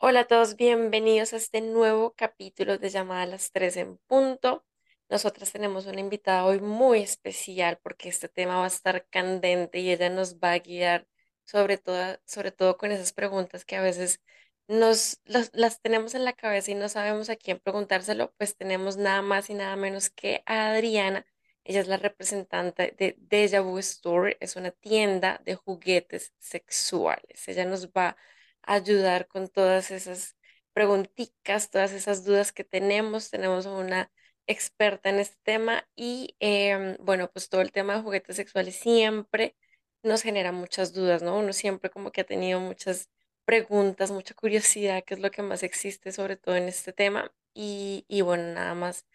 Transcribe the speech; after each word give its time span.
Hola 0.00 0.20
a 0.20 0.26
todos, 0.26 0.56
bienvenidos 0.56 1.32
a 1.32 1.36
este 1.36 1.60
nuevo 1.60 2.14
capítulo 2.14 2.78
de 2.78 2.88
Llamada 2.88 3.22
a 3.22 3.26
las 3.26 3.50
3 3.50 3.76
en 3.78 3.98
punto. 4.06 4.64
Nosotras 5.08 5.50
tenemos 5.52 5.86
una 5.86 6.00
invitada 6.00 6.44
hoy 6.44 6.60
muy 6.60 7.00
especial 7.00 7.78
porque 7.82 8.08
este 8.08 8.28
tema 8.28 8.58
va 8.58 8.64
a 8.64 8.68
estar 8.68 9.06
candente 9.08 9.80
y 9.80 9.90
ella 9.90 10.08
nos 10.08 10.36
va 10.38 10.52
a 10.52 10.58
guiar 10.60 11.08
sobre 11.44 11.78
todo, 11.78 12.18
sobre 12.26 12.52
todo 12.52 12.76
con 12.78 12.92
esas 12.92 13.12
preguntas 13.12 13.64
que 13.64 13.76
a 13.76 13.82
veces 13.82 14.20
nos 14.68 15.20
las, 15.24 15.80
tenemos 15.80 16.14
en 16.14 16.24
la 16.24 16.32
cabeza 16.32 16.70
y 16.70 16.74
no 16.74 16.88
sabemos 16.88 17.28
a 17.30 17.36
quién 17.36 17.58
preguntárselo, 17.58 18.32
pues 18.38 18.56
tenemos 18.56 18.96
nada 18.96 19.22
más 19.22 19.50
y 19.50 19.54
nada 19.54 19.76
menos 19.76 20.10
que 20.10 20.42
a 20.46 20.70
Adriana. 20.70 21.26
Ella 21.64 21.80
es 21.80 21.88
la 21.88 21.96
representante 21.96 22.94
de 22.98 23.16
Deja 23.18 23.60
Vu 23.60 23.78
Store, 23.78 24.36
es 24.40 24.56
una 24.56 24.70
tienda 24.70 25.40
de 25.44 25.56
juguetes 25.56 26.32
sexuales. 26.38 27.48
Ella 27.48 27.64
nos 27.64 27.88
va 27.90 28.10
a 28.10 28.16
ayudar 28.62 29.28
con 29.28 29.48
todas 29.48 29.90
esas 29.90 30.36
preguntitas, 30.72 31.70
todas 31.70 31.92
esas 31.92 32.24
dudas 32.24 32.52
que 32.52 32.64
tenemos. 32.64 33.30
Tenemos 33.30 33.66
una 33.66 34.10
experta 34.46 35.10
en 35.10 35.20
este 35.20 35.36
tema 35.42 35.86
y 35.96 36.36
em, 36.40 36.96
bueno, 37.00 37.30
pues 37.32 37.48
todo 37.48 37.60
el 37.60 37.72
tema 37.72 37.96
de 37.96 38.02
juguetes 38.02 38.36
sexuales 38.36 38.76
siempre 38.76 39.56
nos 40.02 40.22
genera 40.22 40.52
muchas 40.52 40.92
dudas, 40.92 41.22
¿no? 41.22 41.38
Uno 41.38 41.52
siempre 41.52 41.90
como 41.90 42.12
que 42.12 42.22
ha 42.22 42.24
tenido 42.24 42.60
muchas 42.60 43.10
preguntas, 43.44 44.10
mucha 44.10 44.34
curiosidad, 44.34 45.04
que 45.04 45.14
es 45.14 45.20
lo 45.20 45.30
que 45.30 45.42
más 45.42 45.62
existe 45.62 46.12
sobre 46.12 46.36
todo 46.36 46.56
en 46.56 46.68
este 46.68 46.92
tema. 46.92 47.32
Y, 47.54 48.04
y 48.08 48.22
bueno, 48.22 48.52
nada 48.54 48.74
más 48.74 49.06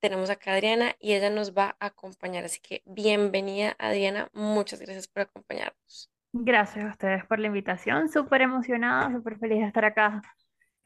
tenemos 0.00 0.30
acá 0.30 0.52
a 0.52 0.54
Adriana 0.56 0.96
y 1.00 1.14
ella 1.14 1.30
nos 1.30 1.54
va 1.56 1.76
a 1.80 1.86
acompañar. 1.86 2.44
Así 2.44 2.60
que 2.60 2.82
bienvenida 2.86 3.76
Adriana, 3.78 4.30
muchas 4.34 4.80
gracias 4.80 5.08
por 5.08 5.22
acompañarnos. 5.22 6.15
Gracias 6.44 6.84
a 6.84 6.88
ustedes 6.90 7.24
por 7.26 7.38
la 7.38 7.48
invitación. 7.48 8.08
Súper 8.08 8.42
emocionada, 8.42 9.10
súper 9.12 9.38
feliz 9.38 9.60
de 9.60 9.66
estar 9.66 9.84
acá. 9.84 10.22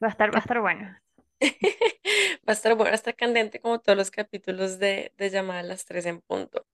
Va 0.03 0.07
a 0.07 0.11
estar, 0.11 0.33
va 0.33 0.37
a 0.39 0.41
estar 0.41 0.61
bueno. 0.61 0.97
Va 2.47 2.51
a 2.51 2.51
estar 2.53 2.75
bueno, 2.75 2.93
está 2.95 3.13
candente 3.13 3.59
como 3.59 3.79
todos 3.79 3.97
los 3.97 4.11
capítulos 4.11 4.79
de, 4.79 5.13
de 5.17 5.29
Llamada 5.29 5.59
a 5.61 5.63
las 5.63 5.85
tres 5.85 6.05
en 6.05 6.21
punto. 6.21 6.65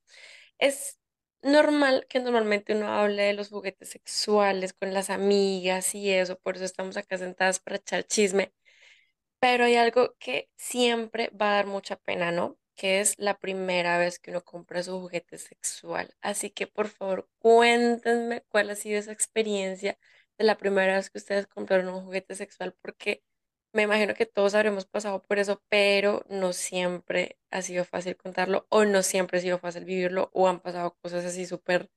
Es 0.60 1.00
normal 1.44 2.08
que 2.10 2.20
normalmente 2.20 2.76
uno 2.76 2.88
hable 2.90 3.24
de 3.24 3.34
los 3.34 3.50
juguetes 3.50 3.90
sexuales 3.90 4.74
con 4.74 4.94
las 4.94 5.10
amigas 5.10 5.96
y 5.96 6.12
eso, 6.12 6.40
por 6.40 6.56
eso 6.58 6.66
estamos 6.66 6.98
acá 6.98 7.18
sentadas 7.18 7.60
para 7.60 7.78
echar 7.78 8.04
chisme, 8.06 8.54
pero 9.40 9.66
hay 9.66 9.76
algo 9.76 10.16
que 10.20 10.50
siempre 10.58 11.30
va 11.32 11.52
a 11.52 11.56
dar 11.56 11.68
mucha 11.68 11.98
pena, 11.98 12.32
¿no? 12.32 12.58
Que 12.78 13.02
es 13.02 13.16
la 13.20 13.40
primera 13.40 13.98
vez 13.98 14.20
que 14.20 14.32
uno 14.32 14.44
compra 14.44 14.84
su 14.84 15.00
juguete 15.02 15.38
sexual. 15.40 16.16
Así 16.22 16.52
que 16.52 16.68
por 16.68 16.88
favor 16.90 17.30
cuéntenme 17.40 18.44
cuál 18.50 18.70
ha 18.70 18.76
sido 18.76 19.00
esa 19.00 19.12
experiencia 19.12 20.00
de 20.38 20.46
la 20.46 20.58
primera 20.58 20.96
vez 20.96 21.10
que 21.10 21.18
ustedes 21.18 21.48
compraron 21.48 21.90
un 21.90 22.06
juguete 22.06 22.36
sexual, 22.36 22.76
porque 22.82 23.24
me 23.74 23.84
imagino 23.84 24.14
que 24.14 24.28
todos 24.28 24.56
habremos 24.56 24.86
pasado 24.86 25.24
por 25.24 25.40
eso, 25.40 25.64
pero 25.70 26.24
no 26.30 26.54
siempre 26.54 27.40
ha 27.52 27.64
sido 27.64 27.84
fácil 27.84 28.16
contarlo 28.16 28.68
o 28.70 28.86
no 28.86 29.04
siempre 29.04 29.40
ha 29.40 29.42
sido 29.42 29.60
fácil 29.60 29.84
vivirlo 29.86 30.30
o 30.34 30.48
han 30.48 30.60
pasado 30.60 30.96
cosas 31.02 31.26
así 31.26 31.48
súper, 31.48 31.90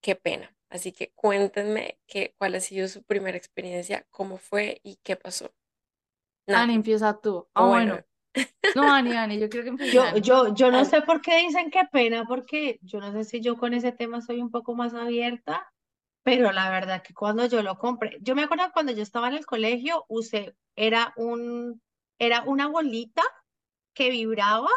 qué 0.00 0.16
pena. 0.16 0.54
Así 0.68 0.92
que 0.92 1.12
cuéntenme 1.12 1.98
que, 2.06 2.34
cuál 2.38 2.56
ha 2.56 2.60
sido 2.60 2.88
su 2.88 3.04
primera 3.04 3.38
experiencia, 3.38 4.04
cómo 4.10 4.36
fue 4.36 4.80
y 4.82 4.96
qué 5.02 5.16
pasó. 5.16 5.54
Ani, 6.48 6.74
empieza 6.74 7.18
tú. 7.20 7.46
Ah, 7.54 7.66
bueno. 7.66 8.04
No, 8.74 8.90
Ani, 8.92 9.12
Ani, 9.12 9.38
yo 9.38 9.48
creo 9.48 9.76
que 9.76 9.90
Yo, 9.92 10.16
yo, 10.18 10.54
yo 10.54 10.70
no 10.70 10.84
sé 10.84 11.02
por 11.02 11.20
qué 11.20 11.38
dicen 11.38 11.70
qué 11.70 11.82
pena, 11.90 12.24
porque 12.26 12.78
yo 12.82 13.00
no 13.00 13.12
sé 13.12 13.24
si 13.24 13.40
yo 13.40 13.56
con 13.56 13.74
ese 13.74 13.92
tema 13.92 14.20
soy 14.20 14.40
un 14.40 14.50
poco 14.50 14.74
más 14.74 14.94
abierta, 14.94 15.70
pero 16.22 16.52
la 16.52 16.70
verdad 16.70 17.02
que 17.02 17.14
cuando 17.14 17.46
yo 17.46 17.62
lo 17.62 17.78
compré, 17.78 18.18
yo 18.20 18.34
me 18.34 18.42
acuerdo 18.42 18.64
cuando 18.72 18.92
yo 18.92 19.02
estaba 19.02 19.28
en 19.28 19.34
el 19.34 19.46
colegio, 19.46 20.04
usé, 20.08 20.54
era 20.76 21.12
un, 21.16 21.80
era 22.18 22.42
una 22.42 22.68
bolita 22.68 23.22
que 23.94 24.10
vibraba 24.10 24.68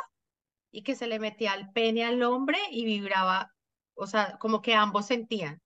y 0.71 0.83
que 0.83 0.95
se 0.95 1.07
le 1.07 1.19
metía 1.19 1.53
al 1.53 1.71
pene 1.71 2.05
al 2.05 2.23
hombre 2.23 2.57
y 2.71 2.85
vibraba, 2.85 3.51
o 3.95 4.07
sea, 4.07 4.37
como 4.39 4.61
que 4.61 4.73
ambos 4.73 5.07
sentían, 5.07 5.61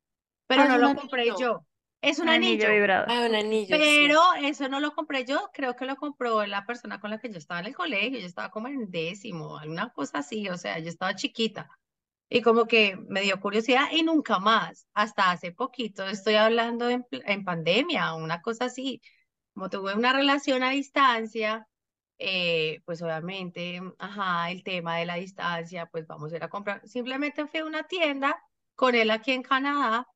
pero 0.48 0.64
Ah, 0.64 0.68
no 0.68 0.78
lo 0.78 0.96
compré 0.96 1.28
yo. 1.40 1.66
Es 2.06 2.20
un 2.20 2.30
Un 2.30 2.30
anillo 2.30 2.68
anillo. 2.68 2.70
vibrador. 2.70 3.08
Ah, 3.10 3.26
un 3.28 3.36
anillo, 3.36 3.82
sí. 3.82 4.08
Pero 4.08 4.22
eso 4.42 4.70
no 4.70 4.80
lo 4.80 4.94
compré 4.94 5.26
yo, 5.26 5.50
creo 5.54 5.76
que 5.76 5.86
lo 5.86 5.96
compró 5.96 6.46
la 6.46 6.66
persona 6.66 7.00
con 7.00 7.10
la 7.12 7.20
que 7.20 7.32
yo 7.32 7.38
estaba 7.38 7.60
en 7.62 7.68
el 7.68 7.76
colegio, 7.76 8.20
yo 8.20 8.26
estaba 8.26 8.52
como 8.52 8.68
en 8.68 8.90
décimo, 8.92 9.58
alguna 9.58 9.90
cosa 9.92 10.20
así, 10.20 10.48
o 10.50 10.58
sea, 10.58 10.80
yo 10.80 10.90
estaba 10.90 11.16
chiquita 11.16 11.70
y 12.30 12.42
como 12.42 12.66
que 12.68 12.98
me 13.10 13.22
dio 13.22 13.40
curiosidad 13.40 13.88
y 13.92 14.04
nunca 14.04 14.40
más, 14.40 14.88
hasta 14.94 15.32
hace 15.32 15.52
poquito, 15.52 16.06
estoy 16.08 16.36
hablando 16.36 16.90
en, 16.90 17.06
en 17.12 17.44
pandemia, 17.46 18.14
una 18.16 18.42
cosa 18.42 18.66
así, 18.66 19.02
como 19.54 19.70
tuve 19.70 19.94
una 19.96 20.14
relación 20.14 20.64
a 20.64 20.72
distancia, 20.72 21.68
eh, 22.18 22.82
pues 22.86 23.02
obviamente, 23.02 23.82
ajá, 24.00 24.52
el 24.52 24.64
tema 24.64 24.98
de 24.98 25.06
la 25.06 25.16
distancia, 25.16 25.88
pues 25.88 26.08
vamos 26.08 26.34
a 26.34 26.38
ir 26.38 26.44
a 26.44 26.50
comprar, 26.50 26.88
simplemente 26.88 27.48
fui 27.48 27.60
a 27.62 27.66
una 27.66 27.84
tienda 27.84 28.42
con 28.76 28.96
él 28.96 29.12
aquí 29.12 29.32
en 29.32 29.44
Canadá 29.44 30.08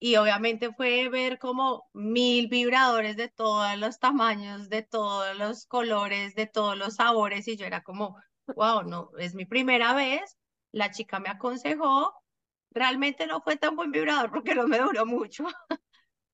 y 0.00 0.16
obviamente 0.16 0.72
fue 0.72 1.08
ver 1.08 1.38
como 1.38 1.88
mil 1.92 2.48
vibradores 2.48 3.16
de 3.16 3.28
todos 3.28 3.76
los 3.78 3.98
tamaños, 3.98 4.68
de 4.68 4.82
todos 4.82 5.36
los 5.36 5.66
colores, 5.66 6.34
de 6.34 6.46
todos 6.46 6.78
los 6.78 6.96
sabores, 6.96 7.48
y 7.48 7.56
yo 7.56 7.66
era 7.66 7.82
como, 7.82 8.16
wow, 8.54 8.82
no, 8.84 9.10
es 9.18 9.34
mi 9.34 9.44
primera 9.44 9.94
vez. 9.94 10.38
La 10.70 10.90
chica 10.90 11.18
me 11.18 11.30
aconsejó, 11.30 12.14
realmente 12.70 13.26
no 13.26 13.40
fue 13.40 13.56
tan 13.56 13.74
buen 13.76 13.90
vibrador 13.90 14.30
porque 14.30 14.54
no 14.54 14.68
me 14.68 14.78
duró 14.78 15.06
mucho, 15.06 15.46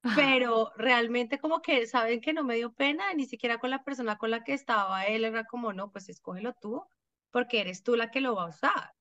pero 0.15 0.73
realmente 0.77 1.39
como 1.39 1.63
que 1.63 1.87
saben 1.87 2.21
que 2.21 2.33
no 2.33 2.45
me 2.45 2.57
dio 2.57 2.73
pena, 2.75 3.15
ni 3.15 3.27
siquiera 3.27 3.59
con 3.59 3.71
la 3.71 3.85
persona 3.85 4.19
con 4.19 4.31
la 4.31 4.45
que 4.45 4.53
estaba, 4.53 5.07
él 5.07 5.25
era 5.25 5.45
como, 5.45 5.73
no, 5.73 5.91
pues 5.91 6.09
escógelo 6.09 6.55
tú, 6.61 6.85
porque 7.31 7.61
eres 7.61 7.83
tú 7.83 7.97
la 7.97 8.11
que 8.11 8.21
lo 8.21 8.35
va 8.35 8.45
a 8.45 8.49
usar. 8.49 8.93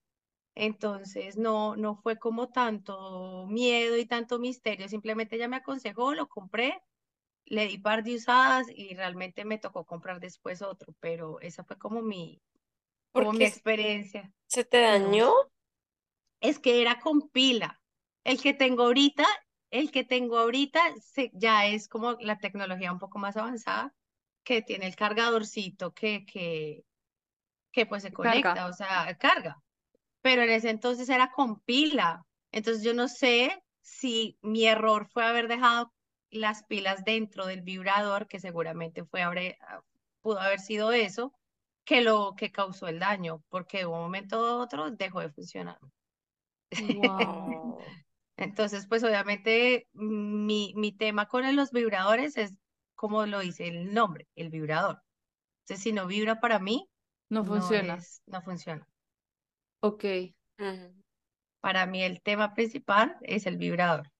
Entonces 0.56 1.36
no, 1.36 1.75
no 1.75 1.96
fue 1.96 2.18
como 2.18 2.50
tanto 2.50 3.47
miedo 3.47 3.97
y 3.97 4.06
tanto 4.06 4.38
misterio, 4.38 4.88
simplemente 4.88 5.36
ella 5.36 5.47
me 5.47 5.58
aconsejó, 5.58 6.14
lo 6.14 6.28
compré, 6.30 6.81
le 7.46 7.68
di 7.68 7.80
par 7.80 8.03
de 8.03 8.16
usadas 8.16 8.68
y 8.74 8.94
realmente 8.94 9.46
me 9.46 9.58
tocó 9.58 9.86
comprar 9.86 10.19
después 10.19 10.62
otro, 10.62 10.94
pero 11.00 11.40
esa 11.41 11.64
fue 11.64 11.78
como 11.78 12.02
mi, 12.02 12.40
como 13.12 13.34
mi 13.34 13.46
experiencia. 13.46 14.31
se 14.47 14.64
te 14.64 14.80
dañó. 14.80 15.34
Es 16.40 16.59
que 16.59 16.81
era 16.81 17.00
con 17.00 17.30
pila. 17.30 17.81
El 18.24 18.40
que 18.41 18.53
tengo 18.53 18.84
ahorita, 18.84 19.25
el 19.72 19.91
que 19.91 20.03
tengo 20.03 20.38
ahorita 20.38 20.80
se, 21.02 21.31
ya 21.34 21.66
es 21.66 21.88
como 21.88 22.14
la 22.20 22.38
tecnología 22.38 22.91
un 22.91 23.00
poco 23.00 23.18
más 23.18 23.38
avanzada, 23.38 23.94
que 24.44 24.62
tiene 24.62 24.85
el 24.85 24.96
cargadorcito 24.96 25.94
que, 25.94 26.25
que, 26.25 26.85
que 27.72 27.85
pues 27.85 28.03
se 28.03 28.14
conecta, 28.14 28.53
Carga. 28.53 28.68
o 28.68 28.74
sea, 28.74 29.18
carga 29.18 29.64
pero 30.23 30.44
en 30.44 30.51
ese 30.51 30.72
entonces 30.72 31.09
era 31.09 31.31
con 31.31 31.61
pila. 31.61 32.23
Entonces 32.51 32.84
yo 32.85 32.95
no 32.95 33.09
sé 33.09 33.63
si 33.81 34.40
mi 34.43 34.67
error 34.67 35.09
fue 35.14 35.25
haber 35.28 35.49
dejado 35.49 35.93
las 36.31 36.64
pilas 36.66 37.05
dentro 37.05 37.47
del 37.47 37.64
vibrador, 37.64 38.28
que 38.29 38.41
seguramente 38.41 39.05
fue 39.05 39.23
haber, 39.23 39.58
pudo 40.22 40.40
haber 40.41 40.61
sido 40.61 40.93
eso, 40.93 41.34
que 41.85 42.02
lo 42.02 42.35
que 42.37 42.52
causó 42.52 42.87
el 42.90 42.99
daño, 42.99 43.43
porque 43.49 43.79
de 43.79 43.87
un 43.87 43.99
momento 43.99 44.37
a 44.46 44.58
otro 44.59 44.91
dejó 44.91 45.22
de 45.22 45.31
funcionar. 45.31 45.79
Wow. 46.78 47.97
Entonces, 48.37 48.87
pues 48.87 49.03
obviamente 49.03 49.87
mi, 49.93 50.73
mi 50.75 50.91
tema 50.97 51.28
con 51.28 51.55
los 51.55 51.72
vibradores 51.72 52.37
es 52.37 52.53
como 52.96 53.25
lo 53.25 53.40
dice 53.40 53.67
el 53.67 53.93
nombre, 53.93 54.28
el 54.35 54.49
vibrador. 54.49 54.99
Entonces, 55.64 55.84
si 55.84 55.93
no 55.93 56.08
vibra 56.08 56.41
para 56.41 56.59
mí, 56.59 56.90
No 57.29 57.43
no 57.43 57.46
funciona. 57.46 57.97
es, 57.97 58.22
no 58.28 58.41
funciona. 58.43 58.87
Ok. 59.84 60.34
Ujú. 60.59 60.94
Para 61.62 61.88
mí 61.88 62.03
el 62.03 62.22
tema 62.22 62.53
principal 62.53 63.18
es 63.24 63.47
el 63.47 63.58
vibrador. 63.58 64.12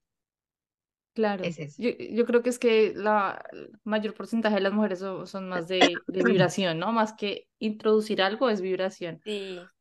Claro, 1.14 1.54
Es 1.54 1.60
eso. 1.60 1.78
yo, 1.78 1.92
yo 1.92 2.26
creo 2.26 2.42
que 2.42 2.50
es 2.50 2.58
que 2.58 2.94
la 2.96 3.44
el 3.52 3.72
mayor 3.84 4.16
porcentaje 4.16 4.56
de 4.56 4.62
las 4.62 4.74
mujeres 4.74 4.98
son, 5.00 5.28
son 5.28 5.48
más 5.48 5.68
de, 5.68 6.04
de 6.08 6.24
vibración, 6.24 6.80
¿no? 6.80 6.92
Más 6.92 7.14
que 7.14 7.48
introducir 7.60 8.22
algo 8.22 8.50
es 8.50 8.62
vibración. 8.62 9.22
Sí. 9.26 9.72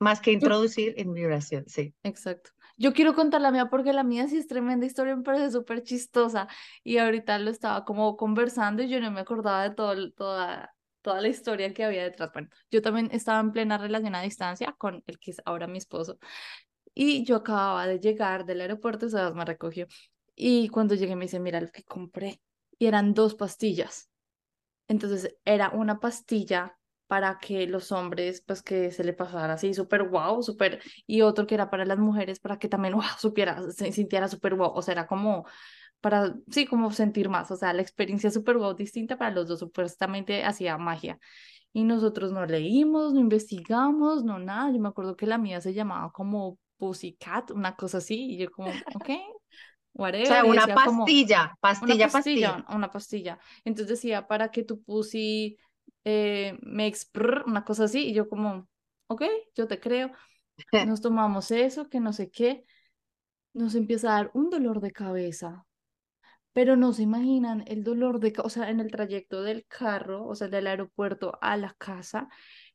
Más 0.00 0.20
que 0.20 0.32
Yo, 0.38 0.48
introducir 0.48 0.94
en 0.98 1.14
vibración, 1.14 1.64
sí. 1.68 1.94
exacto. 2.02 2.50
Yo 2.76 2.92
quiero 2.94 3.14
contar 3.14 3.40
la 3.40 3.50
mía 3.50 3.68
porque 3.68 3.92
la 3.92 4.04
mía 4.04 4.28
sí 4.28 4.38
es 4.38 4.46
tremenda 4.48 4.86
historia, 4.86 5.16
me 5.16 5.22
parece 5.22 5.50
súper 5.50 5.82
chistosa. 5.82 6.48
Y 6.82 6.98
ahorita 6.98 7.38
lo 7.38 7.50
estaba 7.50 7.84
como 7.84 8.16
conversando 8.16 8.82
y 8.82 8.88
yo 8.88 9.00
no 9.00 9.10
me 9.10 9.20
acordaba 9.20 9.64
de 9.68 9.74
todo, 9.74 10.10
toda, 10.12 10.74
toda 11.02 11.20
la 11.20 11.28
historia 11.28 11.72
que 11.72 11.84
había 11.84 12.04
detrás. 12.04 12.30
Bueno, 12.32 12.48
yo 12.70 12.82
también 12.82 13.08
estaba 13.12 13.40
en 13.40 13.52
plena 13.52 13.78
relación 13.78 14.14
a 14.14 14.22
distancia 14.22 14.74
con 14.78 15.02
el 15.06 15.18
que 15.18 15.32
es 15.32 15.42
ahora 15.44 15.66
mi 15.66 15.78
esposo. 15.78 16.18
Y 16.94 17.24
yo 17.24 17.36
acababa 17.36 17.86
de 17.86 18.00
llegar 18.00 18.44
del 18.44 18.60
aeropuerto, 18.60 19.08
Sebas 19.08 19.34
me 19.34 19.44
recogió. 19.44 19.86
Y 20.34 20.68
cuando 20.68 20.94
llegué 20.94 21.16
me 21.16 21.26
dice, 21.26 21.40
mira 21.40 21.60
lo 21.60 21.70
que 21.70 21.84
compré. 21.84 22.40
Y 22.78 22.86
eran 22.86 23.14
dos 23.14 23.34
pastillas. 23.34 24.10
Entonces 24.88 25.36
era 25.44 25.70
una 25.70 26.00
pastilla 26.00 26.76
para 27.06 27.38
que 27.40 27.66
los 27.66 27.90
hombres, 27.90 28.40
pues 28.46 28.62
que 28.62 28.92
se 28.92 29.02
le 29.02 29.12
pasara 29.12 29.54
así 29.54 29.74
súper 29.74 30.04
wow, 30.04 30.44
súper, 30.44 30.80
y 31.08 31.22
otro 31.22 31.44
que 31.44 31.56
era 31.56 31.68
para 31.68 31.84
las 31.84 31.98
mujeres, 31.98 32.38
para 32.38 32.58
que 32.58 32.68
también 32.68 32.94
wow, 32.94 33.02
supiera, 33.18 33.60
se 33.72 33.90
sintiera 33.92 34.28
súper 34.28 34.54
wow, 34.54 34.70
o 34.72 34.80
sea, 34.80 34.92
era 34.92 35.06
como 35.08 35.44
para, 36.00 36.34
sí, 36.50 36.66
como 36.66 36.90
sentir 36.92 37.28
más, 37.28 37.50
o 37.50 37.56
sea, 37.56 37.72
la 37.72 37.82
experiencia 37.82 38.30
súper 38.30 38.56
wow 38.58 38.74
distinta 38.74 39.18
para 39.18 39.30
los 39.30 39.48
dos, 39.48 39.60
supuestamente 39.60 40.44
hacía 40.44 40.78
magia. 40.78 41.18
Y 41.72 41.84
nosotros 41.84 42.32
no 42.32 42.46
leímos, 42.46 43.12
no 43.14 43.20
investigamos, 43.20 44.24
no 44.24 44.38
nada, 44.38 44.72
yo 44.72 44.80
me 44.80 44.88
acuerdo 44.88 45.16
que 45.16 45.26
la 45.26 45.38
mía 45.38 45.60
se 45.60 45.72
llamaba 45.72 46.10
como 46.12 46.58
Pussycat, 46.78 47.52
una 47.52 47.76
cosa 47.76 47.98
así, 47.98 48.32
y 48.32 48.38
yo 48.38 48.50
como, 48.50 48.70
ok, 48.94 49.10
whatever. 49.94 50.26
O 50.26 50.26
sea, 50.26 50.44
una 50.44 50.66
decía 50.66 50.84
como, 50.84 51.04
pastilla, 51.04 51.56
pastilla, 51.60 51.94
una 51.94 52.08
pastilla. 52.08 52.52
pastilla, 52.52 52.76
una 52.76 52.90
pastilla. 52.90 53.38
Entonces 53.64 53.88
decía, 53.88 54.26
para 54.26 54.50
que 54.50 54.64
tu 54.64 54.82
pussy 54.82 55.58
eh, 56.04 56.58
makes 56.62 57.00
prr, 57.10 57.44
una 57.46 57.64
cosa 57.64 57.84
así, 57.84 58.08
y 58.08 58.14
yo 58.14 58.28
como, 58.28 58.68
ok, 59.08 59.22
yo 59.54 59.66
te 59.66 59.78
creo. 59.78 60.10
Nos 60.92 61.00
tomamos 61.00 61.50
eso, 61.50 61.88
que 61.88 62.00
no 62.00 62.12
sé 62.12 62.30
qué. 62.30 62.64
Nos 63.52 63.74
empieza 63.74 64.10
a 64.10 64.14
dar 64.16 64.30
un 64.34 64.50
dolor 64.50 64.80
de 64.80 64.92
cabeza. 64.92 65.66
Pero 66.52 66.76
no 66.76 66.92
se 66.92 67.02
imaginan 67.02 67.64
el 67.66 67.84
dolor 67.84 68.20
de, 68.20 68.32
o 68.42 68.48
sea, 68.50 68.70
en 68.70 68.80
el 68.80 68.90
trayecto 68.90 69.42
del 69.42 69.66
carro, 69.66 70.26
o 70.26 70.34
sea, 70.34 70.48
del 70.48 70.66
aeropuerto 70.66 71.38
a 71.40 71.56
la 71.56 71.74
casa, 71.78 72.28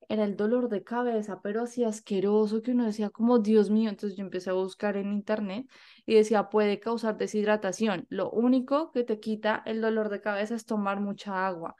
era 0.09 0.23
el 0.23 0.35
dolor 0.35 0.69
de 0.69 0.83
cabeza, 0.83 1.41
pero 1.41 1.61
así 1.63 1.83
asqueroso 1.83 2.61
que 2.61 2.71
uno 2.71 2.85
decía 2.85 3.09
como, 3.09 3.39
Dios 3.39 3.69
mío, 3.69 3.89
entonces 3.89 4.17
yo 4.17 4.23
empecé 4.23 4.49
a 4.49 4.53
buscar 4.53 4.97
en 4.97 5.11
internet 5.11 5.67
y 6.05 6.15
decía, 6.15 6.49
puede 6.49 6.79
causar 6.79 7.17
deshidratación. 7.17 8.05
Lo 8.09 8.29
único 8.31 8.91
que 8.91 9.03
te 9.03 9.19
quita 9.19 9.61
el 9.65 9.81
dolor 9.81 10.09
de 10.09 10.21
cabeza 10.21 10.55
es 10.55 10.65
tomar 10.65 10.99
mucha 10.99 11.47
agua. 11.47 11.75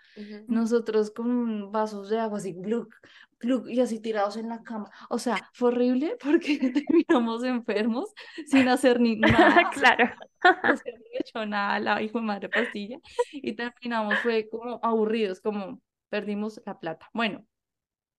Nosotros 0.48 1.12
con 1.12 1.72
vasos 1.72 2.10
de 2.10 2.20
agua 2.20 2.38
así, 2.40 2.54
gluk, 2.54 2.94
gluk, 3.40 3.68
y 3.70 3.80
así 3.80 4.00
tirados 4.00 4.38
en 4.38 4.50
la 4.50 4.64
cama. 4.64 4.90
O 5.10 5.20
sea, 5.20 5.38
fue 5.54 5.70
horrible 5.70 6.18
porque 6.24 6.58
terminamos 6.72 7.44
enfermos 7.44 8.14
sin 8.46 8.68
hacer 8.68 9.00
ni 9.00 9.16
nada 9.16 9.70
Claro. 9.74 10.10
no 10.44 10.78
se 10.78 10.90
había 10.90 11.20
hecho 11.20 11.46
nada 11.46 11.80
la 11.80 12.02
hijo 12.02 12.20
de 12.20 12.26
madre 12.26 12.50
pastilla 12.50 13.00
y 13.32 13.54
terminamos 13.54 14.20
fue 14.20 14.48
como 14.50 14.80
aburridos, 14.84 15.42
como 15.42 15.82
perdimos 16.10 16.62
la 16.66 16.80
plata. 16.80 17.10
Bueno, 17.14 17.46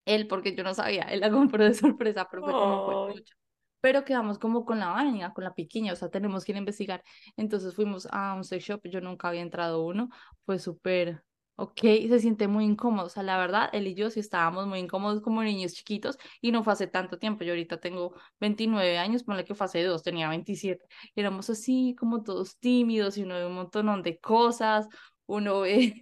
él 0.07 0.27
porque 0.29 0.55
yo 0.57 0.65
no 0.65 0.73
sabía, 0.73 1.03
él 1.03 1.21
la 1.21 1.31
compró 1.31 1.65
de 1.65 1.75
sorpresa, 1.75 2.27
pero 2.31 2.45
fue 2.45 2.53
como 2.53 2.87
fue 2.87 3.15
mucho. 3.15 3.35
Pero 3.81 4.05
quedamos 4.05 4.39
como 4.39 4.65
con 4.65 4.79
la 4.81 4.89
vaina, 4.89 5.33
con 5.35 5.45
la 5.45 5.55
piquiña, 5.55 5.93
o 5.93 5.97
sea, 5.97 6.09
tenemos 6.09 6.45
que 6.45 6.53
ir 6.53 6.57
a 6.57 6.61
investigar. 6.61 7.03
Entonces 7.37 7.75
fuimos 7.75 8.09
a 8.11 8.35
un 8.35 8.45
sex 8.45 8.65
shop, 8.65 8.81
yo 8.85 9.01
nunca 9.01 9.29
había 9.29 9.43
entrado 9.43 9.85
uno, 9.85 10.09
fue 10.45 10.59
súper, 10.59 11.23
ok, 11.57 11.81
se 11.81 12.19
siente 12.21 12.49
muy 12.49 12.65
incómodo, 12.65 13.07
o 13.07 13.09
sea, 13.09 13.23
la 13.23 13.39
verdad, 13.39 13.69
él 13.73 13.87
y 13.87 13.95
yo 13.95 14.11
sí 14.11 14.21
estábamos 14.21 14.67
muy 14.67 14.79
incómodos 14.81 15.21
como 15.21 15.43
niños 15.43 15.75
chiquitos 15.75 16.19
y 16.41 16.53
no 16.53 16.65
fue 16.65 16.73
hace 16.73 16.87
tanto 16.87 17.19
tiempo, 17.19 17.45
yo 17.45 17.53
ahorita 17.53 17.79
tengo 17.79 18.15
29 18.41 18.99
años, 18.99 19.25
ponle 19.25 19.45
que 19.45 19.55
fue 19.55 19.67
hace 19.67 19.83
dos, 19.85 20.03
tenía 20.03 20.29
27, 20.29 20.85
y 21.15 21.21
éramos 21.21 21.49
así 21.51 21.95
como 21.99 22.23
todos 22.23 22.59
tímidos 22.59 23.19
y 23.19 23.23
uno 23.23 23.35
ve 23.35 23.47
un 23.47 23.55
montón 23.55 24.03
de 24.03 24.19
cosas, 24.19 24.89
uno 25.27 25.61
ve 25.61 25.95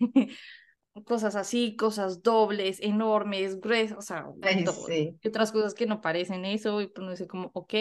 cosas 1.04 1.36
así, 1.36 1.76
cosas 1.76 2.22
dobles, 2.22 2.80
enormes, 2.80 3.60
gruesas, 3.60 3.98
o 3.98 4.02
sea, 4.02 4.26
Ay, 4.40 4.66
sí. 4.66 5.18
Y 5.22 5.28
otras 5.28 5.52
cosas 5.52 5.74
que 5.74 5.86
no 5.86 6.00
parecen 6.00 6.44
eso, 6.44 6.80
y 6.80 6.88
pues 6.88 7.08
dice 7.10 7.26
como, 7.26 7.50
ok, 7.54 7.74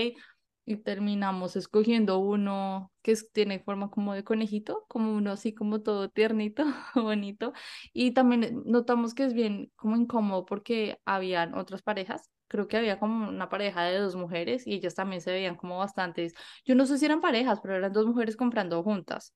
y 0.65 0.77
terminamos 0.77 1.55
escogiendo 1.57 2.19
uno 2.19 2.91
que 3.01 3.11
es- 3.11 3.31
tiene 3.33 3.59
forma 3.59 3.89
como 3.91 4.13
de 4.13 4.23
conejito, 4.23 4.85
como 4.87 5.13
uno 5.13 5.31
así 5.31 5.53
como 5.53 5.81
todo 5.81 6.09
tiernito, 6.09 6.63
bonito, 6.95 7.53
y 7.93 8.11
también 8.11 8.61
notamos 8.65 9.13
que 9.13 9.25
es 9.25 9.33
bien 9.33 9.71
como 9.75 9.97
incómodo 9.97 10.45
porque 10.45 10.99
habían 11.05 11.53
otras 11.55 11.81
parejas, 11.81 12.29
creo 12.47 12.67
que 12.67 12.77
había 12.77 12.97
como 12.99 13.27
una 13.29 13.49
pareja 13.49 13.83
de 13.83 13.97
dos 13.99 14.15
mujeres 14.15 14.65
y 14.67 14.73
ellas 14.75 14.95
también 14.95 15.21
se 15.21 15.31
veían 15.31 15.55
como 15.55 15.77
bastantes, 15.79 16.33
yo 16.65 16.75
no 16.75 16.85
sé 16.85 16.97
si 16.97 17.05
eran 17.05 17.19
parejas, 17.21 17.59
pero 17.61 17.75
eran 17.75 17.91
dos 17.93 18.05
mujeres 18.05 18.37
comprando 18.37 18.81
juntas. 18.83 19.33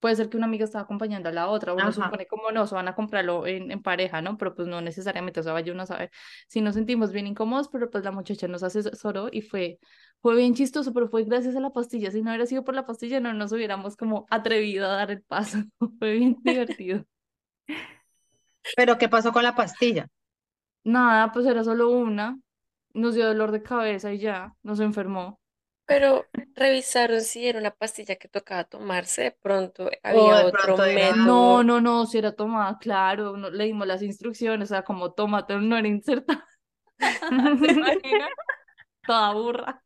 Puede 0.00 0.16
ser 0.16 0.28
que 0.28 0.36
una 0.36 0.46
amiga 0.46 0.64
estaba 0.64 0.84
acompañando 0.84 1.28
a 1.28 1.32
la 1.32 1.48
otra, 1.48 1.72
uno 1.72 1.84
Ajá. 1.84 1.92
supone 1.92 2.26
como 2.26 2.50
no, 2.50 2.66
se 2.66 2.74
van 2.74 2.88
a 2.88 2.94
comprarlo 2.94 3.46
en, 3.46 3.70
en 3.70 3.82
pareja, 3.82 4.20
¿no? 4.20 4.36
Pero 4.36 4.54
pues 4.54 4.68
no 4.68 4.80
necesariamente, 4.80 5.40
o 5.40 5.42
sea, 5.42 5.52
vaya 5.54 5.72
uno 5.72 5.82
a 5.82 5.86
saber 5.86 6.10
si 6.48 6.60
nos 6.60 6.74
sentimos 6.74 7.12
bien 7.12 7.26
incómodos, 7.26 7.68
pero 7.68 7.90
pues 7.90 8.04
la 8.04 8.10
muchacha 8.10 8.46
nos 8.48 8.62
asesoró 8.62 9.28
y 9.32 9.40
fue, 9.40 9.78
fue 10.20 10.36
bien 10.36 10.54
chistoso, 10.54 10.92
pero 10.92 11.08
fue 11.08 11.24
gracias 11.24 11.56
a 11.56 11.60
la 11.60 11.70
pastilla. 11.70 12.10
Si 12.10 12.22
no 12.22 12.30
hubiera 12.30 12.46
sido 12.46 12.64
por 12.64 12.74
la 12.74 12.86
pastilla, 12.86 13.20
no 13.20 13.32
nos 13.32 13.52
hubiéramos 13.52 13.96
como 13.96 14.26
atrevido 14.30 14.86
a 14.86 14.96
dar 14.96 15.10
el 15.10 15.22
paso. 15.22 15.58
Fue 15.98 16.12
bien 16.12 16.36
divertido. 16.42 17.04
Pero 18.76 18.98
¿qué 18.98 19.08
pasó 19.08 19.32
con 19.32 19.42
la 19.42 19.54
pastilla? 19.54 20.08
Nada, 20.84 21.32
pues 21.32 21.46
era 21.46 21.64
solo 21.64 21.90
una, 21.90 22.38
nos 22.92 23.14
dio 23.14 23.26
dolor 23.26 23.52
de 23.52 23.62
cabeza 23.62 24.12
y 24.12 24.18
ya, 24.18 24.54
nos 24.62 24.80
enfermó. 24.80 25.40
Pero 25.86 26.26
revisaron 26.54 27.20
si 27.22 27.46
era 27.48 27.58
una 27.58 27.74
pastilla 27.74 28.16
que 28.16 28.28
tocaba 28.28 28.64
tomarse, 28.64 29.22
de 29.22 29.32
pronto 29.32 29.90
O 30.08 30.08
había 30.08 30.36
de 30.38 30.46
otro 30.48 30.50
pronto 30.50 30.82
era- 30.84 31.16
No, 31.16 31.62
método. 31.62 31.62
no, 31.62 31.80
no, 31.80 32.06
si 32.06 32.18
era 32.18 32.32
tomada, 32.32 32.78
claro, 32.78 33.36
no, 33.36 33.50
leímos 33.50 33.86
las 33.86 34.02
instrucciones, 34.02 34.70
o 34.70 34.74
sea, 34.74 34.82
como 34.84 35.12
tómate, 35.12 35.56
no 35.56 35.76
era 35.76 35.88
insertada. 35.88 36.46
¿Se 37.60 37.68
imaginan? 37.70 38.30
Toda 39.06 39.32
burra. 39.34 39.82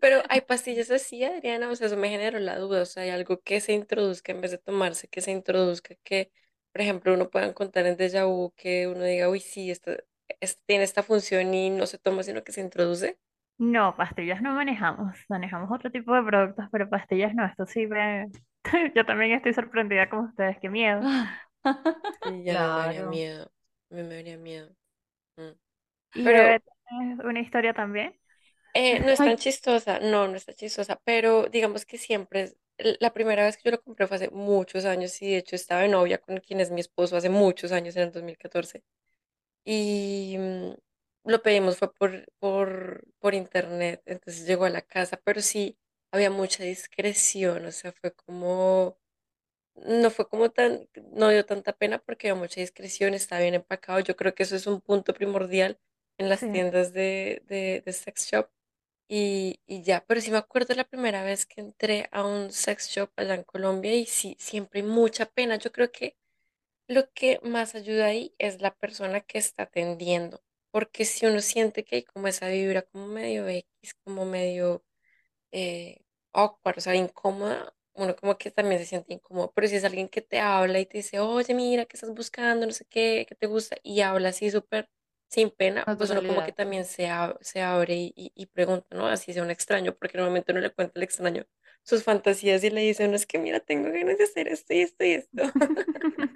Pero 0.00 0.22
hay 0.28 0.40
pastillas 0.42 0.90
así, 0.90 1.22
Adriana, 1.24 1.70
o 1.70 1.76
sea, 1.76 1.86
eso 1.88 1.96
me 1.96 2.08
generó 2.08 2.38
la 2.38 2.58
duda, 2.58 2.82
o 2.82 2.86
sea, 2.86 3.02
hay 3.02 3.10
algo 3.10 3.40
que 3.42 3.60
se 3.60 3.72
introduzca 3.72 4.32
en 4.32 4.40
vez 4.40 4.50
de 4.50 4.58
tomarse, 4.58 5.08
que 5.08 5.20
se 5.20 5.30
introduzca, 5.32 5.94
que, 6.02 6.32
por 6.72 6.80
ejemplo, 6.82 7.12
uno 7.14 7.30
pueda 7.30 7.46
encontrar 7.46 7.86
en 7.86 7.96
déjà 7.96 8.26
vu, 8.26 8.52
que 8.56 8.86
uno 8.88 9.04
diga, 9.04 9.28
uy, 9.28 9.40
sí, 9.40 9.70
esto, 9.70 9.92
esto 10.40 10.62
tiene 10.66 10.84
esta 10.84 11.02
función 11.02 11.52
y 11.54 11.70
no 11.70 11.86
se 11.86 11.98
toma, 11.98 12.22
sino 12.22 12.42
que 12.44 12.52
se 12.52 12.60
introduce. 12.62 13.18
No, 13.58 13.96
pastillas 13.96 14.42
no 14.42 14.52
manejamos. 14.54 15.16
Manejamos 15.28 15.70
otro 15.72 15.90
tipo 15.90 16.14
de 16.14 16.22
productos, 16.22 16.66
pero 16.70 16.88
pastillas 16.90 17.34
no. 17.34 17.44
Esto 17.46 17.66
sí 17.66 17.86
me... 17.86 18.26
Yo 18.94 19.06
también 19.06 19.32
estoy 19.32 19.54
sorprendida 19.54 20.10
como 20.10 20.24
ustedes. 20.28 20.58
Qué 20.60 20.68
miedo. 20.68 21.02
Ya 22.44 22.56
a 22.56 22.58
mí 22.58 22.68
me 22.70 22.80
daría 22.82 23.02
Claro. 23.02 23.04
miedo, 23.04 23.50
mí 23.90 24.02
me 24.02 24.14
daría 24.16 24.36
miedo. 24.36 24.74
Mm. 25.36 25.52
¿Y 26.14 26.24
Pero 26.24 26.40
Bebé, 26.40 26.62
tienes 26.88 27.18
una 27.24 27.40
historia 27.40 27.74
también? 27.74 28.14
eh, 28.74 29.00
no 29.00 29.10
es 29.10 29.22
Ay, 29.22 29.22
tan 29.22 29.36
chistosa, 29.38 30.00
no, 30.00 30.28
no 30.28 30.36
está 30.36 30.52
chistosa, 30.54 31.00
pero 31.04 31.46
digamos 31.48 31.86
que 31.86 31.98
siempre, 31.98 32.42
es- 32.42 32.56
l- 32.78 32.96
la 33.00 33.12
primera 33.14 33.44
vez 33.44 33.56
que 33.56 33.62
yo 33.64 33.70
lo 33.72 33.82
compré 33.82 34.06
fue 34.06 34.16
hace 34.16 34.30
muchos 34.30 34.84
años 34.84 35.20
y 35.22 35.30
de 35.32 35.38
hecho 35.38 35.56
estaba 35.56 35.82
de 35.82 35.88
novia 35.88 36.18
con 36.18 36.38
quien 36.38 36.60
es 36.60 36.70
mi 36.70 36.80
esposo 36.80 37.16
hace 37.16 37.30
muchos 37.30 37.72
años, 37.72 37.96
en 37.96 38.02
el 38.04 38.12
2014. 38.12 38.82
y 39.64 40.36
mm, 40.38 40.74
lo 41.26 41.42
pedimos 41.42 41.78
fue 41.78 41.92
por, 41.94 42.26
por, 42.38 43.04
por 43.20 43.34
internet, 43.34 44.02
entonces 44.06 44.46
llegó 44.46 44.64
a 44.66 44.70
la 44.70 44.82
casa, 44.82 45.20
pero 45.24 45.40
sí 45.42 45.78
había 46.12 46.30
mucha 46.30 46.64
discreción, 46.64 47.66
o 47.66 47.72
sea, 47.72 47.92
fue 47.92 48.12
como, 48.14 48.98
no 49.76 50.10
fue 50.10 50.28
como 50.28 50.50
tan, 50.50 50.88
no 51.12 51.30
dio 51.30 51.46
tanta 51.46 51.72
pena 51.74 51.98
porque 52.00 52.30
había 52.30 52.40
mucha 52.42 52.60
discreción, 52.60 53.14
estaba 53.14 53.42
bien 53.42 53.54
empacado, 53.54 54.00
yo 54.00 54.16
creo 54.16 54.34
que 54.34 54.44
eso 54.44 54.56
es 54.56 54.66
un 54.66 54.80
punto 54.80 55.14
primordial 55.14 55.80
en 56.18 56.28
las 56.30 56.46
Sí. 56.46 56.46
tiendas 56.48 56.92
de, 56.92 57.42
de, 57.46 57.82
de 57.84 57.92
sex 57.92 58.26
shop 58.30 58.50
y, 59.08 59.60
y 59.66 59.82
ya, 59.82 60.04
pero 60.06 60.20
sí 60.20 60.30
me 60.32 60.38
acuerdo 60.38 60.74
la 60.74 60.84
primera 60.88 61.24
vez 61.24 61.46
que 61.46 61.60
entré 61.62 62.08
a 62.12 62.26
un 62.26 62.52
sex 62.52 62.88
shop 62.90 63.10
allá 63.16 63.34
en 63.34 63.44
Colombia 63.44 63.94
y 63.96 64.06
sí, 64.06 64.36
siempre 64.40 64.80
hay 64.80 64.86
mucha 64.86 65.26
pena, 65.26 65.56
yo 65.58 65.72
creo 65.72 65.92
que 65.92 66.16
lo 66.88 67.12
que 67.12 67.40
más 67.44 67.74
ayuda 67.76 68.06
ahí 68.06 68.34
es 68.38 68.60
la 68.60 68.74
persona 68.74 69.20
que 69.20 69.38
está 69.38 69.64
atendiendo, 69.64 70.42
porque 70.76 71.04
si 71.06 71.26
uno 71.26 71.40
siente 71.40 71.84
que 71.84 71.96
hay 71.96 72.04
como 72.04 72.28
esa 72.28 72.48
vibra 72.48 72.82
como 72.82 73.08
medio 73.08 73.48
X, 73.48 73.94
como 74.04 74.26
medio 74.26 74.84
eh, 75.52 76.02
awkward, 76.32 76.78
o 76.78 76.80
sea, 76.80 76.94
incómoda, 76.96 77.74
uno 77.94 78.16
como 78.16 78.38
que 78.38 78.50
también 78.50 78.80
se 78.80 78.86
siente 78.86 79.14
incómodo, 79.14 79.52
pero 79.54 79.68
si 79.68 79.76
es 79.76 79.84
alguien 79.84 80.08
que 80.08 80.22
te 80.22 80.40
habla 80.40 80.80
y 80.80 80.86
te 80.86 80.98
dice, 80.98 81.20
oye, 81.20 81.54
mira, 81.54 81.86
¿qué 81.86 81.96
estás 81.96 82.12
buscando? 82.14 82.66
No 82.66 82.72
sé 82.72 82.84
qué, 82.86 83.26
¿qué 83.28 83.34
te 83.34 83.46
gusta? 83.46 83.76
Y 83.82 84.00
habla 84.02 84.30
así 84.30 84.50
súper 84.50 84.90
sin 85.28 85.50
pena, 85.50 85.90
pues 85.96 86.10
uno 86.10 86.24
como 86.24 86.42
que 86.42 86.52
también 86.52 86.84
se, 86.84 87.06
ab- 87.08 87.38
se 87.42 87.62
abre 87.62 87.94
y, 87.96 88.12
y, 88.16 88.32
y 88.34 88.46
pregunta, 88.46 88.86
¿no? 88.96 89.06
Así 89.08 89.32
sea 89.32 89.42
un 89.42 89.50
extraño, 89.50 89.94
porque 89.96 90.18
normalmente 90.18 90.52
uno 90.52 90.60
le 90.60 90.70
cuenta 90.72 90.94
al 90.98 91.02
extraño 91.04 91.46
sus 91.84 92.02
fantasías 92.04 92.64
y 92.64 92.70
le 92.70 92.80
dice, 92.82 93.08
no, 93.08 93.16
es 93.16 93.26
que 93.26 93.38
mira, 93.38 93.60
tengo 93.60 93.90
ganas 93.92 94.18
de 94.18 94.24
hacer 94.24 94.48
esto 94.48 94.74
y 94.74 94.80
esto 94.82 95.04
y 95.04 95.12
esto. 95.12 95.42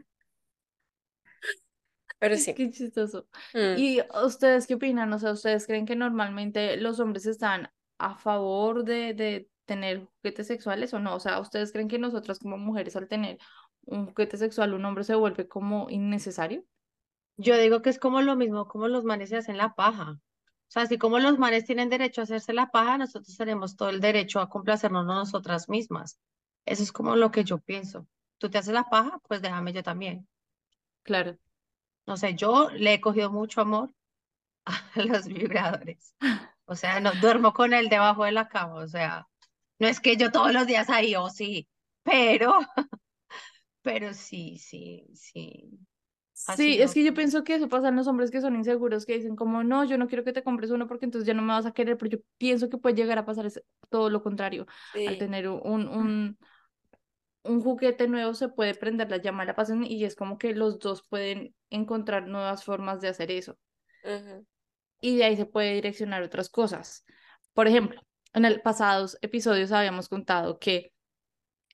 Pero 2.21 2.37
sí. 2.37 2.55
Qué 2.55 2.71
chistoso. 2.71 3.27
mm, 3.55 3.79
¿Y 3.79 4.01
ustedes 4.25 4.67
qué 4.67 4.75
opinan? 4.75 5.13
O 5.13 5.19
sea, 5.19 5.33
¿ustedes 5.33 5.67
creen 5.67 5.87
que 5.87 5.97
normalmente 5.97 6.77
los 6.77 7.01
hombres 7.01 7.27
están 7.27 7.71
a 7.99 8.15
favor 8.17 8.85
de, 8.85 9.15
de 9.15 9.49
tener 9.65 10.07
juguetes 10.23 10.47
sexuales 10.47 10.95
o 10.95 11.01
no? 11.01 11.17
O 11.17 11.21
sea, 11.21 11.41
¿ustedes 11.41 11.73
creen 11.73 11.89
que 11.89 11.99
nosotras 11.99 12.39
como 12.39 12.59
mujeres 12.59 12.95
al 12.97 13.09
tener 13.09 13.39
un 13.87 14.07
juguete 14.07 14.37
sexual 14.37 14.75
un 14.75 14.85
hombre 14.85 15.05
se 15.05 15.15
vuelve 15.15 15.49
como 15.49 15.89
innecesario? 15.91 16.65
Yo 17.37 17.57
digo 17.57 17.83
que 17.83 17.91
es 17.91 17.99
como 17.99 18.21
lo 18.21 18.37
mismo 18.37 18.69
como 18.69 18.87
los 18.89 19.05
manes 19.05 19.31
se 19.31 19.39
hacen 19.39 19.57
la 19.57 19.75
paja. 19.75 20.13
O 20.13 20.73
sea, 20.73 20.83
así 20.83 20.99
como 20.99 21.19
los 21.19 21.39
manes 21.39 21.65
tienen 21.65 21.89
derecho 21.89 22.21
a 22.21 22.25
hacerse 22.25 22.53
la 22.53 22.71
paja, 22.71 22.99
nosotros 22.99 23.37
tenemos 23.37 23.77
todo 23.77 23.89
el 23.89 24.01
derecho 24.01 24.41
a 24.41 24.49
complacernos 24.49 25.07
nosotras 25.07 25.69
mismas. 25.69 26.21
Eso 26.65 26.83
es 26.83 26.93
como 26.93 27.17
lo 27.17 27.31
que 27.33 27.43
yo 27.45 27.59
pienso. 27.59 28.07
Tú 28.39 28.51
te 28.51 28.59
haces 28.59 28.75
la 28.75 28.85
paja, 28.85 29.19
pues 29.27 29.43
déjame 29.43 29.73
yo 29.73 29.83
también. 29.83 30.29
Claro. 31.03 31.39
No 32.07 32.17
sé, 32.17 32.35
yo 32.35 32.71
le 32.71 32.95
he 32.95 33.01
cogido 33.01 33.31
mucho 33.31 33.61
amor 33.61 33.93
a 34.95 35.03
los 35.03 35.27
vibradores. 35.27 36.15
O 36.67 36.77
sea, 36.77 37.01
no 37.01 37.11
duermo 37.21 37.53
con 37.53 37.73
él 37.75 37.89
debajo 37.89 38.25
de 38.25 38.31
la 38.31 38.47
cama. 38.49 38.75
O 38.75 38.87
sea, 38.87 39.27
no 39.81 39.89
es 39.89 39.99
que 39.99 40.17
yo 40.17 40.31
todos 40.31 40.53
los 40.53 40.69
días 40.69 40.89
ahí, 40.89 41.17
o 41.17 41.29
sí, 41.29 41.69
pero, 42.05 42.61
pero 43.83 44.15
sí, 44.15 44.59
sí, 44.59 45.07
sí. 45.15 45.81
Sí, 46.33 46.81
es 46.81 46.95
que 46.95 47.05
yo 47.05 47.13
pienso 47.13 47.45
que 47.45 47.55
eso 47.55 47.69
pasa 47.69 47.89
en 47.89 47.97
los 47.97 48.07
hombres 48.07 48.31
que 48.31 48.41
son 48.41 48.57
inseguros, 48.57 49.05
que 49.05 49.15
dicen 49.15 49.37
como, 49.37 49.63
no, 49.63 49.85
yo 49.85 49.99
no 49.99 50.09
quiero 50.09 50.25
que 50.25 50.33
te 50.33 50.43
compres 50.43 50.71
uno 50.71 50.87
porque 50.87 51.05
entonces 51.05 51.27
ya 51.27 51.35
no 51.35 51.43
me 51.43 51.53
vas 51.53 51.67
a 51.67 51.73
querer, 51.73 51.99
pero 51.99 52.11
yo 52.13 52.19
pienso 52.39 52.71
que 52.71 52.79
puede 52.79 52.95
llegar 52.97 53.19
a 53.19 53.27
pasar 53.27 53.51
todo 53.91 54.09
lo 54.09 54.23
contrario. 54.23 54.67
Al 55.05 55.17
sí. 55.17 55.19
tener 55.19 55.49
un, 55.49 55.89
un, 55.89 56.39
un 57.43 57.63
juguete 57.63 58.09
nuevo 58.09 58.35
se 58.35 58.49
puede 58.49 58.75
prender 58.75 59.11
la 59.11 59.17
llama 59.17 59.45
la 59.45 59.55
pasión 59.55 59.85
y 59.85 60.05
es 60.05 60.15
como 60.15 60.39
que 60.39 60.55
los 60.55 60.79
dos 60.79 61.03
pueden 61.03 61.55
encontrar 61.71 62.27
nuevas 62.27 62.65
formas 62.65 63.01
de 63.01 63.09
hacer 63.09 63.31
eso. 63.31 63.59
Y 65.01 65.17
de 65.17 65.25
ahí 65.25 65.37
se 65.37 65.47
puede 65.47 65.75
direccionar 65.75 66.23
otras 66.23 66.49
cosas. 66.49 67.05
Por 67.55 67.67
ejemplo, 67.67 68.01
en 68.33 68.45
el 68.45 68.61
pasados 68.61 69.19
episodios 69.23 69.73
habíamos 69.73 70.09
contado 70.09 70.59
que 70.59 70.93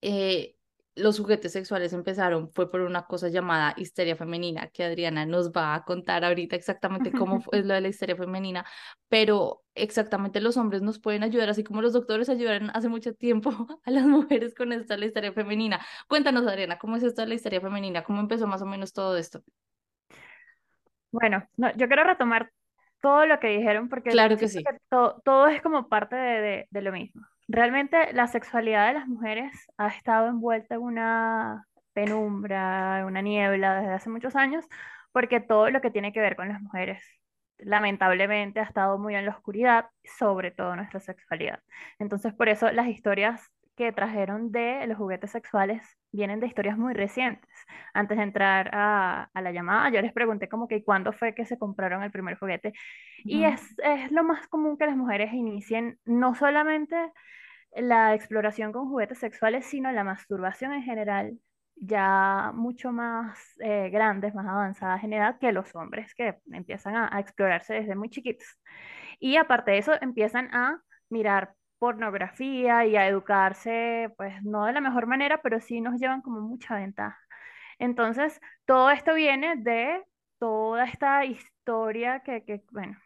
eh, 0.01 0.56
los 0.97 1.19
juguetes 1.21 1.53
sexuales 1.53 1.93
empezaron, 1.93 2.51
fue 2.53 2.71
por 2.71 2.81
una 2.81 3.07
cosa 3.07 3.29
llamada 3.29 3.75
histeria 3.77 4.17
femenina, 4.17 4.69
que 4.69 4.83
Adriana 4.85 5.27
nos 5.27 5.53
va 5.53 5.75
a 5.75 5.85
contar 5.85 6.25
ahorita 6.25 6.57
exactamente 6.57 7.13
cómo 7.13 7.41
fue- 7.41 7.59
es 7.61 7.67
lo 7.67 7.75
de 7.75 7.83
la 7.83 7.89
histeria 7.89 8.17
femenina, 8.17 8.65
pero 9.09 9.63
exactamente 9.75 10.41
los 10.41 10.57
hombres 10.57 10.83
nos 10.83 10.99
pueden 10.99 11.23
ayudar, 11.23 11.51
así 11.51 11.63
como 11.63 11.83
los 11.83 11.93
doctores 11.93 12.29
ayudaron 12.31 12.71
hace 12.75 12.89
mucho 12.89 13.15
tiempo 13.15 13.51
a 13.85 13.91
las 13.91 14.07
mujeres 14.07 14.55
con 14.55 14.73
esta 14.73 14.95
de 14.95 15.01
la 15.01 15.07
histeria 15.07 15.33
femenina. 15.33 15.85
Cuéntanos, 16.09 16.47
Adriana, 16.47 16.79
¿cómo 16.79 16.97
es 16.97 17.03
esto 17.03 17.21
de 17.23 17.29
la 17.29 17.35
histeria 17.35 17.61
femenina? 17.61 18.03
¿Cómo 18.03 18.21
empezó 18.21 18.47
más 18.47 18.63
o 18.63 18.67
menos 18.67 18.93
todo 18.93 19.17
esto? 19.17 19.43
Bueno, 21.11 21.47
no, 21.57 21.71
yo 21.77 21.87
quiero 21.87 22.05
retomar 22.05 22.51
todo 23.01 23.27
lo 23.27 23.39
que 23.39 23.49
dijeron 23.49 23.89
porque 23.89 24.11
Claro 24.11 24.37
que 24.37 24.49
sí. 24.49 24.65
que 24.65 24.79
to- 24.91 25.21
todo 25.25 25.47
es 25.49 25.63
como 25.63 25.89
parte 25.89 26.17
de, 26.17 26.41
de- 26.41 26.69
de 26.71 26.83
lo 26.83 26.93
mismo. 26.93 27.23
Realmente 27.49 28.13
la 28.13 28.27
sexualidad 28.27 28.89
de 28.89 28.95
las 28.95 29.07
mujeres 29.09 29.53
ha 29.77 29.89
estado 29.89 30.29
envuelta 30.29 30.75
en 30.75 30.81
una 30.83 31.67
penumbra, 31.93 33.01
en 33.01 33.05
una 33.07 33.23
niebla 33.23 33.81
desde 33.81 33.95
hace 33.95 34.11
muchos 34.11 34.35
años, 34.37 34.65
porque 35.13 35.41
todo 35.41 35.71
lo 35.71 35.81
que 35.81 35.91
tiene 35.91 36.13
que 36.13 36.21
ver 36.21 36.37
con 36.37 36.49
las 36.49 36.61
mujeres, 36.61 37.03
lamentablemente, 37.59 38.61
ha 38.61 38.65
estado 38.65 38.99
muy 38.99 39.15
en 39.15 39.25
la 39.27 39.33
oscuridad, 39.33 39.87
sobre 40.19 40.51
todo 40.51 40.75
nuestra 40.77 41.01
sexualidad. 41.01 41.61
Entonces, 41.99 42.35
por 42.35 42.49
eso 42.49 42.71
las 42.73 42.89
historias 42.89 43.41
que 43.77 43.93
trajeron 43.93 44.51
de 44.51 44.87
los 44.87 44.97
juguetes 44.97 45.31
sexuales 45.31 45.83
vienen 46.11 46.41
de 46.41 46.47
historias 46.47 46.79
muy 46.79 46.95
recientes 46.95 47.51
antes 47.93 48.17
de 48.17 48.25
entrar 48.25 48.71
a, 48.73 49.29
a 49.33 49.43
la 49.43 49.53
llamada, 49.53 49.91
yo 49.91 50.01
les 50.01 50.13
pregunté 50.13 50.49
como 50.49 50.67
que 50.67 50.83
cuándo 50.83 51.13
fue 51.13 51.35
que 51.35 51.45
se 51.45 51.59
compraron 51.59 52.03
el 52.03 52.11
primer 52.11 52.39
juguete. 52.39 52.73
Y 53.25 53.45
es, 53.45 53.63
es 53.79 54.11
lo 54.13 54.25
más 54.25 54.47
común 54.49 54.79
que 54.79 54.87
las 54.87 54.97
mujeres 54.97 55.33
inicien 55.33 55.99
no 56.05 56.35
solamente 56.35 56.97
la 57.73 58.15
exploración 58.15 58.73
con 58.73 58.89
juguetes 58.89 59.19
sexuales, 59.19 59.67
sino 59.67 59.93
la 59.93 60.05
masturbación 60.05 60.73
en 60.73 60.83
general, 60.83 61.39
ya 61.75 62.53
mucho 62.55 62.91
más 62.93 63.39
eh, 63.61 63.91
grandes, 63.91 64.35
más 64.35 64.47
avanzadas 64.47 65.05
en 65.05 65.13
edad 65.13 65.39
que 65.39 65.53
los 65.53 65.75
hombres 65.75 66.15
que 66.15 66.39
empiezan 66.51 66.97
a, 66.97 67.15
a 67.15 67.21
explorarse 67.21 67.75
desde 67.75 67.95
muy 67.95 68.09
chiquitos. 68.09 68.47
Y 69.21 69.37
aparte 69.37 69.73
de 69.73 69.79
eso, 69.79 69.93
empiezan 70.01 70.55
a 70.55 70.81
mirar 71.11 71.53
pornografía 71.79 72.87
y 72.87 72.97
a 72.97 73.07
educarse, 73.09 74.13
pues 74.17 74.43
no 74.43 74.67
de 74.67 74.73
la 74.73 74.81
mejor 74.81 75.07
manera, 75.07 75.41
pero 75.43 75.61
sí 75.61 75.81
nos 75.81 76.01
llevan 76.01 76.23
como 76.23 76.41
mucha 76.41 76.77
ventaja. 76.77 77.19
Entonces, 77.79 78.41
todo 78.67 78.91
esto 78.91 79.15
viene 79.15 79.57
de 79.57 80.03
toda 80.39 80.85
esta 80.85 81.25
historia 81.25 82.21
que, 82.21 82.45
que, 82.45 82.63
bueno, 82.71 82.97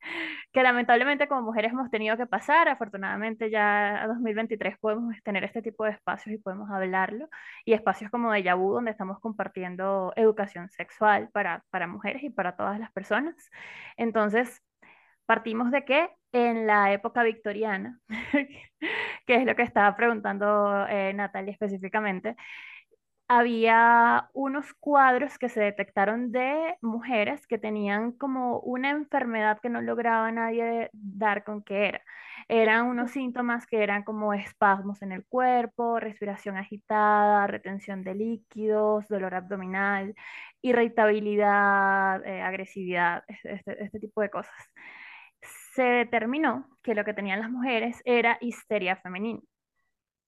que 0.52 0.62
lamentablemente 0.62 1.28
como 1.28 1.42
mujeres 1.42 1.72
hemos 1.72 1.90
tenido 1.90 2.16
que 2.16 2.26
pasar. 2.26 2.68
Afortunadamente 2.68 3.50
ya 3.50 4.02
a 4.02 4.06
2023 4.08 4.78
podemos 4.78 5.16
tener 5.22 5.44
este 5.44 5.62
tipo 5.62 5.84
de 5.84 5.92
espacios 5.92 6.34
y 6.34 6.38
podemos 6.38 6.70
hablarlo. 6.70 7.28
Y 7.64 7.72
espacios 7.74 8.10
como 8.10 8.32
de 8.32 8.54
Vu, 8.54 8.74
donde 8.74 8.90
estamos 8.90 9.20
compartiendo 9.20 10.12
educación 10.16 10.70
sexual 10.70 11.28
para, 11.32 11.64
para 11.70 11.86
mujeres 11.86 12.22
y 12.22 12.30
para 12.30 12.56
todas 12.56 12.78
las 12.78 12.92
personas. 12.92 13.34
Entonces, 13.96 14.62
partimos 15.26 15.70
de 15.70 15.84
que 15.84 16.10
en 16.32 16.66
la 16.66 16.92
época 16.92 17.22
victoriana, 17.22 18.00
que 19.26 19.36
es 19.36 19.44
lo 19.46 19.54
que 19.56 19.62
estaba 19.62 19.96
preguntando 19.96 20.86
eh, 20.88 21.12
Natalia 21.14 21.52
específicamente, 21.52 22.36
había 23.28 24.28
unos 24.34 24.74
cuadros 24.74 25.38
que 25.38 25.48
se 25.48 25.60
detectaron 25.60 26.30
de 26.32 26.76
mujeres 26.82 27.46
que 27.46 27.58
tenían 27.58 28.12
como 28.12 28.58
una 28.60 28.90
enfermedad 28.90 29.58
que 29.62 29.70
no 29.70 29.80
lograba 29.80 30.30
nadie 30.30 30.90
dar 30.92 31.42
con 31.44 31.62
qué 31.62 31.86
era. 31.88 32.02
Eran 32.48 32.86
unos 32.86 33.12
síntomas 33.12 33.66
que 33.66 33.82
eran 33.82 34.02
como 34.04 34.34
espasmos 34.34 35.00
en 35.02 35.12
el 35.12 35.24
cuerpo, 35.26 35.98
respiración 36.00 36.58
agitada, 36.58 37.46
retención 37.46 38.04
de 38.04 38.14
líquidos, 38.14 39.08
dolor 39.08 39.34
abdominal, 39.34 40.14
irritabilidad, 40.60 42.24
eh, 42.26 42.42
agresividad, 42.42 43.24
este, 43.28 43.84
este 43.84 44.00
tipo 44.00 44.20
de 44.20 44.30
cosas. 44.30 44.54
Se 45.74 45.82
determinó 45.82 46.68
que 46.82 46.94
lo 46.94 47.04
que 47.04 47.14
tenían 47.14 47.40
las 47.40 47.50
mujeres 47.50 48.00
era 48.04 48.38
histeria 48.40 48.96
femenina 48.96 49.40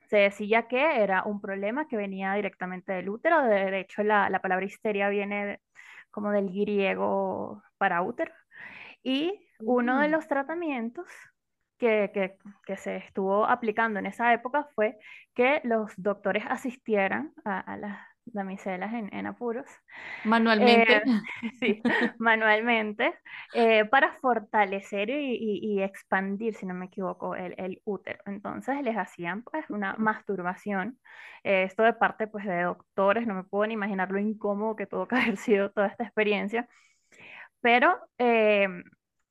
se 0.08 0.18
decía 0.18 0.68
que 0.68 1.02
era 1.02 1.24
un 1.24 1.40
problema 1.40 1.88
que 1.88 1.96
venía 1.96 2.34
directamente 2.34 2.92
del 2.92 3.08
útero. 3.08 3.42
De, 3.42 3.80
hecho, 3.80 4.02
la, 4.02 4.30
la, 4.30 4.40
palabra 4.40 4.64
histeria 4.66 5.08
viene 5.08 5.60
como 6.10 6.30
del 6.30 6.48
griego 6.50 7.62
para 7.78 8.02
útero. 8.02 8.32
Y 9.02 9.48
uno 9.60 10.00
de 10.00 10.08
los 10.08 10.26
tratamientos 10.28 11.06
que, 11.78 12.10
que, 12.14 12.36
que, 12.64 12.76
se 12.76 12.96
estuvo 12.96 13.46
aplicando 13.46 13.98
en 13.98 14.06
esa 14.06 14.32
época 14.32 14.66
fue 14.74 14.96
que 15.34 15.60
los 15.64 15.92
doctores 15.96 16.44
asistieran 16.48 17.32
a, 17.44 17.60
a 17.60 17.76
las 17.76 17.98
damiselas 18.26 18.92
en, 18.92 19.12
en 19.14 19.26
apuros. 19.26 19.66
Manualmente. 20.24 20.96
Eh, 20.96 21.02
sí, 21.60 21.82
manualmente, 22.18 23.14
eh, 23.54 23.84
para 23.86 24.12
fortalecer 24.20 25.10
y, 25.10 25.36
y, 25.36 25.58
y, 25.62 25.82
expandir, 25.82 26.54
si 26.54 26.66
no 26.66 26.74
me 26.74 26.86
equivoco, 26.86 27.34
el, 27.34 27.54
el, 27.58 27.80
útero. 27.84 28.18
Entonces 28.26 28.82
les 28.82 28.96
hacían 28.96 29.42
pues 29.42 29.68
una 29.70 29.94
masturbación. 29.98 30.98
Eh, 31.44 31.64
esto 31.64 31.82
de 31.82 31.92
parte 31.92 32.26
pues 32.26 32.44
de 32.44 32.62
doctores, 32.62 33.26
no 33.26 33.34
me 33.34 33.44
puedo 33.44 33.66
ni 33.66 33.74
imaginar 33.74 34.10
lo 34.10 34.18
incómodo 34.18 34.76
que 34.76 34.86
tuvo 34.86 35.06
que 35.08 35.16
haber 35.16 35.36
sido 35.36 35.70
toda 35.70 35.88
esta 35.88 36.04
experiencia. 36.04 36.68
Pero 37.60 37.98
eh, 38.18 38.68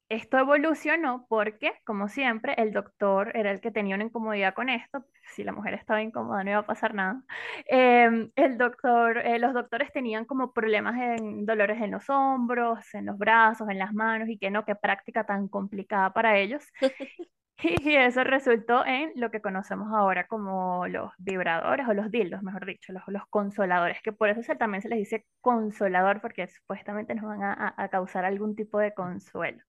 esto 0.09 0.37
evolucionó 0.37 1.25
porque, 1.29 1.73
como 1.83 2.07
siempre, 2.09 2.53
el 2.57 2.71
doctor 2.73 3.31
era 3.35 3.51
el 3.51 3.59
que 3.61 3.71
tenía 3.71 3.95
una 3.95 4.05
incomodidad 4.05 4.53
con 4.53 4.69
esto. 4.69 5.05
Si 5.35 5.43
la 5.43 5.51
mujer 5.51 5.73
estaba 5.73 6.01
incómoda, 6.01 6.43
no 6.43 6.51
iba 6.51 6.59
a 6.59 6.65
pasar 6.65 6.93
nada. 6.93 7.23
Eh, 7.69 8.29
el 8.35 8.57
doctor, 8.57 9.17
eh, 9.19 9.39
los 9.39 9.53
doctores 9.53 9.91
tenían 9.91 10.25
como 10.25 10.53
problemas 10.53 10.95
en 11.19 11.45
dolores 11.45 11.81
en 11.81 11.91
los 11.91 12.09
hombros, 12.09 12.79
en 12.93 13.07
los 13.07 13.17
brazos, 13.17 13.67
en 13.69 13.79
las 13.79 13.93
manos, 13.93 14.29
y 14.29 14.37
que 14.37 14.51
no, 14.51 14.63
qué 14.65 14.75
práctica 14.75 15.25
tan 15.25 15.47
complicada 15.47 16.13
para 16.13 16.37
ellos. 16.37 16.63
Y 17.85 17.95
eso 17.95 18.23
resultó 18.23 18.85
en 18.85 19.11
lo 19.15 19.31
que 19.31 19.41
conocemos 19.41 19.93
ahora 19.93 20.27
como 20.27 20.87
los 20.87 21.11
vibradores 21.17 21.87
o 21.87 21.93
los 21.93 22.11
dildos, 22.11 22.43
mejor 22.43 22.65
dicho, 22.65 22.91
los, 22.93 23.03
los 23.07 23.25
consoladores, 23.27 24.01
que 24.03 24.11
por 24.11 24.29
eso 24.29 24.41
también 24.57 24.81
se 24.81 24.89
les 24.89 24.99
dice 24.99 25.25
consolador, 25.41 26.21
porque 26.21 26.47
supuestamente 26.47 27.15
nos 27.15 27.25
van 27.25 27.41
a 27.43 27.89
causar 27.89 28.25
algún 28.25 28.55
tipo 28.55 28.79
de 28.79 28.93
consuelo. 28.93 29.63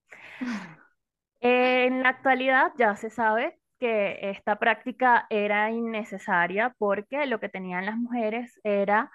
En 1.40 2.02
la 2.02 2.10
actualidad 2.10 2.72
ya 2.76 2.96
se 2.96 3.10
sabe 3.10 3.58
que 3.78 4.30
esta 4.30 4.56
práctica 4.58 5.26
era 5.30 5.70
innecesaria 5.70 6.74
porque 6.78 7.26
lo 7.26 7.40
que 7.40 7.48
tenían 7.48 7.86
las 7.86 7.96
mujeres 7.96 8.58
era 8.64 9.10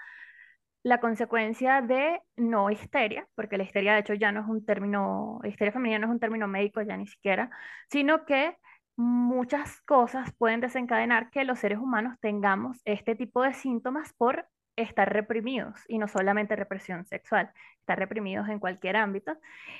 la 0.83 0.99
consecuencia 0.99 1.81
de 1.81 2.21
no 2.35 2.69
histeria, 2.71 3.27
porque 3.35 3.57
la 3.57 3.63
histeria 3.63 3.93
de 3.93 3.99
hecho 3.99 4.13
ya 4.13 4.31
no 4.31 4.41
es 4.41 4.47
un 4.47 4.65
término, 4.65 5.39
histeria 5.43 5.71
femenina 5.71 5.99
no 5.99 6.07
es 6.07 6.13
un 6.13 6.19
término 6.19 6.47
médico 6.47 6.81
ya 6.81 6.97
ni 6.97 7.07
siquiera, 7.07 7.49
sino 7.89 8.25
que 8.25 8.57
muchas 8.95 9.81
cosas 9.81 10.33
pueden 10.37 10.61
desencadenar 10.61 11.29
que 11.31 11.43
los 11.45 11.59
seres 11.59 11.79
humanos 11.79 12.17
tengamos 12.19 12.81
este 12.85 13.15
tipo 13.15 13.43
de 13.43 13.53
síntomas 13.53 14.13
por 14.13 14.47
estar 14.75 15.11
reprimidos 15.11 15.79
y 15.87 15.97
no 15.97 16.07
solamente 16.07 16.55
represión 16.55 17.05
sexual, 17.05 17.51
estar 17.79 17.99
reprimidos 17.99 18.47
en 18.49 18.59
cualquier 18.59 18.95
ámbito 18.95 19.37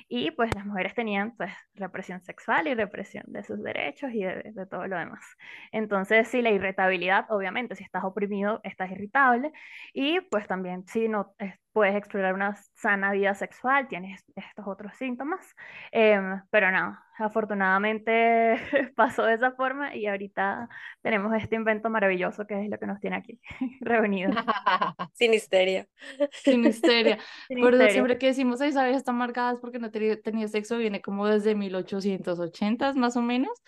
y 0.07 0.31
pues 0.31 0.53
las 0.55 0.65
mujeres 0.65 0.93
tenían 0.93 1.35
pues 1.37 1.51
represión 1.75 2.21
sexual 2.21 2.67
y 2.67 2.73
represión 2.73 3.23
de 3.27 3.43
sus 3.43 3.61
derechos 3.63 4.11
y 4.13 4.23
de, 4.23 4.53
todo 4.69 4.87
lo 4.87 4.97
demás. 4.97 5.23
Entonces 5.71 6.27
sí, 6.27 6.41
la 6.41 6.51
irritabilidad, 6.51 7.25
obviamente, 7.29 7.75
si 7.75 7.83
estás 7.83 8.03
oprimido, 8.03 8.59
estás 8.63 8.91
irritable 8.91 9.51
y 9.93 10.21
pues 10.21 10.47
también 10.47 10.85
si 10.87 11.07
no 11.07 11.33
eh, 11.39 11.55
puedes 11.73 11.95
explorar 11.95 12.33
una 12.33 12.55
sana 12.75 13.11
vida 13.11 13.33
sexual, 13.33 13.87
tienes 13.87 14.23
estos 14.35 14.67
otros 14.67 14.93
síntomas, 14.95 15.55
em, 15.91 16.41
pero 16.49 16.71
no, 16.71 16.97
afortunadamente 17.17 18.55
pasó 18.95 19.23
de 19.23 19.35
esa 19.35 19.51
forma 19.51 19.95
y 19.95 20.07
ahorita 20.07 20.67
tenemos 21.01 21.33
este 21.35 21.55
invento 21.55 21.89
maravilloso 21.89 22.45
que 22.45 22.63
es 22.63 22.69
lo 22.69 22.77
que 22.77 22.87
nos 22.87 22.99
tiene 22.99 23.17
aquí 23.17 23.39
reunidos. 23.81 24.35
Sin 25.13 25.33
histeria. 25.33 25.87
Sin 26.31 26.65
histeria. 26.65 27.17
Sin 27.47 27.59
Por 27.59 27.73
eso 27.73 27.83
histeria. 27.83 27.93
siempre 27.93 28.17
que 28.17 28.27
decimos, 28.27 28.61
Isabel 28.61 28.95
está 28.95 29.11
marcada 29.11 29.53
es 29.53 29.59
porque 29.59 29.79
no 29.79 29.91
tenía, 29.91 30.19
tenía 30.21 30.47
sexo, 30.47 30.77
viene 30.77 31.01
como 31.01 31.27
desde 31.27 31.55
1880 31.55 32.93
más 32.93 33.15
o 33.15 33.21
menos. 33.21 33.61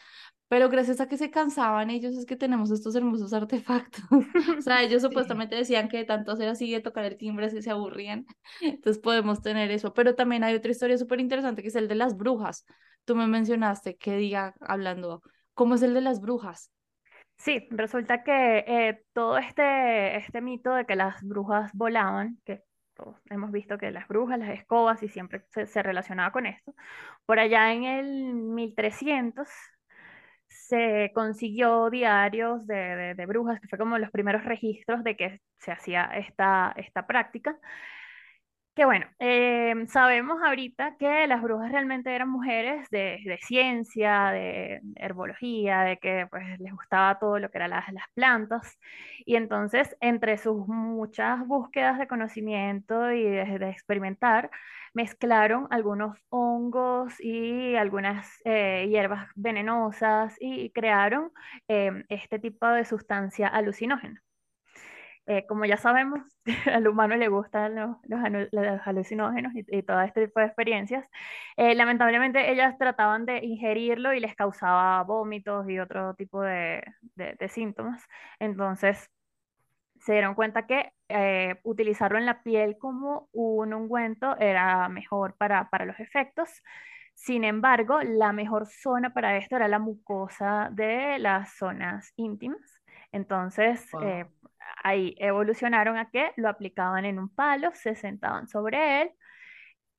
Pero 0.53 0.69
gracias 0.69 1.01
a 1.01 1.07
que 1.07 1.17
se 1.17 1.31
cansaban 1.31 1.89
ellos 1.89 2.15
es 2.15 2.27
que 2.27 2.35
tenemos 2.35 2.69
estos 2.69 2.95
hermosos 2.95 3.33
artefactos. 3.33 4.03
O 4.59 4.61
sea, 4.61 4.83
ellos 4.83 5.01
supuestamente 5.01 5.55
decían 5.55 5.89
que 5.89 5.97
de 5.97 6.05
tanto 6.05 6.31
hacer 6.31 6.47
así 6.47 6.71
de 6.71 6.79
tocar 6.79 7.05
el 7.05 7.17
timbre 7.17 7.49
se, 7.49 7.63
se 7.63 7.71
aburrían. 7.71 8.27
Entonces 8.61 9.01
podemos 9.01 9.41
tener 9.41 9.71
eso. 9.71 9.95
Pero 9.95 10.13
también 10.13 10.43
hay 10.43 10.53
otra 10.53 10.69
historia 10.69 10.95
súper 10.99 11.19
interesante 11.21 11.63
que 11.63 11.69
es 11.69 11.75
el 11.75 11.87
de 11.87 11.95
las 11.95 12.15
brujas. 12.15 12.67
Tú 13.03 13.15
me 13.15 13.25
mencionaste 13.25 13.97
que 13.97 14.15
diga 14.15 14.53
hablando, 14.59 15.23
¿cómo 15.55 15.73
es 15.73 15.81
el 15.81 15.95
de 15.95 16.01
las 16.01 16.21
brujas? 16.21 16.69
Sí, 17.37 17.67
resulta 17.71 18.23
que 18.23 18.59
eh, 18.67 19.03
todo 19.13 19.39
este, 19.39 20.17
este 20.17 20.39
mito 20.39 20.75
de 20.75 20.85
que 20.85 20.95
las 20.95 21.19
brujas 21.23 21.71
volaban, 21.73 22.37
que 22.45 22.61
todos 22.93 23.17
hemos 23.31 23.51
visto 23.51 23.79
que 23.79 23.89
las 23.89 24.07
brujas, 24.07 24.37
las 24.37 24.51
escobas, 24.51 25.01
y 25.01 25.07
siempre 25.07 25.45
se, 25.49 25.65
se 25.65 25.81
relacionaba 25.81 26.31
con 26.31 26.45
esto, 26.45 26.75
por 27.25 27.39
allá 27.39 27.73
en 27.73 27.85
el 27.85 28.33
1300 28.35 29.49
se 30.67 31.11
consiguió 31.13 31.89
diarios 31.89 32.65
de, 32.67 33.15
de- 33.15 33.25
brujas, 33.25 33.59
que 33.61 33.67
fue 33.67 33.77
como 33.79 33.97
los 33.97 34.11
primeros 34.11 34.43
registros 34.45 35.03
de 35.03 35.15
que 35.17 35.41
se 35.59 35.71
hacía 35.71 36.05
esta, 36.15 36.73
esta 36.77 37.07
práctica. 37.07 37.57
Que 38.75 38.85
bueno, 38.85 39.05
em, 39.19 39.85
sabemos 39.87 40.41
ahorita 40.43 40.95
que 40.97 41.27
las 41.27 41.43
brujas 41.43 41.71
realmente 41.71 42.13
eran 42.15 42.27
mujeres 42.29 42.89
de, 42.89 43.19
de 43.23 43.37
ciencia, 43.37 44.31
de 44.31 44.81
herbología, 44.95 45.81
de 45.81 45.97
que 45.99 46.25
pues 46.31 46.59
les 46.59 46.73
gustaba 46.73 47.19
todo 47.19 47.37
lo 47.37 47.51
que 47.51 47.59
eran 47.59 47.69
las, 47.69 47.87
las 47.93 48.05
plantas. 48.15 48.79
Y 49.25 49.35
entonces, 49.35 49.95
entre 50.01 50.39
sus 50.39 50.67
muchas 50.67 51.45
búsquedas 51.45 51.99
de 51.99 52.07
conocimiento 52.07 53.11
y 53.11 53.23
de, 53.23 53.59
de 53.59 53.69
experimentar, 53.69 54.49
mezclaron 54.95 55.67
algunos 55.69 56.17
hongos 56.29 57.13
y 57.19 57.75
algunas 57.75 58.27
eh, 58.43 58.87
hierbas 58.89 59.27
venenosas 59.35 60.35
y 60.39 60.71
crearon 60.71 61.31
em, 61.67 62.05
este 62.09 62.39
tipo 62.39 62.65
de 62.67 62.85
sustancia 62.85 63.47
alucinógena. 63.49 64.23
Eh, 65.25 65.45
como 65.47 65.63
ya 65.65 65.77
sabemos, 65.77 66.21
al 66.73 66.87
humano 66.87 67.15
le 67.15 67.29
gustan 67.29 67.75
los, 67.75 67.97
los 68.03 68.19
los 68.51 68.87
alucinógenos 68.87 69.53
y, 69.55 69.65
y 69.69 69.83
todo 69.83 70.01
este 70.01 70.27
tipo 70.27 70.39
de 70.41 70.47
experiencias. 70.47 71.05
Eh, 71.57 71.75
lamentablemente 71.75 72.51
ellas 72.51 72.77
trataban 72.77 73.25
de 73.25 73.37
ingerirlo 73.45 74.13
y 74.13 74.19
les 74.19 74.35
causaba 74.35 75.01
vómitos 75.03 75.69
y 75.69 75.79
otro 75.79 76.13
tipo 76.15 76.41
de, 76.41 76.83
de- 77.15 77.35
de 77.39 77.49
síntomas. 77.49 78.03
Entonces 78.39 79.09
se 79.99 80.13
dieron 80.13 80.35
cuenta 80.35 80.67
que 80.67 80.91
eh, 81.09 81.55
utilizarlo 81.63 82.17
en 82.17 82.25
la 82.25 82.43
piel 82.43 82.77
como 82.77 83.29
un 83.33 83.73
ungüento 83.73 84.37
era 84.39 84.89
mejor 84.89 85.35
para, 85.37 85.69
para 85.69 85.85
los 85.85 85.99
efectos. 85.99 86.49
Sin 87.15 87.43
embargo, 87.45 87.99
la 88.03 88.33
mejor 88.33 88.67
zona 88.67 89.13
para 89.13 89.37
esto 89.37 89.55
era 89.55 89.67
la 89.69 89.79
mucosa 89.79 90.69
de 90.73 91.19
las 91.19 91.53
zonas 91.57 92.11
íntimas. 92.17 92.82
Entonces, 93.13 93.87
eh, 94.01 94.25
ahí 94.83 95.15
evolucionaron 95.19 95.97
a 95.97 96.09
que 96.09 96.33
lo 96.35 96.49
aplicaban 96.49 97.05
en 97.05 97.19
un 97.19 97.29
palo, 97.29 97.71
se 97.73 97.95
sentaban 97.95 98.49
sobre 98.49 99.03
él. 99.03 99.11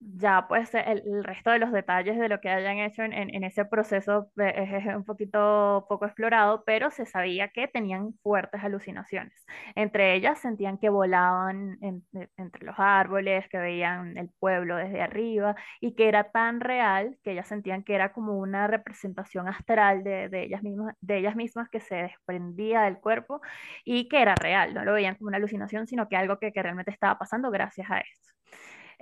Ya 0.07 0.47
pues 0.49 0.75
el, 0.75 1.03
el 1.07 1.25
resto 1.25 1.51
de 1.51 1.59
los 1.59 1.73
detalles 1.73 2.19
de 2.19 2.29
lo 2.29 2.39
que 2.41 2.51
hayan 2.51 2.77
hecho 2.79 3.03
en, 3.03 3.15
en- 3.15 3.43
ese 3.43 3.65
proceso 3.65 4.31
eh, 4.39 4.83
es, 4.87 4.95
un 4.95 5.05
poquito 5.05 5.87
poco 5.89 6.05
explorado, 6.05 6.63
pero 6.67 6.91
se 6.91 7.07
sabía 7.07 7.49
que 7.49 7.69
tenían 7.69 8.13
fuertes 8.23 8.63
alucinaciones. 8.63 9.33
Entre 9.75 10.15
ellas 10.15 10.39
sentían 10.41 10.77
que 10.79 10.91
volaban 10.91 11.79
de- 11.81 12.29
entre 12.37 12.67
los 12.67 12.75
árboles, 12.79 13.49
que 13.49 13.57
veían 13.59 14.19
el 14.19 14.29
pueblo 14.39 14.77
desde 14.77 15.01
arriba 15.01 15.57
y 15.81 15.95
que 15.95 16.09
era 16.09 16.31
tan 16.31 16.61
real 16.61 17.17
que 17.23 17.33
ellas 17.33 17.49
sentían 17.49 17.83
que 17.83 17.95
era 17.95 18.13
como 18.13 18.37
una 18.39 18.67
representación 18.67 19.49
astral 19.49 20.05
de, 20.05 20.29
de 20.29 20.43
ellas 20.45 20.63
mismas, 20.63 20.95
de 21.01 21.17
ellas 21.19 21.35
mismas 21.35 21.69
que 21.71 21.81
se 21.81 21.95
desprendía 21.97 22.83
del 22.83 22.99
cuerpo 23.01 23.41
y 23.87 24.09
que 24.09 24.21
era 24.21 24.35
real, 24.37 24.75
no 24.75 24.85
lo 24.85 24.93
veían 24.93 25.15
como 25.17 25.29
una 25.29 25.39
alucinación, 25.39 25.87
sino 25.87 26.09
que 26.11 26.17
algo 26.17 26.39
que, 26.39 26.53
que 26.53 26.63
realmente 26.63 26.91
estaba 26.91 27.19
pasando 27.19 27.51
gracias 27.51 27.91
a 27.91 27.99
esto. 28.01 28.34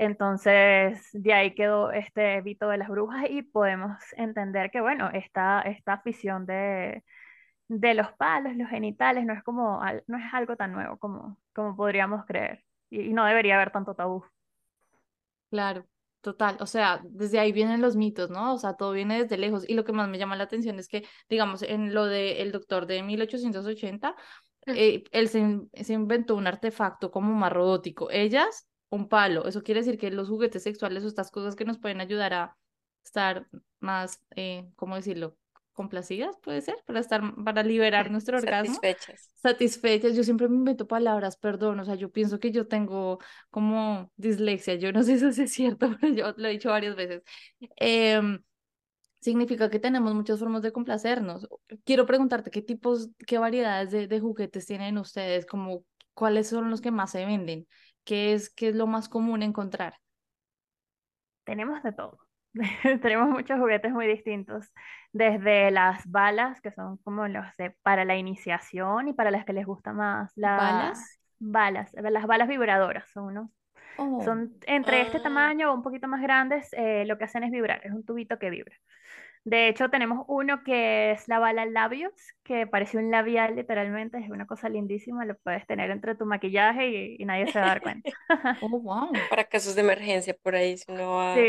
Entonces, 0.02 1.08
de 1.12 1.32
ahí 1.32 1.54
quedó 1.54 1.92
este 1.92 2.42
mito 2.42 2.68
de 2.68 2.76
las 2.78 2.88
brujas 2.88 3.26
y 3.30 3.42
podemos 3.42 3.96
entender 4.16 4.70
que, 4.72 4.80
bueno, 4.80 5.10
esta, 5.12 5.60
esta 5.62 5.92
afición 5.94 6.44
de, 6.44 7.04
de 7.68 7.94
los 7.94 8.12
palos, 8.14 8.56
los 8.56 8.68
genitales, 8.70 9.24
no 9.26 9.34
es 9.34 9.42
como, 9.44 9.80
no 10.08 10.18
es 10.18 10.34
algo 10.34 10.56
tan 10.56 10.72
nuevo 10.72 10.98
como, 10.98 11.38
como 11.54 11.76
podríamos 11.76 12.24
creer. 12.26 12.64
Y, 12.90 13.02
y 13.10 13.12
no 13.14 13.24
debería 13.26 13.56
haber 13.56 13.70
tanto 13.72 13.94
tabú. 13.94 14.24
Claro, 15.50 15.86
total. 16.22 16.56
O 16.60 16.66
sea, 16.66 17.00
desde 17.04 17.38
ahí 17.38 17.52
vienen 17.52 17.80
los 17.82 17.96
mitos, 17.96 18.30
¿no? 18.30 18.54
O 18.54 18.58
sea, 18.58 18.74
todo 18.74 18.92
viene 18.92 19.22
desde 19.22 19.36
lejos. 19.38 19.68
Y 19.68 19.74
lo 19.74 19.84
que 19.84 19.92
más 19.92 20.08
me 20.08 20.18
llama 20.18 20.36
la 20.36 20.44
atención 20.44 20.78
es 20.78 20.88
que, 20.88 21.04
digamos, 21.28 21.62
en 21.62 21.92
lo 21.94 22.06
del 22.06 22.52
doctor 22.52 22.86
de 22.86 23.02
1880, 23.02 24.16
eh, 24.66 25.04
él 25.12 25.28
se, 25.28 25.60
se 25.74 25.92
inventó 25.92 26.34
un 26.36 26.46
artefacto 26.46 27.10
como 27.10 27.34
más 27.34 27.52
robótico. 27.52 28.10
Ellas, 28.10 28.68
un 28.92 29.08
palo. 29.08 29.46
Eso 29.46 29.62
quiere 29.62 29.80
decir 29.80 29.98
que 29.98 30.10
los 30.10 30.28
juguetes 30.28 30.62
sexuales 30.62 31.02
o 31.04 31.08
estas 31.08 31.30
cosas 31.30 31.56
que 31.56 31.64
nos 31.64 31.78
pueden 31.78 32.00
ayudar 32.00 32.34
a 32.34 32.56
estar 33.04 33.48
más, 33.80 34.20
eh, 34.36 34.68
¿cómo 34.76 34.96
decirlo? 34.96 35.36
Complacidas, 35.72 36.36
puede 36.42 36.60
ser, 36.60 36.76
para 36.84 37.00
estar, 37.00 37.22
para 37.42 37.62
liberar 37.62 38.10
nuestro 38.10 38.36
orgasmo 38.36 38.74
Satisfechas. 38.74 39.30
satisfechas. 39.42 40.14
Yo 40.14 40.22
siempre 40.24 40.46
me 40.48 40.56
invento 40.56 40.86
palabras, 40.86 41.38
perdón, 41.38 41.80
o 41.80 41.84
sea, 41.86 41.94
yo 41.94 42.10
pienso 42.12 42.38
que 42.38 42.50
yo 42.52 42.68
tengo 42.68 43.18
como 43.50 44.12
dislexia, 44.16 44.74
yo 44.74 44.92
no 44.92 45.02
sé 45.02 45.18
si 45.18 45.24
eso 45.26 45.42
es 45.42 45.52
cierto, 45.52 45.88
pero 46.00 46.12
yo 46.12 46.34
lo 46.36 46.48
he 46.48 46.50
dicho 46.52 46.68
varias 46.68 46.94
veces. 46.94 47.22
Em, 47.76 48.42
significa 49.20 49.70
que 49.70 49.78
tenemos 49.78 50.14
muchas 50.14 50.38
formas 50.38 50.62
de 50.62 50.72
complacernos. 50.72 51.48
Quiero 51.84 52.06
preguntarte 52.06 52.50
qué 52.50 52.60
tipos, 52.62 53.08
qué 53.26 53.38
variedades 53.38 53.90
de, 53.90 54.06
de 54.08 54.20
juguetes 54.20 54.66
tienen 54.66 54.98
ustedes, 54.98 55.46
como 55.46 55.84
cuáles 56.14 56.48
son 56.48 56.70
los 56.70 56.80
que 56.82 56.90
más 56.90 57.10
se 57.12 57.24
venden, 57.24 57.66
qué 58.04 58.34
es, 58.34 58.50
qué 58.50 58.68
es 58.70 58.74
lo 58.76 58.86
más 58.86 59.08
común 59.08 59.42
encontrar. 59.42 59.96
Tenemos 61.44 61.82
de 61.82 61.92
todo. 61.92 62.18
Tenemos 63.02 63.28
muchos 63.30 63.58
juguetes 63.58 63.92
muy 63.92 64.06
distintos, 64.06 64.66
desde 65.12 65.70
las 65.70 66.06
balas, 66.10 66.60
que 66.60 66.70
son 66.72 66.98
como 66.98 67.26
los 67.28 67.44
de 67.56 67.70
para 67.82 68.04
la 68.04 68.16
iniciación 68.16 69.08
y 69.08 69.12
para 69.14 69.30
las 69.30 69.44
que 69.44 69.52
les 69.54 69.66
gusta 69.66 69.92
más 69.92 70.32
las 70.36 70.56
¿Balas? 70.56 71.18
balas, 71.38 71.90
las 71.94 72.26
balas 72.26 72.48
vibradoras, 72.48 73.08
son 73.12 73.24
unos 73.24 73.50
Oh, 73.96 74.04
Son 74.20 74.56
entre 74.66 75.02
este 75.02 75.20
Ah, 75.20 75.20
tamaño 75.20 75.72
o 75.72 75.74
un 75.76 75.82
poquito 75.82 76.08
más 76.08 76.22
grandes, 76.22 76.68
eh, 76.74 77.04
lo 77.06 77.18
que 77.18 77.24
hacen 77.24 77.44
es 77.44 77.52
vibrar, 77.52 77.80
es 77.86 77.92
un 77.92 78.04
tubito 78.04 78.38
que 78.38 78.50
vibra. 78.50 78.76
De 79.44 79.68
hecho, 79.68 79.90
tenemos 79.90 80.24
uno 80.28 80.62
que 80.64 81.12
es 81.12 81.28
la 81.28 81.38
bala 81.40 81.66
labios, 81.66 82.12
que 82.44 82.66
parece 82.66 82.98
un 82.98 83.10
labial 83.10 83.56
literalmente, 83.56 84.18
es 84.18 84.30
una 84.30 84.46
cosa 84.46 84.68
lindísima, 84.68 85.24
lo 85.24 85.36
puedes 85.38 85.66
tener 85.66 85.90
entre 85.90 86.14
tu 86.14 86.26
maquillaje 86.26 86.88
y, 86.90 87.16
y 87.18 87.24
nadie 87.24 87.48
se 87.48 87.58
va 87.58 87.66
a 87.66 87.68
dar 87.68 87.82
cuenta. 87.82 88.08
oh, 88.60 88.68
wow. 88.80 89.26
para 89.28 89.44
casos 89.44 89.74
de 89.74 89.80
emergencia 89.82 90.34
por 90.42 90.54
ahí, 90.54 90.76
si 90.78 90.92
no 90.92 91.16
va 91.16 91.34
Sí, 91.34 91.40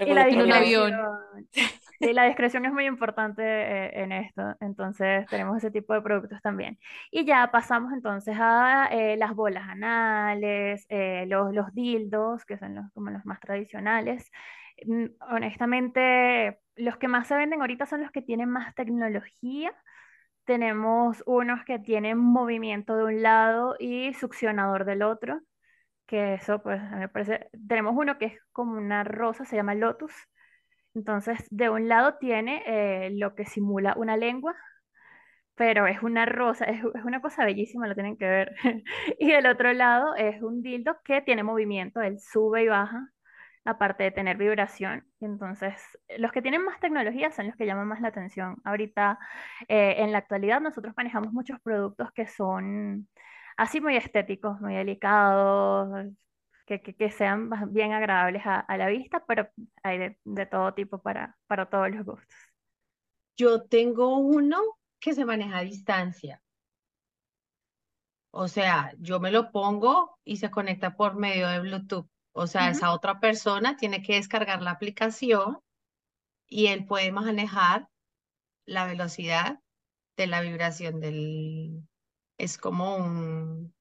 y 0.00 0.12
algún 0.12 0.14
la 0.14 0.24
otro 0.24 0.44
lado. 0.44 0.64
avión. 0.64 1.10
discreción, 1.52 1.70
sí, 2.00 2.12
la 2.14 2.24
discreción 2.26 2.64
es 2.64 2.72
muy 2.72 2.86
importante 2.86 3.42
eh, 3.44 4.02
en 4.02 4.12
esto, 4.12 4.42
entonces 4.60 5.28
tenemos 5.28 5.58
ese 5.58 5.70
tipo 5.70 5.92
de 5.94 6.00
productos 6.02 6.40
también. 6.42 6.78
Y 7.10 7.24
ya 7.26 7.50
pasamos 7.52 7.92
entonces 7.92 8.36
a 8.40 8.88
eh, 8.92 9.16
las 9.18 9.34
bolas 9.34 9.68
anales, 9.68 10.86
eh, 10.88 11.26
los, 11.28 11.52
los 11.54 11.74
dildos, 11.74 12.44
que 12.46 12.58
son 12.58 12.74
los, 12.76 12.86
como 12.94 13.10
los 13.10 13.24
más 13.26 13.40
tradicionales. 13.40 14.30
Honestamente, 15.30 16.60
los 16.76 16.96
que 16.98 17.08
más 17.08 17.28
se 17.28 17.36
venden 17.36 17.60
ahorita 17.60 17.86
son 17.86 18.02
los 18.02 18.10
que 18.10 18.22
tienen 18.22 18.50
más 18.50 18.74
tecnología. 18.74 19.72
Tenemos 20.44 21.22
unos 21.26 21.64
que 21.64 21.78
tienen 21.78 22.18
movimiento 22.18 22.96
de 22.96 23.04
un 23.04 23.22
lado 23.22 23.76
y 23.78 24.14
succionador 24.14 24.84
del 24.84 25.02
otro, 25.02 25.40
que 26.06 26.34
eso 26.34 26.62
pues 26.62 26.80
a 26.82 26.90
mí 26.94 27.00
me 27.00 27.08
parece, 27.10 27.48
tenemos 27.68 27.94
uno 27.96 28.18
que 28.18 28.26
es 28.26 28.40
como 28.52 28.76
una 28.78 29.04
rosa, 29.04 29.44
se 29.46 29.56
llama 29.56 29.74
Lotus. 29.74 30.12
Entonces, 30.94 31.38
de 31.50 31.70
un 31.70 31.88
lado 31.88 32.16
tiene 32.18 32.62
eh, 32.66 33.10
lo 33.12 33.34
que 33.34 33.46
simula 33.46 33.94
una 33.98 34.16
lengua 34.16 34.56
pero 35.54 35.86
es 35.86 36.02
una 36.02 36.26
rosa, 36.26 36.64
es, 36.66 36.80
es 36.94 37.04
una 37.04 37.20
cosa 37.22 37.44
bellísima, 37.44 37.86
lo 37.88 37.94
tienen 37.94 38.16
que 38.16 38.26
ver. 38.26 38.54
Y 39.18 39.28
del 39.32 39.46
otro 39.46 39.72
lado 39.72 40.14
es 40.16 40.42
un 40.42 40.62
dildo 40.62 40.96
que 41.04 41.22
tiene 41.22 41.42
movimiento, 41.42 42.00
él 42.00 42.18
sube 42.20 42.64
y 42.64 42.68
baja, 42.68 43.10
aparte 43.66 44.04
de 44.04 44.10
tener 44.10 44.36
vibración. 44.36 45.06
Entonces, 45.20 45.74
los 46.18 46.32
que 46.32 46.42
tienen 46.42 46.64
más 46.64 46.80
tecnología 46.80 47.30
son 47.30 47.46
los 47.48 47.56
que 47.56 47.66
llaman 47.66 47.88
más 47.88 48.00
la 48.00 48.08
atención. 48.08 48.56
Ahorita, 48.64 49.18
eh, 49.68 49.96
en 49.98 50.12
la 50.12 50.18
actualidad, 50.18 50.60
nosotros 50.60 50.94
manejamos 50.96 51.32
muchos 51.32 51.60
productos 51.60 52.10
que 52.12 52.26
son 52.26 53.08
así 53.56 53.80
muy 53.80 53.96
estéticos, 53.96 54.60
muy 54.60 54.74
delicados, 54.74 56.12
que, 56.66 57.10
sean 57.10 57.50
bien 57.72 57.92
agradables 57.92 58.44
a, 58.44 58.60
a 58.60 58.76
la 58.76 58.88
vista, 58.88 59.24
pero 59.26 59.48
hay 59.82 59.98
de, 59.98 60.18
de 60.24 60.46
todo 60.46 60.74
tipo 60.74 60.98
para, 60.98 61.36
para 61.46 61.66
todos 61.66 61.90
los 61.90 62.04
gustos. 62.04 62.36
Yo 63.36 63.64
tengo 63.64 64.18
uno 64.18 64.58
que 64.98 65.14
se 65.14 65.24
maneja 65.24 65.58
a 65.58 65.64
distancia. 65.64 66.42
O 68.30 68.48
sea, 68.48 68.92
yo 68.98 69.18
me 69.20 69.30
lo 69.30 69.50
pongo 69.50 70.18
y 70.24 70.36
se 70.36 70.50
conecta 70.50 70.96
por 70.96 71.16
medio 71.16 71.48
de 71.48 71.60
Bluetooth. 71.60 72.06
O 72.38 72.46
sea, 72.46 72.68
esa 72.68 72.92
otra 72.92 73.18
persona 73.18 73.78
tiene 73.78 74.02
que 74.02 74.16
descargar 74.16 74.60
la 74.60 74.72
aplicación 74.72 75.58
y 76.46 76.66
él 76.66 76.84
puede 76.84 77.10
manejar 77.10 77.88
la 78.66 78.84
velocidad 78.84 79.60
de 80.18 80.26
la 80.26 80.42
vibración 80.42 81.00
del... 81.00 81.88
Es 82.36 82.58
como 82.58 82.96
un... 82.96 83.74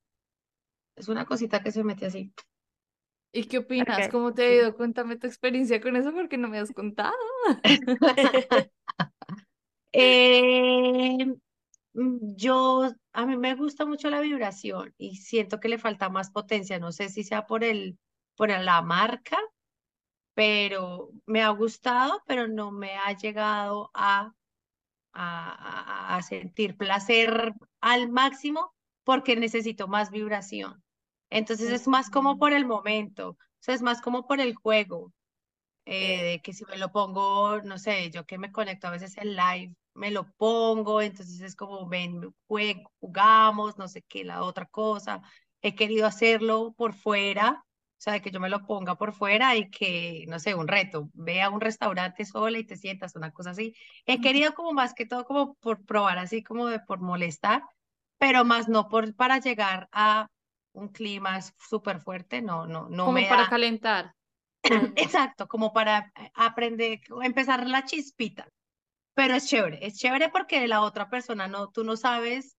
Es 0.96 1.10
una 1.10 1.26
cosita 1.26 1.62
que 1.62 1.74
se 1.74 1.84
mete 1.84 2.06
así. 2.06 2.34
¿Y 3.34 3.44
qué 3.44 3.58
opinas? 3.58 4.08
¿Cómo 4.08 4.34
te 4.34 4.46
ha 4.46 4.50
sí. 4.50 4.56
ido? 4.56 4.76
Cuéntame 4.78 5.18
tu 5.18 5.28
experiencia 5.28 5.82
con 5.82 5.98
eso 5.98 6.14
porque 6.14 6.38
no 6.38 6.48
me 6.48 6.60
has 6.60 6.72
contado. 6.72 7.14
Eh, 9.98 11.26
mm, 11.94 12.36
yo, 12.36 12.92
a 13.14 13.26
mí 13.26 13.38
me 13.38 13.56
gusta 13.56 13.86
mucho 13.86 14.10
la 14.10 14.20
vibración 14.20 14.94
y 14.98 15.16
siento 15.16 15.62
que 15.62 15.70
le 15.70 15.78
falta 15.78 16.10
más 16.10 16.32
potencia. 16.32 16.80
No 16.80 16.92
sé 16.92 17.08
si 17.08 17.24
sea 17.24 17.46
por 17.46 17.64
el, 17.64 17.98
por 18.36 18.50
la 18.50 18.82
marca, 18.82 19.38
pero 20.34 21.12
me 21.26 21.42
ha 21.44 21.50
gustado, 21.50 22.22
pero 22.28 22.48
no 22.48 22.72
me 22.72 22.96
ha 22.98 23.14
llegado 23.18 23.92
a, 23.94 24.34
a, 25.14 26.16
a- 26.18 26.22
sentir 26.24 26.78
placer 26.78 27.54
al 27.82 28.10
máximo 28.12 28.74
porque 29.04 29.36
necesito 29.36 29.88
más 29.88 30.12
vibración. 30.12 30.84
Entonces 31.30 31.72
es 31.72 31.88
más 31.88 32.10
como 32.10 32.38
por 32.40 32.54
el 32.54 32.66
momento, 32.66 33.32
o 33.32 33.38
sea, 33.60 33.76
es 33.76 33.82
más 33.82 34.02
como 34.02 34.28
por 34.28 34.40
el 34.42 34.56
juego 34.56 35.14
eh, 35.86 36.24
Eh, 36.24 36.24
de 36.24 36.42
que 36.42 36.54
si 36.54 36.66
me 36.66 36.78
lo 36.78 36.92
pongo, 36.92 37.62
no 37.64 37.78
sé, 37.80 38.10
yo 38.12 38.26
que 38.26 38.38
me 38.38 38.52
conecto 38.52 38.88
a 38.88 38.92
veces 38.92 39.18
en 39.18 39.36
live, 39.36 39.76
me 39.94 40.12
lo 40.12 40.32
pongo, 40.38 41.02
entonces 41.02 41.42
es 41.42 41.56
como, 41.56 41.88
ven, 41.88 42.22
jugamos, 43.00 43.78
no 43.78 43.88
sé 43.88 44.02
qué, 44.04 44.24
la 44.24 44.44
otra 44.44 44.66
cosa. 44.68 45.22
He 45.62 45.76
querido 45.76 46.06
hacerlo 46.08 46.74
por 46.78 46.94
fuera, 46.94 47.66
o 47.98 48.02
sea, 48.06 48.14
de 48.14 48.22
que 48.22 48.32
yo 48.32 48.40
me 48.40 48.50
lo 48.50 48.66
ponga 48.66 48.96
por 48.96 49.14
fuera 49.14 49.56
y 49.56 49.70
que, 49.70 50.26
no 50.28 50.40
sé, 50.40 50.54
un 50.54 50.68
reto, 50.68 51.10
ve 51.14 51.42
a 51.42 51.50
un 51.50 51.62
restaurante 51.62 52.26
sola 52.26 52.60
y 52.60 52.66
te 52.66 52.76
sientas, 52.76 53.16
una 53.16 53.32
cosa 53.32 53.52
así. 53.52 53.74
He 54.06 54.22
querido 54.22 54.54
como 54.54 54.74
más 54.74 54.94
que 54.94 55.06
todo 55.06 55.26
como 55.26 55.56
por 55.56 55.86
probar 55.86 56.18
así 56.18 56.44
como 56.44 56.68
de 56.68 56.80
por 56.80 57.00
molestar, 57.00 57.64
pero 58.18 58.44
más 58.46 58.68
no 58.68 58.90
por 58.90 59.16
para 59.16 59.40
llegar 59.40 59.88
a 59.92 60.28
un 60.74 60.90
clima 60.90 61.40
súper 61.42 62.02
fuerte, 62.02 62.42
no, 62.42 62.68
no, 62.68 62.90
no 62.90 63.06
Como 63.06 63.14
me 63.18 63.30
para 63.30 63.44
da. 63.44 63.50
calentar. 63.50 64.14
Exacto, 64.98 65.48
como 65.48 65.72
para 65.72 66.12
aprender, 66.34 67.00
empezar 67.24 67.68
la 67.68 67.86
chispita. 67.86 68.48
Pero 69.14 69.36
es 69.36 69.48
chévere, 69.48 69.86
es 69.86 69.98
chévere 69.98 70.30
porque 70.30 70.68
la 70.68 70.82
otra 70.82 71.10
persona 71.10 71.48
no, 71.48 71.70
tú 71.70 71.86
no 71.86 71.96
sabes 71.96 72.55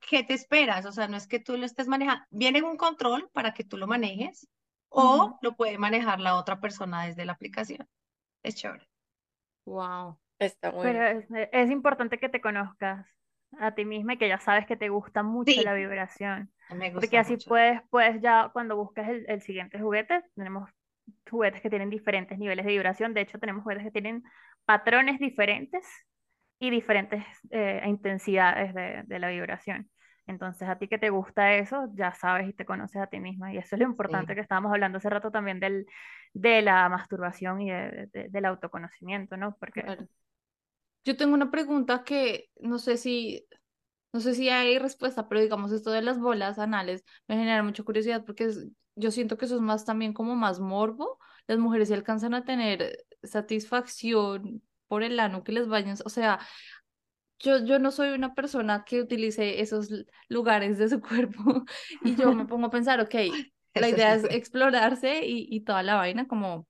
qué 0.00 0.24
te 0.24 0.34
esperas, 0.34 0.86
o 0.86 0.92
sea, 0.92 1.08
no 1.08 1.16
es 1.16 1.26
que 1.28 1.40
tú 1.40 1.56
lo 1.56 1.66
estés 1.66 1.88
manejando, 1.88 2.24
viene 2.30 2.62
un 2.62 2.76
control 2.76 3.30
para 3.32 3.54
que 3.54 3.64
tú 3.64 3.76
lo 3.76 3.86
manejes 3.86 4.48
o 4.88 5.38
lo 5.42 5.56
puede 5.56 5.78
manejar 5.78 6.20
la 6.20 6.36
otra 6.36 6.60
persona 6.60 7.04
desde 7.06 7.24
la 7.24 7.32
aplicación. 7.32 7.88
Es 8.42 8.56
chévere. 8.56 8.88
Wow. 9.64 10.18
Está 10.40 10.70
Pero 10.80 11.02
bueno. 11.02 11.06
es, 11.06 11.26
es 11.52 11.70
importante 11.70 12.18
que 12.18 12.28
te 12.28 12.40
conozcas 12.40 13.06
a 13.60 13.74
ti 13.74 13.84
misma 13.84 14.14
y 14.14 14.18
que 14.18 14.28
ya 14.28 14.38
sabes 14.40 14.66
que 14.66 14.76
te 14.76 14.88
gusta 14.90 15.22
mucho 15.22 15.62
Sí, 15.62 15.62
la 15.62 15.74
vibración. 15.74 16.52
me 16.70 16.92
Porque 16.94 17.18
gusta 17.18 17.18
así 17.18 17.36
mucho. 17.36 17.38
puedes, 17.38 17.80
puedes 17.90 18.20
ya 18.22 18.50
cuando 18.52 18.76
buscas 18.76 19.08
el, 19.08 19.26
el 19.30 19.42
siguiente 19.42 19.80
juguete, 19.80 20.22
tenemos 20.36 20.70
juguetes 21.30 21.62
que 21.62 21.70
tienen 21.70 21.90
diferentes 21.90 22.38
niveles 22.38 22.66
de 22.66 22.72
vibración. 22.72 23.14
De 23.14 23.22
hecho, 23.22 23.38
tenemos 23.38 23.62
juguetes 23.64 23.84
que 23.86 23.92
tienen 23.92 24.24
patrones 24.66 25.18
diferentes 25.20 25.86
y 26.58 26.70
diferentes 26.70 27.24
eh, 27.50 27.82
intensidades 27.86 28.74
de, 28.74 29.02
de 29.06 29.18
la 29.18 29.28
vibración. 29.30 29.90
Entonces, 30.26 30.68
a 30.68 30.78
ti 30.78 30.88
que 30.88 30.98
te 30.98 31.10
gusta 31.10 31.54
eso, 31.54 31.88
ya 31.94 32.12
sabes 32.14 32.48
y 32.48 32.52
te 32.52 32.66
conoces 32.66 33.00
a 33.02 33.06
ti 33.06 33.20
misma. 33.20 33.52
Y 33.52 33.58
eso 33.58 33.76
es 33.76 33.80
lo 33.80 33.86
importante 33.88 34.34
Sí. 34.34 34.34
que 34.34 34.40
estábamos 34.42 34.72
hablando 34.72 34.98
hace 34.98 35.08
rato 35.10 35.30
también 35.30 35.60
del, 35.60 35.86
de 36.34 36.62
la 36.62 36.88
masturbación 36.88 37.60
y 37.62 37.70
de- 37.70 38.08
de- 38.12 38.28
del 38.28 38.44
autoconocimiento, 38.44 39.36
¿no? 39.36 39.56
Porque 39.58 39.82
Claro. 39.84 40.08
Yo 41.04 41.16
tengo 41.16 41.34
una 41.34 41.50
pregunta 41.50 42.04
que 42.04 42.50
no 42.60 42.78
sé 42.78 42.96
si, 42.98 43.46
no 44.12 44.20
sé 44.20 44.34
si 44.34 44.48
hay 44.50 44.78
respuesta, 44.78 45.28
pero 45.28 45.40
digamos 45.40 45.72
esto 45.72 45.90
de 45.92 46.02
las 46.02 46.18
bolas 46.20 46.58
anales 46.58 47.04
me 47.28 47.36
genera 47.36 47.62
mucha 47.62 47.82
curiosidad 47.84 48.24
porque 48.26 48.44
es- 48.46 48.68
yo 48.96 49.10
siento 49.12 49.38
que 49.38 49.46
eso 49.46 49.56
es 49.56 49.62
más 49.62 49.84
también 49.84 50.12
como 50.14 50.36
más 50.36 50.60
morbo. 50.60 51.18
Las 51.46 51.58
mujeres 51.58 51.88
sí 51.88 51.94
alcanzan 51.94 52.34
a 52.34 52.44
tener 52.44 53.04
satisfacción 53.22 54.62
por 54.88 55.02
el 55.02 55.20
ano 55.20 55.44
que 55.44 55.52
les 55.52 55.68
vayan, 55.68 55.96
o 56.04 56.08
sea, 56.10 56.40
yo, 57.38 57.64
yo 57.64 57.78
no 57.78 57.90
soy 57.90 58.10
una 58.10 58.34
persona 58.34 58.84
que 58.84 59.00
utilice 59.00 59.60
esos 59.60 59.88
lugares 60.28 60.78
de 60.78 60.88
su 60.88 61.00
cuerpo 61.02 61.64
y 62.02 62.16
yo 62.16 62.32
me 62.32 62.44
pongo 62.46 62.66
a 62.66 62.70
pensar, 62.70 63.00
ok, 63.00 63.14
la 63.74 63.88
idea 63.88 64.14
es 64.14 64.24
explorarse 64.30 65.24
y, 65.26 65.46
y 65.50 65.60
toda 65.62 65.82
la 65.82 65.96
vaina 65.96 66.26
como 66.26 66.66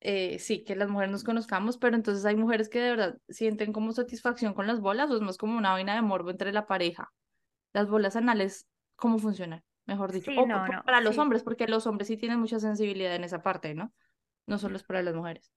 eh, 0.00 0.38
sí, 0.38 0.64
que 0.64 0.76
las 0.76 0.88
mujeres 0.90 1.12
nos 1.12 1.24
conozcamos, 1.24 1.78
pero 1.78 1.96
entonces 1.96 2.24
hay 2.26 2.36
mujeres 2.36 2.68
que 2.68 2.80
de 2.80 2.90
verdad 2.90 3.18
sienten 3.28 3.72
como 3.72 3.92
satisfacción 3.92 4.54
con 4.54 4.66
las 4.66 4.80
bolas 4.80 5.10
o 5.10 5.16
es 5.16 5.22
más 5.22 5.38
como 5.38 5.58
una 5.58 5.72
vaina 5.72 5.94
de 5.96 6.02
morbo 6.02 6.30
entre 6.30 6.52
la 6.52 6.66
pareja. 6.66 7.12
Las 7.74 7.88
bolas 7.88 8.16
anales, 8.16 8.68
¿cómo 8.96 9.18
funcionan? 9.18 9.64
Mejor 9.86 10.12
dicho. 10.12 10.30
sí, 10.30 10.32
O 10.36 10.46
no, 10.46 10.66
pa- 10.66 10.68
no, 10.68 10.82
para 10.84 11.00
los 11.00 11.18
sí. 11.18 11.18
hombres, 11.18 11.42
porque 11.44 11.68
los 11.68 11.86
hombres 11.86 12.08
sí 12.08 12.16
tienen 12.16 12.40
mucha 12.40 12.60
sensibilidad 12.60 13.14
en 13.16 13.24
esa 13.24 13.42
parte, 13.42 13.74
¿no? 13.74 13.92
No 14.46 14.58
solo 14.58 14.76
es 14.76 14.84
para 14.84 15.02
las 15.02 15.14
mujeres. 15.14 15.52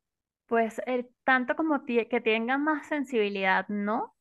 Pues 0.52 0.82
eh, 0.86 1.10
tanto 1.24 1.56
como 1.56 1.86
que 1.86 2.22
tengan 2.22 2.62
más 2.66 2.86
sensibilidad, 2.88 3.66
no. 3.70 4.18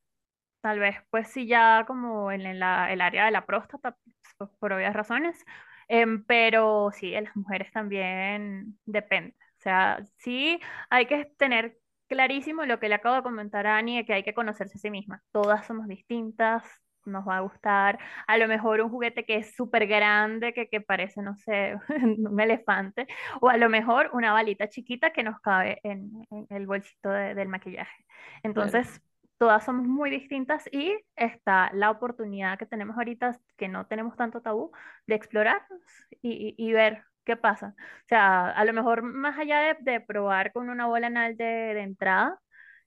Tal 0.61 0.79
vez, 0.79 0.97
pues 1.11 1.29
sí, 1.31 1.49
ya 1.49 1.85
como 1.89 2.33
en, 2.33 2.43
el 2.43 2.63
área 2.63 3.27
de 3.27 3.33
la 3.33 3.47
próstata, 3.47 3.97
pues, 4.39 4.51
por 4.61 4.73
obvias 4.73 4.95
razones. 4.95 5.45
Em, 5.89 6.25
pero 6.25 6.91
sí, 6.93 7.15
en 7.15 7.25
las 7.25 7.37
mujeres 7.37 7.73
también 7.73 8.79
depende. 8.87 9.37
O 9.59 9.63
sea, 9.63 10.01
sí 10.19 10.61
hay 10.91 11.07
que 11.07 11.27
tener 11.39 11.79
clarísimo 12.09 12.65
lo 12.67 12.79
que 12.81 12.89
le 12.89 12.97
acabo 12.97 13.17
de 13.17 13.23
comentar 13.25 13.67
a 13.67 13.79
Annie, 13.79 13.99
de 13.99 14.05
que 14.07 14.13
hay 14.15 14.23
que 14.25 14.35
conocerse 14.35 14.77
a 14.79 14.81
sí 14.81 14.91
misma. 14.91 15.23
Todas 15.33 15.67
somos 15.67 15.89
distintas, 15.89 16.65
nos 17.05 17.27
va 17.27 17.39
a 17.39 17.41
gustar. 17.41 17.99
A 18.27 18.39
lo 18.39 18.49
mejor 18.49 18.81
un 18.81 18.91
juguete 18.91 19.25
que 19.25 19.37
es 19.37 19.55
súper 19.55 19.87
grande, 19.87 20.53
que, 20.53 20.69
que 20.69 20.81
parece, 20.81 21.23
no 21.23 21.35
sé, 21.37 21.77
un 22.29 22.41
elefante. 22.41 23.07
O 23.41 23.49
a 23.49 23.57
lo 23.57 23.69
mejor 23.69 24.11
una 24.13 24.33
balita 24.33 24.69
chiquita 24.69 25.13
que 25.13 25.23
nos 25.23 25.41
cabe 25.41 25.81
en, 25.85 26.11
en 26.31 26.47
el 26.51 26.67
bolsito 26.67 27.11
de- 27.11 27.35
del 27.35 27.49
maquillaje. 27.49 28.05
Entonces, 28.43 29.01
todas 29.39 29.65
somos 29.65 29.87
muy 29.87 30.11
distintas 30.11 30.69
y 30.73 30.97
está 31.17 31.71
la 31.73 31.91
oportunidad 31.91 32.59
que 32.59 32.67
tenemos 32.67 32.97
ahorita, 32.97 33.39
que 33.57 33.69
no 33.69 33.87
tenemos 33.87 34.17
tanto 34.17 34.41
tabú, 34.43 34.71
de 35.07 35.15
explorarnos 35.15 35.81
y, 36.23 36.55
y- 36.59 36.69
y 36.69 36.73
ver 36.73 37.05
qué 37.25 37.37
pasa. 37.37 37.75
O 37.79 38.09
sea, 38.09 38.51
a 38.51 38.65
lo 38.65 38.73
mejor 38.73 39.03
más 39.03 39.39
allá 39.39 39.61
de, 39.61 39.77
de 39.93 40.01
probar 40.01 40.53
con 40.53 40.69
una 40.71 40.87
bola 40.87 41.07
anal 41.09 41.37
de, 41.37 41.45
de 41.45 41.81
entrada, 41.83 42.39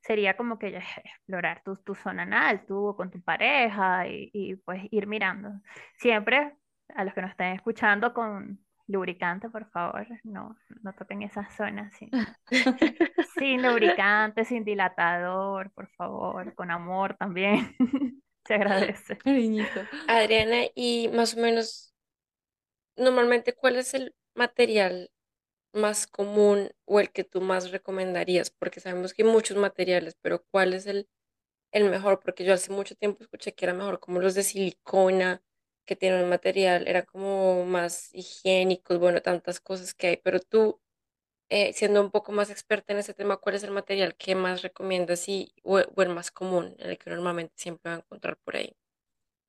sería 0.03 0.35
como 0.35 0.59
que 0.59 0.71
ya 0.71 0.79
explorar 1.03 1.61
tu, 1.63 1.77
tu 1.77 1.95
zona 1.95 2.23
anal, 2.23 2.65
tú 2.67 2.93
con 2.95 3.09
tu 3.09 3.21
pareja 3.21 4.07
y, 4.07 4.29
y, 4.33 4.55
pues 4.57 4.83
ir 4.91 5.07
mirando. 5.07 5.49
Siempre 5.97 6.55
a 6.95 7.03
los 7.03 7.13
que 7.13 7.21
nos 7.21 7.31
estén 7.31 7.53
escuchando 7.53 8.13
con 8.13 8.59
lubricante, 8.87 9.49
por 9.49 9.69
favor, 9.71 10.05
no, 10.23 10.57
no 10.81 10.93
toquen 10.93 11.23
esa 11.23 11.49
zona 11.49 11.89
sin, 11.91 12.11
sin 13.39 13.63
lubricante, 13.63 14.43
sin 14.43 14.65
dilatador, 14.65 15.71
por 15.71 15.89
favor, 15.91 16.53
con 16.53 16.69
amor 16.69 17.15
también. 17.17 17.75
Se 18.45 18.55
agradece. 18.55 19.17
Cariñito. 19.19 19.79
Adriana, 20.09 20.63
y 20.75 21.09
más 21.13 21.37
o 21.37 21.39
menos, 21.39 21.95
normalmente, 22.97 23.53
¿cuál 23.53 23.77
es 23.77 23.93
el 23.93 24.13
material 24.35 25.09
más 25.73 26.07
común 26.07 26.71
o 26.85 26.99
el 26.99 27.11
que 27.11 27.23
tú 27.23 27.41
más 27.41 27.71
recomendarías? 27.71 28.49
Porque 28.51 28.79
sabemos 28.79 29.13
que 29.13 29.23
hay 29.23 29.29
muchos 29.29 29.57
materiales, 29.57 30.15
pero 30.21 30.43
¿cuál 30.51 30.73
es 30.73 30.87
el, 30.87 31.09
el 31.71 31.89
mejor? 31.89 32.19
Porque 32.21 32.45
yo 32.45 32.53
hace 32.53 32.71
mucho 32.71 32.95
tiempo 32.95 33.23
escuché 33.23 33.53
que 33.55 33.65
era 33.65 33.73
mejor 33.73 33.99
como 33.99 34.21
los 34.21 34.35
de 34.35 34.43
silicona, 34.43 35.43
que 35.85 35.95
tienen 35.95 36.23
un 36.23 36.29
material, 36.29 36.87
era 36.87 37.03
como 37.03 37.65
más 37.65 38.13
higiénicos, 38.13 38.99
bueno, 38.99 39.21
tantas 39.21 39.59
cosas 39.61 39.93
que 39.93 40.07
hay, 40.07 40.17
pero 40.17 40.39
tú, 40.39 40.81
eh, 41.49 41.73
siendo 41.73 42.01
un 42.01 42.11
poco 42.11 42.31
más 42.33 42.49
experta 42.51 42.93
en 42.93 42.99
este 42.99 43.13
tema, 43.13 43.37
¿cuál 43.37 43.55
es 43.55 43.63
el 43.63 43.71
material 43.71 44.15
que 44.17 44.35
más 44.35 44.61
recomiendas 44.63 45.29
y, 45.29 45.53
o, 45.63 45.79
el 45.79 46.09
más 46.09 46.31
común, 46.31 46.75
el 46.79 46.97
que 46.97 47.09
normalmente 47.11 47.53
siempre 47.57 47.91
va 47.91 47.95
a 47.97 47.99
encontrar 47.99 48.37
por 48.37 48.55
ahí? 48.57 48.75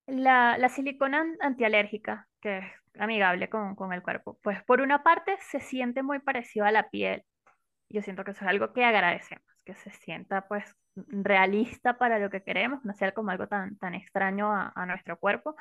La, 0.06 0.56
la 0.58 0.68
silicona 0.70 1.20
an- 1.20 1.36
antialérgica, 1.40 2.28
que 2.40 2.60
amigable 2.98 3.48
con, 3.50 3.74
con 3.74 3.92
el 3.92 4.02
cuerpo, 4.02 4.38
pues 4.42 4.62
por 4.64 4.80
una 4.80 5.02
parte 5.02 5.36
se 5.40 5.60
siente 5.60 6.02
muy 6.02 6.20
parecido 6.20 6.66
a 6.66 6.72
la 6.72 6.90
piel. 6.90 7.24
Yo 7.88 8.02
siento 8.02 8.24
que 8.24 8.32
eso 8.32 8.44
es 8.44 8.50
algo 8.50 8.72
que 8.72 8.84
agradecemos, 8.84 9.44
que 9.64 9.74
se 9.74 9.90
sienta 9.90 10.48
pues 10.48 10.64
realista 10.96 11.98
para 11.98 12.18
lo 12.18 12.30
que 12.30 12.42
queremos, 12.42 12.84
no 12.84 12.94
sea 12.94 13.12
como 13.12 13.30
algo 13.30 13.48
tan, 13.48 13.78
tan 13.78 13.94
extraño 13.94 14.52
a, 14.52 14.72
a 14.74 14.86
nuestro 14.86 15.18
cuerpo. 15.18 15.56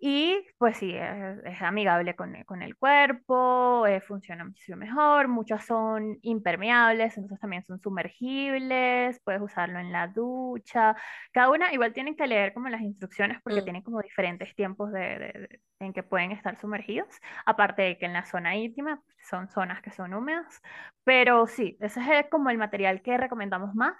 Y 0.00 0.46
pues 0.58 0.76
sí, 0.76 0.94
es, 0.94 1.38
es 1.44 1.60
amigable 1.62 2.14
con, 2.14 2.36
el- 2.36 2.46
con 2.46 2.62
el 2.62 2.76
cuerpo, 2.76 3.84
eh, 3.86 4.00
funciona 4.00 4.44
muchísimo 4.44 4.76
mejor. 4.78 5.26
Muchas 5.28 5.66
son 5.66 6.18
impermeables, 6.22 7.16
entonces 7.16 7.40
también 7.40 7.64
son 7.66 7.80
sumergibles, 7.80 9.20
puedes 9.24 9.40
usarlo 9.42 9.80
en 9.80 9.90
la 9.92 10.06
ducha. 10.06 10.94
Cada 11.32 11.50
una 11.50 11.72
igual 11.74 11.92
tienen 11.94 12.14
que 12.16 12.26
leer 12.28 12.54
como 12.54 12.68
las 12.68 12.80
instrucciones 12.82 13.38
porque 13.42 13.60
Mm, 13.60 13.62
tienen 13.62 13.82
como 13.82 14.00
diferentes 14.00 14.54
tiempos 14.54 14.92
de, 14.92 15.00
de- 15.00 15.32
de- 15.48 15.60
en 15.80 15.92
que 15.92 16.02
pueden 16.04 16.30
estar 16.32 16.56
sumergidos. 16.60 17.08
Aparte 17.44 17.82
de 17.82 17.98
que 17.98 18.06
en 18.06 18.12
la 18.12 18.24
zona 18.24 18.56
íntima 18.56 19.02
son 19.28 19.48
zonas 19.48 19.82
que 19.82 19.90
son 19.90 20.14
húmedas. 20.14 20.60
Pero 21.04 21.46
sí, 21.48 21.76
ese 21.80 22.00
es 22.00 22.08
eh, 22.08 22.28
como 22.30 22.50
el 22.50 22.58
material 22.58 23.02
que 23.02 23.16
recomendamos 23.18 23.74
más. 23.74 23.96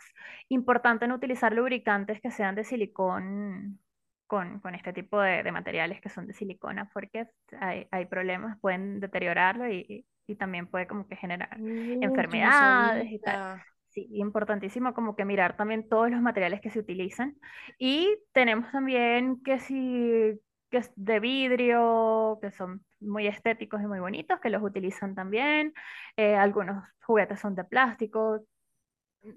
Importante 0.49 1.09
no 1.09 1.15
utilizar 1.17 1.53
lubricantes 1.53 2.21
que 2.21 2.31
sean 2.31 2.55
de 2.55 2.65
silicón 2.65 3.81
con, 4.29 4.61
con 4.61 4.77
este 4.77 4.93
tipo 4.93 5.21
de, 5.21 5.43
de 5.43 5.53
materiales 5.53 6.01
que 6.01 6.09
son 6.09 6.29
de 6.29 6.35
silicona 6.35 6.91
porque 6.95 7.27
hay, 7.61 7.89
hay 7.91 8.07
problemas, 8.07 8.59
pueden 8.61 9.01
deteriorarlo 9.01 9.69
y, 9.69 10.07
y 10.29 10.37
también 10.37 10.69
puede 10.69 10.87
como 10.87 11.09
que 11.09 11.17
generar 11.17 11.59
no 11.59 12.03
enfermedades 12.03 13.11
y 13.11 13.19
tal. 13.19 13.61
Sí, 13.89 14.07
importantísimo 14.13 14.95
como 14.95 15.17
que 15.17 15.25
mirar 15.25 15.57
también 15.57 15.89
todos 15.89 16.11
los 16.11 16.21
materiales 16.21 16.61
que 16.61 16.71
se 16.71 16.79
utilizan. 16.79 17.37
Y 17.79 18.17
tenemos 18.33 18.71
también 18.71 19.43
que 19.43 19.59
si 19.59 20.39
que 20.71 20.79
es 20.79 20.93
de 20.97 21.19
vidrio, 21.19 22.39
que 22.43 22.51
son 22.51 22.85
muy 23.01 23.27
estéticos 23.27 23.81
y 23.81 23.87
muy 23.87 24.01
bonitos, 24.01 24.39
que 24.41 24.51
los 24.51 24.63
utilizan 24.63 25.15
también. 25.15 25.73
Eh, 26.17 26.37
algunos 26.37 26.85
juguetes 27.01 27.41
son 27.41 27.55
de 27.55 27.65
plástico. 27.65 28.41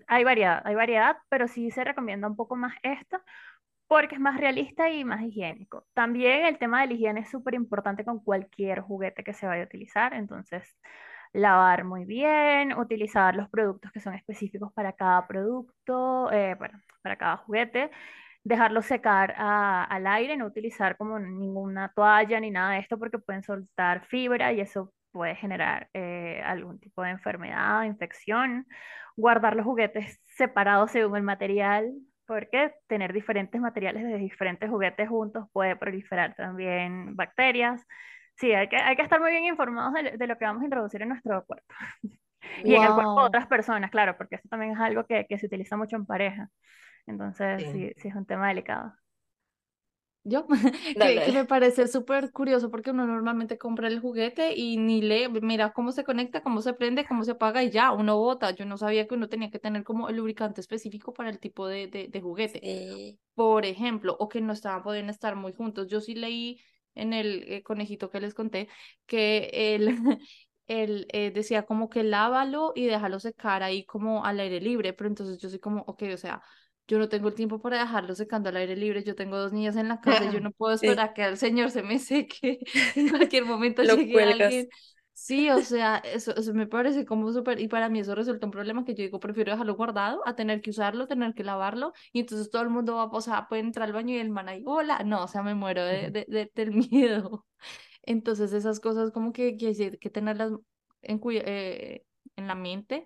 Hay 0.08 0.24
variedad, 0.24 0.62
hay 0.66 0.76
variedad, 0.76 1.18
pero 1.30 1.48
sí 1.48 1.72
se 1.72 1.84
recomienda 1.84 2.28
un 2.28 2.36
poco 2.36 2.56
más 2.56 2.76
esto 2.84 3.20
porque 3.92 4.16
es 4.16 4.22
más 4.22 4.40
realista 4.40 4.90
y 4.90 5.04
más 5.04 5.22
higiénico. 5.22 5.86
También 5.94 6.46
el 6.46 6.58
tema 6.58 6.80
de 6.80 6.88
la 6.88 6.94
higiene 6.94 7.20
es 7.22 7.30
súper 7.30 7.56
importante 7.56 8.06
con 8.06 8.24
cualquier 8.24 8.80
juguete 8.80 9.22
que 9.22 9.34
se 9.34 9.46
vaya 9.46 9.64
a 9.64 9.66
utilizar, 9.66 10.14
entonces 10.14 10.78
lavar 11.34 11.84
muy 11.84 12.06
bien, 12.06 12.72
utilizar 12.78 13.36
los 13.36 13.50
productos 13.50 13.92
que 13.92 14.00
son 14.00 14.14
específicos 14.14 14.72
para 14.74 14.94
cada 14.94 15.28
producto, 15.28 16.32
eh, 16.32 16.56
para 17.04 17.18
cada 17.18 17.38
juguete, 17.38 17.92
dejarlo 18.46 18.82
secar 18.82 19.36
al 19.38 20.08
aire, 20.08 20.38
no 20.38 20.46
utilizar 20.46 20.96
como 20.96 21.20
ninguna 21.20 21.92
toalla 21.94 22.40
ni 22.40 22.50
nada 22.50 22.74
de 22.76 22.80
esto 22.80 22.98
porque 22.98 23.20
pueden 23.20 23.44
soltar 23.44 24.06
fibra 24.06 24.54
y 24.54 24.62
eso 24.62 24.94
puede 25.12 25.36
generar 25.36 25.90
eh, 25.94 26.42
algún 26.46 26.80
tipo 26.80 27.04
de 27.04 27.10
enfermedad, 27.10 27.84
infección. 27.84 28.68
Guardar 29.18 29.58
los 29.58 29.66
juguetes 29.66 30.22
separados 30.28 30.92
según 30.92 31.18
el 31.18 31.24
material, 31.24 31.92
porque 32.32 32.72
tener 32.88 33.12
diferentes 33.12 33.60
materiales 33.60 34.06
de 34.06 34.18
diferentes 34.18 34.70
juguetes 34.70 35.10
juntos 35.10 35.48
puede 35.52 35.76
proliferar 35.76 36.34
también 36.34 37.14
bacterias. 37.14 37.86
Sí, 38.38 38.54
hay 38.54 38.70
que, 38.70 38.78
hay 38.78 38.96
que 38.96 39.02
estar 39.02 39.20
muy 39.20 39.32
bien 39.32 39.44
informados 39.44 39.94
de, 39.96 40.18
de 40.18 40.28
lo 40.28 40.38
que 40.38 40.46
vamos 40.46 40.62
a 40.62 40.66
introducir 40.66 41.02
en 41.02 41.10
nuestro 41.10 41.44
cuerpo. 41.46 41.68
Y 42.64 42.74
en 42.74 42.84
el 42.84 42.94
cuerpo 42.94 43.20
de 43.20 43.28
otras 43.28 43.48
personas, 43.48 43.92
claro, 43.92 44.18
porque 44.18 44.36
eso 44.36 44.48
también 44.50 44.72
es 44.72 44.80
algo 44.80 45.06
que, 45.06 45.26
que 45.28 45.38
se 45.38 45.48
utiliza 45.48 45.76
mucho 45.76 45.98
en 45.98 46.06
pareja. 46.06 46.50
Entonces, 47.06 47.60
Sí. 47.60 47.72
sí, 47.72 47.92
sí 47.98 48.08
es 48.08 48.16
un 48.16 48.26
tema 48.26 48.48
delicado. 48.48 48.94
Yo, 50.24 50.46
que, 51.00 51.22
que 51.24 51.32
me 51.32 51.46
parece 51.46 51.88
súper 51.88 52.32
curioso 52.32 52.70
porque 52.70 52.92
uno 52.92 53.08
normalmente 53.08 53.58
compra 53.58 53.88
el 53.88 54.00
juguete 54.00 54.54
y 54.56 54.78
ni 54.78 55.02
lee, 55.02 55.28
mira 55.42 55.74
cómo 55.74 55.92
se 55.92 56.04
conecta, 56.04 56.44
cómo 56.44 56.62
se 56.62 56.74
prende, 56.74 57.06
cómo 57.08 57.24
se 57.24 57.32
apaga 57.32 57.64
y 57.64 57.72
ya, 57.72 57.92
uno 57.92 58.18
bota. 58.18 58.52
Yo 58.52 58.66
no 58.66 58.78
sabía 58.78 59.08
que 59.08 59.16
uno 59.16 59.30
tenía 59.30 59.50
que 59.50 59.58
tener 59.60 59.84
como 59.84 60.10
el 60.10 60.18
lubricante 60.18 60.62
específico 60.62 61.12
para 61.14 61.30
el 61.32 61.40
tipo 61.40 61.68
de, 61.68 61.88
de, 61.88 62.08
de 62.08 62.22
juguete, 62.22 62.66
Sí. 62.68 63.20
por 63.36 63.66
ejemplo, 63.66 64.16
o 64.20 64.30
que 64.30 64.42
no 64.42 64.54
estaban, 64.54 64.84
podían 64.84 65.10
estar 65.10 65.36
muy 65.36 65.54
juntos. 65.54 65.88
Yo 65.88 66.02
sí 66.02 66.16
leí 66.16 66.62
en 66.96 67.14
el 67.14 67.44
eh, 67.48 67.64
conejito 67.64 68.10
que 68.12 68.20
les 68.22 68.34
conté 68.36 68.70
que 69.08 69.50
él, 69.76 69.98
él 70.68 71.08
eh, 71.14 71.32
decía 71.32 71.64
como 71.66 71.90
que 71.90 72.04
lávalo 72.04 72.74
y 72.76 72.86
déjalo 72.86 73.20
secar 73.20 73.64
ahí 73.64 73.86
como 73.86 74.26
al 74.26 74.40
aire 74.40 74.62
libre, 74.62 74.94
pero 74.94 75.08
entonces 75.10 75.38
yo 75.40 75.50
soy 75.50 75.60
como, 75.60 75.82
ok, 75.88 76.04
o 76.14 76.18
sea 76.18 76.42
yo 76.92 77.00
no 77.00 77.10
tengo 77.10 77.30
el 77.30 77.36
tiempo 77.36 77.62
para 77.62 77.80
dejarlo 77.80 78.16
secando 78.16 78.50
al 78.50 78.58
aire 78.58 78.76
libre, 78.76 79.04
yo 79.04 79.16
tengo 79.16 79.38
dos 79.38 79.54
niñas 79.54 79.78
en 79.78 79.88
la 79.88 80.02
casa 80.02 80.26
y 80.26 80.30
yo 80.32 80.42
no 80.42 80.52
puedo 80.52 80.74
Sí, 80.82 80.92
esperar 80.92 81.10
a 81.10 81.14
que 81.14 81.24
el 81.26 81.38
señor 81.38 81.72
se 81.72 81.84
me 81.84 82.00
seque, 82.00 82.60
en 82.96 83.10
cualquier 83.10 83.46
momento 83.46 83.84
lo 83.84 84.04
llegue 84.04 84.10
cuelgas. 84.10 84.68
alguien. 84.70 84.70
Sí, 85.14 85.50
o 85.52 85.62
sea, 85.62 85.98
eso, 85.98 86.36
eso 86.36 86.54
me 86.54 86.66
parece 86.68 87.06
como 87.06 87.32
súper, 87.32 87.60
y 87.60 87.68
para 87.68 87.90
mí 87.90 88.00
eso 88.00 88.16
resulta 88.16 88.46
un 88.48 88.52
problema 88.52 88.86
que 88.86 88.96
yo 88.96 89.04
digo, 89.04 89.20
prefiero 89.20 89.52
dejarlo 89.52 89.76
guardado 89.76 90.22
a 90.28 90.36
tener 90.36 90.62
que 90.62 90.72
usarlo, 90.72 91.08
tener 91.08 91.34
que 91.36 91.44
lavarlo, 91.44 91.94
y 92.14 92.22
entonces 92.22 92.50
todo 92.50 92.62
el 92.64 92.70
mundo 92.70 92.96
va, 92.96 93.06
o 93.06 93.22
sea, 93.22 93.48
puede 93.48 93.62
entrar 93.62 93.88
al 93.88 93.94
baño 93.94 94.16
y 94.16 94.20
el 94.20 94.30
man 94.32 94.50
ahí, 94.50 94.64
hola, 94.66 95.04
no, 95.06 95.24
o 95.24 95.28
sea, 95.28 95.44
me 95.44 95.54
muero 95.54 95.84
de, 95.86 96.10
de, 96.12 96.26
de- 96.28 96.52
del 96.56 96.72
miedo. 96.72 97.46
Entonces 98.04 98.54
esas 98.54 98.80
cosas 98.80 99.12
como 99.12 99.32
que, 99.34 99.58
que 99.58 99.68
hay 99.68 99.98
que 100.00 100.10
tenerlas 100.10 100.52
en, 101.04 101.22
eh, 101.32 102.06
en 102.38 102.48
la 102.48 102.56
mente 102.56 103.06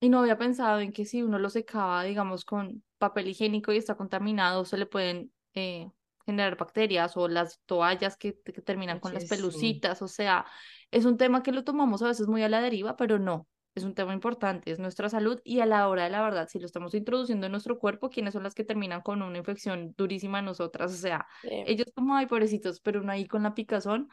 y 0.00 0.08
no 0.08 0.20
había 0.20 0.38
pensado 0.38 0.80
en 0.80 0.92
que 0.92 1.04
si 1.04 1.22
uno 1.22 1.38
lo 1.38 1.50
secaba, 1.50 2.02
digamos, 2.04 2.44
con 2.44 2.82
papel 3.02 3.26
higiénico 3.26 3.72
y 3.72 3.78
está 3.78 3.96
contaminado, 3.96 4.64
se 4.64 4.78
le 4.78 4.86
pueden 4.86 5.32
eh, 5.54 5.90
generar 6.24 6.56
bacterias 6.56 7.16
o 7.16 7.26
las 7.26 7.60
toallas 7.66 8.16
que, 8.16 8.38
que 8.40 8.62
terminan 8.62 9.00
con 9.00 9.12
las 9.12 9.24
pelucitas. 9.24 10.02
O 10.02 10.08
sea, 10.08 10.46
es 10.92 11.04
un 11.04 11.16
tema 11.16 11.42
que 11.42 11.50
lo 11.50 11.64
tomamos 11.64 12.00
a 12.02 12.06
veces 12.06 12.28
muy 12.28 12.44
a 12.44 12.48
la 12.48 12.60
deriva, 12.60 12.96
pero 12.96 13.18
no. 13.18 13.48
Es 13.74 13.82
un 13.84 13.94
tema 13.94 14.12
importante, 14.12 14.70
es 14.70 14.78
nuestra 14.78 15.08
salud 15.08 15.40
y 15.44 15.60
a 15.60 15.66
la 15.66 15.88
hora 15.88 16.04
de 16.04 16.10
la 16.10 16.22
verdad, 16.22 16.46
si 16.46 16.60
lo 16.60 16.66
estamos 16.66 16.94
introduciendo 16.94 17.46
en 17.46 17.52
nuestro 17.52 17.78
cuerpo, 17.78 18.10
¿quiénes 18.10 18.34
son 18.34 18.42
las 18.42 18.54
que 18.54 18.64
terminan 18.64 19.00
con 19.00 19.22
una 19.22 19.38
infección 19.38 19.94
durísima 19.96 20.40
en 20.40 20.44
nosotras? 20.44 20.92
O 20.92 20.96
sea, 20.96 21.26
ellos 21.42 21.86
como, 21.94 22.14
ay, 22.14 22.26
pobrecitos, 22.26 22.80
pero 22.80 23.00
uno 23.00 23.10
ahí 23.10 23.26
con 23.26 23.42
la 23.42 23.54
picazón, 23.54 24.10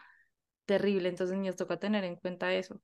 terrible. 0.65 1.09
Entonces, 1.09 1.37
niños, 1.37 1.57
toca 1.57 1.77
tener 1.77 2.05
en 2.05 2.15
cuenta 2.15 2.53
eso. 2.53 2.81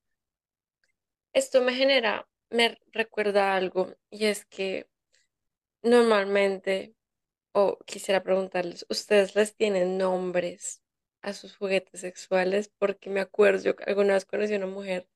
Esto 1.31 1.61
me 1.61 1.73
genera, 1.73 2.27
me 2.49 2.77
recuerda 2.91 3.55
algo, 3.55 3.93
y 4.09 4.25
es 4.25 4.45
que 4.45 4.87
normalmente, 5.85 6.95
o 7.53 7.79
quisiera 7.85 8.23
preguntarles, 8.23 8.85
¿ustedes 8.89 9.35
les 9.35 9.55
tienen 9.55 9.97
nombres 9.99 10.83
a 11.23 11.33
sus 11.33 11.57
juguetes 11.57 12.01
sexuales? 12.01 12.71
Porque 12.79 13.09
me 13.11 13.21
acuerdo, 13.21 13.63
yo 13.63 13.75
alguna 13.87 14.15
vez 14.15 14.25
conocí 14.25 14.53
a 14.55 14.57
una 14.57 14.67
mujer 14.67 15.09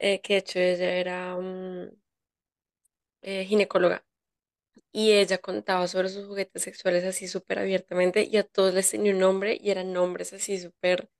eh, 0.00 0.20
que 0.22 0.34
de 0.34 0.38
hecho 0.40 0.58
ella 0.60 0.92
era 0.96 1.36
mm, 1.36 1.90
eh, 3.22 3.44
ginecóloga 3.44 4.04
y 4.92 5.12
ella 5.12 5.38
contaba 5.38 5.88
sobre 5.88 6.08
sus 6.10 6.26
juguetes 6.26 6.62
sexuales 6.62 7.04
así 7.04 7.28
súper 7.28 7.58
abiertamente 7.60 8.24
y 8.30 8.36
a 8.38 8.44
todos 8.44 8.74
les 8.74 8.90
tenía 8.90 9.12
un 9.14 9.20
nombre 9.20 9.58
y 9.60 9.70
eran 9.72 9.92
nombres 9.92 10.32
así 10.32 10.58
súper 10.60 11.10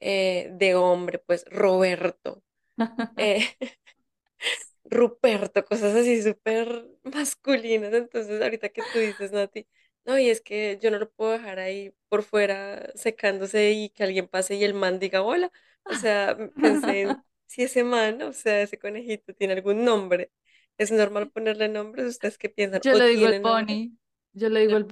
eh, 0.00 0.50
de 0.54 0.74
hombre, 0.76 1.20
pues 1.20 1.44
Roberto. 1.50 2.42
eh, 3.16 3.46
Ruperto, 4.90 5.64
cosas 5.64 5.94
así 5.94 6.22
súper 6.22 6.86
masculinas. 7.04 7.92
Entonces, 7.92 8.40
ahorita 8.42 8.70
que 8.70 8.82
tú 8.82 8.98
dices, 8.98 9.32
Nati, 9.32 9.66
no, 10.04 10.18
y 10.18 10.30
es 10.30 10.40
que 10.40 10.78
yo 10.82 10.90
no 10.90 10.98
lo 10.98 11.10
puedo 11.10 11.32
dejar 11.32 11.58
ahí 11.58 11.94
por 12.08 12.22
fuera 12.22 12.90
secándose 12.94 13.72
y 13.72 13.90
que 13.90 14.04
alguien 14.04 14.28
pase 14.28 14.54
y 14.56 14.64
el 14.64 14.74
man 14.74 14.98
diga 14.98 15.22
hola. 15.22 15.52
O 15.88 15.94
sea, 15.94 16.30
m- 16.32 16.50
pensé 16.60 17.02
en 17.02 17.18
si 17.46 17.62
ese 17.64 17.84
man, 17.84 18.22
o 18.22 18.32
sea, 18.32 18.62
ese 18.62 18.78
conejito 18.78 19.34
tiene 19.34 19.54
algún 19.54 19.84
nombre. 19.84 20.32
¿Es 20.78 20.90
normal 20.92 21.30
ponerle 21.30 21.68
nombres? 21.68 22.06
¿Ustedes 22.06 22.38
qué 22.38 22.48
piensan? 22.48 22.82
Yo 22.82 22.92
¿O 22.92 23.00
le 23.00 23.06
digo 23.08 23.26
el 23.26 23.34
tienen 23.34 23.44
nombre? 23.46 23.82
Bonnie, 23.82 23.92
yo 24.32 24.48
le 24.48 24.60
digo 24.60 24.76
El, 24.76 24.86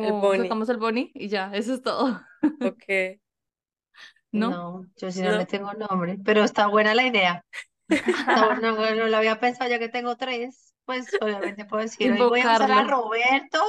el 0.00 0.16
como 0.18 0.34
sacamos 0.34 0.68
el 0.68 0.78
Bonnie 0.78 1.10
y 1.14 1.28
ya, 1.28 1.52
eso 1.54 1.74
es 1.74 1.82
todo, 1.82 2.20
Ok. 2.60 2.84
¿no? 4.32 4.60
No, 4.60 4.86
yo 4.96 5.10
sí 5.10 5.22
no 5.22 5.32
le 5.32 5.46
¿No? 5.46 5.46
tengo 5.46 5.72
nombre, 5.74 6.18
pero 6.24 6.44
está 6.44 6.66
buena 6.68 6.94
la 6.94 7.06
idea. 7.06 7.44
Buena, 7.88 8.60
no, 8.60 8.74
no 8.94 9.06
lo 9.06 9.16
había 9.16 9.40
pensado 9.40 9.70
ya 9.70 9.78
que 9.78 9.88
tengo 9.88 10.16
tres, 10.16 10.74
pues 10.84 11.16
obviamente 11.20 11.64
puedo 11.64 11.82
decir, 11.82 12.12
hoy 12.12 12.24
voy 12.24 12.42
a 12.42 12.50
usar 12.50 12.72
a 12.72 12.82
Invocarlo. 12.82 12.84
Roberto, 12.84 13.60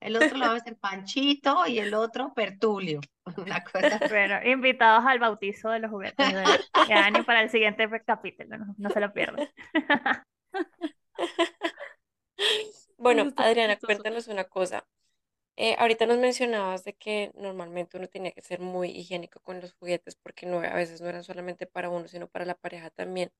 el 0.00 0.16
otro 0.16 0.36
lo 0.38 0.46
va 0.46 0.52
a 0.54 0.56
hacer 0.58 0.76
Panchito 0.78 1.66
y 1.66 1.78
el 1.78 1.94
otro 1.94 2.32
Pertulio. 2.34 3.06
Una 3.36 3.62
cosa 3.64 3.96
así. 3.96 4.08
Bueno, 4.08 4.42
invitados 4.44 5.04
al 5.06 5.18
bautizo 5.18 5.70
de 5.70 5.80
los 5.80 5.90
juguetes 5.90 6.30
de, 6.32 6.64
de 6.86 6.94
Ani 6.94 7.22
para 7.22 7.42
el 7.42 7.50
siguiente 7.50 7.88
capítulo, 8.06 8.58
no, 8.58 8.74
no 8.78 8.90
se 8.90 9.00
lo 9.00 9.12
pierdan. 9.12 9.46
Eso 12.98 12.98
Bueno, 12.98 13.28
está 13.28 13.44
muy 13.44 13.56
Adriana, 13.56 13.76
chistoso. 13.78 14.02
cuéntanos 14.02 14.28
una 14.28 14.44
cosa. 14.44 14.86
Eh, 15.56 15.76
ahorita 15.78 16.06
nos 16.06 16.18
mencionabas 16.18 16.84
de 16.84 16.94
que 16.94 17.32
normalmente 17.36 17.96
uno 17.98 18.08
tenía 18.08 18.32
que 18.32 18.42
ser 18.42 18.60
muy 18.60 18.90
higiénico 18.90 19.40
con 19.40 19.60
los 19.60 19.74
juguetes 19.74 20.16
porque 20.16 20.46
no, 20.46 20.58
a 20.60 20.74
veces 20.74 21.00
no 21.02 21.08
eran 21.08 21.24
solamente 21.24 21.66
para 21.66 21.90
uno, 21.90 22.08
sino 22.08 22.28
para 22.28 22.44
la 22.46 22.54
pareja 22.56 22.90
también. 22.90 23.32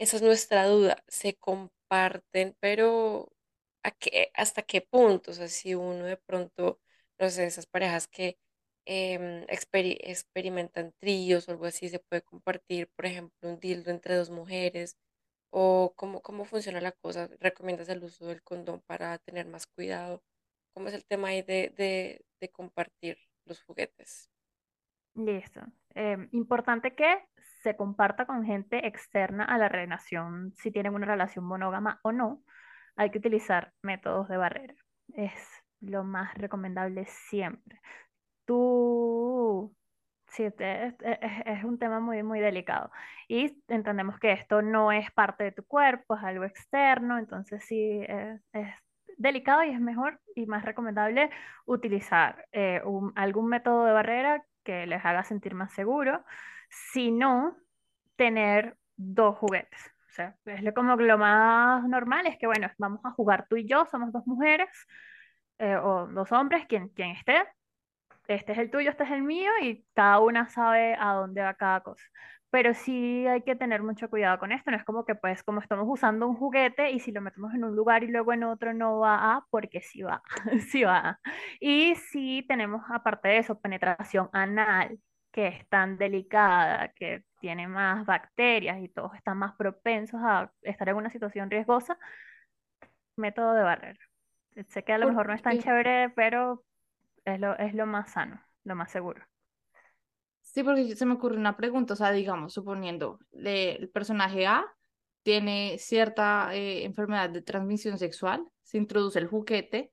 Esa 0.00 0.16
es 0.18 0.22
nuestra 0.24 0.66
duda, 0.66 1.04
se 1.08 1.36
comparten, 1.38 2.56
pero 2.60 3.32
¿a 3.84 3.92
qué, 3.92 4.32
hasta 4.34 4.62
qué 4.62 4.82
punto? 4.82 5.32
O 5.32 5.34
sea, 5.34 5.48
si 5.48 5.76
uno 5.76 6.06
de 6.06 6.18
pronto, 6.18 6.80
no 7.20 7.30
sé, 7.30 7.46
esas 7.46 7.66
parejas 7.68 8.08
que 8.08 8.38
em, 8.86 9.44
experi- 9.48 9.98
experimentan 10.02 10.94
tríos 11.00 11.48
o 11.48 11.52
algo 11.52 11.66
así, 11.66 11.88
se 11.90 12.00
puede 12.00 12.22
compartir, 12.22 12.88
por 12.96 13.06
ejemplo, 13.06 13.50
un 13.50 13.60
dildo 13.60 13.92
entre 13.92 14.16
dos 14.16 14.30
mujeres, 14.30 14.96
o 15.50 15.94
cómo, 15.96 16.22
cómo 16.22 16.44
funciona 16.44 16.80
la 16.80 16.92
cosa, 16.92 17.28
¿recomiendas 17.40 17.88
el 17.90 18.04
uso 18.04 18.26
del 18.26 18.42
condón 18.42 18.80
para 18.86 19.18
tener 19.18 19.46
más 19.46 19.66
cuidado? 19.68 20.22
¿Cómo 20.74 20.88
es 20.88 20.94
el 20.94 21.04
tema 21.06 21.28
ahí 21.30 21.42
de, 21.42 21.70
de, 21.76 22.24
de 22.40 22.50
compartir 22.50 23.18
los 23.46 23.62
juguetes? 23.62 24.30
Listo. 25.14 25.60
Em, 25.94 26.28
importante 26.32 26.94
que 26.94 27.10
se 27.62 27.76
comparta 27.76 28.26
con 28.26 28.44
gente 28.44 28.86
externa 28.86 29.44
a 29.44 29.58
la 29.58 29.68
relación, 29.68 30.52
si 30.56 30.70
tienen 30.70 30.94
una 30.94 31.06
relación 31.06 31.44
monógama 31.44 32.00
o 32.02 32.12
no. 32.12 32.42
Hay 32.96 33.10
que 33.10 33.18
utilizar 33.18 33.72
métodos 33.82 34.28
de 34.28 34.36
barrera. 34.36 34.74
Es 35.14 35.32
lo 35.80 36.04
más 36.04 36.34
recomendable 36.34 37.06
siempre. 37.06 37.80
Tú, 38.46 39.74
sí, 40.28 40.44
es, 40.44 41.64
un 41.64 41.78
tema 41.78 42.00
muy, 42.00 42.22
muy 42.22 42.40
delicado. 42.40 42.90
Y 43.28 43.62
entendemos 43.68 44.18
que 44.18 44.32
esto 44.32 44.62
no 44.62 44.92
es 44.92 45.10
parte 45.12 45.44
de 45.44 45.52
tu 45.52 45.64
cuerpo, 45.64 46.16
es 46.16 46.24
algo 46.24 46.44
externo, 46.44 47.18
entonces 47.18 47.64
sí, 47.64 48.00
es, 48.06 48.40
es 48.52 48.68
delicado 49.20 49.62
y 49.64 49.70
es 49.70 49.80
mejor 49.80 50.18
y 50.34 50.46
más 50.46 50.64
recomendable 50.64 51.30
utilizar 51.66 52.46
eh, 52.52 52.82
algún 53.14 53.48
método 53.48 53.84
de 53.84 53.92
barrera 53.92 54.44
que 54.64 54.86
les 54.86 55.04
haga 55.04 55.24
sentir 55.24 55.54
más 55.54 55.72
seguro, 55.72 56.24
si 56.70 57.10
no, 57.10 57.56
tener 58.16 58.76
dos 58.96 59.36
juguetes. 59.38 59.80
O 60.10 60.12
sea, 60.12 60.36
es 60.46 60.74
como 60.74 60.96
lo 60.96 61.18
más 61.18 61.84
normal 61.88 62.26
es 62.26 62.36
que, 62.38 62.46
bueno, 62.46 62.68
vamos 62.78 63.00
a 63.04 63.12
jugar 63.12 63.46
tú 63.48 63.56
y 63.56 63.68
yo, 63.68 63.86
somos 63.86 64.12
dos 64.12 64.26
mujeres 64.26 64.68
eh, 65.58 65.76
o 65.76 66.06
dos 66.08 66.32
hombres, 66.32 66.66
quien, 66.66 66.88
quien 66.90 67.10
esté 67.10 67.44
este 68.28 68.52
es 68.52 68.58
el 68.58 68.70
tuyo, 68.70 68.90
este 68.90 69.04
es 69.04 69.10
el 69.10 69.22
mío 69.22 69.50
y 69.62 69.84
cada 69.94 70.20
una 70.20 70.48
sabe 70.48 70.94
a 70.98 71.14
dónde 71.14 71.42
va 71.42 71.54
cada 71.54 71.80
cosa. 71.80 72.04
Pero 72.50 72.74
sí 72.74 73.26
hay 73.26 73.42
que 73.42 73.54
tener 73.56 73.82
mucho 73.82 74.08
cuidado 74.10 74.38
con 74.38 74.52
esto, 74.52 74.70
no 74.70 74.76
es 74.76 74.84
como 74.84 75.04
que 75.04 75.14
pues 75.14 75.42
como 75.44 75.60
estamos 75.60 75.86
usando 75.88 76.26
un 76.28 76.36
juguete 76.36 76.90
y 76.90 77.00
si 77.00 77.12
lo 77.12 77.20
metemos 77.20 77.54
en 77.54 77.64
un 77.64 77.76
lugar 77.76 78.02
y 78.04 78.08
luego 78.08 78.32
en 78.32 78.44
otro 78.44 78.74
no 78.74 78.98
va 79.00 79.36
a, 79.36 79.46
porque 79.50 79.80
sí 79.80 80.02
va, 80.02 80.22
sí 80.70 80.82
va. 80.84 81.20
Y 81.60 81.94
sí 81.96 82.44
tenemos 82.48 82.82
aparte 82.90 83.28
de 83.28 83.38
eso 83.38 83.60
penetración 83.60 84.28
anal, 84.32 84.98
que 85.32 85.48
es 85.48 85.68
tan 85.68 85.98
delicada, 85.98 86.92
que 86.94 87.24
tiene 87.40 87.68
más 87.68 88.06
bacterias 88.06 88.80
y 88.82 88.88
todos 88.88 89.14
están 89.14 89.38
más 89.38 89.54
propensos 89.56 90.20
a 90.22 90.52
estar 90.62 90.88
en 90.88 90.96
una 90.96 91.10
situación 91.10 91.50
riesgosa, 91.50 91.98
método 93.16 93.54
de 93.54 93.62
barrera. 93.62 94.00
Sé 94.68 94.84
que 94.84 94.92
a 94.92 94.98
lo 94.98 95.06
mejor 95.08 95.26
no 95.28 95.34
es 95.34 95.42
tan 95.42 95.58
chévere, 95.58 96.10
pero 96.10 96.64
es 97.24 97.40
lo, 97.40 97.58
es 97.58 97.74
lo 97.74 97.86
más 97.86 98.12
sano, 98.12 98.42
lo 98.64 98.74
más 98.76 98.90
seguro. 98.92 99.24
sí, 100.42 100.62
porque 100.62 100.96
se 100.96 101.06
me 101.06 101.14
ocurre 101.14 101.36
una 101.36 101.56
pregunta, 101.56 101.94
o 101.94 101.96
sea, 101.96 102.12
digamos, 102.12 102.52
suponiendo, 102.54 103.18
le- 103.32 103.76
el 103.76 103.88
personaje 103.90 104.46
A 104.46 104.64
tiene 105.22 105.76
cierta 105.78 106.54
eh, 106.54 106.84
enfermedad 106.84 107.30
de 107.30 107.42
transmisión 107.42 107.98
sexual, 107.98 108.44
se 108.62 108.78
introduce 108.78 109.18
el 109.18 109.28
juguete 109.28 109.92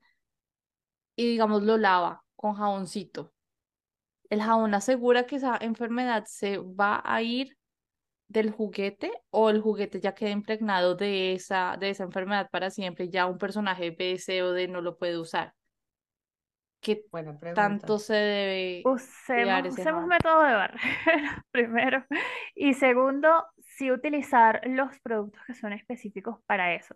y, 1.16 1.26
digamos, 1.30 1.62
lo 1.62 1.76
lava 1.76 2.24
con 2.36 2.54
jaboncito. 2.54 3.32
¿El 4.30 4.42
jabón 4.42 4.74
asegura 4.74 5.26
que 5.26 5.36
esa 5.36 5.56
enfermedad 5.60 6.24
se 6.26 6.58
va 6.58 7.02
a 7.04 7.22
ir 7.22 7.56
del 8.28 8.50
juguete 8.50 9.10
o 9.30 9.50
el 9.50 9.60
juguete 9.60 10.00
ya 10.00 10.14
queda 10.14 10.30
impregnado 10.30 10.94
de 10.94 11.32
esa, 11.32 11.76
de 11.78 11.90
esa 11.90 12.04
enfermedad 12.04 12.48
para 12.50 12.70
siempre 12.70 13.06
y 13.06 13.10
ya 13.10 13.26
un 13.26 13.38
personaje 13.38 13.90
B, 13.90 14.18
C 14.18 14.42
o 14.42 14.52
D 14.52 14.68
no 14.68 14.80
lo 14.82 14.98
puede 14.98 15.18
usar? 15.18 15.54
¿Qué 16.80 17.04
Buena 17.10 17.36
pregunta. 17.36 17.60
tanto 17.60 17.98
se 17.98 18.14
debe 18.14 18.82
Usemos, 18.84 20.06
método 20.06 20.42
de 20.44 20.54
barrera, 20.54 21.44
primero. 21.50 22.04
Y 22.54 22.74
segundo, 22.74 23.46
sí 23.58 23.90
utilizar 23.90 24.60
los 24.64 24.98
productos 25.00 25.42
que 25.46 25.54
son 25.54 25.72
específicos 25.72 26.38
para 26.46 26.74
eso. 26.74 26.94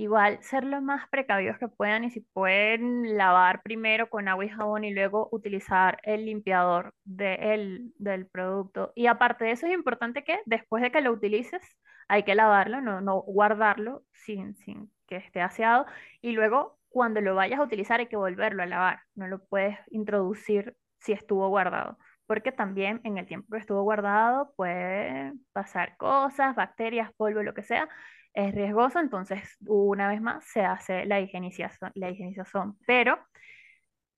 Igual, 0.00 0.38
ser 0.42 0.62
lo 0.62 0.80
más 0.80 1.08
precavidos 1.08 1.58
que 1.58 1.66
puedan 1.66 2.04
y 2.04 2.10
si 2.12 2.20
pueden 2.20 3.16
lavar 3.18 3.62
primero 3.62 4.08
con 4.08 4.28
agua 4.28 4.44
y 4.44 4.48
jabón 4.48 4.84
y 4.84 4.92
luego 4.94 5.28
utilizar 5.32 5.98
el 6.04 6.24
limpiador 6.24 6.94
de 7.04 7.34
el- 7.54 7.92
del 7.98 8.26
producto. 8.28 8.92
Y 8.94 9.08
aparte 9.08 9.44
de 9.46 9.50
eso, 9.52 9.66
es 9.66 9.72
importante 9.74 10.22
que 10.22 10.38
después 10.46 10.82
de 10.84 10.92
que 10.92 11.00
lo 11.00 11.10
utilices, 11.12 11.60
hay 12.06 12.22
que 12.22 12.36
lavarlo, 12.36 12.80
no, 12.80 13.00
no 13.00 13.22
guardarlo 13.22 14.04
sin, 14.12 14.54
sin 14.56 14.88
que 15.08 15.16
esté 15.16 15.40
aseado. 15.40 15.84
Y 16.20 16.30
luego, 16.32 16.78
cuando 16.90 17.20
lo 17.20 17.34
vayas 17.34 17.58
a 17.58 17.64
utilizar, 17.64 17.98
hay 17.98 18.06
que 18.06 18.16
volverlo 18.16 18.62
a 18.62 18.66
lavar. 18.66 19.00
No 19.16 19.26
lo 19.26 19.44
puedes 19.46 19.76
introducir 19.90 20.76
si 21.00 21.10
estuvo 21.12 21.48
guardado, 21.48 21.98
porque 22.26 22.52
también 22.52 23.00
en 23.04 23.18
el 23.18 23.26
tiempo 23.26 23.48
que 23.52 23.58
estuvo 23.60 23.82
guardado 23.82 24.52
puede 24.56 25.32
pasar 25.52 25.96
cosas, 25.96 26.54
bacterias, 26.56 27.10
polvo, 27.16 27.42
lo 27.42 27.52
que 27.54 27.62
sea. 27.64 27.88
Es 28.34 28.54
riesgoso, 28.54 29.00
entonces 29.00 29.56
una 29.66 30.08
vez 30.08 30.20
más 30.20 30.44
se 30.46 30.62
hace 30.62 31.04
la 31.06 31.20
higienización, 31.20 31.90
la 31.94 32.10
higienización. 32.10 32.78
Pero 32.86 33.18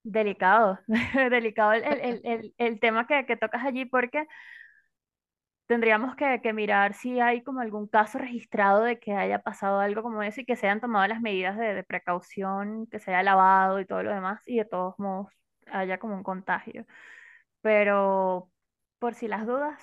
delicado, 0.02 0.78
delicado 1.30 1.72
el, 1.72 1.84
el- 1.84 2.20
el- 2.24 2.54
el- 2.58 2.80
tema 2.80 3.06
que, 3.06 3.26
que 3.26 3.36
tocas 3.36 3.64
allí 3.64 3.84
porque 3.84 4.26
Tendríamos 5.66 6.16
que, 6.16 6.40
que 6.42 6.52
mirar 6.52 6.94
si 6.94 7.20
hay 7.20 7.42
como 7.44 7.60
algún 7.60 7.86
caso 7.86 8.18
registrado 8.18 8.82
de 8.82 8.98
que 8.98 9.12
haya 9.14 9.38
pasado 9.40 9.78
algo 9.78 10.02
como 10.02 10.20
eso 10.22 10.40
y 10.40 10.44
que 10.44 10.56
se 10.56 10.66
hayan 10.66 10.80
tomado 10.80 11.06
las 11.06 11.20
medidas 11.20 11.56
de, 11.56 11.74
de 11.74 11.84
precaución, 11.84 12.88
que 12.88 12.98
se 12.98 13.12
haya 13.12 13.22
lavado 13.22 13.78
y 13.80 13.86
todo 13.86 14.02
lo 14.02 14.10
demás 14.12 14.42
y 14.46 14.56
de 14.58 14.64
todos 14.64 14.98
modos 14.98 15.32
haya 15.66 15.98
como 16.00 16.14
un 16.16 16.24
contagio. 16.24 16.84
Pero 17.62 18.50
por 19.00 19.14
si 19.14 19.28
las 19.28 19.46
dudas, 19.46 19.80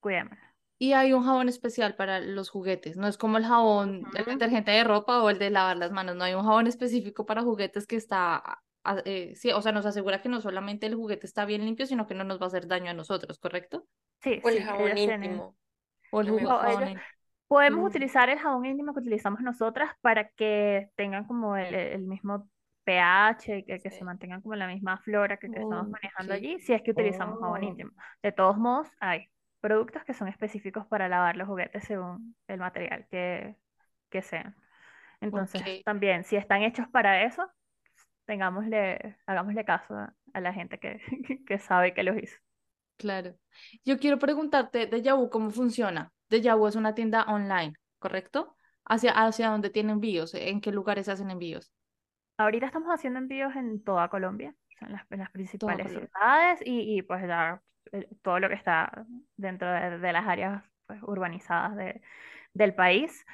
cuidémonos. 0.00 0.40
Y 0.80 0.94
hay 0.94 1.12
un 1.12 1.24
jabón 1.24 1.48
especial 1.50 1.94
para 1.96 2.20
los 2.20 2.50
juguetes, 2.50 2.96
no 2.98 3.06
es 3.08 3.18
como 3.18 3.38
el 3.38 3.44
jabón, 3.46 4.08
el 4.14 4.24
detergente 4.26 4.72
de 4.72 4.82
ropa 4.84 5.22
o 5.22 5.30
el 5.30 5.38
de 5.38 5.50
lavar 5.50 5.76
las 5.78 5.92
manos, 5.92 6.16
no 6.16 6.24
hay 6.24 6.34
un 6.34 6.44
jabón 6.44 6.66
específico 6.66 7.26
para 7.26 7.42
juguetes 7.42 7.86
que 7.86 7.96
está, 7.96 8.62
eh, 9.04 9.34
sí, 9.36 9.52
o 9.52 9.60
sea, 9.62 9.72
nos 9.72 9.86
asegura 9.86 10.22
que 10.22 10.30
no 10.30 10.40
solamente 10.40 10.86
el 10.86 10.94
juguete 10.96 11.26
está 11.26 11.44
bien 11.44 11.66
limpio, 11.66 11.86
sino 11.86 12.06
que 12.06 12.14
no 12.14 12.24
nos 12.24 12.40
va 12.40 12.46
a 12.46 12.48
hacer 12.48 12.66
daño 12.68 12.90
a 12.90 12.94
nosotros, 12.94 13.38
¿correcto? 13.38 13.86
Sí, 14.22 14.42
O 14.42 14.50
el 14.50 14.60
sí, 14.60 14.64
jabón 14.64 14.98
íntimo, 14.98 15.56
O 16.10 16.20
el 16.20 16.28
jugo, 16.30 16.50
o 16.50 16.64
jabón 16.64 16.88
ellos 16.88 16.90
podemos 17.48 17.84
Mm, 17.84 17.88
utilizar 17.88 18.30
el 18.30 18.38
jabón 18.38 18.66
íntimo 18.66 18.94
que 18.94 19.00
utilizamos 19.00 19.40
nosotras 19.42 19.92
para 20.02 20.30
que 20.30 20.90
tengan 20.96 21.26
como 21.26 21.56
el, 21.56 21.74
el 21.74 22.02
mismo 22.02 22.48
pH, 22.84 23.64
que, 23.66 23.80
que 23.82 23.90
se 23.90 24.04
sí. 24.04 24.04
mantengan 24.04 24.42
como 24.42 24.54
la 24.56 24.68
misma 24.68 24.98
flora 24.98 25.38
que, 25.38 25.50
que 25.50 25.60
estamos 25.60 25.88
manejando 25.88 26.34
ok. 26.34 26.34
allí, 26.34 26.58
si 26.60 26.72
es 26.74 26.82
que 26.82 26.92
utilizamos 26.92 27.38
jabón 27.40 27.62
Oh, 27.62 27.64
íntimo. 27.64 27.92
De 28.22 28.32
todos 28.32 28.58
modos, 28.58 28.88
hay 29.00 29.28
productos 29.60 30.04
que 30.04 30.14
son 30.14 30.28
específicos 30.28 30.86
para 30.86 31.08
lavar 31.08 31.36
los 31.36 31.48
juguetes 31.48 31.84
según 31.84 32.36
el 32.48 32.58
material 32.60 33.06
que, 33.10 33.56
que 34.10 34.22
sean. 34.22 34.56
Entonces, 35.20 35.62
Ok, 35.62 35.84
también, 35.84 36.24
si 36.24 36.36
están 36.36 36.62
hechos 36.62 36.88
para 36.88 37.24
eso, 37.24 37.50
tengámosle, 38.26 39.18
hagámosle 39.26 39.64
caso 39.66 39.94
a, 39.96 40.16
a 40.34 40.40
la 40.40 40.52
gente 40.54 40.78
que, 40.80 41.00
que 41.48 41.58
sabe 41.58 41.94
que 41.94 42.02
los 42.04 42.16
hizo. 42.18 42.38
claro. 42.96 43.36
Yo 43.84 43.98
quiero 43.98 44.18
preguntarte, 44.18 44.86
Deja 44.86 45.14
Vu, 45.14 45.30
¿cómo 45.30 45.50
funciona? 45.50 46.12
Deja 46.28 46.54
Vu 46.54 46.66
es 46.68 46.76
una 46.76 46.94
tienda 46.94 47.24
online, 47.24 47.74
¿correcto? 47.98 48.56
¿Hacia, 48.84 49.12
hacia 49.12 49.50
dónde 49.50 49.70
tienen 49.70 49.92
envíos? 49.94 50.34
¿En 50.34 50.60
qué 50.60 50.72
lugares 50.72 51.08
hacen 51.08 51.30
envíos? 51.30 51.72
Ahorita 52.38 52.66
estamos 52.66 52.88
haciendo 52.92 53.18
envíos 53.18 53.54
en 53.56 53.82
toda 53.84 54.08
Colombia, 54.08 54.54
en 54.80 54.92
las, 54.92 55.02
en 55.10 55.18
las 55.20 55.30
principales 55.30 55.92
ciudades 55.92 56.60
y, 56.64 56.98
y, 56.98 57.02
pues 57.02 57.22
ya, 57.26 57.62
todo 58.22 58.40
lo 58.40 58.48
que 58.48 58.54
está 58.54 59.04
dentro 59.36 59.70
de, 59.72 59.98
de 59.98 60.12
las 60.12 60.26
áreas 60.26 60.64
pues, 60.86 61.00
urbanizadas 61.02 61.76
de- 61.76 62.00
del 62.54 62.74
país. 62.74 63.24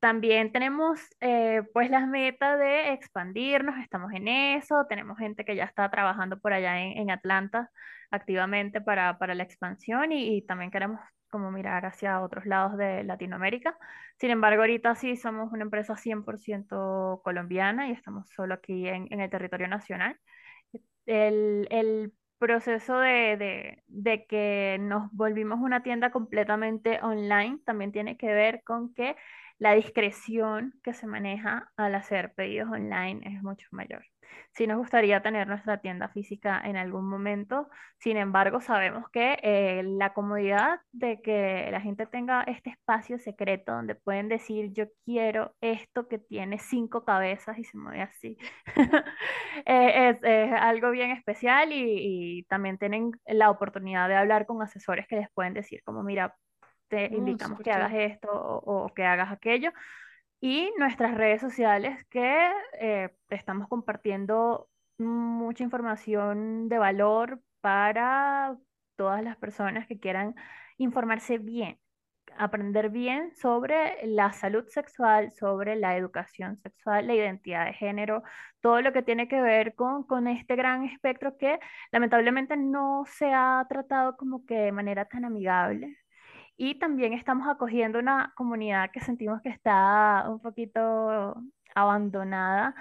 También 0.00 0.50
tenemos 0.52 1.00
eh, 1.20 1.62
pues 1.72 1.88
las 1.90 2.08
metas 2.08 2.58
de 2.58 2.92
expandirnos, 2.92 3.76
estamos 3.78 4.12
en 4.12 4.26
eso, 4.28 4.84
tenemos 4.88 5.16
gente 5.18 5.44
que 5.44 5.54
ya 5.54 5.64
está 5.64 5.88
trabajando 5.90 6.40
por 6.40 6.52
allá 6.52 6.80
en, 6.82 6.98
en 6.98 7.10
Atlanta 7.12 7.70
activamente 8.10 8.80
para, 8.80 9.16
para 9.18 9.34
la 9.36 9.44
expansión 9.44 10.10
y, 10.12 10.38
y 10.38 10.42
también 10.46 10.70
queremos 10.72 11.00
como 11.30 11.50
mirar 11.52 11.86
hacia 11.86 12.20
otros 12.20 12.46
lados 12.46 12.76
de 12.76 13.04
Latinoamérica. 13.04 13.78
Sin 14.18 14.30
embargo, 14.30 14.62
ahorita 14.62 14.94
sí 14.96 15.16
somos 15.16 15.52
una 15.52 15.62
empresa 15.62 15.96
100% 15.96 17.20
colombiana 17.24 17.88
y 17.88 17.92
estamos 17.92 18.28
solo 18.34 18.54
aquí 18.54 18.88
en, 18.88 19.06
en 19.12 19.20
el 19.20 19.30
territorio 19.30 19.68
nacional. 19.68 20.18
El, 21.06 21.66
el 21.70 22.12
proceso 22.42 22.98
de, 22.98 23.36
de, 23.36 23.84
de 23.86 24.26
que 24.26 24.76
nos 24.80 25.12
volvimos 25.12 25.60
una 25.60 25.84
tienda 25.84 26.10
completamente 26.10 27.00
online 27.02 27.60
también 27.64 27.92
tiene 27.92 28.16
que 28.16 28.34
ver 28.34 28.64
con 28.64 28.92
que 28.94 29.14
la 29.58 29.74
discreción 29.74 30.74
que 30.82 30.92
se 30.92 31.06
maneja 31.06 31.70
al 31.76 31.94
hacer 31.94 32.34
pedidos 32.34 32.68
online 32.72 33.20
es 33.24 33.42
mucho 33.44 33.68
mayor. 33.70 34.04
Sí 34.52 34.66
nos 34.66 34.78
gustaría 34.78 35.22
tener 35.22 35.48
nuestra 35.48 35.80
tienda 35.80 36.08
física 36.08 36.60
en 36.64 36.76
algún 36.76 37.08
momento, 37.08 37.68
sin 37.98 38.16
embargo 38.16 38.60
sabemos 38.60 39.08
que 39.10 39.38
eh, 39.42 39.82
la 39.84 40.12
comodidad 40.12 40.80
de 40.92 41.20
que 41.22 41.68
la 41.70 41.80
gente 41.80 42.06
tenga 42.06 42.42
este 42.42 42.70
espacio 42.70 43.18
secreto 43.18 43.72
donde 43.72 43.94
pueden 43.94 44.28
decir 44.28 44.72
yo 44.72 44.86
quiero 45.04 45.54
esto 45.60 46.08
que 46.08 46.18
tiene 46.18 46.58
cinco 46.58 47.04
cabezas 47.04 47.58
y 47.58 47.64
se 47.64 47.78
mueve 47.78 48.02
así, 48.02 48.36
eh, 49.66 50.10
es, 50.10 50.18
es 50.22 50.52
algo 50.52 50.90
bien 50.90 51.10
especial 51.12 51.72
y, 51.72 52.38
y 52.40 52.42
también 52.44 52.78
tienen 52.78 53.12
la 53.26 53.50
oportunidad 53.50 54.08
de 54.08 54.16
hablar 54.16 54.46
con 54.46 54.62
asesores 54.62 55.06
que 55.08 55.16
les 55.16 55.30
pueden 55.32 55.54
decir 55.54 55.82
como 55.84 56.02
mira, 56.02 56.36
te 56.88 57.06
Oh, 57.08 57.14
indicamos 57.16 57.38
súper 57.38 57.62
que 57.62 57.70
hagas 57.72 57.92
esto 57.94 58.28
o, 58.30 58.86
o 58.86 58.94
que 58.94 59.04
hagas 59.04 59.32
aquello. 59.32 59.72
Y 60.44 60.72
nuestras 60.76 61.14
redes 61.14 61.40
sociales 61.40 62.04
que 62.10 62.50
eh, 62.80 63.10
estamos 63.30 63.68
compartiendo 63.68 64.68
mucha 64.98 65.62
información 65.62 66.68
de 66.68 66.78
valor 66.78 67.40
para 67.60 68.56
todas 68.96 69.22
las 69.22 69.36
personas 69.36 69.86
que 69.86 70.00
quieran 70.00 70.34
informarse 70.78 71.38
bien, 71.38 71.78
aprender 72.38 72.90
bien 72.90 73.32
sobre 73.36 74.04
la 74.04 74.32
salud 74.32 74.66
sexual, 74.68 75.30
sobre 75.30 75.76
la 75.76 75.96
educación 75.96 76.58
sexual, 76.58 77.06
la 77.06 77.14
identidad 77.14 77.66
de 77.66 77.74
género, 77.74 78.24
todo 78.60 78.82
lo 78.82 78.92
que 78.92 79.02
tiene 79.02 79.28
que 79.28 79.40
ver 79.40 79.76
con, 79.76 80.04
con 80.04 80.26
este 80.26 80.56
gran 80.56 80.84
espectro 80.84 81.36
que 81.38 81.60
lamentablemente 81.92 82.56
no 82.56 83.04
se 83.06 83.32
ha 83.32 83.64
tratado 83.68 84.16
como 84.16 84.44
que 84.44 84.56
de 84.56 84.72
manera 84.72 85.04
tan 85.04 85.24
amigable. 85.24 86.01
Y 86.56 86.78
también 86.78 87.12
estamos 87.12 87.48
acogiendo 87.48 87.98
una 87.98 88.32
comunidad 88.36 88.90
que 88.90 89.00
sentimos 89.00 89.40
que 89.42 89.48
está 89.48 90.24
un 90.28 90.40
poquito 90.40 91.34
abandonada 91.74 92.74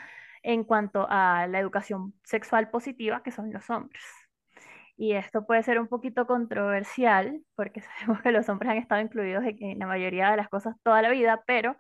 en 0.43 0.63
cuanto 0.63 1.07
a 1.09 1.47
la 1.47 1.59
educación 1.59 2.13
sexual 2.24 2.69
positiva, 2.69 3.24
que 3.24 3.32
son 3.32 3.51
los 3.53 3.69
hombres. 3.69 4.01
Y 4.97 5.13
esto 5.13 5.45
puede 5.47 5.63
ser 5.63 5.80
un 5.80 5.88
poquito 5.88 6.28
controversial, 6.28 7.41
porque 7.55 7.82
sabemos 7.99 8.22
que 8.22 8.32
los 8.32 8.47
hombres 8.49 8.72
han 8.72 8.78
estado 8.78 9.01
incluidos 9.01 9.43
en, 9.45 9.80
la 9.80 9.88
mayoría 9.88 10.32
de 10.32 10.38
las 10.38 10.49
cosas 10.49 10.76
toda 10.84 11.01
la 11.01 11.09
vida, 11.09 11.43
pero 11.47 11.76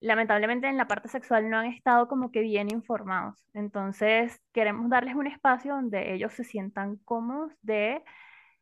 lamentablemente 0.00 0.68
en 0.68 0.76
la 0.76 0.86
parte 0.86 1.08
sexual 1.08 1.50
no 1.50 1.58
han 1.58 1.66
estado 1.66 2.08
como 2.08 2.30
que 2.30 2.40
bien 2.42 2.68
informados. 2.70 3.42
Entonces, 3.54 4.40
queremos 4.52 4.90
darles 4.90 5.14
un 5.14 5.26
espacio 5.26 5.74
donde 5.74 6.14
ellos 6.14 6.32
se 6.34 6.44
sientan 6.44 6.96
cómodos 7.04 7.52
de 7.62 8.02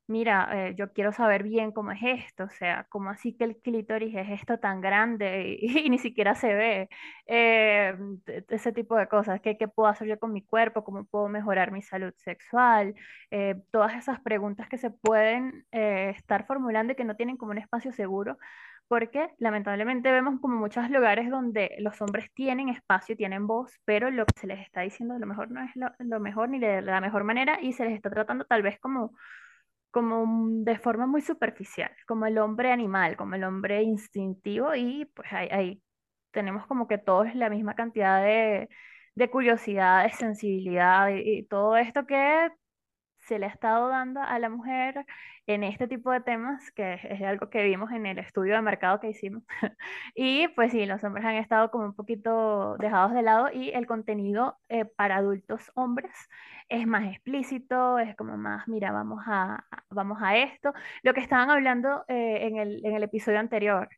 Mira, 0.09 0.69
eh, 0.69 0.75
yo 0.77 0.93
quiero 0.93 1.11
saber 1.13 1.43
bien 1.43 1.73
cómo 1.73 1.91
es 1.91 1.99
esto, 2.03 2.45
o 2.45 2.49
sea, 2.49 2.87
cómo 2.91 3.11
así 3.11 3.37
que 3.37 3.43
el 3.43 3.57
clítoris 3.61 4.15
es 4.15 4.29
esto 4.31 4.59
tan 4.61 4.81
grande 4.81 5.57
y, 5.61 5.67
y 5.87 5.91
ni 5.91 5.99
siquiera 5.99 6.37
se 6.37 6.55
ve, 6.55 6.89
eh, 7.27 7.93
ese 8.49 8.73
tipo 8.73 8.97
de 8.97 9.09
cosas, 9.09 9.41
¿qué, 9.41 9.59
qué 9.59 9.67
puedo 9.67 9.89
hacer 9.89 10.07
yo 10.07 10.17
con 10.21 10.33
mi 10.33 10.45
cuerpo? 10.45 10.85
¿Cómo 10.85 11.05
puedo 11.07 11.29
mejorar 11.29 11.73
mi 11.73 11.83
salud 11.83 12.13
sexual? 12.19 12.95
Eh, 13.33 13.57
todas 13.73 13.95
esas 13.97 14.21
preguntas 14.21 14.69
que 14.69 14.79
se 14.79 14.91
pueden 14.91 15.67
estar 15.73 16.47
formulando 16.47 16.93
y 16.93 16.97
que 16.97 17.05
no 17.05 17.17
tienen 17.17 17.37
como 17.37 17.51
un 17.51 17.59
espacio 17.59 17.93
seguro, 17.93 18.39
porque 18.89 19.31
lamentablemente 19.39 20.13
vemos 20.13 20.41
como 20.41 20.57
muchos 20.57 20.89
lugares 20.91 21.29
donde 21.31 21.75
los 21.81 22.01
hombres 22.01 22.33
tienen 22.33 22.69
espacio, 22.69 23.17
tienen 23.17 23.47
voz, 23.49 23.73
pero 23.85 24.11
lo 24.13 24.25
que 24.27 24.39
se 24.41 24.47
les 24.47 24.61
está 24.61 24.83
diciendo 24.83 25.15
a 25.17 25.19
lo 25.19 25.27
mejor 25.27 25.51
no 25.51 25.63
es 25.65 25.75
lo, 25.75 25.91
lo 25.99 26.21
mejor 26.21 26.49
ni 26.49 26.61
de 26.61 26.81
la 26.83 27.01
mejor 27.01 27.25
manera 27.25 27.59
y 27.61 27.73
se 27.73 27.85
les 27.85 27.95
está 27.95 28.09
tratando 28.11 28.45
tal 28.45 28.63
vez 28.63 28.79
como 28.79 29.13
como 29.97 30.27
de 30.63 30.79
forma 30.79 31.07
muy 31.07 31.23
superficial, 31.23 31.91
como 32.07 32.27
el 32.27 32.37
hombre 32.37 32.71
animal, 32.71 33.17
como 33.17 33.35
el 33.35 33.45
hombre 33.45 33.83
instintivo 33.83 34.75
y 34.75 35.07
pues 35.15 35.33
ahí, 35.33 35.83
tenemos 36.33 36.67
como 36.67 36.87
que 36.87 36.99
todos 36.99 37.35
la 37.35 37.49
misma 37.49 37.75
cantidad 37.75 38.23
de, 38.23 38.69
de 39.15 39.31
curiosidad, 39.31 40.05
de 40.05 40.11
sensibilidad 40.13 41.09
y 41.15 41.45
todo 41.45 41.79
esto 41.79 42.07
que 42.07 42.51
se 43.27 43.39
le 43.39 43.47
ha 43.47 43.49
estado 43.49 43.89
dando 43.89 44.21
a 44.23 44.39
la 44.39 44.49
mujer 44.49 45.05
en 45.47 45.63
este 45.65 45.87
tipo 45.89 46.11
de 46.11 46.21
temas, 46.21 46.71
que 46.73 46.95
es, 46.95 47.23
algo 47.23 47.51
que 47.51 47.63
vimos 47.65 47.91
en 47.93 48.07
el 48.07 48.19
estudio 48.19 48.55
de 48.55 48.63
mercado 48.63 49.01
que 49.01 49.11
hicimos. 49.11 49.43
Y 50.15 50.49
pues 50.49 50.73
sí, 50.73 50.87
los 50.87 51.03
hombres 51.05 51.25
han 51.25 51.37
estado 51.37 51.71
como 51.71 51.87
un 51.87 51.95
poquito 51.95 52.77
dejados 52.79 53.13
de 53.13 53.23
lado 53.23 53.51
y 53.53 53.71
el 53.71 53.87
contenido 53.87 54.59
eh, 54.69 54.85
para 54.85 55.17
adultos 55.17 55.71
hombres 55.75 56.13
es 56.69 56.87
más 56.87 57.05
explícito, 57.07 57.99
es 57.99 58.17
como 58.17 58.37
más, 58.37 58.67
mira, 58.69 58.93
vamos 58.93 59.23
a, 59.27 59.65
vamos 59.91 60.19
a 60.23 60.37
esto. 60.37 60.73
Lo 61.03 61.15
que 61.15 61.21
estaban 61.21 61.51
hablando 61.51 62.05
eh, 62.09 62.47
en 62.47 62.57
el, 62.57 62.85
en 62.85 62.95
el 62.97 63.03
episodio 63.05 63.39
anterior, 63.39 63.89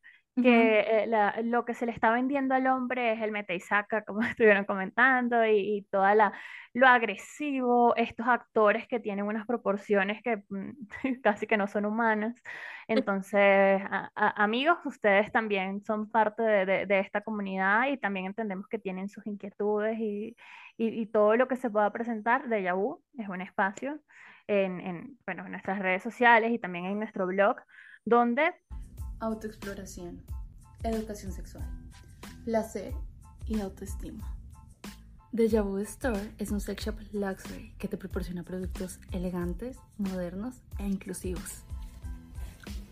Que 0.40 0.80
eh, 1.04 1.06
la- 1.08 1.40
lo 1.42 1.64
que 1.64 1.74
se 1.74 1.84
le 1.86 1.92
está 1.92 2.12
vendiendo 2.12 2.54
al 2.54 2.66
hombre 2.68 3.12
es 3.12 3.20
el 3.22 3.32
meta 3.32 3.54
y 3.54 3.60
saca, 3.60 4.04
como 4.04 4.20
estuvieron 4.36 4.64
comentando, 4.66 5.44
y, 5.46 5.78
y 5.78 5.82
toda 5.90 6.14
la, 6.14 6.32
lo 6.74 6.86
agresivo, 6.86 7.96
estos 7.96 8.26
actores 8.28 8.86
que 8.88 9.00
tienen 9.00 9.24
unas 9.26 9.46
proporciones 9.46 10.22
que 10.22 10.38
mm, 10.48 10.70
casi 11.22 11.46
que 11.48 11.56
no 11.56 11.66
son 11.66 11.86
humanas. 11.86 12.40
Entonces, 12.86 13.82
a- 13.90 14.10
a- 14.14 14.44
amigos, 14.44 14.78
ustedes 14.84 15.32
también 15.32 15.82
son 15.84 16.10
parte 16.10 16.42
de, 16.42 16.66
de- 16.66 16.86
de 16.86 17.00
esta 17.00 17.20
comunidad 17.22 17.88
y 17.88 17.96
también 17.98 18.26
entendemos 18.26 18.68
que 18.68 18.78
tienen 18.78 19.08
sus 19.08 19.26
inquietudes 19.26 19.98
y, 19.98 20.36
y- 20.76 21.00
y 21.02 21.06
todo 21.06 21.36
lo 21.36 21.48
que 21.48 21.56
se 21.56 21.70
pueda 21.70 21.90
presentar. 21.92 22.48
De 22.48 22.62
Yahoo 22.62 23.02
es 23.18 23.28
un 23.28 23.40
espacio 23.40 24.00
en, 24.46 24.80
en, 24.80 25.18
bueno, 25.26 25.44
en 25.46 25.52
nuestras 25.52 25.78
redes 25.80 26.02
sociales 26.02 26.52
y 26.52 26.58
también 26.58 26.84
en 26.86 26.98
nuestro 26.98 27.26
blog, 27.26 27.56
donde 28.04 28.54
Autoexploración, 29.20 30.22
educación 30.84 31.32
sexual, 31.32 31.68
placer 32.44 32.94
y 33.48 33.60
autoestima. 33.60 34.32
Deja 35.32 35.62
Vu 35.62 35.78
Store 35.78 36.32
es 36.38 36.52
un 36.52 36.60
sex 36.60 36.84
shop 36.84 36.94
luxury 37.12 37.74
que 37.78 37.88
te 37.88 37.96
proporciona 37.96 38.44
productos 38.44 39.00
elegantes, 39.10 39.76
modernos 39.98 40.62
e 40.78 40.86
inclusivos. 40.86 41.64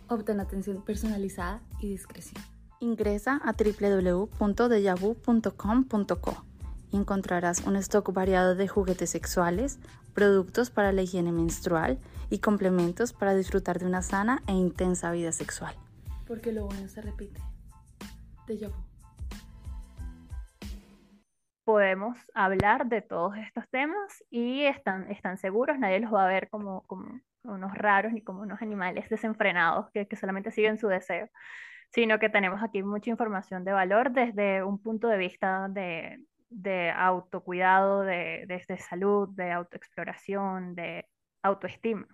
Obtén 0.08 0.40
atención 0.40 0.82
personalizada 0.82 1.60
y 1.78 1.90
discreción. 1.90 2.42
Ingresa 2.80 3.40
a 3.44 3.52
www.dejavu.com.co 3.52 6.44
y 6.90 6.96
encontrarás 6.96 7.64
un 7.66 7.76
stock 7.76 8.12
variado 8.12 8.56
de 8.56 8.66
juguetes 8.66 9.10
sexuales, 9.10 9.78
productos 10.12 10.70
para 10.70 10.90
la 10.90 11.02
higiene 11.02 11.30
menstrual 11.30 12.00
y 12.30 12.40
complementos 12.40 13.12
para 13.12 13.36
disfrutar 13.36 13.78
de 13.78 13.86
una 13.86 14.02
sana 14.02 14.42
e 14.48 14.54
intensa 14.54 15.12
vida 15.12 15.30
sexual. 15.30 15.76
Porque 16.26 16.52
lo 16.52 16.66
bueno 16.66 16.88
se 16.88 17.02
repite. 17.02 17.40
Deja 18.46 18.68
Vu. 18.68 18.96
podemos 21.66 22.16
hablar 22.32 22.86
de 22.86 23.02
todos 23.02 23.36
estos 23.38 23.68
temas 23.70 24.24
y 24.30 24.62
están, 24.62 25.10
están 25.10 25.36
seguros, 25.36 25.76
nadie 25.80 25.98
los 25.98 26.14
va 26.14 26.24
a 26.24 26.28
ver 26.28 26.48
como, 26.48 26.82
como 26.86 27.20
unos 27.42 27.74
raros 27.74 28.12
ni 28.12 28.22
como 28.22 28.42
unos 28.42 28.62
animales 28.62 29.08
desenfrenados 29.08 29.90
que, 29.90 30.06
que 30.06 30.14
solamente 30.14 30.52
siguen 30.52 30.78
su 30.78 30.86
deseo, 30.86 31.28
sino 31.90 32.20
que 32.20 32.28
tenemos 32.28 32.62
aquí 32.62 32.84
mucha 32.84 33.10
información 33.10 33.64
de 33.64 33.72
valor 33.72 34.12
desde 34.12 34.62
un 34.62 34.80
punto 34.80 35.08
de 35.08 35.18
vista 35.18 35.66
de, 35.68 36.20
de 36.50 36.92
autocuidado, 36.92 38.02
de, 38.02 38.44
de, 38.46 38.64
de 38.68 38.78
salud, 38.78 39.28
de 39.30 39.50
autoexploración, 39.50 40.76
de 40.76 41.08
autoestima. 41.42 42.06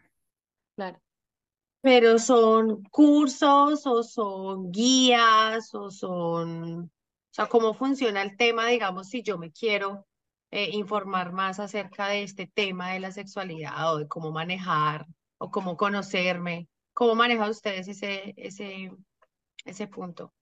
Claro. 0.77 0.99
Pero 1.83 2.19
son 2.19 2.85
cursos 2.85 3.87
o 3.87 4.03
son 4.03 4.71
guías 4.71 5.75
o 5.75 5.91
son, 5.91 6.85
o 6.85 6.91
sea, 7.31 7.47
cómo 7.47 7.75
funciona 7.75 8.23
el 8.23 8.37
tema, 8.37 8.69
digamos, 8.69 9.09
si 9.09 9.23
yo 9.23 9.37
me 9.37 9.51
quiero 9.51 10.07
eh, 10.53 10.71
informar 10.73 11.33
más 11.33 11.59
acerca 11.59 12.07
de 12.07 12.23
este 12.23 12.47
tema 12.47 12.93
de 12.93 13.01
la 13.01 13.11
sexualidad 13.11 13.95
o 13.95 13.99
de 13.99 14.07
cómo 14.07 14.31
manejar 14.31 15.07
o 15.39 15.51
cómo 15.51 15.77
conocerme, 15.77 16.69
¿cómo 16.95 17.17
manejan 17.17 17.51
ustedes 17.51 17.89
ese, 17.89 18.33
ese, 18.37 18.93
ese 19.65 19.87
punto? 19.89 20.33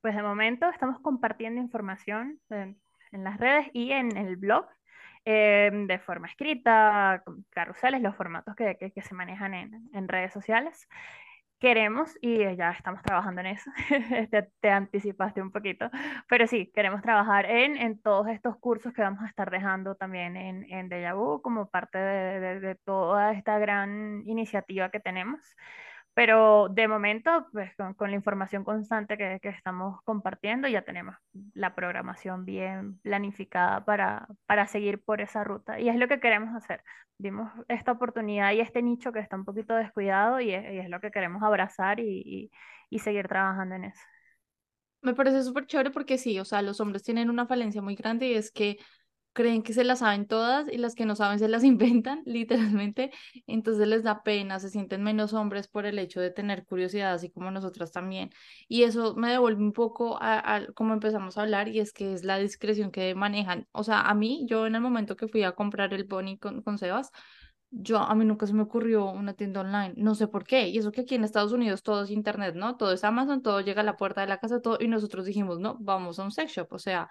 Pues 0.00 0.16
de 0.16 0.22
momento 0.22 0.68
estamos 0.68 0.98
compartiendo 1.00 1.60
información 1.60 2.40
en, 2.50 2.80
en 3.12 3.22
las 3.24 3.38
redes 3.38 3.68
y 3.72 3.92
en 3.92 4.16
el 4.16 4.36
blog 4.36 4.66
eh, 5.24 5.70
de 5.72 5.98
forma 5.98 6.28
escrita, 6.28 7.22
carruseles, 7.50 8.02
los 8.02 8.16
formatos 8.16 8.54
que, 8.56 8.76
que- 8.78 8.92
que 8.92 9.02
se 9.02 9.14
manejan 9.14 9.54
en, 9.54 9.90
en 9.94 10.08
redes 10.08 10.32
sociales. 10.32 10.88
Queremos, 11.60 12.18
y 12.20 12.38
ya 12.56 12.72
estamos 12.72 13.02
trabajando 13.02 13.40
en 13.40 13.46
eso, 13.48 13.70
te, 14.32 14.50
te 14.60 14.70
anticipaste 14.70 15.40
un 15.40 15.52
poquito, 15.52 15.88
pero 16.28 16.48
sí, 16.48 16.72
queremos 16.74 17.02
trabajar 17.02 17.46
en, 17.46 17.76
en 17.76 18.00
todos 18.02 18.26
estos 18.28 18.58
cursos 18.58 18.92
que 18.92 19.00
vamos 19.02 19.22
a 19.22 19.28
estar 19.28 19.48
dejando 19.48 19.94
también 19.94 20.36
en, 20.36 20.64
en 20.72 20.88
Deja 20.88 21.14
Vu 21.14 21.40
como 21.40 21.70
parte 21.70 21.98
de, 21.98 22.40
de- 22.40 22.60
de 22.60 22.74
toda 22.74 23.32
esta 23.32 23.58
gran 23.60 24.22
iniciativa 24.26 24.90
que 24.90 24.98
tenemos. 24.98 25.38
Pero 26.14 26.68
de 26.68 26.88
momento, 26.88 27.46
pues 27.52 27.70
con, 27.96 28.10
la 28.10 28.16
información 28.16 28.64
constante 28.64 29.16
que, 29.16 29.38
que 29.40 29.48
estamos 29.48 30.00
compartiendo, 30.04 30.68
ya 30.68 30.82
tenemos 30.82 31.16
la 31.54 31.74
programación 31.74 32.44
bien 32.44 32.98
planificada 33.00 33.84
para, 33.84 34.26
para 34.46 34.66
seguir 34.66 35.02
por 35.02 35.20
esa 35.22 35.42
ruta. 35.44 35.80
Y 35.80 35.88
es 35.88 35.96
lo 35.96 36.08
que 36.08 36.20
queremos 36.20 36.54
hacer. 36.54 36.82
Vimos 37.18 37.50
esta 37.68 37.92
oportunidad 37.92 38.52
y 38.52 38.60
este 38.60 38.82
nicho 38.82 39.12
que 39.12 39.20
está 39.20 39.36
un 39.36 39.44
poquito 39.46 39.74
descuidado 39.74 40.40
y 40.40 40.52
es, 40.52 40.64
es 40.84 40.90
lo 40.90 41.00
que 41.00 41.10
queremos 41.10 41.42
abrazar 41.42 41.98
y, 42.00 42.22
y- 42.24 42.50
y 42.90 42.98
seguir 42.98 43.26
trabajando 43.28 43.74
en 43.76 43.84
eso. 43.84 44.00
Me 45.00 45.14
parece 45.14 45.42
súper 45.42 45.66
chévere 45.66 45.90
porque 45.90 46.16
sí, 46.18 46.38
o 46.38 46.44
sea, 46.44 46.62
los 46.62 46.80
hombres 46.80 47.02
tienen 47.02 47.28
una 47.30 47.46
falencia 47.46 47.82
muy 47.82 47.96
grande 47.96 48.28
y 48.28 48.34
es 48.34 48.52
que 48.52 48.78
creen 49.32 49.62
que 49.62 49.72
se 49.72 49.84
las 49.84 50.00
saben 50.00 50.26
todas 50.26 50.68
y 50.70 50.78
las 50.78 50.94
que 50.94 51.06
no 51.06 51.16
saben 51.16 51.38
se 51.38 51.48
las 51.48 51.64
inventan, 51.64 52.22
literalmente. 52.26 53.10
Entonces 53.46 53.88
les 53.88 54.02
da 54.02 54.22
pena, 54.22 54.58
se 54.60 54.70
sienten 54.70 55.02
menos 55.02 55.32
hombres 55.32 55.68
por 55.68 55.86
el 55.86 55.98
hecho 55.98 56.20
de 56.20 56.30
tener 56.30 56.64
curiosidad, 56.64 57.12
así 57.14 57.30
como 57.30 57.50
nosotras 57.50 57.92
también. 57.92 58.30
Y 58.68 58.84
eso 58.84 59.14
me 59.16 59.30
devuelve 59.30 59.62
un 59.62 59.72
poco 59.72 60.18
a, 60.20 60.56
a 60.56 60.66
como 60.74 60.94
empezamos 60.94 61.38
a 61.38 61.42
hablar 61.42 61.68
y 61.68 61.80
es 61.80 61.92
que 61.92 62.12
es 62.12 62.24
la 62.24 62.38
discreción 62.38 62.90
que 62.90 63.14
manejan. 63.14 63.66
O 63.72 63.84
sea, 63.84 64.02
a 64.02 64.14
mí, 64.14 64.46
yo 64.48 64.66
en 64.66 64.74
el 64.74 64.80
momento 64.80 65.16
que 65.16 65.28
fui 65.28 65.42
a 65.42 65.52
comprar 65.52 65.94
el 65.94 66.04
Bonnie 66.04 66.38
con, 66.38 66.62
con 66.62 66.78
Sebas, 66.78 67.10
yo, 67.72 67.98
a 67.98 68.14
mí 68.14 68.24
nunca 68.26 68.46
se 68.46 68.52
me 68.52 68.62
ocurrió 68.62 69.06
una 69.10 69.34
tienda 69.34 69.62
online, 69.62 69.94
no 69.96 70.14
sé 70.14 70.28
por 70.28 70.44
qué, 70.44 70.68
y 70.68 70.78
eso 70.78 70.92
que 70.92 71.02
aquí 71.02 71.14
en 71.14 71.24
Estados 71.24 71.52
Unidos 71.52 71.82
todo 71.82 72.02
es 72.04 72.10
internet, 72.10 72.54
¿no? 72.54 72.76
Todo 72.76 72.92
es 72.92 73.02
Amazon, 73.02 73.42
todo 73.42 73.60
llega 73.62 73.80
a 73.80 73.84
la 73.84 73.96
puerta 73.96 74.20
de 74.20 74.26
la 74.26 74.38
casa, 74.38 74.60
todo, 74.60 74.76
y 74.78 74.88
nosotros 74.88 75.24
dijimos, 75.24 75.58
no, 75.58 75.78
vamos 75.80 76.18
a 76.18 76.24
un 76.24 76.30
sex 76.32 76.52
shop, 76.52 76.70
o 76.72 76.78
sea, 76.78 77.08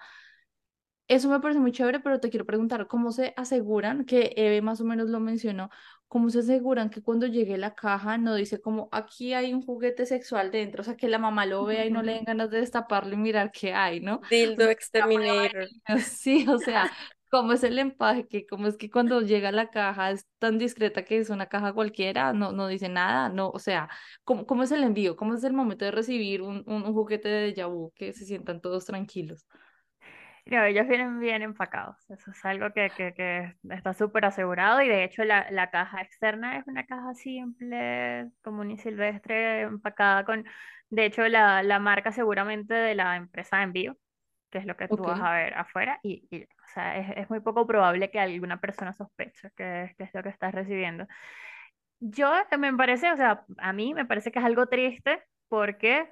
eso 1.08 1.28
me 1.28 1.40
parece 1.40 1.60
muy 1.60 1.72
chévere, 1.72 2.00
pero 2.00 2.20
te 2.20 2.30
quiero 2.30 2.46
preguntar, 2.46 2.86
¿cómo 2.86 3.12
se 3.12 3.34
aseguran, 3.36 4.04
que 4.04 4.32
Eve 4.36 4.62
más 4.62 4.80
o 4.80 4.84
menos 4.84 5.08
lo 5.10 5.20
mencionó, 5.20 5.70
cómo 6.08 6.30
se 6.30 6.40
aseguran 6.40 6.90
que 6.90 7.02
cuando 7.02 7.26
llegue 7.26 7.58
la 7.58 7.74
caja 7.74 8.18
no 8.18 8.34
dice 8.34 8.60
como, 8.60 8.88
aquí 8.92 9.34
hay 9.34 9.52
un 9.54 9.62
juguete 9.62 10.06
sexual 10.06 10.50
dentro, 10.50 10.82
o 10.82 10.84
sea, 10.84 10.96
que 10.96 11.08
la 11.08 11.18
mamá 11.18 11.46
lo 11.46 11.64
vea 11.64 11.86
y 11.86 11.90
no 11.90 12.02
le 12.02 12.14
den 12.14 12.24
ganas 12.24 12.50
de 12.50 12.60
destaparlo 12.60 13.14
y 13.14 13.16
mirar 13.16 13.50
qué 13.52 13.74
hay, 13.74 14.00
¿no? 14.00 14.20
Dildo 14.30 14.68
Exterminator. 14.70 15.68
Sí, 16.00 16.46
o 16.48 16.58
sea, 16.58 16.90
¿Cómo 17.32 17.54
es 17.54 17.64
el 17.64 17.78
empaque? 17.78 18.46
¿Cómo 18.46 18.66
es 18.66 18.76
que 18.76 18.90
cuando 18.90 19.22
llega 19.22 19.50
la 19.52 19.70
caja 19.70 20.10
es 20.10 20.26
tan 20.38 20.58
discreta 20.58 21.02
que 21.02 21.16
es 21.16 21.30
una 21.30 21.46
caja 21.46 21.72
cualquiera? 21.72 22.34
No, 22.34 22.52
no 22.52 22.66
dice 22.68 22.90
nada, 22.90 23.30
no, 23.30 23.48
o 23.48 23.58
sea, 23.58 23.88
¿cómo, 24.22 24.44
cómo 24.44 24.64
es 24.64 24.70
el 24.70 24.82
envío? 24.82 25.16
¿Cómo 25.16 25.32
es 25.34 25.42
el 25.42 25.54
momento 25.54 25.86
de 25.86 25.92
recibir 25.92 26.42
un, 26.42 26.62
un, 26.66 26.82
un 26.84 26.92
juguete 26.92 27.30
de 27.30 27.54
déjà 27.54 27.66
vu 27.68 27.90
que 27.94 28.12
se 28.12 28.26
sientan 28.26 28.60
todos 28.60 28.84
tranquilos? 28.84 29.46
No, 30.44 30.64
ellos 30.64 30.88
vienen 30.88 31.20
bien 31.20 31.42
empacados. 31.42 31.98
Eso 32.10 32.32
es 32.32 32.44
algo 32.44 32.72
que, 32.72 32.92
que, 32.94 33.14
que 33.14 33.54
está 33.70 33.94
súper 33.94 34.24
asegurado 34.24 34.82
y 34.82 34.88
de 34.88 35.04
hecho 35.04 35.24
la, 35.24 35.48
la 35.50 35.70
caja 35.70 36.02
externa 36.02 36.58
es 36.58 36.66
una 36.66 36.84
caja 36.84 37.14
simple, 37.14 38.30
común 38.42 38.70
y 38.72 38.78
silvestre, 38.78 39.62
empacada 39.62 40.24
con, 40.24 40.44
de 40.90 41.06
hecho 41.06 41.26
la, 41.28 41.62
la 41.62 41.78
marca 41.78 42.10
seguramente 42.12 42.74
de 42.74 42.94
la 42.96 43.16
empresa 43.16 43.58
de 43.58 43.62
envío, 43.64 43.96
que 44.50 44.58
es 44.58 44.66
lo 44.66 44.76
que 44.76 44.88
tú 44.88 45.04
Ok. 45.04 45.06
vas 45.06 45.20
a 45.22 45.32
ver 45.32 45.54
afuera 45.54 46.00
y, 46.02 46.26
y, 46.30 46.44
o 46.44 46.48
sea, 46.74 46.98
es, 46.98 47.18
es 47.18 47.30
muy 47.30 47.40
poco 47.40 47.66
probable 47.66 48.10
que 48.10 48.18
alguna 48.20 48.60
persona 48.60 48.92
sospeche 48.92 49.50
que, 49.56 49.94
que 49.96 50.04
es 50.04 50.14
lo 50.14 50.22
que 50.24 50.30
estás 50.30 50.52
recibiendo. 50.54 51.06
Yo 52.00 52.34
eh, 52.36 52.56
me 52.58 52.74
parece, 52.76 53.12
o 53.12 53.16
sea, 53.16 53.44
a 53.58 53.72
mí 53.72 53.94
me 53.94 54.06
parece 54.06 54.32
que 54.32 54.38
es 54.40 54.44
algo 54.44 54.66
triste 54.66 55.22
porque 55.48 56.08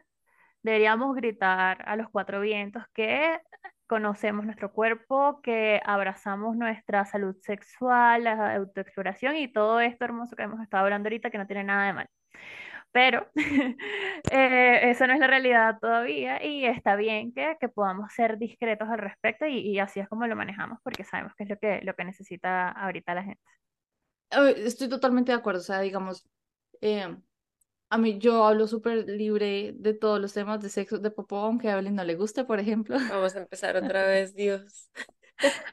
deberíamos 0.62 1.16
gritar 1.16 1.82
a 1.88 1.96
los 1.96 2.08
cuatro 2.10 2.40
vientos 2.40 2.84
que 2.94 3.40
conocemos 3.90 4.44
nuestro 4.44 4.72
cuerpo, 4.72 5.40
que 5.42 5.80
abrazamos 5.84 6.56
nuestra 6.56 7.04
salud 7.06 7.34
sexual, 7.42 8.22
la 8.22 8.54
autoexploración 8.54 9.36
y 9.36 9.52
todo 9.52 9.80
esto 9.80 10.04
hermoso 10.04 10.36
que 10.36 10.44
hemos 10.44 10.60
estado 10.60 10.84
hablando 10.84 11.08
ahorita 11.08 11.28
que 11.28 11.38
no 11.38 11.46
tiene 11.48 11.64
nada 11.64 11.86
de 11.86 11.92
mal. 11.94 12.06
Pero 12.92 13.26
eh, 14.30 14.90
eso 14.90 15.08
no 15.08 15.14
es 15.14 15.18
la 15.18 15.26
realidad 15.26 15.78
todavía 15.80 16.44
y 16.44 16.66
está 16.66 16.94
bien 16.94 17.32
que, 17.32 17.56
que 17.60 17.68
podamos 17.68 18.12
ser 18.12 18.38
discretos 18.38 18.88
al 18.88 18.98
respecto 18.98 19.44
y, 19.46 19.58
y 19.58 19.80
así 19.80 19.98
es 19.98 20.08
como 20.08 20.24
lo 20.28 20.36
manejamos 20.36 20.78
porque 20.84 21.02
sabemos 21.02 21.34
que 21.36 21.42
es 21.42 21.50
lo 21.50 21.58
que, 21.58 21.80
lo 21.82 21.94
que 21.94 22.04
necesita 22.04 22.70
ahorita 22.70 23.12
la 23.14 23.24
gente. 23.24 23.42
Estoy 24.64 24.88
totalmente 24.88 25.32
de 25.32 25.38
acuerdo, 25.38 25.58
o 25.58 25.64
sea, 25.64 25.80
digamos, 25.80 26.30
eh, 26.80 27.16
a 27.90 27.98
mí 27.98 28.18
yo 28.18 28.44
hablo 28.44 28.66
súper 28.68 29.08
libre 29.08 29.72
de 29.76 29.94
todos 29.94 30.20
los 30.20 30.32
temas 30.32 30.60
de 30.60 30.68
sexo, 30.68 30.98
de 30.98 31.10
popó, 31.10 31.38
aunque 31.38 31.68
a 31.68 31.72
Evelyn 31.72 31.96
no 31.96 32.04
le 32.04 32.14
guste, 32.14 32.44
por 32.44 32.60
ejemplo. 32.60 32.96
Vamos 33.10 33.34
a 33.36 33.40
empezar 33.40 33.76
otra 33.76 34.06
vez, 34.06 34.34
Dios. 34.34 34.90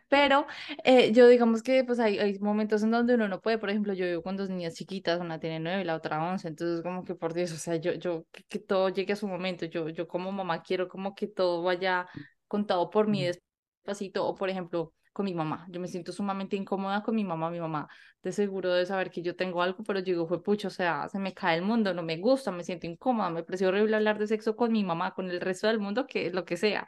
Pero 0.08 0.48
eh, 0.84 1.12
yo 1.12 1.28
digamos 1.28 1.62
que 1.62 1.84
pues 1.84 2.00
hay, 2.00 2.20
hay 2.20 2.40
momentos 2.40 2.84
en 2.84 2.92
donde 2.92 3.16
uno 3.16 3.28
no 3.28 3.42
puede, 3.42 3.58
por 3.58 3.70
ejemplo, 3.70 3.94
yo 3.94 4.06
vivo 4.06 4.24
con 4.24 4.38
dos 4.38 4.50
niñas 4.50 4.76
chiquitas, 4.76 5.20
una 5.20 5.40
tiene 5.40 5.60
nueve 5.60 5.82
y 5.82 5.84
la 5.86 5.96
otra 5.96 6.24
once, 6.24 6.48
entonces 6.48 6.82
como 6.82 7.04
que 7.04 7.16
por 7.16 7.34
Dios, 7.34 7.52
o 7.52 7.58
sea, 7.58 7.76
yo, 7.76 7.94
yo, 7.94 8.26
que, 8.32 8.44
que 8.44 8.60
todo 8.60 8.90
llegue 8.90 9.14
a 9.14 9.16
su 9.16 9.28
momento, 9.28 9.66
yo, 9.66 9.90
yo 9.90 10.08
como 10.08 10.32
mamá 10.32 10.64
quiero 10.64 10.88
como 10.88 11.16
que 11.16 11.28
todo 11.28 11.62
vaya 11.64 12.08
contado 12.48 12.90
por 12.90 13.08
mí 13.08 13.26
despacito, 13.26 14.26
o 14.26 14.36
por 14.36 14.50
ejemplo, 14.50 14.94
con 15.18 15.26
mi 15.26 15.34
mamá, 15.34 15.66
yo 15.70 15.80
me 15.80 15.88
siento 15.88 16.12
sumamente 16.12 16.56
incómoda 16.56 17.02
con 17.02 17.16
mi 17.16 17.24
mamá, 17.26 17.50
mi 17.50 17.60
mamá 17.60 17.88
de 18.22 18.32
seguro 18.32 18.72
de 18.74 18.86
saber 18.86 19.10
que 19.10 19.24
yo 19.24 19.36
tengo 19.36 19.64
algo, 19.64 19.84
pero 19.84 20.00
yo 20.00 20.06
digo, 20.06 20.28
fue 20.28 20.44
pucho, 20.44 20.68
o 20.68 20.72
sea, 20.72 21.10
se 21.10 21.18
me 21.20 21.34
cae 21.34 21.58
el 21.58 21.64
mundo, 21.64 21.94
no 21.96 22.04
me 22.04 22.18
gusta, 22.18 22.52
me 22.52 22.64
siento 22.64 22.86
incómoda, 22.86 23.30
me 23.32 23.44
pareció 23.44 23.70
horrible 23.70 23.96
hablar 23.96 24.20
de 24.20 24.28
sexo 24.28 24.56
con 24.56 24.72
mi 24.72 24.84
mamá, 24.84 25.14
con 25.16 25.30
el 25.32 25.42
resto 25.42 25.68
del 25.68 25.80
mundo, 25.80 26.06
que 26.08 26.30
lo 26.32 26.46
que 26.46 26.56
sea 26.58 26.88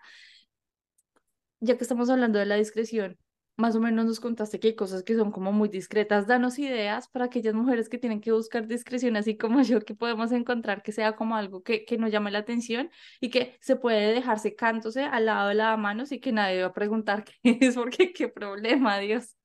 ya 1.59 1.77
que 1.77 1.83
estamos 1.83 2.09
hablando 2.09 2.39
de 2.39 2.45
la 2.45 2.55
discreción, 2.55 3.17
más 3.59 3.75
o 3.75 3.79
menos 3.81 4.05
nos 4.05 4.19
contaste 4.19 4.59
que 4.59 4.69
hay 4.69 4.75
cosas 4.75 5.03
que 5.03 5.15
son 5.15 5.31
como 5.31 5.51
muy 5.51 5.69
discretas. 5.69 6.27
Danos 6.27 6.57
ideas 6.59 7.09
para 7.09 7.25
aquellas 7.25 7.53
mujeres 7.53 7.89
que 7.89 7.97
tienen 7.97 8.21
que 8.21 8.31
buscar 8.31 8.67
discreción, 8.67 9.17
así 9.17 9.37
como 9.37 9.61
yo, 9.63 9.81
que 9.81 9.95
podemos 9.95 10.31
encontrar 10.31 10.81
que 10.81 10.91
sea 10.91 11.15
como 11.15 11.35
algo 11.35 11.61
que, 11.61 11.85
que 11.85 11.97
nos 11.97 12.11
llame 12.11 12.31
la 12.31 12.39
atención 12.39 12.89
y 13.19 13.29
que 13.29 13.57
se 13.61 13.75
puede 13.75 14.13
dejar 14.13 14.39
secándose 14.39 15.03
al 15.03 15.25
lado 15.25 15.49
de 15.49 15.55
la 15.55 15.75
mano 15.77 16.05
y 16.09 16.19
que 16.19 16.31
nadie 16.31 16.61
va 16.61 16.69
a 16.69 16.73
preguntar 16.73 17.25
qué 17.43 17.57
es, 17.61 17.75
porque 17.75 18.13
qué 18.13 18.29
problema, 18.29 18.97
Dios. 18.99 19.35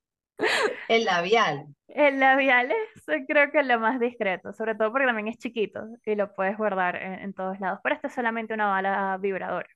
El 0.88 1.04
labial. 1.04 1.66
El 1.88 2.20
labial 2.20 2.70
es 2.70 3.08
eh, 3.08 3.24
creo 3.26 3.50
que 3.50 3.62
lo 3.62 3.78
más 3.80 4.00
discreto, 4.00 4.52
sobre 4.52 4.74
todo 4.74 4.90
porque 4.90 5.06
también 5.06 5.28
es 5.28 5.38
chiquito 5.38 5.86
y 6.04 6.14
lo 6.14 6.34
puedes 6.34 6.56
guardar 6.56 6.96
en, 6.96 7.14
en 7.14 7.34
todos 7.34 7.58
lados, 7.60 7.80
pero 7.82 7.96
esto 7.96 8.08
es 8.08 8.14
solamente 8.14 8.54
una 8.54 8.66
bala 8.66 9.16
vibradora. 9.20 9.68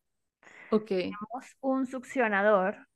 Ok, 0.70 0.89
Tenemos 0.89 1.57
un 1.61 1.86
succionador 1.86 2.89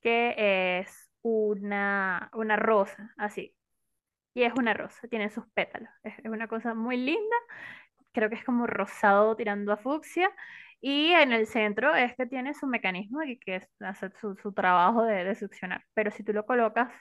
que 0.00 0.80
es 0.80 1.10
una, 1.22 2.30
una 2.34 2.56
rosa, 2.56 3.14
así. 3.16 3.54
Y 4.34 4.44
es 4.44 4.54
una 4.54 4.74
rosa, 4.74 5.08
tiene 5.08 5.30
sus 5.30 5.44
pétalos. 5.54 5.90
Es, 6.04 6.14
una 6.24 6.48
cosa 6.48 6.74
muy 6.74 6.96
linda. 6.96 7.36
Creo 8.12 8.28
que 8.30 8.36
es 8.36 8.44
como 8.44 8.66
rosado 8.66 9.36
tirando 9.36 9.72
a 9.72 9.76
fucsia. 9.76 10.30
Y 10.80 11.12
en 11.12 11.32
el 11.32 11.46
centro 11.46 11.94
es 11.94 12.14
que 12.16 12.26
tiene 12.26 12.54
su 12.54 12.66
mecanismo 12.66 13.22
y 13.24 13.38
que 13.38 13.68
hace 13.80 14.10
su, 14.20 14.36
su 14.36 14.52
trabajo 14.52 15.04
de, 15.04 15.24
de 15.24 15.34
succionar. 15.34 15.84
Pero 15.94 16.10
si 16.10 16.22
tú 16.24 16.32
lo 16.32 16.46
colocas, 16.46 16.92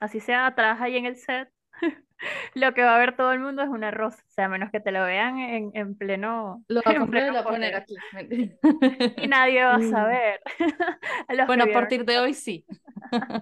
así 0.00 0.20
sea 0.20 0.46
atrás 0.46 0.80
ahí 0.80 0.96
en 0.96 1.06
el 1.06 1.16
set, 1.16 1.50
lo 2.54 2.74
que 2.74 2.82
va 2.82 2.96
a 2.96 2.98
ver 2.98 3.16
todo 3.16 3.32
el 3.32 3.40
mundo 3.40 3.62
es 3.62 3.68
una 3.68 3.90
rosa. 3.90 4.22
O 4.28 4.30
sea, 4.30 4.46
a 4.46 4.48
menos 4.48 4.70
que 4.70 4.80
te 4.80 4.92
lo 4.92 5.04
vean 5.04 5.38
en, 5.38 5.70
en 5.74 5.96
pleno, 5.96 6.64
lo 6.68 6.82
voy 6.84 6.94
a 6.94 6.96
y 6.96 6.98
lo 7.00 7.06
pleno 7.06 7.32
voy 7.32 7.40
a 7.40 7.44
poner 7.44 7.74
aquí. 7.74 7.96
Y 9.16 9.28
nadie 9.28 9.64
va 9.64 9.76
a 9.76 9.82
saber. 9.90 10.40
A 11.28 11.46
Bueno, 11.46 11.64
a 11.64 11.72
partir 11.72 12.04
de 12.04 12.18
hoy 12.18 12.34
sí. 12.34 12.64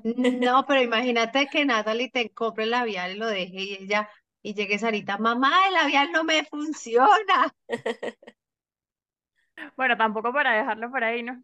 No, 0.05 0.65
pero 0.67 0.83
imagínate 0.83 1.49
que 1.49 1.65
Natalie 1.65 2.11
te 2.11 2.33
compre 2.33 2.65
el 2.65 2.71
labial 2.71 3.17
y 3.17 3.19
lo 3.19 3.27
deje 3.27 3.63
y 3.63 3.75
ella, 3.75 4.09
y 4.43 4.55
llegue 4.55 4.79
Sarita, 4.79 5.19
mamá, 5.19 5.53
el 5.69 5.75
labial 5.75 6.13
no 6.13 6.25
me 6.25 6.45
funciona. 6.45 7.53
Bueno, 9.77 9.97
tampoco 9.97 10.33
para 10.33 10.55
dejarlo 10.55 10.91
por 10.91 11.03
ahí, 11.03 11.23
¿no? 11.23 11.41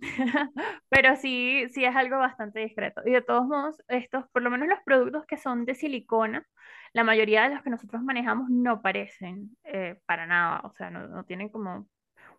Pero 0.88 1.16
sí, 1.16 1.66
sí 1.70 1.84
es 1.84 1.96
algo 1.96 2.18
bastante 2.18 2.60
discreto. 2.60 3.02
Y 3.06 3.12
de 3.12 3.22
todos 3.22 3.46
modos, 3.46 3.82
estos, 3.88 4.24
por 4.32 4.42
lo 4.42 4.50
menos 4.50 4.68
los 4.68 4.80
productos 4.84 5.24
que 5.26 5.36
son 5.38 5.64
de 5.64 5.74
silicona, 5.74 6.46
la 6.92 7.04
mayoría 7.04 7.42
de 7.48 7.54
los 7.54 7.62
que 7.62 7.70
nosotros 7.70 8.02
manejamos 8.02 8.50
no 8.50 8.82
parecen 8.82 9.56
eh, 9.64 9.98
para 10.06 10.26
nada, 10.26 10.60
o 10.64 10.72
sea, 10.74 10.90
no, 10.90 11.08
no 11.08 11.24
tienen 11.24 11.48
como 11.48 11.88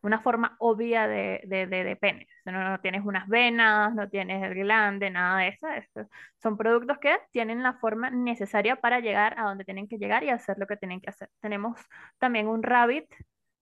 una 0.02 0.20
forma 0.20 0.56
obvia 0.60 1.08
de, 1.08 1.42
de, 1.46 1.66
de, 1.66 1.96
pene. 1.96 2.28
No, 2.46 2.52
no 2.52 2.80
tienes 2.82 3.06
unas 3.06 3.28
venas, 3.30 3.94
no 3.96 4.10
tienes 4.10 4.44
el 4.44 4.54
glande, 4.54 5.10
nada 5.10 5.40
de 5.40 5.48
eso. 5.50 5.68
Estos 5.70 6.08
son 6.42 6.58
productos 6.58 6.98
que 7.00 7.18
tienen 7.32 7.64
la 7.64 7.74
forma 7.74 8.10
necesaria 8.10 8.76
para 8.76 9.00
llegar 9.00 9.40
a 9.40 9.44
donde 9.44 9.64
tienen 9.64 9.88
que 9.88 9.98
llegar 9.98 10.24
y 10.24 10.30
hacer 10.30 10.58
lo 10.60 10.68
que 10.68 10.76
tienen 10.78 11.00
que 11.00 11.10
hacer. 11.10 11.30
Tenemos 11.40 11.80
también 12.20 12.48
un 12.48 12.64
rabbit 12.64 13.06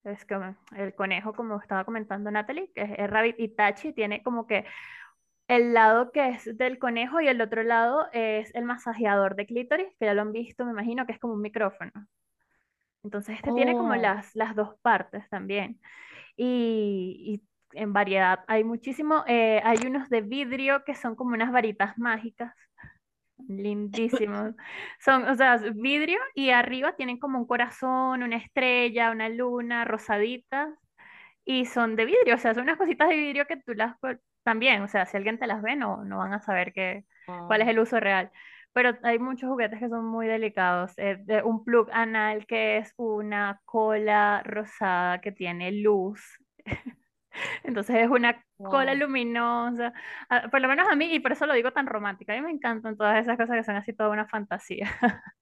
es 0.04 0.26
como 0.26 0.56
el 0.76 0.96
conejo, 0.96 1.34
como 1.34 1.60
estaba 1.60 1.86
comentando 1.86 2.32
Natalie, 2.32 2.72
que 2.74 2.82
es 2.82 2.92
el 2.98 3.08
rabbit 3.10 3.40
Itachi, 3.40 3.94
tiene 3.94 4.24
como 4.24 4.48
que 4.48 4.66
el 5.52 5.74
lado 5.74 6.12
que 6.12 6.30
es 6.30 6.58
del 6.58 6.80
conejo 6.80 7.22
y 7.22 7.28
el 7.28 7.42
otro 7.42 7.64
lado 7.64 8.08
es 8.14 8.54
el 8.56 8.66
masajeador 8.66 9.36
de 9.36 9.46
clítoris, 9.48 9.88
que 10.00 10.06
ya 10.08 10.14
lo 10.16 10.22
han 10.24 10.32
visto, 10.34 10.66
me 10.66 10.72
imagino 10.72 11.06
que 11.06 11.14
es 11.14 11.20
como 11.20 11.34
un 11.36 11.42
micrófono. 11.42 11.92
Entonces 13.04 13.38
este 13.38 13.54
tiene 13.54 13.76
como 13.78 13.96
Oh, 13.96 13.96
las, 13.96 14.36
las 14.36 14.56
dos 14.56 14.76
partes 14.82 15.28
también. 15.30 15.80
Y, 16.38 17.42
y 17.74 17.80
en 17.80 17.94
variedad 17.94 18.42
hay 18.48 18.64
muchísimo. 18.64 19.24
eh, 19.28 19.62
hay 19.66 19.86
unos 19.88 20.10
de 20.10 20.22
vidrio 20.22 20.84
que 20.86 20.96
son 20.96 21.16
como 21.16 21.34
unas 21.36 21.52
varitas 21.52 21.98
mágicas. 21.98 22.54
Lindísimos. 23.48 24.56
Son, 25.00 25.28
o 25.28 25.36
sea, 25.36 25.58
vidrio 25.76 26.20
y 26.36 26.52
arriba 26.52 26.96
tienen 26.96 27.20
como 27.20 27.40
un 27.40 27.48
corazón, 27.48 28.24
una 28.24 28.38
estrella, 28.38 29.12
una 29.12 29.30
luna 29.30 29.84
rosaditas 29.86 30.70
y 31.46 31.66
son 31.66 31.96
de 31.96 32.06
vidrio, 32.06 32.36
o 32.36 32.38
sea, 32.38 32.54
son 32.54 32.64
unas 32.64 32.78
cositas 32.78 33.10
de 33.10 33.18
vidrio 33.18 33.48
que 33.48 33.58
tú 33.58 33.74
las 33.74 33.98
también, 34.44 34.82
o 34.82 34.88
sea, 34.88 35.06
si 35.06 35.18
alguien 35.18 35.40
te 35.40 35.48
las 35.48 35.62
ve 35.62 35.76
no, 35.76 36.04
no 36.04 36.18
van 36.18 36.34
a 36.34 36.42
saber 36.42 36.74
que, 36.74 37.06
cuál 37.26 37.62
es 37.62 37.68
wow. 37.68 37.72
el 37.72 37.80
uso 37.80 38.00
real. 38.00 38.32
Pero 38.74 38.98
hay 39.04 39.20
muchos 39.20 39.50
juguetes 39.50 39.80
que 39.80 39.90
son 39.90 40.06
muy 40.06 40.28
delicados. 40.28 40.94
eh, 40.98 41.18
de 41.26 41.44
un 41.44 41.64
plug 41.66 41.90
anal 41.92 42.46
que 42.48 42.78
es 42.78 42.94
una 42.98 43.62
cola 43.66 44.42
rosada 44.46 45.20
que 45.20 45.32
tiene 45.32 45.72
luz. 45.72 46.22
Entonces 47.64 47.96
es 47.98 48.10
una 48.10 48.44
cola 48.58 48.94
luminosa, 48.94 49.94
ah, 50.30 50.50
por 50.52 50.62
lo 50.62 50.68
menos 50.68 50.88
a 50.90 50.96
mí, 50.96 51.14
y 51.14 51.20
por 51.20 51.32
eso 51.32 51.46
lo 51.46 51.54
digo 51.54 51.72
tan 51.72 51.88
romántica. 51.88 52.34
A 52.34 52.36
mí 52.36 52.42
me 52.42 52.52
encantan 52.52 52.98
todas 52.98 53.22
esas 53.22 53.38
cosas 53.38 53.56
que 53.58 53.64
son 53.64 53.76
así 53.76 53.94
toda 53.94 54.10
una 54.10 54.28
fantasía. 54.28 54.90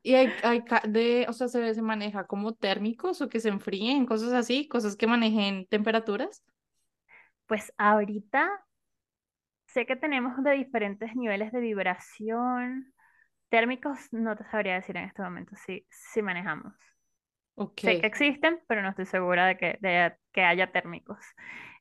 Y 0.00 0.14
hay, 0.14 0.32
hay 0.42 0.62
de, 0.84 1.26
o 1.28 1.32
sea, 1.32 1.48
se, 1.48 1.74
se 1.74 1.82
maneja 1.82 2.26
como 2.26 2.54
térmicos 2.54 3.20
o 3.20 3.28
que 3.28 3.40
se 3.40 3.48
enfríen, 3.48 4.06
cosas 4.06 4.32
así, 4.32 4.66
cosas 4.68 4.96
que 4.96 5.06
manejen 5.06 5.66
temperaturas. 5.66 6.44
Pues 7.48 7.72
ahorita 7.78 8.48
sé 9.66 9.86
que 9.86 9.96
tenemos 9.96 10.42
de 10.42 10.52
diferentes 10.52 11.14
niveles 11.14 11.52
de 11.52 11.60
vibración. 11.60 12.92
Térmicos 13.50 13.98
no 14.12 14.36
te 14.36 14.44
sabría 14.46 14.74
decir 14.76 14.96
en 14.96 15.04
este 15.04 15.22
momento 15.22 15.56
si, 15.56 15.86
si 15.90 16.22
manejamos. 16.22 16.74
Ok. 17.56 17.84
Sé 17.84 17.98
que 17.98 18.06
existen, 18.06 18.60
pero 18.68 18.82
no 18.82 18.90
estoy 18.90 19.06
segura 19.06 19.46
de 19.46 19.56
que, 19.56 19.78
de 19.80 20.14
que 20.32 20.42
haya 20.44 20.72
térmicos. 20.72 21.18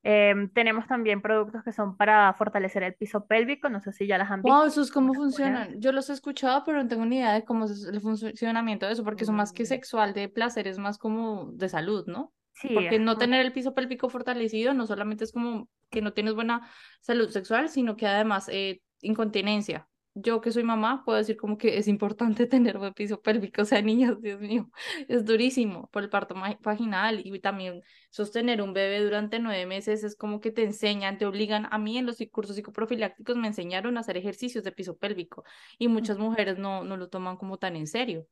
Em, 0.04 0.50
tenemos 0.54 0.88
también 0.88 1.22
productos 1.22 1.64
que 1.64 1.74
son 1.74 1.98
para 1.98 2.34
fortalecer 2.36 2.84
el 2.84 2.96
piso 2.96 3.28
pélvico, 3.28 3.70
no 3.70 3.82
sé 3.82 3.92
si 3.94 4.08
ya 4.08 4.18
las 4.18 4.32
han 4.32 4.44
Wow, 4.44 4.66
visto. 4.66 4.68
¿esos 4.68 4.92
cómo 4.92 5.14
funcionan? 5.16 5.80
Yo 5.82 5.92
los 5.92 6.10
he 6.10 6.14
escuchado, 6.14 6.64
pero 6.64 6.82
no 6.82 6.88
tengo 6.88 7.06
ni 7.06 7.18
idea 7.18 7.34
de 7.34 7.44
cómo 7.44 7.66
es 7.66 7.84
el 7.86 8.00
funcionamiento 8.02 8.86
de 8.86 8.94
eso, 8.94 9.04
porque 9.04 9.24
eso 9.26 9.34
más 9.34 9.52
que 9.52 9.66
Mm. 9.66 9.66
sexual, 9.66 10.14
de 10.14 10.30
placer, 10.30 10.68
es 10.68 10.78
más 10.78 10.98
como 10.98 11.52
de 11.54 11.70
salud, 11.70 12.06
¿no? 12.08 12.34
Sí, 12.60 12.70
Porque 12.74 12.98
no 12.98 13.18
tener 13.18 13.46
el 13.46 13.54
piso 13.54 13.76
pélvico 13.76 14.10
fortalecido 14.10 14.74
no 14.74 14.88
solamente 14.88 15.24
es 15.24 15.32
como 15.32 15.70
que 15.92 16.02
no 16.02 16.14
tienes 16.14 16.34
buena 16.34 16.70
salud 17.02 17.30
sexual, 17.30 17.70
sino 17.70 17.96
que 17.96 18.08
además 18.08 18.50
eh, 18.50 18.82
incontinencia. 19.02 19.88
Yo 20.16 20.42
que 20.42 20.52
soy 20.52 20.64
mamá 20.64 21.04
puedo 21.06 21.20
decir 21.20 21.38
como 21.38 21.60
que 21.60 21.78
es 21.78 21.88
importante 21.88 22.48
tener 22.48 22.80
buen 22.80 22.94
piso 22.96 23.22
pélvico, 23.22 23.62
o 23.62 23.66
sea, 23.66 23.84
niñas, 23.84 24.20
Dios 24.22 24.42
mío, 24.42 24.72
es 25.08 25.24
durísimo 25.24 25.88
por 25.92 26.02
el 26.02 26.10
parto 26.10 26.34
vaginal 26.62 27.22
y 27.24 27.40
también 27.40 27.82
sostener 28.10 28.64
un 28.64 28.74
bebé 28.74 29.04
durante 29.04 29.38
nueve 29.38 29.68
meses 29.68 30.04
es 30.04 30.16
como 30.16 30.40
que 30.42 30.50
te 30.50 30.64
enseñan, 30.64 31.20
te 31.20 31.28
obligan, 31.28 31.68
a 31.70 31.78
mí 31.78 32.00
en 32.00 32.08
los 32.08 32.18
cursos 32.32 32.56
psicoprofilácticos 32.56 33.38
me 33.38 33.48
enseñaron 33.48 33.98
a 33.98 34.00
hacer 34.00 34.18
ejercicios 34.18 34.64
de 34.64 34.72
piso 34.72 34.98
pélvico 34.98 35.44
y 35.78 35.90
muchas 35.90 36.18
mujeres 36.18 36.58
no, 36.58 36.84
no 36.84 36.98
lo 36.98 37.10
toman 37.10 37.38
como 37.38 37.60
tan 37.60 37.76
en 37.76 37.86
serio. 37.86 38.26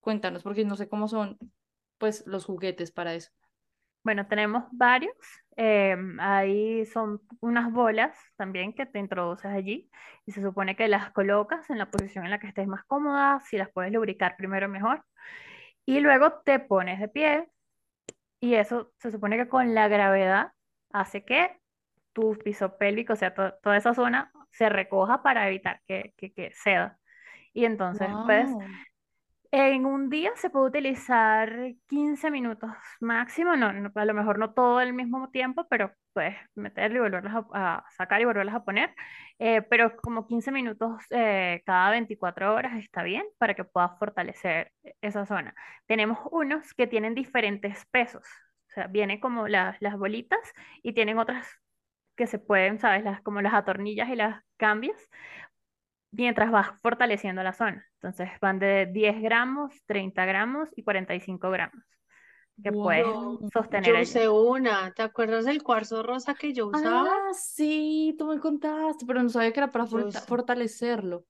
Cuéntanos, 0.00 0.42
porque 0.42 0.66
no 0.66 0.76
sé 0.76 0.86
cómo 0.88 1.08
son 1.08 1.38
pues 1.96 2.24
los 2.26 2.44
juguetes 2.44 2.90
para 2.92 3.14
eso. 3.14 3.30
Bueno, 4.02 4.26
tenemos 4.26 4.64
varios. 4.72 5.12
eh, 5.56 5.96
ahí 6.20 6.86
son 6.86 7.20
unas 7.40 7.70
bolas 7.72 8.16
también 8.36 8.72
que 8.74 8.86
te 8.86 8.98
introduces 8.98 9.46
allí 9.50 9.90
y 10.26 10.32
se 10.32 10.40
supone 10.42 10.74
que 10.76 10.88
las 10.88 11.10
colocas 11.12 11.68
en 11.70 11.78
la 11.78 11.90
posición 11.90 12.24
en 12.24 12.30
la 12.30 12.38
que 12.40 12.46
estés 12.48 12.66
más 12.66 12.84
cómoda, 12.86 13.40
si 13.40 13.58
las 13.58 13.70
puedes 13.70 13.92
lubricar 13.92 14.36
primero 14.38 14.68
mejor. 14.68 15.04
Y 15.86 16.00
luego 16.00 16.32
te 16.44 16.60
pones 16.60 17.00
de 17.00 17.08
pie 17.08 17.48
y 18.40 18.54
eso 18.54 18.92
se 18.98 19.10
supone 19.12 19.36
que 19.36 19.48
con 19.48 19.74
la 19.74 19.88
gravedad 19.88 20.52
hace 20.92 21.24
que 21.24 21.58
tu 22.12 22.36
piso 22.44 22.76
pélvico, 22.78 23.12
o 23.14 23.16
sea, 23.16 23.34
to- 23.34 23.54
toda 23.62 23.76
esa 23.76 23.94
zona 23.94 24.32
se 24.50 24.68
recoja 24.68 25.22
para 25.22 25.48
evitar 25.48 25.82
que, 25.86 26.14
que, 26.16 26.32
que 26.32 26.52
ceda. 26.54 26.98
Y 27.54 27.64
entonces, 27.66 28.18
pues, 28.26 28.56
Wow. 28.56 28.80
En 29.52 29.84
un 29.86 30.10
día 30.10 30.30
se 30.36 30.48
puede 30.50 30.66
utilizar 30.68 31.50
15 31.88 32.30
minutos 32.30 32.70
máximo, 33.00 33.56
no, 33.56 33.72
no- 33.72 33.90
a 33.94 34.04
lo 34.04 34.14
mejor 34.14 34.38
no 34.38 34.52
todo 34.54 34.78
al 34.78 34.92
mismo 34.92 35.28
tiempo, 35.30 35.66
pero 35.68 35.92
puedes 36.12 36.36
meterlo 36.54 36.98
y 36.98 37.00
volverlas 37.02 37.34
a, 37.52 37.76
a 37.78 37.84
sacar 37.96 38.20
y 38.20 38.24
volverlas 38.26 38.54
a 38.54 38.64
poner, 38.64 38.94
eh, 39.38 39.62
pero 39.62 39.96
como 39.96 40.26
15 40.26 40.52
minutos 40.52 41.02
eh, 41.10 41.62
cada 41.66 41.90
24 41.90 42.54
horas 42.54 42.78
está 42.78 43.02
bien 43.02 43.24
para 43.38 43.54
que 43.54 43.64
puedas 43.64 43.98
fortalecer 43.98 44.72
esa 45.00 45.26
zona. 45.26 45.54
Tenemos 45.86 46.18
unos 46.30 46.72
que 46.74 46.86
tienen 46.86 47.14
diferentes 47.16 47.84
pesos, 47.90 48.24
o 48.70 48.72
sea, 48.74 48.86
vienen 48.86 49.18
como 49.20 49.48
las, 49.48 49.76
las 49.82 49.98
bolitas 49.98 50.38
y 50.82 50.92
tienen 50.94 51.18
otras 51.18 51.46
que 52.16 52.26
se 52.26 52.38
pueden, 52.38 52.78
¿sabes? 52.80 53.04
Las, 53.04 53.22
como 53.22 53.40
las 53.42 53.54
atornillas 53.54 54.08
y 54.10 54.16
las 54.16 54.42
cambias 54.58 54.96
mientras 56.12 56.50
vas 56.50 56.70
fortaleciendo 56.82 57.42
la 57.42 57.52
zona. 57.52 57.86
Entonces 57.94 58.30
van 58.40 58.58
de 58.58 58.86
10 58.86 59.20
gramos, 59.22 59.74
30 59.86 60.24
gramos 60.26 60.68
y 60.76 60.82
45 60.84 61.50
gramos 61.50 61.82
que 62.62 62.72
puedes 62.72 63.06
Wow. 63.08 63.40
sostener 63.52 63.94
Yo 63.94 63.96
allí. 63.96 64.20
usé 64.20 64.28
una, 64.28 64.92
¿te 64.94 65.02
acuerdas 65.02 65.44
del 65.46 65.62
cuarzo 65.62 66.02
rosa 66.02 66.34
que 66.36 66.52
yo 66.52 66.66
usaba? 66.68 67.12
Ah, 67.12 67.30
sí, 67.34 68.14
tú 68.18 68.26
me 68.26 68.38
contaste, 68.38 69.04
pero 69.06 69.22
no 69.22 69.28
sabía 69.28 69.52
que 69.52 69.60
era 69.60 69.70
para 69.72 69.86
fortalecerlo. 69.86 71.26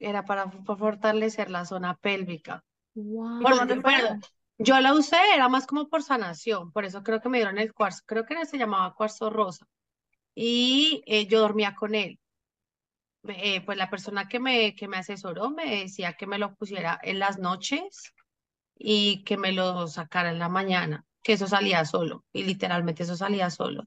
Era 0.00 0.24
para 0.24 0.50
fortalecer 0.50 1.50
la 1.50 1.64
zona 1.66 1.96
pélvica. 1.96 2.64
Wow. 2.94 3.42
¿Y 3.42 3.46
Por- 3.46 3.54
cómo 3.54 3.66
te 3.66 3.76
fue? 3.76 3.82
bueno, 3.82 4.20
yo 4.58 4.80
la 4.80 4.94
usé, 4.94 5.16
era 5.34 5.48
más 5.48 5.66
como 5.66 5.88
por 5.88 6.02
sanación, 6.04 6.72
por 6.72 6.84
eso 6.86 7.02
creo 7.04 7.20
que 7.20 7.28
me 7.30 7.38
dieron 7.38 7.58
el 7.58 7.74
cuarzo, 7.74 8.02
creo 8.06 8.26
que 8.26 8.46
se 8.46 8.58
llamaba 8.58 8.94
cuarzo 8.94 9.30
rosa. 9.30 9.66
Y 10.34 11.02
eh, 11.06 11.26
yo 11.28 11.40
dormía 11.42 11.76
con 11.76 11.96
él. 11.96 12.19
Eh, 13.28 13.60
pues 13.64 13.76
la 13.76 13.90
persona 13.90 14.28
que 14.28 14.40
me, 14.40 14.74
que 14.74 14.88
me 14.88 14.96
asesoró 14.96 15.50
me 15.50 15.82
decía 15.82 16.14
que 16.14 16.26
me 16.26 16.38
lo 16.38 16.54
pusiera 16.54 16.98
en 17.02 17.18
las 17.18 17.38
noches 17.38 18.14
y 18.76 19.22
que 19.24 19.36
me 19.36 19.52
lo 19.52 19.88
sacara 19.88 20.30
en 20.30 20.38
la 20.38 20.48
mañana, 20.48 21.04
que 21.22 21.34
eso 21.34 21.46
salía 21.46 21.84
solo, 21.84 22.24
y 22.32 22.44
literalmente 22.44 23.02
eso 23.02 23.16
salía 23.16 23.50
solo. 23.50 23.84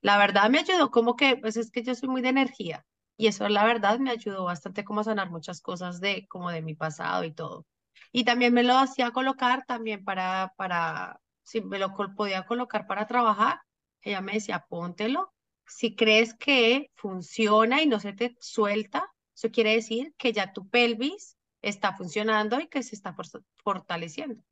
La 0.00 0.18
verdad 0.18 0.50
me 0.50 0.60
ayudó 0.60 0.90
como 0.90 1.16
que, 1.16 1.36
pues 1.36 1.56
es 1.56 1.70
que 1.72 1.82
yo 1.82 1.94
soy 1.94 2.08
muy 2.08 2.22
de 2.22 2.28
energía, 2.28 2.84
y 3.16 3.26
eso 3.26 3.48
la 3.48 3.64
verdad 3.64 3.98
me 3.98 4.10
ayudó 4.10 4.44
bastante 4.44 4.84
como 4.84 5.00
a 5.00 5.04
sanar 5.04 5.30
muchas 5.30 5.60
cosas 5.60 6.00
de, 6.00 6.26
como 6.28 6.50
de 6.50 6.62
mi 6.62 6.74
pasado 6.74 7.24
y 7.24 7.32
todo. 7.32 7.66
Y 8.12 8.24
también 8.24 8.54
me 8.54 8.62
lo 8.62 8.78
hacía 8.78 9.10
colocar 9.10 9.64
también 9.66 10.04
para, 10.04 10.54
para, 10.56 11.20
si 11.42 11.60
me 11.60 11.80
lo 11.80 11.94
podía 12.16 12.46
colocar 12.46 12.86
para 12.86 13.06
trabajar, 13.06 13.60
ella 14.02 14.20
me 14.20 14.34
decía, 14.34 14.64
póntelo. 14.68 15.34
Si 15.68 15.94
crees 15.94 16.34
que 16.34 16.90
funciona 16.94 17.82
y 17.82 17.86
no 17.86 18.00
se 18.00 18.12
te 18.12 18.36
suelta, 18.40 19.06
eso 19.34 19.50
quiere 19.50 19.74
decir 19.74 20.14
que 20.16 20.32
ya 20.32 20.52
tu 20.52 20.68
pelvis 20.68 21.36
está 21.62 21.96
funcionando 21.96 22.60
y 22.60 22.68
que 22.68 22.82
se 22.82 22.94
está 22.94 23.12
for- 23.12 23.44
fortaleciendo. 23.62 24.42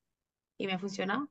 Y 0.59 0.67
me 0.67 0.79
funcionó. 0.79 1.31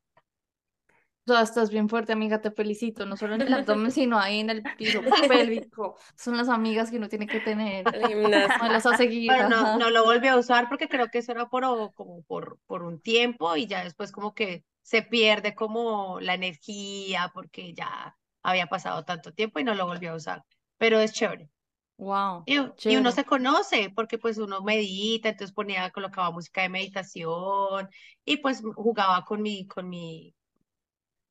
O 1.28 1.34
sea, 1.34 1.42
estás 1.42 1.72
bien 1.72 1.90
fuerte, 1.90 2.14
amiga, 2.14 2.40
te 2.40 2.52
felicito. 2.52 3.08
No 3.08 3.18
solo 3.18 3.34
en 3.34 3.42
el 3.42 3.54
abdomen, 3.54 3.92
sino 3.92 4.20
ahí 4.20 4.42
en 4.42 4.52
el 4.52 4.64
piso 4.78 5.02
pélvico. 5.28 5.98
Son 6.16 6.38
las 6.38 6.50
amigas 6.50 6.92
que 6.92 6.98
uno 6.98 7.10
tiene 7.10 7.26
que 7.26 7.40
tener. 7.40 7.84
Gimnasio. 8.08 8.58
Modelos 8.60 8.86
a 8.86 8.96
seguir. 8.96 9.32
Pero 9.32 9.50
no, 9.50 9.80
no 9.80 9.90
lo 9.90 10.04
volví 10.04 10.28
a 10.28 10.38
usar 10.38 10.70
porque 10.70 10.88
creo 10.88 11.10
que 11.10 11.20
eso 11.20 11.32
era 11.32 11.48
por, 11.48 11.64
como 11.96 12.22
por, 12.24 12.60
por 12.68 12.84
un 12.84 13.02
tiempo 13.02 13.56
y 13.56 13.66
ya 13.66 13.84
después 13.84 14.12
como 14.12 14.36
que 14.36 14.66
se 14.84 15.02
pierde 15.02 15.56
como 15.56 16.20
la 16.20 16.36
energía 16.36 17.32
porque 17.34 17.74
ya 17.74 18.16
había 18.50 18.68
pasado 18.68 19.04
tanto 19.06 19.34
tiempo 19.34 19.60
y 19.60 19.64
no 19.64 19.76
lo 19.76 19.86
volví 19.86 20.08
a 20.08 20.16
usar. 20.16 20.44
Pero 20.78 21.00
es 21.00 21.14
chévere. 21.14 21.50
Wow, 21.98 22.44
Y, 22.46 22.58
y 22.84 22.96
uno 22.98 23.12
se 23.12 23.24
conoce 23.26 23.92
porque 23.96 24.18
pues 24.18 24.38
uno 24.38 24.62
medita, 24.62 25.30
entonces 25.30 25.54
ponía, 25.54 25.90
colocaba 25.92 26.32
música 26.32 26.62
de 26.62 26.70
meditación 26.70 27.90
y 28.24 28.38
pues 28.38 28.62
jugaba 28.76 29.26
con 29.26 29.42
mi, 29.42 29.68
con 29.68 29.90
mi, 29.90 30.36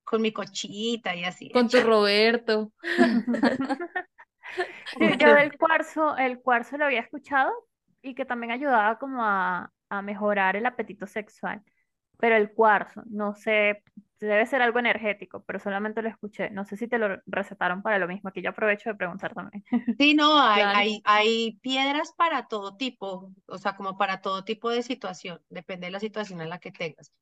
con 0.03 0.23
mi 0.23 0.33
cochita 0.33 1.15
y 1.15 1.25
así. 1.25 1.51
Con 1.51 1.69
tu 1.69 1.81
Roberto. 1.81 2.73
Sí, 4.99 5.17
yo 5.19 5.35
del 5.35 5.57
cuarzo, 5.59 6.17
el 6.17 6.41
cuarzo 6.41 6.77
lo 6.77 6.85
había 6.85 7.01
escuchado 7.01 7.53
y 8.03 8.15
que 8.15 8.25
también 8.25 8.53
ayudaba 8.53 8.99
como 8.99 9.23
a, 9.25 9.73
a 9.89 10.03
mejorar 10.03 10.57
el 10.57 10.67
apetito 10.67 11.07
sexual. 11.07 11.63
Pero 12.19 12.37
el 12.37 12.53
cuarzo, 12.53 13.03
no 13.07 13.35
sé, 13.35 13.83
debe 14.21 14.47
ser 14.47 14.63
algo 14.63 14.79
energético, 14.79 15.45
pero 15.45 15.59
solamente 15.59 16.03
lo 16.03 16.09
escuché. 16.09 16.51
No 16.51 16.65
sé 16.65 16.77
si 16.77 16.89
te 16.89 16.99
lo 16.99 17.19
recetaron 17.27 17.83
para 17.83 17.99
lo 17.99 18.09
mismo. 18.09 18.29
Aquí 18.31 18.43
yo 18.43 18.51
aprovecho 18.51 18.91
de 18.91 18.97
preguntar 18.97 19.35
también. 19.35 19.65
Sí, 19.97 20.15
no, 20.15 20.41
hay, 20.41 20.63
Claro. 20.63 20.73
hay, 20.73 21.03
hay 21.05 21.53
piedras 21.63 22.13
para 22.17 22.49
todo 22.49 22.77
tipo, 22.77 23.33
o 23.47 23.59
sea, 23.59 23.77
como 23.77 23.97
para 23.97 24.21
todo 24.21 24.45
tipo 24.45 24.71
de 24.71 24.83
situación, 24.83 25.41
depende 25.49 25.87
de 25.87 25.93
la 25.93 26.01
situación 26.01 26.41
en 26.41 26.49
la 26.51 26.59
que 26.59 26.73
tengas. 26.73 27.13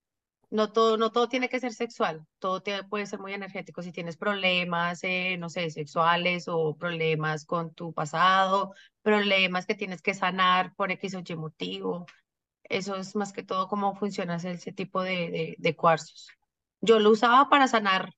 No 0.51 0.73
todo, 0.73 0.97
no 0.99 1.13
todo 1.13 1.29
tiene 1.29 1.49
que 1.49 1.61
ser 1.61 1.73
sexual, 1.75 2.27
todo 2.39 2.63
te- 2.63 2.85
puede 2.85 3.07
ser 3.07 3.21
muy 3.21 3.35
energético. 3.35 3.83
Si 3.83 3.93
tienes 3.93 4.17
problemas, 4.19 5.05
eh, 5.05 5.37
no 5.39 5.51
sé, 5.51 5.71
sexuales 5.71 6.47
o 6.49 6.77
problemas 6.77 7.47
con 7.47 7.75
tu 7.75 7.93
pasado, 7.95 8.75
problemas 9.03 9.67
que 9.67 9.75
tienes 9.77 10.03
que 10.03 10.15
sanar 10.15 10.75
por 10.77 10.91
X 10.93 11.15
o 11.17 11.23
Y 11.27 11.37
motivo, 11.37 12.07
eso 12.73 12.97
es 12.97 13.15
más 13.17 13.33
que 13.33 13.43
todo 13.43 13.69
cómo 13.69 13.95
funciona 13.95 14.37
ese, 14.37 14.73
tipo 14.73 15.03
de, 15.03 15.31
de, 15.31 15.55
de 15.59 15.77
cuarzos. 15.77 16.29
Yo 16.81 16.99
lo 16.99 17.11
usaba 17.11 17.49
para 17.49 17.69
sanar 17.69 18.13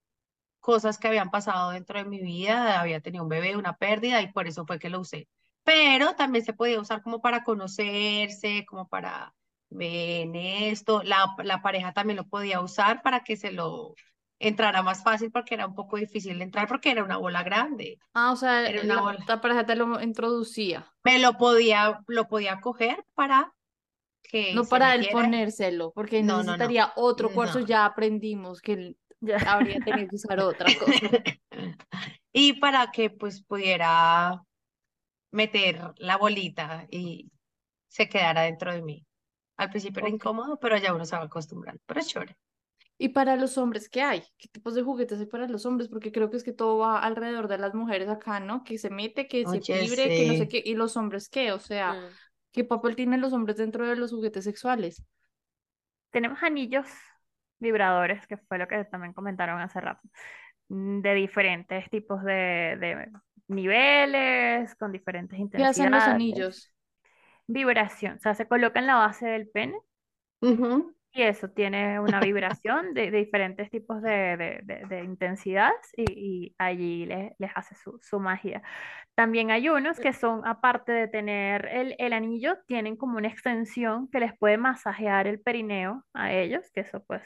cosas 0.61 0.99
que 0.99 1.09
habían 1.09 1.31
pasado 1.31 1.73
dentro 1.73 1.99
de 1.99 2.07
mi 2.07 2.21
vida, 2.21 2.81
había 2.81 3.01
tenido 3.01 3.23
un 3.23 3.29
bebé, 3.29 3.57
una 3.57 3.77
pérdida 3.77 4.23
y 4.23 4.33
por 4.33 4.47
eso 4.47 4.65
fue 4.67 4.79
que 4.79 4.89
lo 4.89 5.01
usé. 5.01 5.29
Pero 5.63 6.15
también 6.15 6.45
se 6.45 6.53
podía 6.53 6.81
usar 6.81 7.03
como 7.03 7.21
para 7.21 7.45
conocerse, 7.45 8.65
como 8.67 8.89
para 8.89 9.35
ven 9.71 10.35
esto. 10.37 11.03
La, 11.03 11.35
la 11.43 11.63
pareja 11.63 11.93
también 11.93 12.17
lo 12.17 12.29
podía 12.29 12.61
usar 12.61 13.03
para 13.03 13.25
que 13.25 13.37
se 13.37 13.53
lo 13.53 13.95
entrara 14.39 14.83
más 14.83 15.03
fácil 15.03 15.31
porque 15.31 15.55
era 15.55 15.67
un 15.67 15.75
poco 15.75 15.97
difícil 15.97 16.39
de 16.39 16.45
entrar 16.45 16.69
porque 16.69 16.91
era 16.91 17.05
una 17.05 17.17
bola 17.17 17.43
grande. 17.43 17.99
Ah, 18.13 18.33
o 18.33 18.37
sea, 18.37 18.69
Era 18.69 18.83
una 18.83 18.95
la, 18.97 19.01
bola. 19.01 19.25
la 19.27 19.41
pareja 19.41 19.67
te 19.67 19.77
lo 19.77 20.01
introducía. 20.03 20.87
Me 21.03 21.19
lo 21.19 21.37
podía, 21.39 22.01
lo 22.09 22.29
podía 22.29 22.61
coger 22.61 23.05
para 23.15 23.54
que 24.25 24.55
No 24.55 24.64
se 24.64 24.70
para 24.70 24.95
él 24.95 25.09
ponérselo, 25.11 25.93
porque 25.95 26.22
No, 26.22 26.43
no, 26.43 26.57
no. 26.57 26.66
necesitaría 26.66 26.93
otro 26.97 27.33
cuarzo. 27.33 27.61
No. 27.61 27.66
Ya 27.66 27.85
aprendimos 27.87 28.61
que 28.61 28.97
Ya 29.20 29.39
habría 29.39 29.81
tenido 29.83 30.09
que 30.11 30.16
usar 30.16 30.41
otra 30.41 30.75
cosa. 30.75 31.16
Y 32.33 32.55
para 32.61 32.91
que 32.93 33.11
pues 33.11 33.43
pudiera 33.43 34.43
meter 35.33 35.93
la 35.99 36.16
bolita 36.18 36.87
y 36.91 37.31
se 37.89 38.09
quedara 38.09 38.43
dentro 38.43 38.72
de 38.75 38.83
mí. 38.83 39.07
Al 39.59 39.70
principio 39.70 40.01
era 40.01 40.09
Ok. 40.09 40.14
incómodo, 40.16 40.59
pero 40.61 40.79
ya 40.79 40.95
uno 40.95 41.05
se 41.07 41.16
va 41.16 41.25
acostumbrando. 41.25 41.83
Pero 41.87 42.01
es 42.01 42.09
chévere. 42.09 42.37
¿Y 42.99 43.09
para 43.11 43.37
los 43.37 43.59
hombres 43.59 43.89
qué 43.89 44.03
hay? 44.03 44.22
¿Qué 44.39 44.49
tipos 44.49 44.75
de 44.75 44.83
juguetes 44.83 45.18
hay 45.20 45.27
para 45.27 45.49
los 45.49 45.66
hombres? 45.66 45.89
Porque 45.89 46.12
creo 46.12 46.31
que 46.31 46.37
es 46.37 46.45
que 46.45 46.53
todo 46.53 46.79
va 46.79 47.01
alrededor 47.01 47.49
de 47.49 47.59
las 47.59 47.75
mujeres 47.75 48.09
acá, 48.09 48.39
¿no? 48.41 48.62
Que 48.64 48.79
se 48.79 48.91
mete, 48.91 49.27
que 49.29 49.47
se 49.47 49.64
libre, 49.68 50.12
que 50.14 50.25
no 50.25 50.35
sé 50.35 50.49
qué. 50.49 50.62
¿Y 50.64 50.75
los 50.75 50.97
hombres 50.97 51.29
qué? 51.29 51.53
O 51.53 51.59
sea, 51.59 51.99
Mm. 51.99 52.16
¿Qué 52.55 52.65
papel 52.65 52.97
tienen 52.97 53.21
los 53.23 53.35
hombres 53.35 53.59
dentro 53.59 53.87
de 53.89 53.97
los 53.97 54.13
juguetes 54.13 54.45
sexuales? 54.45 55.05
Tenemos 56.11 56.43
anillos 56.43 56.87
vibradores, 57.59 58.27
que 58.27 58.37
fue 58.37 58.59
lo 58.59 58.69
que 58.69 58.85
también 58.85 59.13
comentaron 59.15 59.61
hace 59.61 59.81
rato, 59.81 60.09
mm, 60.69 61.01
de 61.03 61.15
diferentes 61.15 61.89
tipos 61.91 62.23
de, 62.25 62.33
de 62.81 63.11
niveles, 63.49 64.75
con 64.77 64.93
diferentes 64.93 65.39
¿Qué 65.55 65.65
hacen 65.65 65.91
los 65.91 66.07
intensidades. 66.07 66.09
anillos? 66.09 66.73
Vibración, 67.47 68.17
o 68.17 68.19
sea, 68.21 68.35
se 68.35 68.47
coloca 68.49 68.79
en 68.81 68.87
la 68.87 68.97
base 68.97 69.27
del 69.27 69.49
pene 69.49 69.79
Ujú. 70.49 70.95
Y 71.15 71.23
eso 71.23 71.49
tiene 71.51 72.01
una 72.01 72.21
vibración 72.23 72.95
de, 72.95 73.11
de 73.11 73.19
diferentes 73.19 73.71
tipos 73.71 74.03
de, 74.03 74.37
de- 74.37 74.61
de- 74.65 74.87
de 74.87 75.05
intensidades 75.05 75.77
y, 75.97 76.05
y 76.49 76.55
allí 76.59 77.07
les, 77.07 77.33
les 77.39 77.51
hace 77.55 77.75
su, 77.77 77.99
su 78.03 78.21
magia. 78.21 78.62
También 79.15 79.51
hay 79.53 79.69
unos 79.69 80.01
que 80.01 80.12
son, 80.12 80.47
aparte 80.47 80.93
de 80.93 81.09
tener 81.09 81.67
el, 81.73 81.97
el 81.99 82.12
anillo, 82.15 82.59
tienen 82.67 82.97
como 82.97 83.19
una 83.19 83.29
extensión 83.29 84.09
que 84.11 84.21
les 84.21 84.37
puede 84.39 84.59
masajear 84.59 85.27
el 85.29 85.41
perineo 85.41 86.05
a 86.15 86.33
ellos, 86.35 86.71
que 86.75 86.81
eso 86.83 87.05
pues 87.07 87.23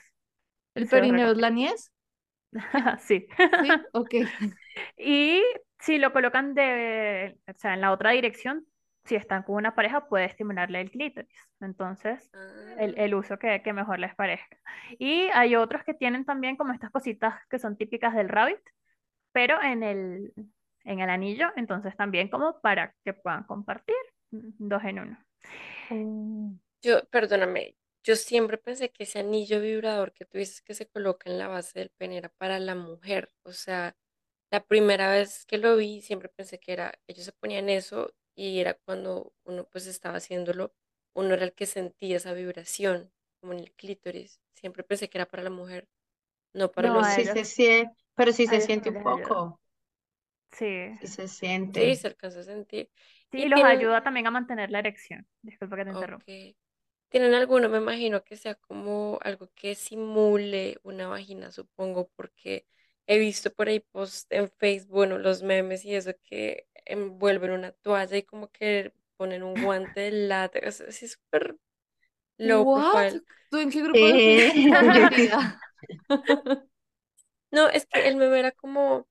¿El 0.74 0.88
perineo 0.88 1.32
es 1.32 1.36
la 1.38 1.50
niez? 1.50 1.92
Sí. 3.00 3.28
Sí, 3.60 3.88
ok. 3.92 4.14
Y 4.96 5.42
si 5.80 5.98
lo 5.98 6.12
colocan 6.12 6.54
de, 6.54 7.38
o 7.48 7.52
sea, 7.58 7.74
en 7.74 7.80
la 7.80 7.92
otra 7.92 8.10
dirección, 8.12 8.66
si 9.08 9.16
están 9.16 9.42
con 9.42 9.56
una 9.56 9.74
pareja, 9.74 10.06
puede 10.06 10.26
estimularle 10.26 10.80
el 10.80 10.90
clítoris. 10.90 11.48
Entonces, 11.60 12.30
el, 12.78 12.94
Ah, 12.98 13.04
el 13.04 13.14
uso 13.14 13.38
que, 13.38 13.62
que 13.62 13.72
mejor 13.72 13.98
les 13.98 14.14
parezca. 14.14 14.58
Y 14.98 15.28
hay 15.32 15.56
otros 15.56 15.82
que 15.84 15.94
tienen 15.94 16.24
también 16.24 16.56
como 16.56 16.72
estas 16.74 16.90
cositas 16.90 17.34
que 17.48 17.58
son 17.58 17.76
típicas 17.76 18.14
del 18.14 18.28
rabbit, 18.28 18.60
pero 19.32 19.60
en 19.62 19.82
el, 19.82 20.32
en 20.84 21.00
el 21.00 21.10
anillo, 21.10 21.48
entonces 21.56 21.96
también 21.96 22.28
como 22.28 22.60
para 22.60 22.94
que 23.04 23.14
puedan 23.14 23.44
compartir 23.44 23.96
mm, 24.30 24.68
dos 24.68 24.84
en 24.84 24.98
uno. 24.98 25.18
Yo, 26.82 27.04
perdóname, 27.10 27.76
yo 28.04 28.14
siempre 28.14 28.58
pensé 28.58 28.90
que 28.90 29.04
ese 29.04 29.20
anillo 29.20 29.60
vibrador 29.60 30.12
que 30.12 30.26
tú 30.26 30.38
dices 30.38 30.60
que 30.62 30.74
se 30.74 30.86
coloca 30.86 31.30
en 31.30 31.38
la 31.38 31.48
base 31.48 31.78
del 31.78 31.90
pene 31.90 32.18
era 32.18 32.28
para 32.28 32.58
la 32.58 32.74
mujer. 32.74 33.30
O 33.42 33.52
sea, 33.52 33.96
la 34.50 34.64
primera 34.64 35.10
vez 35.10 35.44
que 35.46 35.58
lo 35.58 35.76
vi, 35.76 36.02
siempre 36.02 36.28
pensé 36.28 36.58
que 36.58 36.72
era, 36.72 36.94
ellos 37.06 37.24
se 37.24 37.32
ponían 37.32 37.68
eso 37.68 38.14
y 38.38 38.60
era 38.60 38.74
cuando 38.74 39.34
uno 39.44 39.64
pues 39.70 39.86
estaba 39.86 40.18
haciéndolo, 40.18 40.74
uno 41.14 41.34
era 41.34 41.44
el 41.44 41.54
que 41.54 41.66
sentía 41.66 42.16
esa 42.18 42.32
vibración, 42.34 43.12
como 43.40 43.52
en 43.54 43.60
el 43.60 43.72
clítoris. 43.74 44.40
Siempre 44.54 44.84
pensé 44.84 45.08
que 45.10 45.18
era 45.18 45.26
para 45.28 45.42
la 45.44 45.50
mujer, 45.50 45.88
no 46.54 46.72
para 46.72 46.88
No, 46.88 46.94
Pero 46.94 47.04
los 47.04 47.08
sí 47.14 47.26
se 47.26 47.44
siente, 47.44 47.94
pero 48.14 48.32
sí 48.32 48.46
se 48.46 48.60
siente 48.62 48.88
un 48.90 49.02
poco. 49.02 49.60
Sí. 50.52 50.98
Sí 51.00 51.08
se 51.08 51.26
Sí, 51.74 51.96
siente. 51.96 51.96
se 51.96 52.08
alcanza 52.08 52.40
a 52.40 52.44
sentir. 52.44 52.90
Sí, 53.32 53.38
Y 53.38 53.46
y 53.46 53.48
los 53.48 53.62
tienen, 53.62 53.64
ayuda 53.64 54.02
también 54.02 54.26
a 54.26 54.30
mantener 54.30 54.70
la 54.70 54.80
erección. 54.80 55.26
Disculpa 55.42 55.76
que 55.76 55.84
te 55.84 55.90
interrumpa. 55.90 56.26
tienen 57.08 57.34
alguno, 57.34 57.68
me 57.68 57.78
imagino 57.78 58.22
que 58.24 58.36
sea 58.36 58.54
como 58.56 59.18
algo 59.22 59.50
que 59.54 59.74
simule 59.74 60.78
una 60.82 61.08
vagina, 61.08 61.50
supongo, 61.52 62.10
porque 62.16 62.66
he 63.06 63.18
visto 63.18 63.52
por 63.52 63.68
ahí 63.68 63.80
posts 63.80 64.26
en 64.30 64.50
Facebook, 64.50 64.92
bueno, 64.96 65.18
los 65.18 65.42
memes 65.42 65.84
y 65.84 65.94
eso 65.94 66.12
que 66.22 66.67
envuelven 66.88 67.52
una 67.52 67.72
toalla 67.72 68.16
y 68.16 68.22
como 68.24 68.48
que 68.50 68.92
ponen 69.16 69.42
un 69.42 69.58
guante 69.58 70.00
de 70.00 70.10
látex, 70.12 70.80
así 70.82 71.08
súper 71.08 71.56
profile. 72.72 73.22
¿Tú 73.50 73.58
en 73.58 73.70
qué 73.70 73.82
grupo 73.82 74.06
de 74.08 74.20
¿Qué? 74.22 74.52
metida? 74.90 75.62
No, 77.50 77.68
es 77.68 77.86
que 77.86 78.06
el 78.08 78.16
meme 78.16 78.38
era 78.40 78.52
como, 78.52 79.08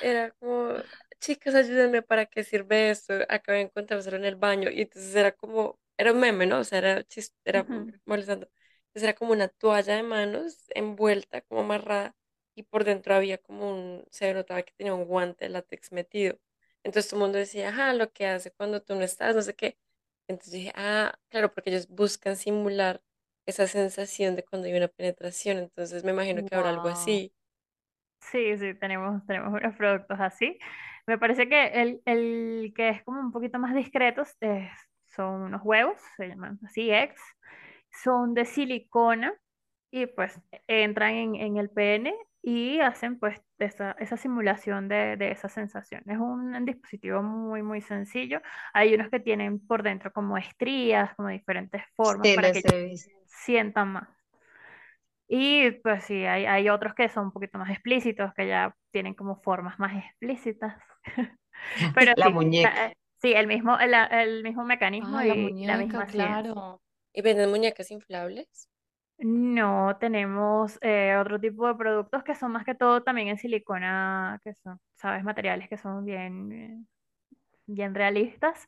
era 0.00 0.30
como, 0.32 0.74
chicas, 1.20 1.54
ayúdenme, 1.54 2.02
¿para 2.02 2.26
qué 2.26 2.44
sirve 2.44 2.90
esto? 2.90 3.14
Acabé 3.28 3.58
de 3.58 3.64
encontrárselo 3.64 4.16
en 4.18 4.24
el 4.26 4.36
baño. 4.36 4.70
Y 4.70 4.82
entonces 4.82 5.14
era 5.14 5.32
como, 5.32 5.78
era 5.96 6.12
un 6.12 6.20
meme, 6.20 6.46
¿no? 6.46 6.58
O 6.60 6.64
sea, 6.64 6.78
era 6.78 7.00
chis- 7.08 7.34
era 7.44 7.68
molestando. 8.06 8.48
Entonces 8.88 9.04
era 9.04 9.14
como 9.14 9.32
una 9.32 9.48
toalla 9.48 9.96
de 9.96 10.02
manos 10.02 10.64
envuelta, 10.74 11.40
como 11.42 11.62
amarrada, 11.62 12.14
y 12.54 12.64
por 12.64 12.84
dentro 12.84 13.14
había 13.14 13.38
como 13.38 13.70
un, 13.70 14.04
se 14.10 14.32
notaba 14.34 14.62
que 14.62 14.72
tenía 14.76 14.94
un 14.94 15.04
guante 15.06 15.44
de 15.46 15.50
látex 15.50 15.92
metido. 15.92 16.38
Entonces 16.84 17.10
todo 17.10 17.20
el 17.20 17.24
mundo 17.26 17.38
decía, 17.38 17.70
ajá, 17.70 17.92
lo 17.94 18.12
que 18.12 18.26
hace 18.26 18.50
cuando 18.52 18.82
tú 18.82 18.94
no 18.94 19.02
estás, 19.02 19.34
no 19.36 19.42
sé 19.42 19.54
qué. 19.54 19.78
Entonces 20.28 20.52
dije, 20.54 20.72
ah, 20.76 21.18
claro, 21.30 21.52
porque 21.54 21.70
ellos 21.70 21.88
buscan 21.88 22.36
simular 22.36 23.02
esa 23.46 23.66
sensación 23.68 24.36
de 24.36 24.44
cuando 24.44 24.68
hay 24.68 24.74
una 24.76 24.88
penetración. 24.88 25.58
Entonces 25.58 26.04
me 26.04 26.10
imagino 26.12 26.44
que 26.44 26.54
habrá 26.54 26.70
algo 26.70 26.88
Wow. 26.88 26.88
así. 26.88 27.34
Sí, 28.20 28.56
sí, 28.58 28.74
tenemos, 28.74 29.24
tenemos 29.26 29.52
unos 29.54 29.76
productos 29.76 30.18
así. 30.20 30.58
Me 31.06 31.18
parece 31.18 31.48
que 31.48 31.66
el, 31.82 32.02
el 32.04 32.72
que 32.76 32.90
es 32.90 33.04
como 33.04 33.20
un 33.20 33.32
poquito 33.32 33.58
más 33.58 33.74
discretos 33.74 34.36
es- 34.40 34.70
son 35.06 35.42
unos 35.42 35.62
huevos, 35.64 35.98
se 36.16 36.28
llaman 36.28 36.58
así, 36.66 36.90
eggs. 36.90 37.20
Son 38.02 38.34
de 38.34 38.44
silicona 38.44 39.34
y 39.90 40.06
pues 40.06 40.40
entran 40.68 41.14
en, 41.14 41.34
en 41.36 41.56
el 41.58 41.70
pene 41.70 42.14
y 42.42 42.80
hacen 42.80 43.18
pues 43.18 43.40
esa, 43.58 43.92
esa 43.92 44.16
simulación 44.16 44.88
de, 44.88 45.16
de 45.16 45.30
esa 45.32 45.48
sensación. 45.48 46.02
Es 46.06 46.18
un 46.18 46.64
dispositivo 46.64 47.22
muy, 47.22 47.62
muy 47.62 47.80
sencillo. 47.82 48.40
Hay 48.72 48.94
unos 48.94 49.10
que 49.10 49.20
tienen 49.20 49.64
por 49.66 49.82
dentro 49.82 50.12
como 50.12 50.38
estrías, 50.38 51.14
como 51.16 51.28
diferentes 51.28 51.82
formas 51.96 52.30
Sí, 52.30 52.34
para 52.34 52.50
que 52.52 52.62
sientan 53.26 53.92
más. 53.92 54.08
Y 55.28 55.70
pues 55.82 56.04
sí, 56.04 56.24
hay, 56.24 56.46
hay 56.46 56.68
otros 56.70 56.94
que 56.94 57.08
son 57.08 57.26
un 57.26 57.32
poquito 57.32 57.58
más 57.58 57.70
explícitos, 57.70 58.32
que 58.34 58.48
ya 58.48 58.74
tienen 58.90 59.14
como 59.14 59.36
formas 59.42 59.78
más 59.78 59.94
explícitas. 60.04 60.76
Pero 61.94 62.14
La 62.16 62.28
sí, 62.28 62.30
muñeca. 62.30 62.62
la- 62.62 62.92
sí, 63.22 63.32
el 63.34 63.46
mismo, 63.46 63.78
el, 63.78 63.94
el 63.94 64.42
mismo 64.42 64.64
mecanismo 64.64 65.20
Ah, 65.20 65.24
la 65.24 65.34
y 65.34 65.56
la 65.64 65.76
muñeca, 65.76 65.78
misma 65.78 66.08
ciencia. 66.08 66.44
claro. 66.46 66.80
¿Y 67.12 67.22
venden 67.22 67.50
muñecas 67.50 67.90
inflables? 67.90 68.68
No, 69.20 69.96
tenemos 69.98 70.78
eh, 70.80 71.16
otro 71.20 71.40
tipo 71.40 71.66
de 71.66 71.74
productos 71.74 72.22
que 72.22 72.36
son 72.36 72.52
más 72.52 72.64
que 72.64 72.74
todo 72.76 73.02
también 73.02 73.26
en 73.28 73.38
silicona, 73.38 74.40
que 74.44 74.54
son, 74.54 74.80
sabes, 74.96 75.24
materiales 75.24 75.68
que 75.68 75.76
son 75.76 76.04
bien, 76.04 76.52
eh, 76.52 76.84
bien 77.66 77.94
realistas, 77.94 78.66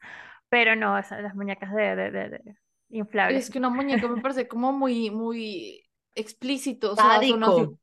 pero 0.51 0.77
no, 0.77 0.99
esas, 0.99 1.23
las 1.23 1.35
muñecas 1.37 1.73
de, 1.75 1.97
de, 1.97 2.11
de- 2.13 2.29
de 2.31 2.57
inflables. 2.91 3.45
Es 3.45 3.51
que 3.51 3.59
una 3.59 3.71
muñeca 3.71 4.09
me 4.09 4.19
parece 4.21 4.49
como 4.49 4.73
muy, 4.73 5.11
muy 5.11 5.85
explícito, 6.15 6.93
o 6.93 6.97
sea, 6.97 7.23
son 7.25 7.45
así, 7.45 7.63
Sádico. 7.63 7.79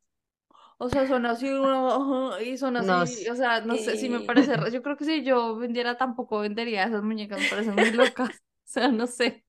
o 0.79 0.89
sea, 0.89 1.07
son 1.07 1.25
así, 1.27 1.49
uno, 1.49 2.31
ajá, 2.33 2.43
y 2.43 2.57
son 2.57 2.77
No 2.87 3.05
así, 3.05 3.27
o 3.29 3.35
sea, 3.35 3.61
no 3.61 3.77
sé, 3.79 3.97
si 3.97 4.09
me 4.09 4.21
Sí. 4.21 4.25
parece, 4.25 4.57
ra- 4.57 4.69
yo 4.69 4.83
creo 4.83 4.97
que 4.97 5.05
si 5.05 5.23
yo 5.25 5.57
vendiera 5.57 5.97
tampoco 5.97 6.39
vendería 6.41 6.85
esas 6.85 7.03
muñecas, 7.03 7.41
me 7.41 7.47
parecen 7.47 7.77
muy 7.77 7.91
locas, 7.91 8.29
o 8.67 8.67
sea, 8.67 8.89
no 8.89 9.07
sé. 9.07 9.45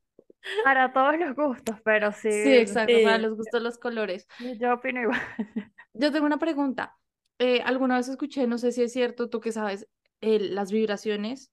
Para 0.64 0.92
todos 0.92 1.18
los 1.18 1.34
gustos, 1.34 1.76
pero 1.84 2.12
sí, 2.12 2.30
Sí, 2.30 2.54
exacto, 2.54 2.92
para 3.02 3.18
los 3.18 3.36
gustos 3.36 3.62
los 3.62 3.78
colores. 3.78 4.26
yo 4.60 4.74
opino 4.74 5.00
igual. 5.02 5.20
Yo 5.94 6.12
tengo 6.12 6.26
una 6.26 6.38
pregunta. 6.38 6.96
Eh, 7.38 7.60
alguna 7.62 7.96
vez 7.96 8.08
escuché, 8.08 8.46
no 8.46 8.58
sé 8.58 8.72
si 8.72 8.82
es 8.82 8.92
cierto, 8.92 9.28
tú 9.30 9.40
que 9.40 9.52
sabes, 9.52 9.88
eh, 10.20 10.38
las 10.40 10.72
vibraciones 10.72 11.50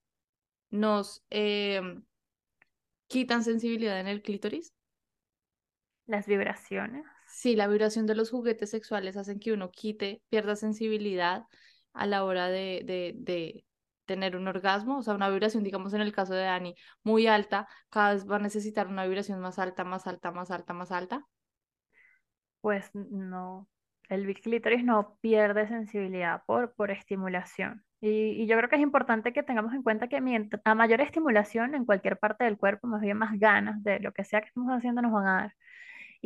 nos 0.70 1.24
em, 1.30 2.04
quitan 3.08 3.44
sensibilidad 3.44 4.00
en 4.00 4.08
el 4.08 4.22
clítoris. 4.22 4.74
Las 6.08 6.26
vibraciones. 6.26 7.06
Sí, 7.28 7.56
la 7.56 7.68
vibración 7.68 8.06
de 8.06 8.16
los 8.16 8.30
juguetes 8.32 8.70
sexuales 8.70 9.18
hacen 9.18 9.40
que 9.40 9.52
uno 9.52 9.72
quite, 9.72 10.22
pierda 10.30 10.56
sensibilidad 10.56 11.44
a 11.94 12.06
la 12.08 12.24
hora 12.24 12.48
de, 12.50 12.82
de, 12.86 13.14
de 13.18 13.66
tener 14.06 14.36
un 14.36 14.48
orgasmo. 14.48 14.98
O 15.00 15.04
sea, 15.04 15.16
una 15.16 15.30
vibración, 15.30 15.64
digamos 15.64 15.94
en 15.94 16.02
el 16.02 16.14
caso 16.14 16.34
de 16.34 16.44
Dani, 16.44 16.76
muy 17.04 17.28
alta, 17.28 17.68
cada 17.90 18.14
vez 18.14 18.30
va 18.30 18.38
a 18.38 18.40
necesitar 18.40 18.88
una 18.88 19.06
vibración 19.06 19.40
más 19.40 19.60
alta, 19.60 19.84
más 19.84 20.08
alta, 20.08 20.32
más 20.32 20.52
alta, 20.52 20.74
más 20.74 20.92
alta. 20.92 21.26
Pues 22.62 22.90
no, 22.94 23.68
el 24.10 24.34
clítoris 24.42 24.84
no 24.84 25.18
pierde 25.22 25.68
sensibilidad 25.68 26.44
por, 26.46 26.74
por 26.74 26.92
estimulación. 26.92 27.84
Y, 28.02 28.10
y 28.44 28.48
yo 28.48 28.58
creo 28.58 28.70
que 28.70 28.76
es 28.76 28.82
importante 28.82 29.34
que 29.34 29.44
tengamos 29.44 29.74
en 29.74 29.84
cuenta 29.84 30.08
que 30.08 30.18
a 30.64 30.76
mayor 30.76 31.02
estimulación 31.02 31.76
en 31.76 31.86
cualquier 31.86 32.18
parte 32.20 32.44
del 32.44 32.58
cuerpo, 32.58 32.88
más 32.88 33.02
bien 33.02 33.18
más 33.18 33.40
ganas 33.40 33.84
de 33.84 34.00
lo 34.00 34.14
que 34.14 34.24
sea 34.24 34.42
que 34.42 34.48
estemos 34.48 34.72
haciendo 34.72 35.02
nos 35.02 35.12
van 35.12 35.28
a 35.28 35.36
dar. 35.36 35.54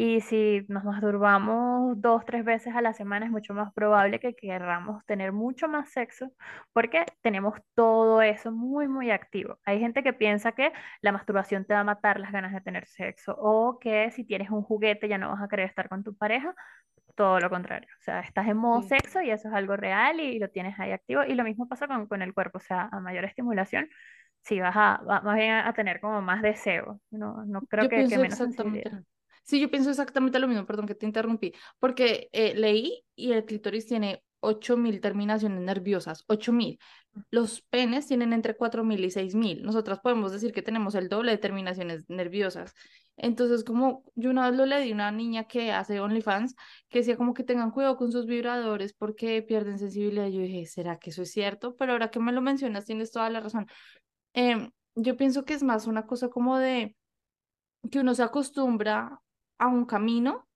Y 0.02 0.22
si 0.22 0.66
nos 0.70 0.86
masturbamos 0.86 2.00
dos, 2.02 2.24
tres 2.26 2.46
veces 2.46 2.74
a 2.74 2.82
la 2.82 2.94
semana, 2.94 3.26
es 3.26 3.32
mucho 3.32 3.54
más 3.54 3.74
probable 3.74 4.20
que 4.22 4.34
queramos 4.34 5.06
tener 5.06 5.34
mucho 5.34 5.68
más 5.68 5.92
sexo 5.92 6.32
porque 6.72 7.06
tenemos 7.22 7.56
todo 7.76 8.22
eso 8.22 8.52
muy, 8.54 8.88
muy 8.88 9.12
activo. 9.12 9.60
Hay 9.66 9.80
gente 9.82 10.02
que 10.02 10.14
piensa 10.14 10.54
que 10.54 10.72
la 11.02 11.12
masturbación 11.12 11.66
te 11.66 11.74
va 11.74 11.82
a 11.82 11.84
matar 11.84 12.18
las 12.22 12.32
ganas 12.32 12.54
de 12.54 12.62
tener 12.62 12.88
sexo 12.88 13.36
o 13.38 13.78
que 13.80 14.10
si 14.12 14.24
tienes 14.24 14.50
un 14.52 14.64
juguete 14.64 15.10
ya 15.10 15.18
no 15.18 15.30
vas 15.32 15.42
a 15.44 15.50
querer 15.50 15.68
estar 15.68 15.90
con 15.90 16.02
tu 16.04 16.16
pareja. 16.16 16.56
Todo 17.16 17.40
lo 17.42 17.50
contrario. 17.50 17.90
O 18.00 18.04
sea, 18.04 18.22
estás 18.22 18.48
en 18.48 18.58
modo 18.58 18.82
Sí. 18.82 18.88
sexo 18.88 19.22
y 19.22 19.32
eso 19.32 19.50
es 19.50 19.54
algo 19.56 19.76
real 19.78 20.20
y 20.22 20.40
lo 20.40 20.50
tienes 20.50 20.80
ahí 20.80 20.92
activo. 20.92 21.24
Y 21.26 21.36
lo 21.36 21.44
mismo 21.44 21.68
pasa 21.68 21.88
con, 21.88 22.08
con 22.08 22.22
el 22.22 22.34
cuerpo. 22.34 22.60
O 22.60 22.62
sea, 22.62 22.90
a 22.92 23.00
mayor 23.02 23.26
estimulación, 23.26 23.90
sí 24.44 24.60
vas 24.62 24.76
a, 24.78 25.02
va- 25.10 25.22
más 25.22 25.36
bien 25.38 25.52
a 25.56 25.74
tener 25.74 26.00
como 26.02 26.22
más 26.22 26.42
deseo. 26.42 27.02
No, 27.12 27.46
no 27.46 27.64
creo 27.64 27.84
Yo 27.84 27.90
que, 27.90 28.08
que 28.08 28.18
menos 28.18 28.40
Sí, 29.50 29.60
yo 29.60 29.72
pienso 29.72 29.90
exactamente 29.90 30.38
lo 30.38 30.48
mismo, 30.48 30.68
perdón 30.68 30.86
que 30.86 30.94
te 30.94 31.08
interrumpí, 31.08 31.54
porque 31.80 32.30
eh, 32.34 32.54
leí 32.54 33.04
y 33.16 33.32
el 33.32 33.46
clítoris 33.46 33.88
tiene 33.88 34.24
8000 34.42 35.02
terminaciones 35.02 35.62
nerviosas, 35.62 36.24
8000. 36.28 36.78
Los 37.32 37.62
penes 37.64 38.06
tienen 38.06 38.32
entre 38.34 38.56
4000 38.56 39.04
y 39.04 39.10
6000. 39.10 39.64
Nosotras 39.64 40.02
podemos 40.02 40.32
decir 40.32 40.54
que 40.54 40.62
tenemos 40.62 40.94
el 40.94 41.10
doble 41.10 41.32
de 41.32 41.40
terminaciones 41.40 42.04
nerviosas. 42.10 42.76
Entonces, 43.18 43.64
como 43.64 44.04
yo 44.14 44.30
una 44.30 44.48
vez 44.48 44.56
lo 44.56 44.68
leí 44.68 44.92
a 44.92 44.94
una 44.94 45.12
niña 45.12 45.46
que 45.46 45.72
hace 45.72 46.00
OnlyFans, 46.00 46.56
que 46.88 47.00
decía 47.00 47.18
como 47.18 47.34
que 47.34 47.44
tengan 47.44 47.72
cuidado 47.72 47.98
con 47.98 48.12
sus 48.12 48.28
vibradores 48.28 48.94
porque 48.94 49.42
pierden 49.42 49.80
sensibilidad. 49.80 50.28
Yo 50.28 50.42
dije, 50.42 50.68
¿será 50.68 51.00
que 51.00 51.10
eso 51.10 51.24
es 51.24 51.32
cierto? 51.32 51.76
Pero 51.76 51.94
ahora 51.94 52.12
que 52.12 52.20
me 52.20 52.32
lo 52.32 52.42
mencionas, 52.42 52.86
tienes 52.86 53.12
toda 53.12 53.32
la 53.32 53.40
razón. 53.40 53.66
Em, 54.34 54.70
yo 54.94 55.18
pienso 55.18 55.44
que 55.44 55.56
es 55.56 55.64
más 55.64 55.88
una 55.88 56.06
cosa 56.06 56.30
como 56.30 56.60
de 56.60 56.96
que 57.92 58.00
uno 58.00 58.14
se 58.14 58.22
acostumbra 58.24 59.20
a 59.60 59.68
un 59.68 59.86
camino 59.86 60.48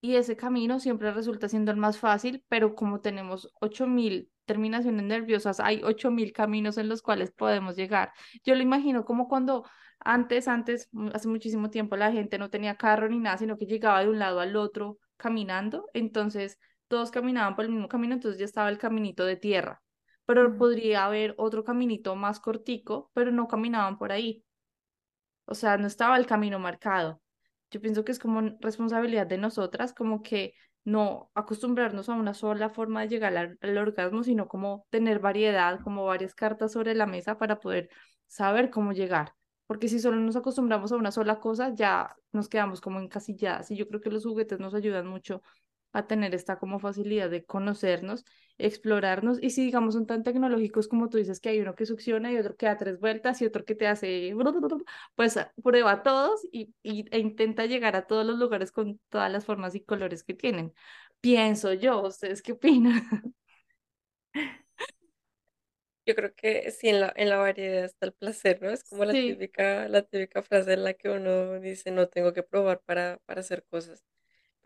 y 0.00 0.16
ese 0.16 0.36
camino 0.36 0.80
siempre 0.80 1.12
resulta 1.12 1.48
siendo 1.48 1.72
el 1.72 1.76
más 1.76 1.98
fácil, 1.98 2.44
pero 2.48 2.74
como 2.74 3.00
tenemos 3.00 3.52
8000 3.60 4.30
terminaciones 4.46 5.04
nerviosas, 5.04 5.60
hay 5.60 5.82
8000 5.82 6.32
caminos 6.32 6.78
en 6.78 6.88
los 6.88 7.02
cuales 7.02 7.32
podemos 7.32 7.76
llegar. 7.76 8.12
Yo 8.44 8.54
lo 8.54 8.62
imagino 8.62 9.04
como 9.04 9.28
cuando 9.28 9.64
antes, 10.00 10.48
antes, 10.48 10.88
hace 11.12 11.28
muchísimo 11.28 11.70
tiempo, 11.70 11.96
la 11.96 12.12
gente 12.12 12.38
no 12.38 12.50
tenía 12.50 12.76
carro 12.76 13.08
ni 13.08 13.18
nada, 13.18 13.38
sino 13.38 13.58
que 13.58 13.66
llegaba 13.66 14.00
de 14.00 14.08
un 14.08 14.18
lado 14.18 14.40
al 14.40 14.56
otro 14.56 14.98
caminando, 15.16 15.86
entonces 15.92 16.58
todos 16.86 17.10
caminaban 17.10 17.56
por 17.56 17.64
el 17.64 17.72
mismo 17.72 17.88
camino, 17.88 18.14
entonces 18.14 18.38
ya 18.38 18.44
estaba 18.46 18.70
el 18.70 18.78
caminito 18.78 19.24
de 19.26 19.36
tierra, 19.36 19.82
pero 20.24 20.56
podría 20.56 21.04
haber 21.04 21.34
otro 21.38 21.64
caminito 21.64 22.14
más 22.16 22.40
cortico, 22.40 23.10
pero 23.14 23.30
no 23.32 23.48
caminaban 23.48 23.98
por 23.98 24.12
ahí. 24.12 24.44
O 25.46 25.54
sea, 25.54 25.76
no 25.78 25.86
estaba 25.86 26.16
el 26.16 26.26
camino 26.26 26.58
marcado. 26.58 27.20
Yo 27.70 27.80
pienso 27.80 28.04
que 28.04 28.12
es 28.12 28.18
como 28.18 28.40
responsabilidad 28.60 29.26
de 29.26 29.38
nosotras, 29.38 29.92
como 29.92 30.22
que 30.22 30.54
no 30.84 31.30
acostumbrarnos 31.34 32.08
a 32.08 32.14
una 32.14 32.32
sola 32.34 32.70
forma 32.70 33.02
de 33.02 33.08
llegar 33.08 33.36
al, 33.36 33.58
al 33.60 33.78
orgasmo, 33.78 34.22
sino 34.22 34.48
como 34.48 34.86
tener 34.90 35.18
variedad, 35.18 35.80
como 35.80 36.04
varias 36.06 36.34
cartas 36.34 36.72
sobre 36.72 36.94
la 36.94 37.06
mesa 37.06 37.36
para 37.38 37.60
poder 37.60 37.90
saber 38.26 38.70
cómo 38.70 38.92
llegar. 38.92 39.34
Porque 39.66 39.88
si 39.88 40.00
solo 40.00 40.16
nos 40.16 40.36
acostumbramos 40.36 40.92
a 40.92 40.96
una 40.96 41.10
sola 41.10 41.40
cosa, 41.40 41.74
ya 41.74 42.16
nos 42.32 42.48
quedamos 42.48 42.80
como 42.80 43.00
encasilladas. 43.00 43.70
Y 43.70 43.76
yo 43.76 43.86
creo 43.86 44.00
que 44.00 44.10
los 44.10 44.24
juguetes 44.24 44.58
nos 44.60 44.74
ayudan 44.74 45.06
mucho 45.06 45.42
a 45.92 46.06
tener 46.06 46.34
esta 46.34 46.58
como 46.58 46.78
facilidad 46.80 47.30
de 47.30 47.44
conocernos, 47.44 48.24
explorarnos. 48.58 49.38
Y 49.42 49.50
si 49.50 49.64
digamos 49.64 49.94
son 49.94 50.06
tan 50.06 50.22
tecnológicos 50.22 50.88
como 50.88 51.08
tú 51.08 51.18
dices, 51.18 51.40
que 51.40 51.50
hay 51.50 51.60
uno 51.60 51.74
que 51.74 51.86
succiona 51.86 52.32
y 52.32 52.38
otro 52.38 52.56
que 52.56 52.66
da 52.66 52.76
tres 52.76 52.98
vueltas 53.00 53.40
y 53.42 53.46
otro 53.46 53.64
que 53.64 53.74
te 53.74 53.86
hace 53.86 54.32
pues 55.14 55.36
a- 55.36 55.52
prueba 55.62 56.02
todos 56.02 56.40
y, 56.52 56.74
y- 56.82 57.06
e 57.10 57.18
intenta 57.18 57.66
llegar 57.66 57.96
a 57.96 58.06
todos 58.06 58.26
los 58.26 58.38
lugares 58.38 58.72
con 58.72 59.00
todas 59.08 59.30
las 59.32 59.44
formas 59.44 59.74
y 59.74 59.80
colores 59.84 60.24
que 60.24 60.34
tienen. 60.34 60.72
Pienso 61.20 61.72
yo, 61.72 62.02
¿ustedes 62.02 62.42
qué 62.42 62.52
opinan? 62.52 63.02
Yo 66.06 66.14
creo 66.14 66.34
que 66.34 66.70
sí, 66.70 66.88
en 66.88 67.00
la, 67.00 67.12
en 67.16 67.28
la 67.28 67.36
variedad 67.36 67.84
está 67.84 68.06
el 68.06 68.14
placer, 68.14 68.62
¿no? 68.62 68.70
Es 68.70 68.82
como 68.84 69.04
la 69.04 69.12
Sí, 69.12 69.34
típica, 69.34 69.88
la 69.88 70.02
típica 70.02 70.42
frase 70.42 70.72
en 70.72 70.84
la 70.84 70.94
que 70.94 71.10
uno 71.10 71.60
dice, 71.60 71.90
no 71.90 72.08
tengo 72.08 72.32
que 72.32 72.42
probar 72.42 72.80
para, 72.80 73.18
para 73.26 73.40
hacer 73.40 73.64
cosas. 73.68 74.02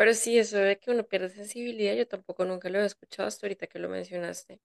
Pero 0.03 0.15
sí, 0.15 0.37
eso 0.37 0.59
de 0.59 0.81
que 0.81 0.91
uno 0.91 1.05
pierde 1.05 1.29
sensibilidad, 1.29 1.95
yo 1.95 2.09
tampoco 2.09 2.45
nunca 2.45 2.69
lo 2.69 2.79
había 2.79 2.89
escuchado 2.89 3.29
hasta 3.29 3.47
ahorita 3.47 3.69
que 3.69 3.79
lo 3.79 3.89
mencionaste. 3.89 4.61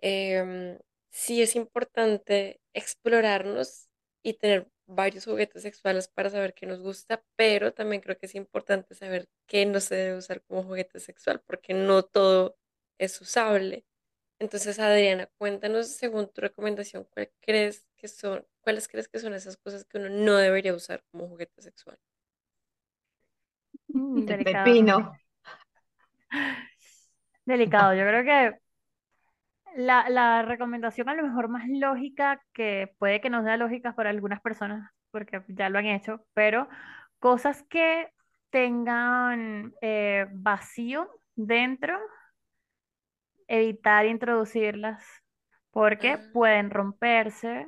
Em, 0.00 0.78
sí 1.10 1.42
es 1.42 1.56
importante 1.56 2.60
explorarnos 2.72 3.88
y 4.22 4.34
tener 4.34 4.68
varios 4.86 5.24
juguetes 5.24 5.62
sexuales 5.62 6.06
para 6.08 6.30
saber 6.30 6.54
qué 6.54 6.64
nos 6.66 6.80
gusta, 6.80 7.24
pero 7.36 7.72
también 7.74 8.00
creo 8.02 8.16
que 8.18 8.26
es 8.26 8.36
importante 8.36 8.94
saber 8.94 9.28
qué 9.48 9.66
no 9.66 9.80
se 9.80 9.96
debe 9.96 10.16
usar 10.18 10.42
como 10.44 10.62
juguete 10.62 11.00
sexual, 11.00 11.42
porque 11.44 11.74
no 11.74 12.04
todo 12.04 12.56
es 12.98 13.20
usable. 13.20 13.84
Entonces, 14.40 14.78
Adriana, 14.78 15.28
cuéntanos, 15.38 15.88
según 15.88 16.28
tu 16.32 16.40
recomendación, 16.42 17.04
¿cuál 17.10 17.32
crees 17.40 17.86
que 17.96 18.08
son, 18.08 18.46
cuáles 18.60 18.88
crees 18.88 19.08
que 19.08 19.18
son 19.18 19.34
esas 19.34 19.56
cosas 19.56 19.84
que 19.84 19.98
uno 19.98 20.08
no 20.10 20.36
debería 20.36 20.74
usar 20.74 21.04
como 21.10 21.28
juguete 21.28 21.62
sexual? 21.62 21.98
Mm, 23.96 24.28
El 24.28 24.38
delicado. 24.38 24.84
pepino. 24.84 25.20
Delicado. 27.46 27.94
Yo 27.94 28.02
creo 28.06 28.24
que 28.24 28.58
la, 29.76 30.08
la 30.08 30.42
recomendación 30.42 31.08
a 31.08 31.14
lo 31.14 31.22
mejor 31.22 31.48
más 31.48 31.64
lógica, 31.68 32.42
que 32.52 32.94
puede 32.98 33.20
que 33.20 33.30
no 33.30 33.42
sea 33.44 33.56
lógica 33.56 33.94
para 33.94 34.10
algunas 34.10 34.40
personas, 34.40 34.90
porque 35.10 35.42
ya 35.48 35.68
lo 35.68 35.78
han 35.78 35.86
hecho, 35.86 36.24
pero 36.34 36.68
cosas 37.18 37.62
que 37.64 38.08
tengan 38.50 39.74
eh, 39.82 40.26
vacío 40.32 41.08
dentro, 41.34 41.98
evitar 43.48 44.06
introducirlas, 44.06 45.04
porque 45.70 46.18
Ah, 46.18 46.30
pueden 46.32 46.70
romperse, 46.70 47.66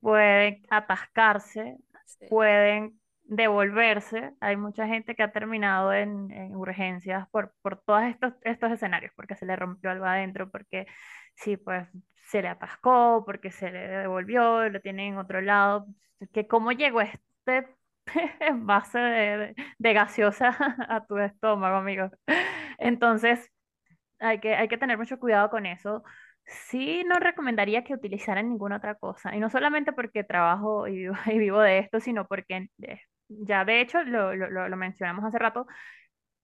pueden 0.00 0.62
atascarse, 0.70 1.78
sí. 2.04 2.26
pueden 2.28 3.00
devolverse. 3.24 4.32
Hay 4.40 4.56
mucha 4.56 4.86
gente 4.86 5.14
que 5.14 5.22
ha 5.22 5.32
terminado 5.32 5.92
en, 5.92 6.30
en 6.30 6.54
urgencias 6.56 7.28
por, 7.30 7.54
por 7.62 7.80
todos 7.82 8.02
estos, 8.04 8.34
estos 8.42 8.72
escenarios, 8.72 9.12
porque 9.16 9.36
se 9.36 9.46
le 9.46 9.56
rompió 9.56 9.90
algo 9.90 10.04
adentro, 10.06 10.50
porque 10.50 10.86
sí, 11.34 11.56
pues 11.56 11.88
se 12.30 12.42
le 12.42 12.48
atascó, 12.48 13.22
porque 13.26 13.50
se 13.50 13.70
le 13.70 13.88
devolvió, 13.88 14.68
lo 14.68 14.80
tienen 14.80 15.14
en 15.14 15.18
otro 15.18 15.40
lado. 15.40 15.86
Que 16.32 16.46
cómo 16.46 16.72
llegó 16.72 17.00
este 17.00 17.68
base 18.54 18.98
de, 18.98 19.54
de- 19.78 19.92
gaseosa 19.92 20.48
a 20.88 21.04
tu 21.06 21.18
estómago, 21.18 21.76
amigo. 21.76 22.10
Entonces, 22.78 23.50
hay 24.18 24.40
que, 24.40 24.54
hay 24.54 24.68
que 24.68 24.78
tener 24.78 24.98
mucho 24.98 25.18
cuidado 25.18 25.50
con 25.50 25.66
eso. 25.66 26.02
Sí, 26.46 27.04
no 27.06 27.18
recomendaría 27.20 27.84
que 27.84 27.94
utilizaran 27.94 28.48
ninguna 28.50 28.76
otra 28.76 28.94
cosa. 28.96 29.34
Y 29.34 29.40
no 29.40 29.50
solamente 29.50 29.92
porque 29.92 30.24
trabajo 30.24 30.86
y 30.88 30.96
vivo, 30.96 31.14
y 31.26 31.38
vivo 31.38 31.60
de 31.60 31.78
esto, 31.80 32.00
sino 32.00 32.26
porque 32.26 32.68
ya 33.28 33.64
de 33.64 33.80
hecho 33.80 34.02
lo, 34.04 34.34
lo, 34.36 34.68
lo- 34.68 34.76
mencionamos 34.76 35.24
hace 35.24 35.38
rato, 35.38 35.66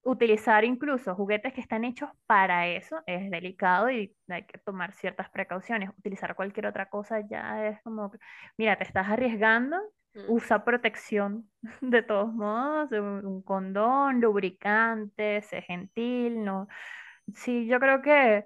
utilizar 0.03 0.65
incluso 0.65 1.15
juguetes 1.15 1.53
que 1.55 1.61
están 1.61 1.85
hechos 1.85 2.11
para 2.27 2.69
eso 2.69 3.03
es 3.07 3.31
delicado 3.31 3.91
y 3.91 4.17
hay 4.29 4.47
que 4.47 4.59
tomar 4.59 4.93
ciertas 4.95 5.31
precauciones. 5.31 5.91
Utilizar 5.99 6.35
cualquier 6.37 6.67
otra 6.67 6.89
cosa 6.91 7.21
ya 7.29 7.69
es 7.69 7.83
como, 7.83 8.13
mira, 8.59 8.77
te 8.79 8.85
estás 8.85 9.09
arriesgando, 9.09 9.77
Mm, 10.15 10.35
usa 10.35 10.65
protección 10.65 11.51
de 11.83 12.03
todos 12.03 12.33
modos, 12.35 12.93
un, 12.93 13.27
un 13.27 13.43
condón, 13.43 14.21
lubricante, 14.21 15.43
sé 15.43 15.63
gentil, 15.63 16.45
no. 16.45 16.69
Sí, 17.35 17.67
yo 17.67 17.79
creo 17.81 18.03
que 18.03 18.45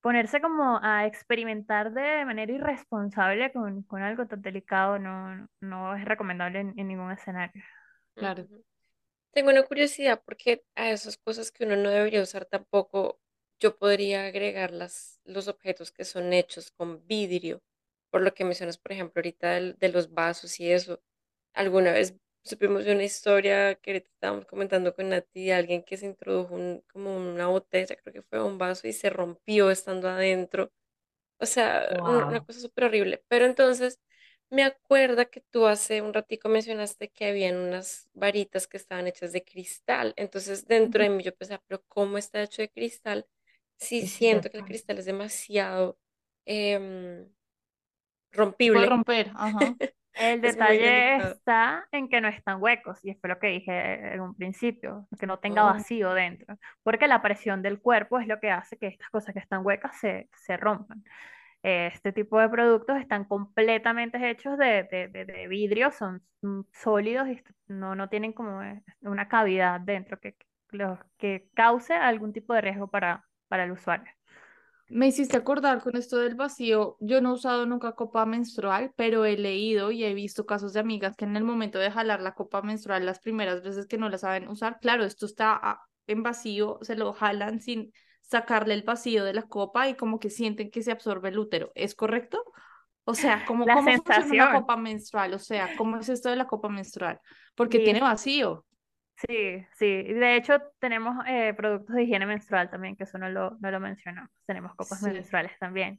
ponerse 0.00 0.40
como 0.40 0.80
a 0.82 1.06
experimentar 1.06 1.92
de 1.92 2.24
manera 2.24 2.52
irresponsable 2.52 3.52
con, 3.52 3.82
con 3.84 4.02
algo 4.02 4.26
tan 4.26 4.42
delicado 4.42 4.98
no, 4.98 5.48
no 5.60 5.94
es 5.96 6.04
recomendable 6.04 6.60
en, 6.60 6.74
en 6.78 6.88
ningún 6.88 7.12
escenario. 7.12 7.62
claro. 8.14 8.46
Tengo 9.32 9.50
una 9.50 9.64
curiosidad 9.64 10.22
porque 10.24 10.64
a 10.76 10.90
esas 10.90 11.18
cosas 11.18 11.52
que 11.52 11.64
uno 11.64 11.76
no 11.76 11.90
debería 11.90 12.22
usar 12.22 12.46
tampoco, 12.46 13.20
yo 13.60 13.78
podría 13.78 14.26
agregar 14.26 14.72
las, 14.72 15.20
los 15.24 15.48
objetos 15.48 15.92
que 15.92 16.04
son 16.04 16.32
hechos 16.32 16.72
con 16.72 17.06
vidrio, 17.06 17.62
por 18.10 18.22
lo 18.22 18.34
que 18.34 18.44
mencionas, 18.44 18.78
por 18.78 18.92
ejemplo, 18.92 19.20
ahorita 19.20 19.52
del- 19.54 19.76
de, 19.78 19.88
los 19.90 20.12
vasos 20.12 20.60
y 20.60 20.72
eso. 20.72 21.02
Alguna 21.54 21.92
vez 21.92 22.16
supimos 22.42 22.84
de 22.84 22.92
una 22.94 23.04
historia 23.04 23.74
que 23.76 23.90
ahorita 23.92 24.10
estábamos 24.10 24.46
comentando 24.46 24.94
con 24.94 25.08
Nati 25.10 25.46
de 25.46 25.54
alguien 25.54 25.82
que 25.82 25.96
se 25.96 26.06
introdujo 26.06 26.54
un- 26.54 26.82
como 26.92 27.16
una 27.16 27.46
botella, 27.48 27.96
creo 27.96 28.12
que 28.14 28.22
fue 28.22 28.42
un 28.42 28.58
vaso 28.58 28.86
y 28.88 28.92
se 28.92 29.10
rompió 29.10 29.70
estando 29.70 30.08
adentro. 30.08 30.72
O 31.38 31.46
sea, 31.46 31.88
un- 32.04 32.24
una 32.28 32.40
cosa 32.40 32.60
súper 32.60 32.84
horrible. 32.84 33.24
Pero 33.28 33.46
entonces 33.46 34.00
me 34.50 34.64
acuerda 34.64 35.26
que 35.26 35.40
tú 35.50 35.66
hace 35.66 36.02
un 36.02 36.14
ratico 36.14 36.48
mencionaste 36.48 37.10
que 37.10 37.26
habían 37.28 37.56
unas 37.56 38.08
varitas 38.14 38.66
que 38.66 38.76
estaban 38.78 39.06
hechas 39.06 39.32
de 39.32 39.44
cristal. 39.44 40.14
Entonces 40.16 40.66
dentro 40.66 41.02
de 41.02 41.10
mí 41.10 41.22
yo 41.24 41.34
pensaba, 41.36 41.62
pero 41.68 41.84
¿cómo 41.88 42.18
está 42.18 42.42
hecho 42.42 42.62
de 42.62 42.70
cristal? 42.70 43.26
Sí 43.78 44.02
siento 44.02 44.50
que 44.50 44.58
el 44.58 44.64
cristal 44.64 44.98
es 44.98 45.04
demasiado 45.06 45.98
em, 46.46 47.28
Se 48.60 48.68
puede 48.70 48.86
rompible. 48.86 48.86
romper, 48.86 49.32
ajá. 49.34 49.76
El 50.18 50.44
Es 50.44 50.54
detalle 50.54 51.16
está 51.16 51.86
en 51.92 52.08
que 52.08 52.20
no 52.20 52.28
están 52.28 52.60
huecos, 52.62 52.98
y 53.04 53.14
fue 53.14 53.28
lo 53.30 53.38
que 53.38 53.48
dije 53.48 54.14
en 54.14 54.20
un 54.20 54.34
principio, 54.34 55.06
que 55.18 55.26
no 55.26 55.38
tenga 55.38 55.64
Oh. 55.64 55.66
vacío 55.74 56.12
dentro, 56.14 56.58
porque 56.82 57.06
la 57.08 57.22
presión 57.22 57.62
del 57.62 57.80
cuerpo 57.80 58.18
es 58.18 58.26
lo 58.26 58.40
que 58.40 58.50
hace 58.50 58.76
que 58.78 58.88
estas 58.88 59.08
cosas 59.10 59.32
que 59.34 59.40
están 59.40 59.64
huecas 59.64 59.96
se, 60.00 60.28
se 60.34 60.56
rompan. 60.56 61.04
Este 61.62 62.12
tipo 62.12 62.40
de 62.40 62.48
productos 62.48 62.98
están 62.98 63.24
completamente 63.24 64.30
hechos 64.30 64.58
de, 64.58 64.84
de- 64.90 65.08
de- 65.08 65.24
de 65.24 65.48
vidrio, 65.48 65.90
son 65.92 66.22
mm, 66.42 66.62
sólidos 66.72 67.28
y 67.28 67.42
no, 67.68 67.94
no 67.96 68.08
tienen 68.08 68.32
como 68.32 68.62
eh, 68.62 68.82
una 69.02 69.28
cavidad 69.28 69.80
dentro 69.80 70.18
que, 70.20 70.36
los- 70.70 70.98
que 71.18 71.48
cause 71.54 71.94
algún 71.94 72.32
tipo 72.32 72.54
de 72.54 72.60
riesgo 72.62 72.88
para, 72.88 73.24
para 73.48 73.64
el 73.64 73.72
usuario. 73.72 74.12
Me 74.90 75.06
hiciste 75.06 75.36
acordar 75.36 75.82
con 75.82 75.96
esto 75.96 76.16
del 76.16 76.34
vacío. 76.34 76.96
Yo 77.00 77.20
no 77.20 77.30
he 77.30 77.34
usado 77.34 77.66
nunca 77.66 77.92
copa 77.92 78.24
menstrual, 78.24 78.92
pero 78.96 79.24
he 79.24 79.36
leído 79.36 79.90
y 79.90 80.04
he 80.04 80.14
visto 80.14 80.46
casos 80.46 80.72
de 80.72 80.80
amigas 80.80 81.14
que 81.16 81.26
en 81.26 81.36
el 81.36 81.44
momento 81.44 81.78
de 81.78 81.90
jalar 81.90 82.22
la 82.22 82.34
copa 82.34 82.62
menstrual, 82.62 83.04
las 83.04 83.20
primeras 83.20 83.62
veces 83.62 83.86
que 83.86 83.98
no 83.98 84.08
la 84.08 84.18
saben 84.18 84.48
usar, 84.48 84.78
claro, 84.80 85.04
esto 85.04 85.26
está 85.26 85.58
ah, 85.62 85.82
en 86.06 86.22
vacío, 86.22 86.78
se 86.82 86.96
lo 86.96 87.12
jalan 87.12 87.60
sin 87.60 87.92
sacarle 88.22 88.74
el 88.74 88.82
vacío 88.82 89.24
de 89.24 89.34
la 89.34 89.42
copa 89.42 89.88
y 89.88 89.94
como 89.94 90.18
que 90.18 90.30
sienten 90.30 90.70
que 90.70 90.82
se 90.82 90.92
absorbe 90.92 91.28
el 91.28 91.38
útero. 91.38 91.70
¿Es 91.74 91.94
correcto? 91.94 92.42
O 93.04 93.14
sea, 93.14 93.44
¿cómo, 93.46 93.64
La 93.64 93.74
cómo 93.74 93.90
funciona 93.90 94.26
una 94.40 94.50
sensación. 94.50 94.60
copa 94.60 94.76
menstrual? 94.76 95.34
O 95.34 95.38
sea, 95.38 95.76
¿cómo 95.76 95.96
es 95.96 96.08
esto 96.08 96.28
de 96.28 96.36
la 96.36 96.46
copa 96.46 96.68
menstrual? 96.68 97.20
Porque 97.54 97.78
tiene 97.78 98.00
vacío. 98.00 98.66
Sí, 99.26 99.66
sí. 99.74 100.02
De 100.04 100.36
hecho, 100.36 100.60
tenemos 100.78 101.24
eh, 101.26 101.52
productos 101.54 101.96
de 101.96 102.04
higiene 102.04 102.24
menstrual 102.26 102.70
también, 102.70 102.96
que 102.96 103.02
eso 103.04 103.18
no 103.18 103.28
lo, 103.28 103.56
no 103.60 103.70
lo 103.70 103.80
mencionamos. 103.80 104.30
Tenemos 104.46 104.74
copas 104.76 105.00
Sí. 105.00 105.06
menstruales 105.10 105.52
también. 105.58 105.98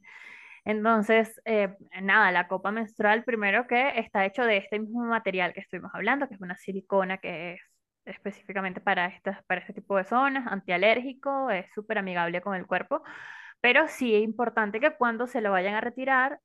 Entonces, 0.64 1.40
eh, 1.44 1.76
nada, 2.02 2.32
la 2.32 2.48
copa 2.48 2.70
menstrual, 2.72 3.24
primero 3.24 3.66
que 3.66 3.98
está 4.00 4.24
hecho 4.26 4.44
de 4.44 4.58
este 4.58 4.78
mismo 4.80 5.04
material 5.04 5.52
que 5.54 5.60
estuvimos 5.60 5.90
hablando, 5.94 6.28
que 6.28 6.34
es 6.34 6.40
una 6.40 6.56
silicona 6.56 7.18
que 7.18 7.54
es 7.54 7.60
específicamente 8.06 8.80
para 8.80 9.06
estas, 9.06 9.42
para 9.44 9.60
este 9.60 9.74
tipo 9.74 9.96
de 9.96 10.04
zonas, 10.04 10.46
antialérgico, 10.50 11.50
es 11.50 11.66
súper 11.74 11.98
amigable 11.98 12.40
con 12.42 12.54
el 12.56 12.66
cuerpo, 12.66 13.02
pero 13.60 13.88
sí 13.88 14.14
es 14.14 14.22
importante 14.22 14.80
que 14.80 14.96
cuando 14.96 15.26
se 15.26 15.40
lo 15.42 15.52
vayan 15.52 15.74
a 15.74 15.80
retirar, 15.82 16.40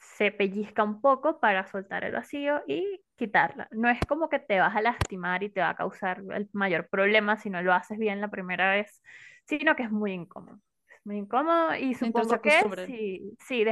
se 0.00 0.32
pellizca 0.32 0.82
un 0.82 1.00
poco 1.00 1.40
para 1.40 1.66
soltar 1.66 2.04
el 2.04 2.12
vacío 2.12 2.62
y 2.66 3.02
quitarla. 3.16 3.68
No 3.70 3.88
es 3.88 4.00
como 4.08 4.28
que 4.28 4.38
te 4.38 4.58
vas 4.58 4.74
a 4.74 4.80
lastimar 4.80 5.42
y 5.42 5.50
te 5.50 5.60
va 5.60 5.70
a 5.70 5.76
causar 5.76 6.22
el 6.34 6.48
mayor 6.52 6.88
problema 6.88 7.36
si 7.36 7.50
no 7.50 7.62
lo 7.62 7.72
haces 7.74 7.98
bien 7.98 8.20
la 8.20 8.28
primera 8.28 8.70
vez, 8.72 9.02
sino 9.44 9.76
que 9.76 9.84
es 9.84 9.90
muy 9.90 10.12
incómodo. 10.12 10.58
Es 10.88 11.00
muy 11.04 11.18
incómodo 11.18 11.74
y 11.74 11.94
supongo 11.94 12.40
que 12.40 12.62
sí, 12.86 13.36
sí, 13.46 13.64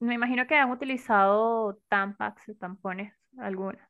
me 0.00 0.14
imagino 0.14 0.46
que 0.46 0.56
han 0.56 0.70
utilizado 0.70 1.78
Tampax 1.88 2.48
o 2.48 2.54
tampones 2.54 3.14
algunos. 3.38 3.80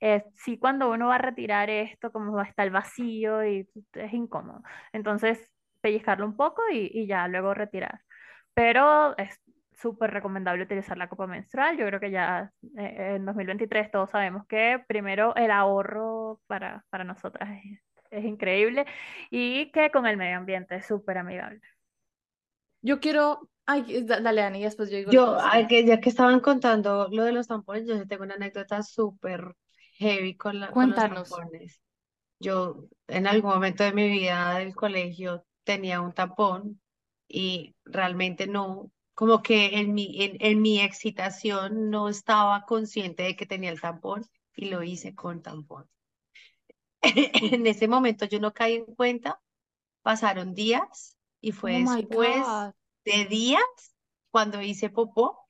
Eh, 0.00 0.24
sí, 0.34 0.58
cuando 0.58 0.90
uno 0.90 1.08
va 1.08 1.16
a 1.16 1.18
retirar 1.18 1.70
esto, 1.70 2.12
como 2.12 2.32
va 2.32 2.42
a 2.42 2.46
estar 2.46 2.66
el 2.66 2.72
vacío 2.72 3.44
y 3.44 3.68
es 3.94 4.12
incómodo. 4.12 4.62
Entonces, 4.92 5.50
pellizcarlo 5.80 6.26
un 6.26 6.36
poco 6.36 6.62
y, 6.70 6.90
y 6.92 7.06
ya 7.06 7.26
luego 7.28 7.54
retirar. 7.54 8.00
Pero 8.54 9.16
es 9.18 9.38
súper 9.76 10.10
recomendable 10.12 10.64
utilizar 10.64 10.98
la 10.98 11.08
copa 11.08 11.26
menstrual. 11.26 11.76
Yo 11.78 11.86
creo 11.86 12.00
que 12.00 12.10
ya 12.10 12.52
eh, 12.78 13.14
en 13.16 13.24
2023 13.26 13.90
todos 13.90 14.10
sabemos 14.10 14.46
que 14.46 14.82
primero 14.88 15.34
el 15.36 15.50
ahorro 15.50 16.40
para, 16.46 16.84
para 16.90 17.04
nosotras 17.04 17.50
es, 17.64 17.80
es 18.10 18.24
increíble 18.24 18.86
y 19.30 19.70
que 19.72 19.90
con 19.90 20.06
el 20.06 20.16
medio 20.16 20.36
ambiente 20.38 20.76
es 20.76 20.86
súper 20.86 21.18
amigable. 21.18 21.60
Yo 22.82 23.00
quiero... 23.00 23.50
Ay, 23.68 24.04
da- 24.04 24.20
dale, 24.20 24.42
Ani, 24.42 24.62
después 24.62 24.90
yo 24.90 24.96
digo 24.98 25.12
Yo, 25.12 25.38
ay, 25.40 25.66
que 25.66 25.84
ya 25.84 26.00
que 26.00 26.08
estaban 26.08 26.38
contando 26.40 27.08
lo 27.10 27.24
de 27.24 27.32
los 27.32 27.48
tampones, 27.48 27.86
yo 27.86 27.98
sí 27.98 28.06
tengo 28.06 28.22
una 28.24 28.34
anécdota 28.34 28.82
súper 28.82 29.54
heavy 29.98 30.36
con 30.36 30.60
la, 30.60 30.68
con 30.68 30.90
los 30.90 30.98
Cuéntanos. 30.98 31.28
tampones. 31.28 31.80
Yo 32.40 32.88
en 33.08 33.26
algún 33.26 33.50
momento 33.52 33.84
de 33.84 33.92
mi 33.92 34.08
vida 34.10 34.58
del 34.58 34.74
colegio 34.74 35.44
tenía 35.64 36.00
un 36.00 36.12
tampón 36.14 36.80
y 37.28 37.76
realmente 37.84 38.46
no, 38.48 38.92
como 39.16 39.42
que 39.42 39.78
en 39.80 39.94
mi, 39.94 40.22
en, 40.24 40.38
en 40.40 40.62
mi 40.62 40.80
excitación 40.80 41.90
no 41.90 42.08
estaba 42.10 42.64
consciente 42.66 43.24
de 43.24 43.36
que 43.36 43.46
tenía 43.46 43.72
el 43.72 43.82
tampón 43.82 44.26
y 44.56 44.66
lo 44.70 44.84
hice 44.84 45.16
con 45.16 45.42
tampón. 45.42 45.90
En 47.52 47.66
ese 47.66 47.88
momento 47.88 48.26
yo 48.26 48.40
no 48.40 48.52
caí 48.54 48.74
en 48.76 48.86
cuenta, 48.86 49.40
pasaron 50.02 50.54
días 50.54 51.16
y 51.40 51.52
fue 51.52 51.72
Oh 51.74 51.82
después 51.84 52.70
de 53.04 53.26
días 53.26 53.62
cuando 54.30 54.62
hice 54.62 54.90
popó 54.90 55.48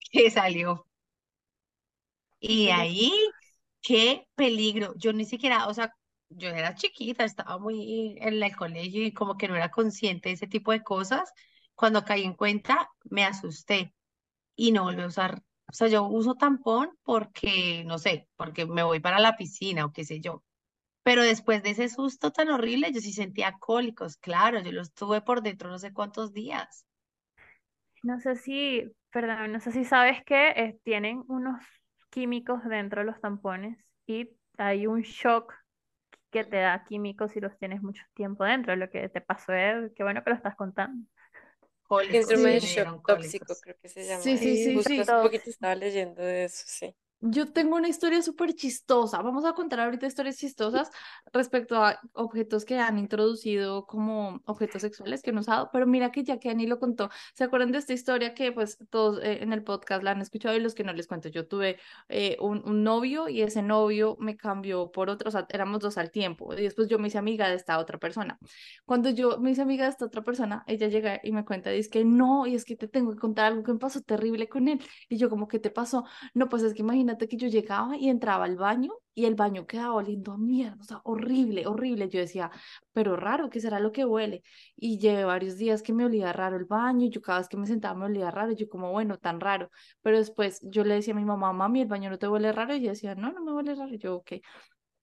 que 0.10 0.30
salió. 0.30 0.86
Y 2.40 2.68
ahí, 2.70 3.12
qué 3.82 4.28
peligro. 4.34 4.94
Yo 4.96 5.12
ni 5.12 5.24
siquiera, 5.24 5.66
o 5.68 5.74
sea, 5.74 5.94
yo 6.30 6.48
era 6.50 6.74
chiquita, 6.74 7.24
estaba 7.24 7.58
muy 7.58 8.16
en 8.20 8.42
el 8.42 8.56
colegio 8.56 9.04
y 9.04 9.12
como 9.12 9.36
que 9.36 9.48
no 9.48 9.56
era 9.56 9.70
consciente 9.70 10.28
de 10.30 10.34
ese 10.36 10.46
tipo 10.46 10.72
de 10.72 10.82
cosas. 10.84 11.32
Cuando 11.78 12.04
caí 12.04 12.24
en 12.24 12.34
cuenta, 12.34 12.90
me 13.04 13.24
asusté 13.24 13.94
y 14.56 14.72
no 14.72 14.84
volví 14.84 15.02
a 15.02 15.06
usar. 15.06 15.42
O 15.68 15.72
sea, 15.72 15.88
yo 15.88 16.04
uso 16.04 16.34
tampón 16.34 16.90
porque, 17.04 17.84
no 17.86 17.98
sé, 17.98 18.28
porque 18.36 18.66
me 18.66 18.82
voy 18.82 19.00
para 19.00 19.20
la 19.20 19.36
piscina 19.36 19.84
o 19.86 19.92
qué 19.92 20.04
sé 20.04 20.20
yo. 20.20 20.42
Pero 21.04 21.22
después 21.22 21.62
de 21.62 21.70
ese 21.70 21.88
susto 21.88 22.32
tan 22.32 22.50
horrible, 22.50 22.92
yo 22.92 23.00
sí 23.00 23.12
sentía 23.12 23.58
cólicos, 23.60 24.16
claro, 24.16 24.60
yo 24.60 24.72
los 24.72 24.92
tuve 24.92 25.20
por 25.22 25.42
dentro 25.42 25.70
no 25.70 25.78
sé 25.78 25.92
cuántos 25.92 26.32
días. 26.32 26.84
No 28.02 28.18
sé 28.20 28.36
si, 28.36 28.84
perdón, 29.12 29.52
no 29.52 29.60
sé 29.60 29.72
si 29.72 29.84
sabes 29.84 30.24
que 30.24 30.48
eh, 30.50 30.80
tienen 30.84 31.24
unos 31.28 31.60
químicos 32.10 32.64
dentro 32.64 33.00
de 33.02 33.06
los 33.06 33.20
tampones 33.20 33.78
y 34.06 34.30
hay 34.56 34.86
un 34.88 35.02
shock 35.02 35.54
que 36.30 36.44
te 36.44 36.58
da 36.58 36.84
químicos 36.84 37.32
si 37.32 37.40
los 37.40 37.56
tienes 37.58 37.82
mucho 37.82 38.02
tiempo 38.14 38.44
dentro. 38.44 38.76
Lo 38.76 38.90
que 38.90 39.08
te 39.08 39.20
pasó 39.20 39.52
es, 39.54 39.92
qué 39.96 40.02
bueno 40.04 40.24
que 40.24 40.30
lo 40.30 40.36
estás 40.36 40.56
contando. 40.56 41.06
Dieron 42.08 42.58
shock 42.60 42.90
tóxico, 43.04 43.58
creo 43.60 43.76
que 43.80 43.88
se 43.88 44.06
llama 44.06 44.24
Sí, 44.24 44.38
sí, 44.38 44.56
sí, 44.56 44.72
Justo 44.72 45.00
sí. 45.00 45.00
hace 45.02 45.14
poquito 45.16 45.50
estaba 45.50 45.74
leyendo 45.74 46.22
de 46.22 46.44
eso, 46.44 46.64
sí. 46.66 46.94
Yo 47.20 47.50
tengo 47.52 47.74
una 47.74 47.88
historia 47.88 48.22
súper 48.22 48.54
chistosa. 48.54 49.20
Vamos 49.22 49.44
a 49.44 49.52
contar 49.52 49.80
ahorita 49.80 50.06
historias 50.06 50.36
chistosas 50.36 50.88
respecto 51.32 51.82
a 51.82 51.98
objetos 52.12 52.64
que 52.64 52.78
han 52.78 52.96
introducido 52.96 53.86
como 53.86 54.40
objetos 54.44 54.82
sexuales 54.82 55.20
que 55.20 55.30
han 55.30 55.38
usado, 55.38 55.68
pero 55.72 55.84
mira 55.84 56.12
que 56.12 56.22
ya 56.22 56.38
que 56.38 56.48
Ani 56.48 56.68
lo 56.68 56.78
contó, 56.78 57.10
¿se 57.34 57.42
acuerdan 57.42 57.72
de 57.72 57.78
esta 57.78 57.92
historia 57.92 58.34
que 58.34 58.52
pues 58.52 58.78
todos 58.88 59.20
eh, 59.20 59.42
en 59.42 59.52
el 59.52 59.64
podcast 59.64 60.04
la 60.04 60.12
han 60.12 60.20
escuchado 60.20 60.54
y 60.54 60.60
los 60.60 60.76
que 60.76 60.84
no 60.84 60.92
les 60.92 61.08
cuento? 61.08 61.28
Yo 61.28 61.48
tuve 61.48 61.78
eh, 62.08 62.36
un, 62.40 62.62
novio 62.84 63.28
y 63.28 63.42
ese 63.42 63.62
novio 63.62 64.16
me 64.20 64.36
cambió 64.36 64.92
por 64.92 65.10
otro, 65.10 65.28
o 65.28 65.32
sea, 65.32 65.44
éramos 65.50 65.80
dos 65.80 65.98
al 65.98 66.12
tiempo 66.12 66.54
y 66.54 66.62
después 66.62 66.88
yo 66.88 67.00
me 67.00 67.08
hice 67.08 67.18
amiga 67.18 67.48
de 67.48 67.56
esta 67.56 67.78
otra 67.78 67.98
persona. 67.98 68.38
Cuando 68.86 69.10
yo 69.10 69.38
me 69.38 69.50
hice 69.50 69.62
amiga 69.62 69.84
de 69.86 69.90
esta 69.90 70.04
otra 70.04 70.22
persona, 70.22 70.62
ella 70.68 70.86
llega 70.86 71.20
y 71.24 71.32
me 71.32 71.44
cuenta, 71.44 71.70
dice 71.70 71.90
que 71.90 72.04
no, 72.04 72.46
y 72.46 72.54
es 72.54 72.64
que 72.64 72.76
te 72.76 72.86
tengo 72.86 73.12
que 73.12 73.18
contar 73.18 73.46
algo 73.46 73.64
que 73.64 73.72
me 73.72 73.78
pasó 73.80 74.00
terrible 74.02 74.48
con 74.48 74.68
él. 74.68 74.80
Y 75.08 75.16
yo 75.16 75.28
como, 75.28 75.48
¿qué 75.48 75.58
te 75.58 75.70
pasó? 75.70 76.04
No, 76.34 76.48
pues 76.48 76.62
es 76.62 76.74
que 76.74 76.82
imagínate 76.82 77.07
que 77.16 77.36
yo 77.36 77.48
llegaba 77.48 77.96
y 77.96 78.08
entraba 78.08 78.44
al 78.44 78.56
baño 78.56 78.92
y 79.14 79.24
el 79.24 79.34
baño 79.34 79.66
quedaba 79.66 79.94
oliendo 79.94 80.32
a 80.32 80.38
mierda, 80.38 80.76
o 80.80 80.84
sea, 80.84 81.00
horrible, 81.04 81.66
horrible. 81.66 82.08
Yo 82.08 82.20
decía, 82.20 82.50
pero 82.92 83.16
raro, 83.16 83.48
¿qué 83.50 83.60
será 83.60 83.80
lo 83.80 83.90
que 83.92 84.04
huele? 84.04 84.42
Y 84.76 84.98
llevé 84.98 85.24
varios 85.24 85.56
días 85.56 85.82
que 85.82 85.92
me 85.92 86.04
olía 86.04 86.32
raro 86.32 86.56
el 86.56 86.66
baño, 86.66 87.06
y 87.06 87.10
yo 87.10 87.20
cada 87.22 87.38
vez 87.38 87.48
que 87.48 87.56
me 87.56 87.66
sentaba 87.66 87.98
me 87.98 88.04
olía 88.06 88.30
raro, 88.30 88.52
y 88.52 88.56
yo 88.56 88.68
como, 88.68 88.92
bueno, 88.92 89.18
tan 89.18 89.40
raro. 89.40 89.70
Pero 90.02 90.18
después 90.18 90.60
yo 90.62 90.84
le 90.84 90.94
decía 90.94 91.14
a 91.14 91.16
mi 91.16 91.24
mamá, 91.24 91.52
mami, 91.52 91.80
¿el 91.82 91.88
baño 91.88 92.10
no 92.10 92.18
te 92.18 92.28
huele 92.28 92.52
raro? 92.52 92.74
Y 92.74 92.78
ella 92.78 92.90
decía, 92.90 93.14
no, 93.14 93.32
no 93.32 93.42
me 93.44 93.52
huele 93.52 93.74
raro. 93.74 93.92
Y 93.94 93.98
yo, 93.98 94.16
ok. 94.16 94.32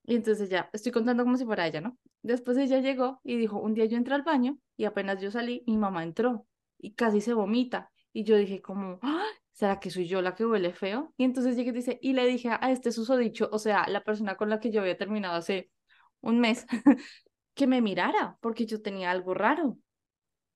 Y 0.03 0.15
entonces 0.15 0.49
ya, 0.49 0.69
estoy 0.73 0.91
contando 0.91 1.23
como 1.23 1.37
si 1.37 1.45
fuera 1.45 1.65
ella, 1.67 1.81
¿no? 1.81 1.97
Después 2.21 2.57
ella 2.57 2.79
llegó 2.79 3.19
y 3.23 3.37
dijo, 3.37 3.59
un 3.59 3.73
día 3.73 3.85
yo 3.85 3.97
entré 3.97 4.13
al 4.13 4.21
baño 4.23 4.57
y 4.77 4.85
apenas 4.85 5.21
yo 5.21 5.31
salí, 5.31 5.63
mi 5.67 5.77
mamá 5.77 6.03
entró 6.03 6.45
y 6.77 6.93
casi 6.93 7.21
se 7.21 7.33
vomita. 7.33 7.91
Y 8.13 8.23
yo 8.23 8.35
dije 8.37 8.61
como, 8.61 8.99
"Ah, 9.01 9.23
¿será 9.55 9.79
que 9.79 9.89
soy 9.89 10.07
yo 10.07 10.21
la 10.21 10.35
que 10.35 10.45
huele 10.45 10.73
feo? 10.73 11.13
Y 11.17 11.23
entonces 11.25 11.55
llegué 11.55 11.71
y 11.71 11.73
dice, 11.73 11.99
y 12.01 12.13
le 12.13 12.27
dije 12.27 12.49
a 12.51 12.71
este 12.71 12.91
susodicho, 12.91 13.49
o 13.51 13.59
sea, 13.59 13.87
la 13.87 14.03
persona 14.03 14.35
con 14.37 14.49
la 14.49 14.59
que 14.59 14.71
yo 14.71 14.81
había 14.81 14.97
terminado 14.97 15.35
hace 15.35 15.71
un 16.21 16.39
mes, 16.41 16.67
que 17.55 17.67
me 17.67 17.81
mirara, 17.81 18.37
porque 18.41 18.65
yo 18.67 18.81
tenía 18.81 19.11
algo 19.11 19.33
raro. 19.33 19.77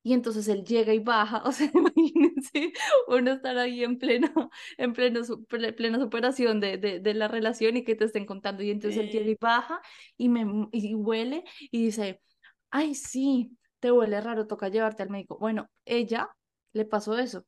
Y 0.04 0.14
entonces 0.14 0.47
él 0.47 0.64
llega 0.66 0.93
y 0.93 1.00
baja, 1.00 1.43
o 1.45 1.52
sea, 1.52 1.70
imagínense 1.74 2.74
uno 3.08 3.32
estar 3.32 3.58
ahí 3.58 3.84
en 3.84 3.97
pleno, 4.00 4.50
en 4.78 4.93
pleno, 4.93 5.22
plena 5.78 6.00
superación 6.00 6.60
de, 6.60 6.78
de, 6.78 7.00
de 7.00 7.14
la 7.14 7.28
relación 7.28 7.78
y 7.78 7.84
que 7.84 7.95
te 7.95 8.06
estén 8.06 8.26
contando. 8.26 8.64
Y 8.64 8.72
entonces 8.72 9.00
él 9.02 9.10
llega 9.10 9.30
y 9.32 9.38
baja 9.39 9.82
y 10.18 10.30
me 10.30 10.70
y 10.72 10.95
huele 10.95 11.43
y 11.72 11.86
dice, 11.86 12.22
ay, 12.72 12.95
sí, 12.95 13.58
te 13.80 13.91
huele 13.91 14.22
raro, 14.22 14.47
toca 14.47 14.70
llevarte 14.70 15.04
al 15.04 15.10
médico. 15.10 15.38
Bueno, 15.39 15.70
ella 15.86 16.30
le 16.74 16.86
pasó 16.86 17.18
eso, 17.18 17.45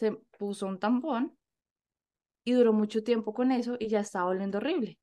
se 0.00 0.12
puso 0.38 0.66
un 0.66 0.78
tampón 0.78 1.36
y 2.42 2.52
duró 2.52 2.72
mucho 2.72 3.04
tiempo 3.04 3.34
con 3.34 3.52
eso 3.52 3.76
y 3.78 3.88
ya 3.88 4.00
estaba 4.00 4.30
oliendo 4.30 4.56
horrible. 4.56 4.98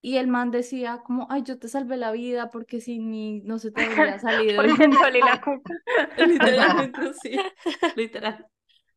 Y 0.00 0.16
el 0.16 0.26
man 0.26 0.50
decía 0.50 1.02
como, 1.04 1.26
ay, 1.30 1.42
yo 1.42 1.58
te 1.58 1.68
salvé 1.68 1.98
la 1.98 2.12
vida 2.12 2.50
porque 2.50 2.80
si 2.80 2.98
ni 2.98 3.40
no 3.40 3.58
se 3.58 3.70
te 3.70 3.84
habría 3.84 4.18
salido. 4.18 4.62
Poniéndole 4.62 5.20
la 5.20 5.38
cuca. 5.44 5.74
Literalmente, 6.16 7.12
sí, 7.22 7.36
literal. 7.94 8.46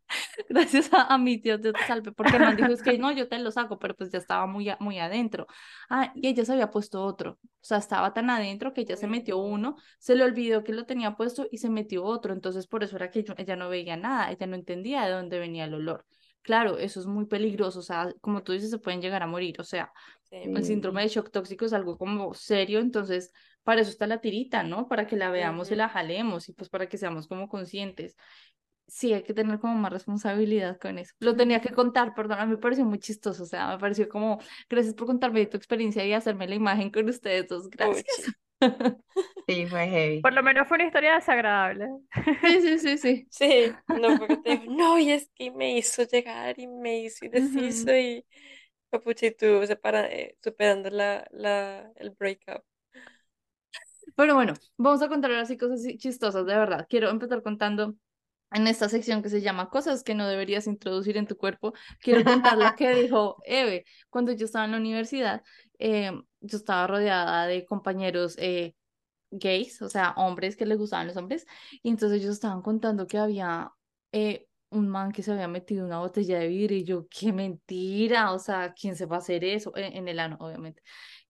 Gracias 0.49 0.93
a, 0.93 1.13
a 1.13 1.17
mi 1.17 1.37
Dios, 1.37 1.61
Dios 1.61 1.75
te 1.77 1.83
salve, 1.83 2.11
porque 2.11 2.37
el 2.37 2.43
man 2.43 2.55
dijo, 2.55 2.71
es 2.71 2.81
que 2.83 2.97
no, 2.97 3.11
yo 3.11 3.27
te 3.27 3.37
lo 3.39 3.51
saco, 3.51 3.79
pero 3.79 3.95
pues 3.95 4.11
ya 4.11 4.17
estaba 4.19 4.45
muy, 4.47 4.69
muy 4.79 4.99
adentro. 4.99 5.47
Ah, 5.89 6.11
y 6.15 6.27
ella 6.27 6.45
se 6.45 6.53
había 6.53 6.69
puesto 6.71 7.03
otro, 7.03 7.31
o 7.41 7.47
sea, 7.61 7.77
estaba 7.77 8.13
tan 8.13 8.29
adentro 8.29 8.73
que 8.73 8.81
ella 8.81 8.95
se 8.97 9.07
metió 9.07 9.37
uno, 9.37 9.75
se 9.99 10.15
le 10.15 10.23
olvidó 10.23 10.63
que 10.63 10.73
lo 10.73 10.85
tenía 10.85 11.15
puesto 11.15 11.47
y 11.51 11.57
se 11.57 11.69
metió 11.69 12.03
otro, 12.03 12.33
entonces 12.33 12.67
por 12.67 12.83
eso 12.83 12.95
era 12.95 13.11
que 13.11 13.23
yo- 13.23 13.33
ella 13.37 13.55
no 13.55 13.69
veía 13.69 13.97
nada, 13.97 14.31
ella 14.31 14.47
no 14.47 14.55
entendía 14.55 15.03
de 15.05 15.11
dónde 15.11 15.39
venía 15.39 15.65
el 15.65 15.73
olor. 15.73 16.05
Claro, 16.41 16.77
eso 16.77 16.99
es 17.01 17.05
muy 17.07 17.25
peligroso, 17.25 17.79
o 17.79 17.81
sea, 17.81 18.13
como 18.21 18.41
tú 18.43 18.53
dices, 18.53 18.69
se 18.69 18.79
pueden 18.79 19.01
llegar 19.01 19.21
a 19.23 19.27
morir, 19.27 19.59
o 19.59 19.63
sea, 19.65 19.91
Sí. 20.29 20.37
el 20.43 20.63
síndrome 20.63 21.01
de 21.01 21.07
shock 21.09 21.31
tóxico 21.31 21.65
es 21.65 21.73
algo 21.73 21.97
como 21.97 22.33
serio, 22.33 22.79
entonces 22.79 23.31
para 23.63 23.81
eso 23.81 23.89
está 23.91 24.07
la 24.07 24.21
tirita, 24.21 24.63
¿no? 24.63 24.87
Para 24.87 25.07
que 25.07 25.15
la 25.17 25.29
veamos 25.29 25.71
y 25.71 25.75
la 25.75 25.89
jalemos 25.89 26.47
y 26.49 26.53
pues 26.53 26.69
para 26.69 26.87
que 26.87 26.97
seamos 26.97 27.27
como 27.27 27.47
conscientes. 27.49 28.15
Sí, 28.87 29.13
hay 29.13 29.23
que 29.23 29.33
tener 29.33 29.59
como 29.59 29.75
más 29.75 29.91
responsabilidad 29.91 30.79
con 30.79 30.97
eso. 30.97 31.13
Lo 31.19 31.35
tenía 31.35 31.61
que 31.61 31.73
contar, 31.73 32.13
perdón, 32.13 32.39
a 32.39 32.45
mí 32.45 32.51
me 32.51 32.57
pareció 32.57 32.85
muy 32.85 32.99
chistoso, 32.99 33.43
o 33.43 33.45
sea, 33.45 33.67
me 33.67 33.79
pareció 33.79 34.07
como, 34.07 34.39
gracias 34.69 34.93
por 34.95 35.07
contarme 35.07 35.45
tu 35.45 35.57
experiencia 35.57 36.05
y 36.05 36.13
hacerme 36.13 36.47
la 36.47 36.55
imagen 36.55 36.89
con 36.89 37.07
ustedes 37.09 37.47
dos, 37.47 37.69
gracias. 37.69 38.33
Sí, 39.47 39.65
fue 39.67 39.87
heavy. 39.87 40.21
Por 40.21 40.33
lo 40.33 40.43
menos 40.43 40.67
fue 40.67 40.75
una 40.77 40.85
historia 40.87 41.15
desagradable. 41.15 41.87
Sí, 42.43 42.61
sí, 42.61 42.79
sí, 42.79 42.97
sí. 42.97 43.27
Sí, 43.29 43.81
no 43.93 44.15
fue 44.17 44.29
que 44.29 44.37
te 44.37 44.61
no, 44.69 44.97
y 44.99 45.11
es 45.11 45.29
que 45.35 45.51
me 45.51 45.77
hizo 45.77 46.03
llegar 46.03 46.59
y 46.59 46.67
me 46.67 46.99
hizo 47.01 47.25
y 47.25 47.29
deshizo 47.29 47.95
y 47.95 48.25
y 49.21 49.31
tú 49.31 49.65
separa, 49.67 50.07
eh, 50.07 50.37
superando 50.41 50.89
la, 50.89 51.27
la, 51.31 51.91
el 51.97 52.11
breakup. 52.11 52.63
Pero 54.15 54.33
bueno, 54.35 54.53
vamos 54.77 55.01
a 55.01 55.09
contar 55.09 55.31
ahora 55.31 55.45
sí 55.45 55.57
cosas 55.57 55.81
chistosas, 55.97 56.45
de 56.45 56.55
verdad. 56.57 56.87
Quiero 56.89 57.09
empezar 57.09 57.43
contando 57.43 57.95
en 58.51 58.67
esta 58.67 58.89
sección 58.89 59.21
que 59.21 59.29
se 59.29 59.41
llama 59.41 59.69
Cosas 59.69 60.03
que 60.03 60.15
no 60.15 60.27
deberías 60.27 60.67
introducir 60.67 61.17
en 61.17 61.27
tu 61.27 61.37
cuerpo. 61.37 61.73
Quiero 61.99 62.23
contar 62.23 62.57
lo 62.57 62.75
que 62.75 62.95
dijo 62.95 63.37
Eve. 63.45 63.85
Cuando 64.09 64.31
yo 64.31 64.45
estaba 64.45 64.65
en 64.65 64.71
la 64.71 64.77
universidad, 64.77 65.43
eh, 65.79 66.11
yo 66.41 66.57
estaba 66.57 66.87
rodeada 66.87 67.47
de 67.47 67.65
compañeros 67.65 68.35
eh, 68.37 68.75
gays, 69.31 69.81
o 69.81 69.89
sea, 69.89 70.13
hombres 70.17 70.55
que 70.55 70.65
les 70.65 70.77
gustaban 70.77 71.07
los 71.07 71.17
hombres, 71.17 71.45
y 71.83 71.89
entonces 71.89 72.21
ellos 72.21 72.33
estaban 72.33 72.61
contando 72.61 73.07
que 73.07 73.17
había 73.17 73.71
eh, 74.11 74.47
un 74.69 74.87
man 74.87 75.11
que 75.11 75.23
se 75.23 75.31
había 75.31 75.47
metido 75.47 75.85
una 75.85 75.99
botella 75.99 76.39
de 76.39 76.47
vidrio 76.47 76.77
y 76.77 76.83
yo, 76.83 77.07
qué 77.09 77.33
mentira, 77.33 78.31
o 78.33 78.39
sea, 78.39 78.73
¿quién 78.73 78.95
se 78.95 79.05
va 79.05 79.17
a 79.17 79.19
hacer 79.19 79.43
eso? 79.43 79.75
En, 79.75 79.93
en 79.93 80.07
el 80.07 80.19
ano, 80.19 80.37
obviamente. 80.39 80.81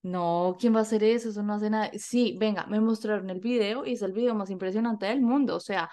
No, 0.04 0.56
¿quién 0.60 0.74
va 0.76 0.80
a 0.80 0.82
hacer 0.84 1.04
eso? 1.04 1.30
Eso 1.30 1.44
no 1.44 1.56
hace 1.56 1.70
nada. 1.70 1.92
Sí, 1.98 2.38
venga, 2.40 2.66
me 2.68 2.80
mostraron 2.80 3.30
el 3.30 3.40
video 3.40 3.86
y 3.86 3.94
es 3.94 4.02
el 4.04 4.14
video 4.14 4.36
más 4.36 4.50
impresionante 4.50 5.08
del 5.08 5.22
mundo, 5.22 5.56
o 5.56 5.60
sea, 5.60 5.90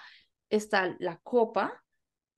está 0.49 0.95
la 0.99 1.17
copa 1.17 1.83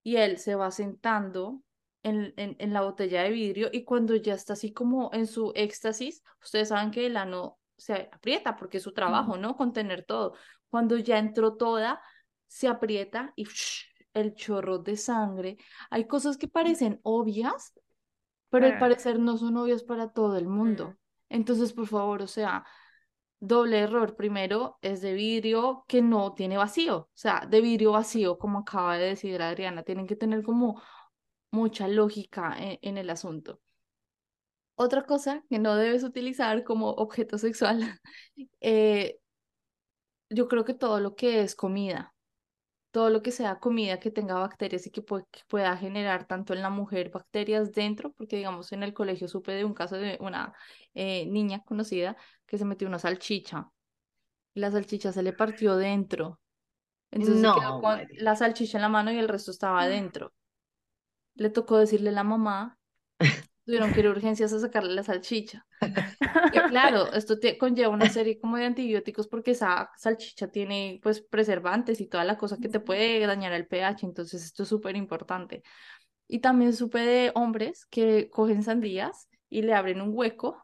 y 0.03 0.17
él 0.17 0.37
se 0.37 0.55
va 0.55 0.71
sentando 0.71 1.61
en, 2.03 2.33
en, 2.37 2.55
en 2.59 2.73
la 2.73 2.81
botella 2.81 3.23
de 3.23 3.31
vidrio 3.31 3.69
y 3.71 3.83
cuando 3.83 4.15
ya 4.15 4.33
está 4.33 4.53
así 4.53 4.71
como 4.71 5.09
en 5.13 5.27
su 5.27 5.51
éxtasis, 5.55 6.23
ustedes 6.41 6.69
saben 6.69 6.91
que 6.91 7.05
el 7.05 7.17
ano 7.17 7.59
se 7.77 8.09
aprieta 8.11 8.55
porque 8.55 8.77
es 8.77 8.83
su 8.83 8.93
trabajo, 8.93 9.37
¿no? 9.37 9.55
Contener 9.55 10.03
todo. 10.05 10.33
Cuando 10.69 10.97
ya 10.97 11.19
entró 11.19 11.55
toda, 11.55 12.01
se 12.47 12.67
aprieta 12.67 13.33
y 13.35 13.47
el 14.13 14.33
chorro 14.33 14.79
de 14.79 14.97
sangre. 14.97 15.57
Hay 15.89 16.07
cosas 16.07 16.37
que 16.37 16.47
parecen 16.47 16.99
obvias, 17.03 17.73
pero 18.49 18.65
al 18.65 18.79
parecer 18.79 19.19
no 19.19 19.37
son 19.37 19.57
obvias 19.57 19.83
para 19.83 20.09
todo 20.09 20.37
el 20.37 20.47
mundo. 20.47 20.95
Entonces, 21.29 21.73
por 21.73 21.87
favor, 21.87 22.21
o 22.21 22.27
sea, 22.27 22.65
doble 23.39 23.79
error. 23.79 24.15
Primero, 24.15 24.77
es 24.81 25.01
de 25.01 25.13
vidrio 25.13 25.85
que 25.87 26.01
no 26.01 26.33
tiene 26.33 26.57
vacío, 26.57 26.97
o 26.97 27.09
sea, 27.13 27.45
de 27.49 27.61
vidrio 27.61 27.91
vacío, 27.93 28.37
como 28.37 28.59
acaba 28.59 28.97
de 28.97 29.07
decir 29.07 29.41
Adriana. 29.41 29.83
Tienen 29.83 30.07
que 30.07 30.15
tener 30.15 30.43
como 30.43 30.81
mucha 31.51 31.87
lógica 31.87 32.55
en, 32.59 32.79
en 32.81 32.97
el 32.97 33.09
asunto. 33.09 33.61
Otra 34.75 35.05
cosa 35.05 35.43
que 35.49 35.59
no 35.59 35.75
debes 35.75 36.03
utilizar 36.03 36.63
como 36.63 36.89
objeto 36.91 37.37
sexual, 37.37 37.99
eh, 38.61 39.19
yo 40.29 40.47
creo 40.47 40.65
que 40.65 40.73
todo 40.73 40.99
lo 40.99 41.15
que 41.15 41.41
es 41.41 41.55
comida, 41.55 42.13
todo 42.97 43.09
lo 43.11 43.21
que 43.21 43.31
sea 43.31 43.59
comida 43.59 43.99
que 43.99 44.11
tenga 44.11 44.35
bacterias 44.39 44.87
y 44.87 44.91
que, 44.91 45.03
pue- 45.05 45.25
que 45.31 45.41
pueda 45.47 45.77
generar 45.77 46.25
tanto 46.27 46.53
en 46.53 46.61
la 46.63 46.69
mujer 46.71 47.09
bacterias 47.11 47.71
dentro, 47.73 48.11
porque 48.13 48.37
digamos 48.37 48.71
en 48.71 48.83
el 48.83 48.93
colegio 48.93 49.27
supe 49.27 49.51
de 49.53 49.65
un 49.65 49.73
caso 49.75 49.97
de 49.97 50.17
una 50.21 50.53
eh, 50.95 51.25
niña 51.27 51.63
conocida 51.63 52.17
que 52.47 52.57
se 52.57 52.65
metió 52.65 52.87
una 52.87 52.99
salchicha 52.99 53.69
y 54.53 54.59
la 54.61 54.71
salchicha 54.71 55.11
se 55.13 55.23
le 55.23 55.33
partió 55.33 55.77
dentro. 55.77 56.39
Entonces 57.11 57.41
se 57.41 57.51
quedó 57.51 57.77
con 57.79 58.01
la 58.19 58.35
salchicha 58.35 58.77
en 58.77 58.83
la 58.83 58.89
mano 58.89 59.11
y 59.11 59.19
el 59.19 59.29
resto 59.29 59.51
estaba 59.51 59.81
adentro. 59.83 60.33
Le 61.35 61.49
tocó 61.49 61.77
decirle 61.77 62.09
a 62.09 62.11
la 62.11 62.23
mamá, 62.25 62.77
tuvieron 63.67 63.93
que 63.93 64.01
ir 64.01 64.07
a 64.07 64.11
urgencias 64.11 64.53
a 64.53 64.61
sacarle 64.61 64.95
la 64.95 65.03
salchicha. 65.03 65.67
Que 66.51 66.65
claro, 66.65 67.11
esto 67.13 67.39
te 67.39 67.57
conlleva 67.57 67.89
una 67.89 68.09
serie 68.09 68.39
como 68.39 68.57
de 68.57 68.65
antibióticos 68.65 69.27
porque 69.27 69.51
esa 69.51 69.91
salchicha 69.97 70.47
tiene 70.49 70.99
pues 71.03 71.21
preservantes 71.21 72.01
y 72.01 72.07
toda 72.07 72.23
la 72.25 72.37
cosa 72.37 72.57
que 72.59 72.69
te 72.69 72.79
puede 72.79 73.19
dañar 73.27 73.53
el 73.53 73.67
pH, 73.67 74.05
entonces 74.05 74.43
esto 74.45 74.63
es 74.63 74.69
súper 74.69 74.95
importante. 74.95 75.63
Y 76.27 76.39
también 76.39 76.73
supe 76.73 76.99
de 76.99 77.31
hombres 77.35 77.85
que 77.87 78.29
cogen 78.31 78.63
sandías 78.63 79.29
y 79.49 79.63
le 79.63 79.73
abren 79.75 80.01
un 80.01 80.11
hueco 80.13 80.63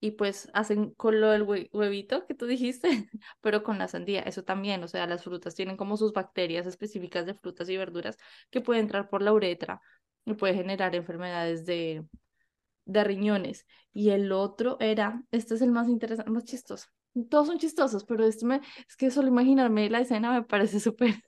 y 0.00 0.12
pues 0.12 0.50
hacen 0.54 0.90
con 0.94 1.20
lo 1.20 1.30
del 1.30 1.44
hue- 1.46 1.68
huevito 1.72 2.26
que 2.26 2.34
tú 2.34 2.46
dijiste, 2.46 2.88
pero 3.40 3.62
con 3.62 3.78
la 3.78 3.88
sandía, 3.88 4.20
eso 4.22 4.44
también, 4.44 4.82
o 4.84 4.88
sea, 4.88 5.06
las 5.06 5.24
frutas 5.24 5.54
tienen 5.54 5.76
como 5.76 5.96
sus 5.96 6.12
bacterias 6.12 6.66
específicas 6.66 7.26
de 7.26 7.34
frutas 7.34 7.68
y 7.68 7.76
verduras 7.76 8.18
que 8.50 8.60
pueden 8.60 8.82
entrar 8.84 9.08
por 9.08 9.22
la 9.22 9.32
uretra 9.32 9.80
y 10.26 10.34
puede 10.34 10.54
generar 10.54 10.94
enfermedades 10.94 11.64
de, 11.64 12.04
de 12.84 13.04
riñones. 13.04 13.66
Y 13.94 14.10
el 14.10 14.32
otro 14.32 14.76
era, 14.80 15.22
este 15.30 15.54
es 15.54 15.62
el 15.62 15.70
más 15.70 15.88
interesante, 15.88 16.30
más 16.30 16.44
chistoso. 16.44 16.86
Todos 17.30 17.46
son 17.46 17.58
chistosos, 17.58 18.04
pero 18.04 18.24
este 18.26 18.44
me, 18.44 18.60
es 18.88 18.96
que 18.96 19.10
solo 19.10 19.28
imaginarme 19.28 19.88
la 19.88 20.00
escena 20.00 20.32
me 20.32 20.42
parece 20.42 20.80
súper. 20.80 21.22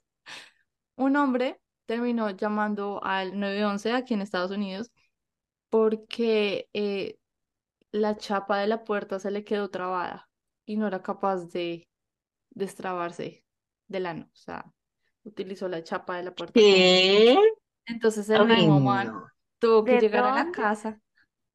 Un 0.95 1.15
hombre 1.15 1.59
terminó 1.85 2.29
llamando 2.29 3.03
al 3.03 3.39
911 3.39 3.93
aquí 3.93 4.13
en 4.13 4.21
Estados 4.21 4.51
Unidos 4.51 4.91
porque 5.69 6.69
eh, 6.73 7.17
la 7.91 8.17
chapa 8.17 8.59
de 8.59 8.67
la 8.67 8.83
puerta 8.83 9.19
se 9.19 9.31
le 9.31 9.43
quedó 9.43 9.69
trabada 9.69 10.29
y 10.65 10.77
no 10.77 10.87
era 10.87 11.01
capaz 11.01 11.45
de 11.47 11.87
destrabarse 12.51 13.43
del 13.87 14.05
ano. 14.05 14.29
O 14.33 14.35
sea, 14.35 14.71
utilizó 15.23 15.67
la 15.67 15.83
chapa 15.83 16.17
de 16.17 16.23
la 16.23 16.35
puerta. 16.35 16.59
¿Qué? 16.59 17.37
Entonces 17.89 18.29
el 18.29 18.47
Ay, 18.47 18.47
911 18.47 19.11
no. 19.11 19.29
tuvo 19.59 19.85
que 19.85 19.97
¿De 19.97 19.99
llegar 19.99 20.25
a 20.25 20.31
la 20.31 20.51
dónde? 20.51 20.51
casa. 20.51 20.99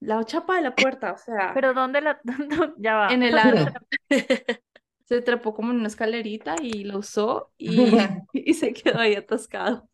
La 0.01 0.25
chapa 0.25 0.57
de 0.57 0.63
la 0.63 0.77
puerta, 0.77 1.13
o 1.15 1.19
sea, 1.19 1.55
Pero 1.55 1.75
¿dónde 1.75 2.01
la... 2.01 2.21
ya 2.79 2.95
va. 2.97 3.09
en 3.09 3.23
el 3.23 3.39
¿Dónde 3.43 3.65
ano. 3.65 3.81
Se 5.07 5.21
trepó 5.23 5.55
como 5.55 5.71
en 5.73 5.79
una 5.79 5.89
escalerita 5.89 6.61
y 6.61 6.85
lo 6.85 6.99
usó 6.99 7.53
y, 7.59 8.15
y 8.33 8.55
se 8.55 8.73
quedó 8.73 8.99
ahí 9.01 9.15
atascado. 9.15 9.89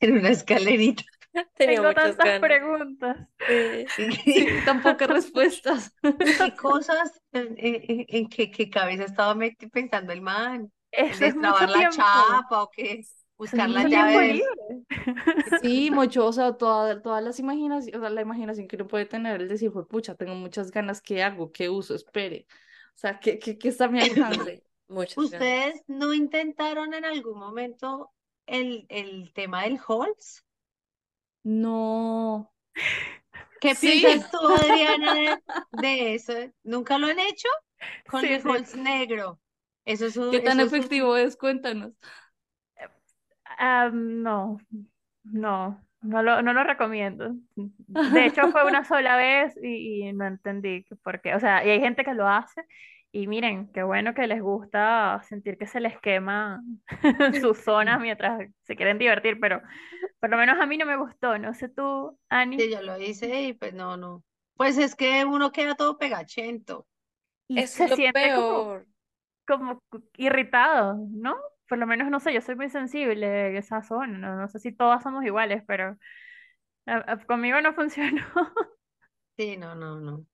En 0.00 0.12
una 0.18 0.30
escalerita. 0.30 1.04
Tenía 1.56 1.82
Tengo 1.82 1.82
muchas 1.82 2.18
tantas 2.18 2.18
ganas. 2.20 2.58
preguntas. 2.58 3.28
Sí, 4.24 4.60
tan 4.64 4.82
pocas 4.82 5.08
respuestas. 5.08 5.94
¿Qué 6.34 6.54
cosas 6.56 7.20
en, 7.32 7.54
en- 7.58 8.06
en 8.08 8.28
qué, 8.28 8.50
qué 8.50 8.70
cabeza 8.70 9.04
estaba 9.04 9.34
pensando 9.72 10.12
el 10.12 10.20
man? 10.22 10.72
¿En 11.08 11.18
Eso 11.18 11.26
es 11.26 11.34
mucho 11.34 11.66
destrabar 11.66 11.68
la 11.68 11.86
tiempo. 11.86 12.46
chapa 12.48 12.62
o 12.62 12.70
qué? 12.70 13.04
Buscar 13.38 13.70
la 13.70 13.84
llave. 13.88 14.42
Sí, 15.62 15.90
mucho, 15.92 16.26
o 16.26 16.32
sea, 16.32 16.56
toda- 16.56 17.00
todas 17.02 17.22
las 17.22 17.38
imaginaciones, 17.38 17.96
o 17.96 18.00
sea, 18.00 18.10
la 18.10 18.22
imaginación 18.22 18.66
que 18.68 18.76
uno 18.76 18.86
puede 18.88 19.06
tener, 19.06 19.40
el 19.40 19.48
decir, 19.48 19.70
"Jue 19.70 19.86
pucha, 19.86 20.14
tengo 20.16 20.34
muchas 20.34 20.70
ganas, 20.72 21.00
¿qué 21.00 21.22
hago? 21.22 21.52
¿Qué 21.52 21.68
uso? 21.70 21.94
Espere. 21.94 22.46
O 22.96 22.98
sea, 22.98 23.20
¿qué, 23.20 23.38
qué, 23.38 23.56
qué 23.58 23.68
está 23.68 23.84
a 23.84 23.88
mi 23.88 24.00
alcance? 24.00 24.64
Muchas 24.88 25.16
ganas. 25.30 25.32
¿Ustedes 25.32 25.82
no 25.86 26.12
intentaron 26.14 26.94
en 26.94 27.04
algún 27.04 27.38
momento 27.38 28.10
el, 28.46 28.86
el 28.88 29.32
tema 29.34 29.62
del 29.64 29.78
Halls? 29.86 30.44
No. 31.44 32.52
¿Qué 33.60 33.74
Sí. 33.74 34.00
piensas 34.04 34.30
tú, 34.30 34.38
Adriana, 34.48 35.14
de, 35.14 35.42
de 35.82 36.14
eso? 36.14 36.32
¿Nunca 36.62 36.98
lo 36.98 37.06
han 37.08 37.18
hecho? 37.18 37.48
Con 38.08 38.20
Sí, 38.22 38.28
el 38.32 38.42
sí. 38.42 38.48
Halls 38.48 38.76
negro. 38.76 39.40
Eso 39.84 40.06
es 40.06 40.16
un, 40.16 40.30
¿Qué 40.30 40.40
tan 40.40 40.58
eso 40.60 40.66
es 40.66 40.72
un- 40.72 40.78
efectivo 40.78 41.16
es? 41.16 41.36
Cuéntanos. 41.36 41.92
Ah, 43.58 43.90
no, 43.92 44.58
no, 45.24 45.84
no 46.02 46.22
lo, 46.22 46.42
no 46.42 46.52
lo 46.52 46.64
recomiendo. 46.64 47.34
De 48.10 48.26
hecho, 48.26 48.48
fue 48.48 48.64
una 48.68 48.84
sola 48.84 49.16
vez 49.16 49.54
y, 49.62 50.08
y 50.08 50.12
no 50.12 50.26
entendí 50.26 50.84
por 51.02 51.20
qué. 51.20 51.34
O 51.34 51.40
sea, 51.40 51.64
y 51.66 51.70
hay 51.70 51.80
gente 51.80 52.04
que 52.04 52.14
lo 52.14 52.28
hace 52.28 52.62
y 53.12 53.26
miren, 53.26 53.72
qué 53.72 53.82
bueno 53.82 54.14
que 54.14 54.26
les 54.28 54.42
gusta 54.42 55.20
sentir 55.28 55.58
que 55.58 55.66
se 55.66 55.80
les 55.80 55.98
quema 56.00 56.62
su 57.40 57.54
zona 57.54 57.98
mientras 58.00 58.48
se 58.64 58.76
quieren 58.76 58.98
divertir, 58.98 59.38
pero 59.40 59.62
por 60.20 60.30
lo 60.30 60.36
menos 60.38 60.60
a 60.60 60.66
mí 60.66 60.78
no 60.78 60.86
me 60.86 60.96
gustó. 60.96 61.38
No 61.38 61.54
sé 61.54 61.68
tú, 61.70 62.18
Ani. 62.28 62.64
Sí, 62.64 62.70
yo 62.70 62.82
lo 62.82 62.98
hice 63.00 63.42
y 63.42 63.52
pues 63.54 63.72
no, 63.74 63.96
no. 63.96 64.24
Pues 64.54 64.78
es 64.78 64.94
que 64.94 65.24
uno 65.24 65.52
queda 65.52 65.74
todo 65.76 65.98
pegachento. 65.98 66.86
Y 67.48 67.64
Eso 67.64 67.76
se 67.76 67.86
es 67.86 67.90
lo 67.90 67.96
siente 67.96 68.32
como, 68.32 68.66
peor. 68.66 68.88
como 69.46 69.82
irritado, 70.16 70.96
¿no? 71.10 71.36
Por 71.68 71.78
lo 71.78 71.86
menos 71.86 72.10
no 72.10 72.20
sé, 72.20 72.34
yo 72.34 72.40
soy 72.42 72.56
muy 72.56 72.70
sensible 72.70 73.48
en 73.50 73.56
esa 73.56 73.82
zona, 73.82 74.18
no, 74.18 74.36
no 74.36 74.48
sé 74.48 74.58
si 74.60 74.72
todas 74.72 75.02
somos 75.02 75.24
iguales, 75.24 75.62
pero 75.66 75.98
a- 76.86 77.12
a- 77.12 77.18
conmigo 77.26 77.60
no 77.62 77.74
funcionó. 77.76 78.22
Sí, 79.36 79.56
no, 79.56 79.74
no, 79.74 80.00
no. 80.00 80.26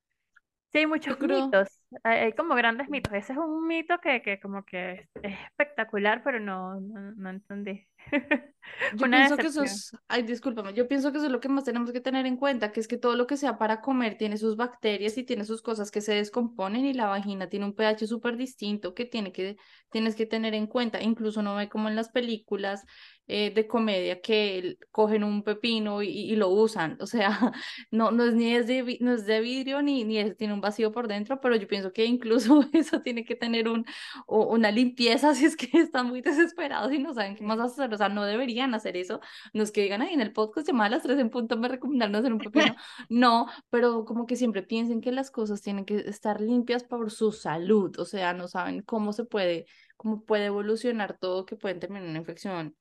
Sí, 0.73 0.79
hay 0.79 0.87
Yo 1.07 1.17
muchos 1.17 1.19
creo, 1.19 1.59
mitos, 1.61 1.69
hay, 2.03 2.19
hay 2.21 2.33
como 2.35 2.55
grandes 2.57 2.89
mitos. 2.89 3.13
Ese 3.15 3.33
es 3.33 3.39
un 3.39 3.67
mito 3.69 3.99
que, 4.01 4.23
que 4.23 4.41
como 4.41 4.65
que 4.65 4.93
es, 4.93 5.09
es 5.23 5.39
espectacular, 5.47 6.23
pero 6.25 6.41
no, 6.41 6.81
no, 6.81 7.13
no 7.13 7.31
entendí. 7.31 7.87
yo 8.91 9.09
Una 9.09 9.11
pienso 9.11 9.39
que 9.39 9.49
eso 9.49 9.63
es, 9.63 9.93
ay, 10.09 10.23
discúlpame, 10.23 10.75
yo 10.75 10.89
pienso 10.89 11.11
que 11.13 11.19
eso 11.19 11.27
es 11.27 11.33
lo 11.33 11.41
que 11.41 11.49
más 11.49 11.65
tenemos 11.65 11.93
que 11.93 12.01
tener 12.01 12.27
en 12.27 12.37
cuenta, 12.37 12.73
que 12.73 12.81
es 12.81 12.89
que 12.89 12.97
todo 12.99 13.17
lo 13.17 13.27
que 13.27 13.37
sea 13.37 13.59
para 13.59 13.81
comer 13.81 14.17
tiene 14.19 14.37
sus 14.37 14.57
bacterias 14.57 15.17
y 15.19 15.25
tiene 15.25 15.45
sus 15.45 15.63
cosas 15.63 15.91
que 15.91 16.01
se 16.01 16.15
descomponen 16.15 16.85
y 16.85 16.95
la 16.95 17.07
vagina 17.07 17.49
tiene 17.49 17.67
un 17.67 17.75
pH 17.75 18.07
súper 18.07 18.37
distinto 18.37 18.95
que, 18.95 19.05
tiene 19.05 19.33
que 19.33 19.57
tienes 19.91 20.15
que 20.17 20.27
tener 20.27 20.55
en 20.55 20.67
cuenta. 20.67 21.03
Incluso 21.03 21.43
no 21.43 21.55
ve 21.57 21.69
como 21.69 21.89
en 21.89 21.97
las 21.97 22.09
películas 22.11 22.85
eh, 23.27 23.53
de 23.55 23.67
comedia 23.67 24.21
que 24.21 24.77
cogen 24.91 25.25
un 25.25 25.43
pepino 25.45 26.03
y, 26.03 26.09
y 26.11 26.37
lo 26.37 26.49
usan. 26.51 26.99
O 27.05 27.07
sea, 27.07 27.53
no, 27.91 28.11
no 28.11 28.25
es 28.25 28.35
ni 28.35 28.55
es 28.55 28.67
de, 28.67 28.99
no 29.01 29.13
es 29.13 29.27
de 29.27 29.41
vidrio 29.41 29.83
ni, 29.83 30.05
ni 30.05 30.19
es- 30.19 30.37
tiene 30.37 30.55
un 30.55 30.61
vacío 30.61 30.93
por 30.93 31.09
dentro, 31.09 31.41
pero 31.41 31.57
yo 31.57 31.67
pienso 31.69 31.93
que 31.93 32.05
incluso 32.05 32.65
eso 32.73 33.01
tiene 33.03 33.25
que 33.25 33.37
tener 33.37 33.69
un, 33.69 33.85
o- 34.27 34.47
una 34.53 34.71
limpieza 34.71 35.35
si 35.35 35.45
es 35.47 35.57
que 35.57 35.69
están 35.79 36.09
muy 36.09 36.21
desesperados 36.23 36.93
y 36.93 36.99
no 36.99 37.15
saben 37.15 37.37
qué 37.37 37.45
más 37.45 37.61
hacer. 37.61 37.94
O 37.95 37.99
sea, 37.99 38.09
no 38.09 38.25
deberían 38.25 38.75
hacer 38.75 38.97
eso. 38.97 39.21
No 39.53 39.63
es 39.63 39.73
que 39.73 39.83
digan 39.83 40.03
ahí 40.03 40.15
en 40.15 40.21
el 40.21 40.33
podcast 40.33 40.67
llamada 40.67 40.87
a 40.87 40.91
las 40.91 41.03
3 41.03 41.19
en 41.19 41.31
punto 41.31 41.57
me 41.57 41.69
recomendaron 41.69 42.17
hacer 42.17 42.33
un 42.33 42.39
pepino. 42.73 42.77
No, 43.09 43.47
pero 43.71 44.05
como 44.05 44.27
que 44.27 44.37
siempre 44.37 44.63
piensen 44.63 45.01
que 45.01 45.13
las 45.13 45.31
cosas 45.31 45.63
tienen 45.63 45.85
que 45.85 45.97
estar 45.97 46.41
limpias 46.41 46.85
por 46.85 47.11
su 47.11 47.33
salud. 47.33 47.99
O 47.99 48.05
sea, 48.05 48.33
no 48.33 48.49
saben 48.49 48.83
cómo 48.83 49.13
se 49.13 49.25
puede, 49.25 49.67
cómo 49.97 50.25
puede 50.25 50.47
evolucionar 50.47 51.19
todo 51.19 51.47
que 51.47 51.57
pueden 51.57 51.81
terminar 51.81 52.05
en 52.05 52.11
una 52.11 52.21
infección 52.21 52.77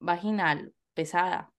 vaginal 0.00 0.72
pesada. 0.94 1.52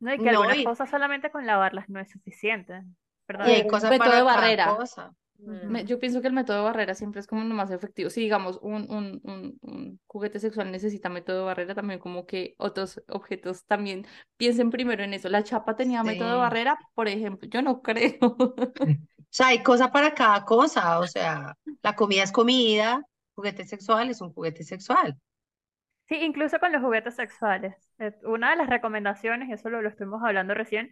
No, 0.00 0.14
y 0.14 0.18
que 0.18 0.24
No, 0.24 0.42
algunas 0.42 0.58
y, 0.58 0.64
cosas 0.64 0.90
solamente 0.90 1.30
con 1.30 1.46
lavarlas 1.46 1.88
no 1.88 2.00
es 2.00 2.10
suficiente, 2.10 2.82
y 2.82 2.86
¿verdad? 3.26 3.46
hay 3.46 3.66
cosas 3.66 3.90
método 3.90 4.06
para 4.06 4.16
de 4.16 4.22
barrera. 4.22 4.76
cosa. 4.76 5.14
Me- 5.38 5.84
yo 5.84 5.98
pienso 5.98 6.20
que 6.20 6.28
el 6.28 6.32
método 6.32 6.58
de 6.58 6.62
barrera 6.64 6.94
siempre 6.94 7.20
es 7.20 7.26
como 7.26 7.44
lo 7.44 7.54
más 7.54 7.70
efectivo. 7.70 8.10
Si 8.10 8.20
digamos 8.20 8.58
un, 8.62 8.90
un, 8.90 9.20
un, 9.24 9.58
un 9.62 10.00
juguete 10.06 10.40
sexual 10.40 10.70
necesita 10.72 11.08
método 11.08 11.38
de 11.38 11.44
barrera, 11.44 11.74
también 11.74 12.00
como 12.00 12.26
que 12.26 12.54
otros 12.58 13.02
objetos 13.08 13.64
también 13.66 14.06
piensen 14.36 14.70
primero 14.70 15.04
en 15.04 15.14
eso. 15.14 15.28
La 15.28 15.44
chapa 15.44 15.76
tenía 15.76 16.02
método 16.04 16.30
de 16.32 16.36
barrera, 16.38 16.78
por 16.94 17.08
ejemplo, 17.08 17.48
yo 17.48 17.62
no 17.62 17.82
creo. 17.82 18.18
O 19.30 19.30
sea, 19.30 19.48
hay 19.48 19.62
cosa 19.62 19.92
para 19.92 20.14
cada 20.14 20.44
cosa. 20.44 20.98
O 21.00 21.06
sea, 21.06 21.54
la 21.82 21.94
comida 21.94 22.22
es 22.22 22.32
comida, 22.32 23.02
juguete 23.34 23.66
sexual 23.66 24.10
es 24.10 24.20
un 24.22 24.32
juguete 24.32 24.64
sexual. 24.64 25.18
Sí, 26.08 26.16
incluso 26.16 26.58
con 26.58 26.72
los 26.72 26.82
juguetes 26.82 27.14
sexuales. 27.16 27.74
Eh, 27.98 28.12
Una 28.24 28.50
de 28.50 28.56
las 28.56 28.68
recomendaciones, 28.70 29.48
y 29.48 29.52
eso 29.52 29.68
lo, 29.68 29.82
lo 29.82 29.88
estuvimos 29.90 30.22
hablando 30.24 30.54
recién, 30.54 30.90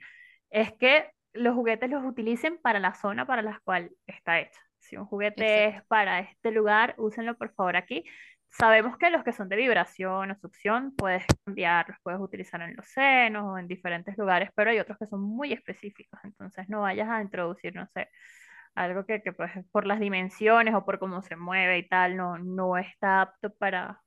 es 0.51 0.73
que 0.75 1.11
los 1.37 1.55
juguetes 1.55 1.91
los 1.91 2.05
utilicen 2.05 2.59
para 2.59 2.81
la 2.81 2.95
zona 2.95 3.27
para 3.27 3.43
la 3.43 3.61
cual 3.65 3.91
está 4.07 4.41
hecho. 4.41 4.61
Si 4.79 4.97
un 4.97 5.07
juguete 5.07 5.43
Exacto. 5.45 5.79
es 5.79 5.87
para 5.87 6.21
este 6.21 6.51
lugar, 6.51 6.95
úsenlo 6.99 7.37
por 7.37 7.53
favor 7.55 7.77
aquí. 7.77 8.05
Sabemos 8.49 8.97
que 8.97 9.11
los 9.11 9.25
que 9.25 9.33
son 9.33 9.49
de 9.49 9.57
vibración 9.57 10.31
o 10.31 10.37
succión 10.37 10.95
puedes 10.97 11.25
cambiarlos, 11.45 11.99
puedes 12.03 12.21
utilizar 12.21 12.61
en 12.63 12.77
los 12.77 12.87
senos 12.87 13.45
o 13.45 13.59
en 13.59 13.69
diferentes 13.69 14.17
lugares, 14.17 14.51
pero 14.55 14.71
hay 14.71 14.79
otros 14.79 14.97
que 14.99 15.07
son 15.07 15.21
muy 15.21 15.53
específicos, 15.53 16.19
entonces 16.25 16.69
no 16.69 16.83
vayas 16.83 17.09
a 17.11 17.21
introducir, 17.21 17.75
no 17.75 17.87
sé, 17.93 18.09
algo 18.77 19.05
que, 19.07 19.23
que 19.23 19.33
pues, 19.33 19.51
por 19.73 19.87
las 19.87 20.01
dimensiones 20.01 20.75
o 20.75 20.85
por 20.85 20.99
cómo 20.99 21.23
se 21.23 21.37
mueve 21.37 21.79
y 21.79 21.89
tal, 21.89 22.17
no, 22.17 22.39
no 22.39 22.77
está 22.79 23.23
apto 23.23 23.53
para, 23.57 24.03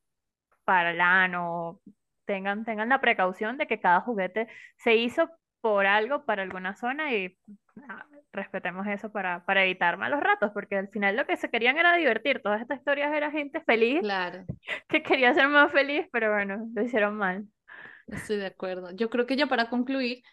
para 0.63 0.91
el 0.91 1.01
ano. 1.01 1.81
Tengan, 2.25 2.63
tengan 2.65 2.89
la 2.89 3.01
precaución 3.01 3.57
de 3.57 3.67
que 3.67 3.79
cada 3.79 4.01
juguete 4.01 4.47
se 4.77 4.95
hizo 4.95 5.29
por 5.61 5.85
algo, 5.85 6.25
para 6.25 6.43
alguna 6.43 6.75
zona 6.75 7.13
y 7.13 7.37
nada, 7.75 8.07
respetemos 8.31 8.87
eso 8.87 9.11
para, 9.11 9.45
para 9.45 9.63
evitar 9.63 9.97
malos 9.97 10.19
ratos, 10.19 10.51
porque 10.53 10.77
al 10.77 10.89
final 10.89 11.15
lo 11.15 11.25
que 11.25 11.37
se 11.37 11.49
querían 11.49 11.77
era 11.77 11.95
divertir. 11.95 12.41
Todas 12.41 12.61
estas 12.61 12.79
historias 12.79 13.13
era 13.13 13.31
gente 13.31 13.61
feliz 13.61 14.01
Claro. 14.01 14.45
que 14.87 15.03
quería 15.03 15.33
ser 15.33 15.47
más 15.47 15.71
feliz, 15.71 16.07
pero 16.11 16.31
bueno, 16.31 16.67
lo 16.73 16.81
hicieron 16.83 17.15
mal. 17.17 17.45
Estoy 18.07 18.37
de 18.37 18.47
acuerdo. 18.47 18.91
Yo 18.95 19.09
creo 19.09 19.25
que 19.25 19.35
ya 19.35 19.47
para 19.47 19.69
concluir, 19.69 20.23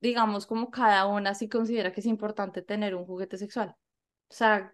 digamos 0.00 0.46
como 0.46 0.70
cada 0.70 1.06
una 1.06 1.34
sí 1.34 1.48
considera 1.48 1.92
que 1.92 2.00
es 2.00 2.06
importante 2.06 2.62
tener 2.62 2.94
un 2.94 3.04
juguete 3.06 3.36
sexual. 3.36 3.70
O 4.28 4.34
sea, 4.34 4.72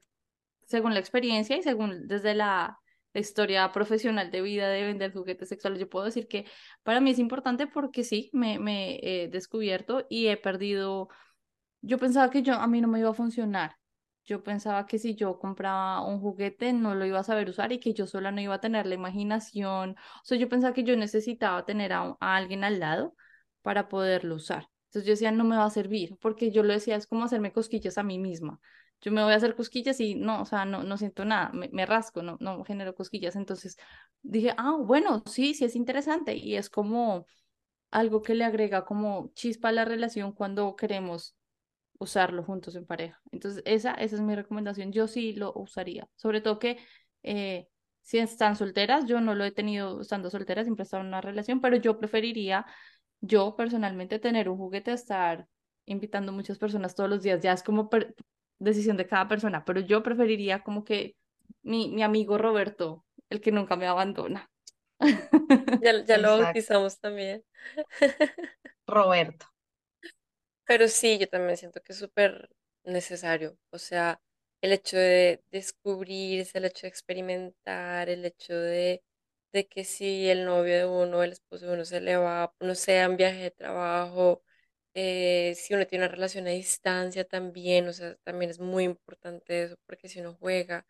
según 0.65 0.95
la 0.95 1.01
experiencia 1.01 1.57
y 1.57 1.62
según 1.62 2.09
desde 2.09 2.35
la, 2.35 2.79
la 3.14 3.20
historia 3.20 3.70
profesional 3.72 4.30
de 4.30 4.43
vida 4.43 4.68
de 4.68 4.84
vender 4.84 5.12
juguetes 5.12 5.48
sexuales, 5.48 5.80
yo 5.80 5.89
puedo 5.89 6.06
decir 6.06 6.28
que 6.28 6.47
para 6.82 7.01
mí 7.01 7.10
es 7.10 7.18
importante 7.18 7.66
porque 7.66 8.05
sí, 8.05 8.30
me, 8.32 8.98
he 9.02 9.28
descubierto 9.28 10.06
y 10.09 10.28
he 10.28 10.36
perdido. 10.36 11.09
Yo 11.82 11.98
pensaba 11.98 12.30
que 12.30 12.43
yo 12.43 12.55
a 12.55 12.66
mí 12.66 12.80
no 12.80 12.89
me 12.89 13.01
iba 13.01 13.10
a 13.10 13.14
funcionar. 13.14 13.76
Yo 14.24 14.43
pensaba 14.43 14.86
que 14.86 14.98
si 14.98 15.16
yo 15.16 15.39
compraba 15.39 16.05
un 16.06 16.20
juguete 16.20 16.72
no 16.72 16.94
lo 16.94 17.05
iba 17.06 17.18
a 17.20 17.24
saber 17.24 17.48
usar 17.51 17.72
y 17.72 17.80
que 17.80 17.93
yo 17.93 18.06
sola 18.06 18.30
no 18.30 18.40
iba 18.40 18.55
a 18.55 18.60
tener 18.60 18.86
la 18.86 18.94
imaginación. 18.94 19.97
O 20.22 20.24
sea, 20.24 20.39
yo 20.39 20.48
pensaba 20.48 20.74
que 20.74 20.84
yo 20.84 20.97
necesitaba 20.97 21.64
tener 21.64 21.93
a, 21.93 22.16
a 22.20 22.36
alguien 22.36 22.64
al 22.64 22.78
lado 22.80 23.14
para 23.62 23.89
poderlo 23.89 24.36
usar. 24.36 24.68
Entonces 24.86 25.06
yo 25.06 25.12
decía, 25.12 25.32
no 25.32 25.44
me 25.44 25.56
va 25.56 25.64
a 25.64 25.70
servir, 25.70 26.16
porque 26.20 26.51
yo 26.52 26.62
lo 26.62 26.72
decía, 26.72 26.97
es 26.97 27.06
como 27.06 27.24
hacerme 27.24 27.52
cosquillas 27.52 27.98
a 27.98 28.02
mí 28.02 28.18
misma. 28.18 28.60
Yo 29.03 29.12
me 29.12 29.23
voy 29.23 29.33
a 29.33 29.37
hacer 29.37 29.57
cosquillas 29.57 30.01
y 30.01 30.15
no, 30.15 30.43
o 30.43 30.47
sea, 30.47 30.65
no, 30.65 30.83
no 30.85 30.97
siento 30.97 31.24
nada, 31.24 31.51
me, 31.53 31.69
me 31.73 31.87
rasco, 31.87 32.23
no, 32.23 32.37
no 32.41 32.65
genero 32.65 32.95
cosquillas. 32.95 33.37
Entonces 33.37 33.77
dije, 34.23 34.55
ah, 34.57 34.77
bueno, 34.81 35.23
sí, 35.27 35.55
sí 35.55 35.65
es 35.65 35.77
interesante 35.77 36.37
y 36.37 36.57
es 36.57 36.70
como 36.70 37.27
algo 37.91 38.23
que 38.23 38.35
le 38.35 38.45
agrega 38.45 38.85
como 38.85 39.33
chispa 39.35 39.69
a 39.70 39.73
la 39.73 39.85
relación 39.85 40.33
cuando 40.33 40.77
queremos 40.77 41.37
usarlo 41.99 42.43
juntos 42.45 42.74
en 42.77 42.87
pareja. 42.87 43.20
Entonces, 43.33 43.62
esa, 43.66 43.93
esa 43.95 44.16
es 44.16 44.23
mi 44.23 44.35
recomendación. 44.35 44.93
Yo 44.93 45.07
sí 45.09 45.33
lo 45.35 45.53
usaría. 45.55 46.09
Sobre 46.16 46.41
todo 46.41 46.59
que 46.59 46.79
eh, 47.23 47.69
si 48.03 48.19
están 48.19 48.57
solteras, 48.57 49.07
yo 49.07 49.20
no 49.20 49.35
lo 49.35 49.45
he 49.45 49.53
tenido 49.53 50.01
estando 50.01 50.31
soltera, 50.31 50.65
siempre 50.65 50.83
he 50.83 50.85
estado 50.85 51.03
en 51.03 51.09
una 51.09 51.20
relación, 51.20 51.61
pero 51.61 51.77
yo 51.77 51.99
preferiría, 51.99 52.66
yo 53.20 53.57
personalmente, 53.57 54.19
tener 54.19 54.49
un 54.49 54.59
juguete 54.59 54.93
estar 54.93 55.47
invitando 55.87 56.33
muchas 56.33 56.59
personas 56.59 56.95
todos 56.95 57.11
los 57.11 57.23
días. 57.23 57.41
Ya 57.43 57.53
es 57.53 57.62
como 57.62 57.89
decisión 58.70 58.97
de 58.97 59.06
cada 59.06 59.28
persona, 59.28 59.64
pero 59.64 59.80
yo 59.80 60.02
preferiría 60.02 60.62
como 60.62 60.84
que 60.84 61.16
mi, 61.62 61.89
mi 61.90 62.02
amigo 62.02 62.39
Roberto, 62.39 63.05
el 63.30 63.40
que 63.40 63.52
nunca 63.52 63.76
me 63.76 63.86
abandona. 63.86 64.51
Ya, 65.80 66.05
ya 66.05 66.18
lo 66.18 66.39
bautizamos 66.39 66.98
también. 67.01 67.44
Roberto. 68.86 69.47
Pero 70.66 70.89
sí, 70.89 71.18
yo 71.18 71.28
también 71.28 71.56
siento 71.56 71.82
que 71.82 71.93
es 71.93 71.98
súper 71.98 72.51
necesario. 72.84 73.59
O 73.70 73.78
sea, 73.78 74.20
el 74.60 74.72
hecho 74.72 74.97
de 74.97 75.43
descubrirse, 75.51 76.59
el 76.59 76.64
hecho 76.66 76.82
de 76.82 76.89
experimentar, 76.89 78.09
el 78.09 78.24
hecho 78.24 78.55
de, 78.55 79.02
de 79.52 79.66
que 79.68 79.84
si 79.84 80.28
el 80.28 80.44
novio 80.44 80.74
de 80.76 80.86
uno, 80.86 81.22
el 81.22 81.32
esposo 81.32 81.66
de 81.66 81.74
uno 81.74 81.84
se 81.84 82.01
le 82.01 82.16
va, 82.16 82.55
no 82.60 82.74
sé, 82.74 82.98
en 83.01 83.16
viaje 83.16 83.39
de 83.43 83.51
trabajo, 83.51 84.43
eh, 84.94 85.55
si 85.56 85.74
uno 85.74 85.86
tiene 85.86 86.05
una 86.06 86.12
relación 86.14 86.47
a 86.47 86.51
distancia 86.51 87.24
también, 87.24 87.89
o 87.89 87.93
sea, 87.93 88.16
también 88.24 88.51
es 88.51 88.60
muy 88.60 88.85
importante 88.85 89.62
eso, 89.64 89.77
porque 89.86 90.09
si 90.09 90.20
uno 90.20 90.35
juega, 90.40 90.86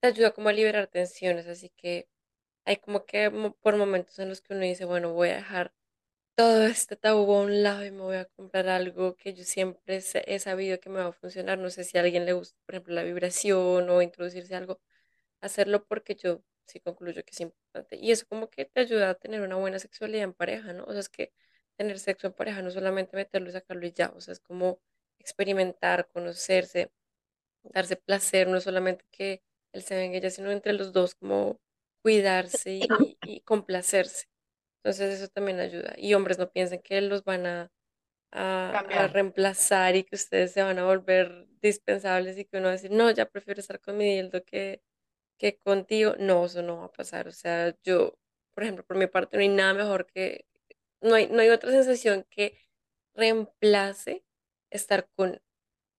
te 0.00 0.08
ayuda 0.08 0.32
como 0.32 0.48
a 0.48 0.52
liberar 0.52 0.86
tensiones, 0.88 1.46
así 1.46 1.70
que 1.76 2.08
hay 2.66 2.76
como 2.78 3.06
que 3.06 3.30
por 3.62 3.76
momentos 3.76 4.18
en 4.20 4.28
los 4.30 4.40
que 4.42 4.54
uno 4.54 4.62
dice, 4.64 4.84
bueno, 4.86 5.12
voy 5.14 5.30
a 5.30 5.36
dejar 5.36 5.74
todo 6.36 6.64
este 6.66 6.96
tabú 6.96 7.32
a 7.34 7.40
un 7.42 7.62
lado 7.62 7.84
y 7.84 7.90
me 7.90 8.02
voy 8.02 8.16
a 8.16 8.24
comprar 8.26 8.68
algo 8.68 9.16
que 9.16 9.34
yo 9.34 9.44
siempre 9.44 9.98
he 10.26 10.38
sabido 10.40 10.80
que 10.80 10.90
me 10.90 11.00
va 11.00 11.08
a 11.08 11.12
funcionar. 11.12 11.58
No 11.58 11.70
sé 11.70 11.84
si 11.84 11.98
a 11.98 12.02
alguien 12.02 12.24
le 12.26 12.32
gusta, 12.32 12.58
por 12.66 12.74
ejemplo, 12.76 12.94
la 12.94 13.02
vibración 13.04 13.90
o 13.90 14.02
introducirse 14.02 14.54
algo, 14.56 14.80
hacerlo 15.40 15.84
porque 15.86 16.14
yo 16.16 16.42
sí 16.66 16.80
concluyo 16.80 17.24
que 17.24 17.32
es 17.32 17.40
importante. 17.40 17.96
Y 17.96 18.12
eso 18.12 18.26
como 18.28 18.50
que 18.50 18.64
te 18.66 18.80
ayuda 18.80 19.10
a 19.10 19.14
tener 19.14 19.42
una 19.42 19.56
buena 19.56 19.78
sexualidad 19.78 20.24
en 20.24 20.34
pareja, 20.34 20.72
¿no? 20.72 20.84
O 20.84 20.92
sea, 20.92 21.00
es 21.00 21.08
que 21.10 21.32
tener 21.80 21.98
sexo 21.98 22.26
en 22.26 22.34
pareja 22.34 22.60
no 22.60 22.70
solamente 22.70 23.16
meterlo 23.16 23.48
y 23.48 23.52
sacarlo 23.52 23.86
y 23.86 23.92
ya, 23.92 24.12
o 24.14 24.20
sea, 24.20 24.32
es 24.32 24.40
como 24.40 24.78
experimentar, 25.18 26.08
conocerse, 26.08 26.92
darse 27.62 27.96
placer, 27.96 28.48
no 28.48 28.60
solamente 28.60 29.06
que 29.10 29.42
él 29.72 29.82
se 29.82 29.96
venga 29.96 30.18
ella, 30.18 30.28
sino 30.28 30.50
entre 30.50 30.74
los 30.74 30.92
dos, 30.92 31.14
como 31.14 31.58
cuidarse 32.02 32.72
y, 32.74 32.88
y 33.24 33.40
complacerse. 33.40 34.26
Entonces 34.82 35.18
eso 35.20 35.28
también 35.28 35.58
ayuda. 35.58 35.94
Y 35.96 36.12
hombres 36.12 36.38
no 36.38 36.50
piensen 36.50 36.82
que 36.82 37.00
los 37.00 37.24
van 37.24 37.46
a, 37.46 37.72
a, 38.30 39.08
reemplazar 39.10 39.96
y 39.96 40.04
que 40.04 40.16
ustedes 40.16 40.52
se 40.52 40.62
van 40.62 40.78
a 40.78 40.84
volver 40.84 41.48
dispensables 41.62 42.36
y 42.36 42.44
que 42.44 42.58
uno 42.58 42.66
va 42.66 42.72
a 42.72 42.76
decir, 42.76 42.90
no, 42.90 43.10
ya 43.10 43.24
prefiero 43.24 43.58
estar 43.58 43.80
con 43.80 43.96
mi 43.96 44.04
dildo 44.16 44.44
que, 44.44 44.82
que 45.38 45.56
contigo. 45.56 46.14
No, 46.18 46.44
eso 46.44 46.62
no 46.62 46.76
va 46.78 46.84
a 46.86 46.92
pasar. 46.92 47.26
O 47.26 47.32
sea, 47.32 47.74
yo, 47.84 48.18
por 48.52 48.64
ejemplo, 48.64 48.84
por 48.84 48.98
mi 48.98 49.06
parte, 49.06 49.38
no 49.38 49.42
hay 49.42 49.48
nada 49.48 49.72
mejor 49.72 50.06
que, 50.06 50.44
no 51.00 51.14
hay, 51.14 51.28
no 51.28 51.40
hay 51.40 51.50
otra 51.50 51.70
sensación 51.70 52.26
que 52.30 52.58
reemplace 53.14 54.24
estar 54.70 55.08
con, 55.16 55.40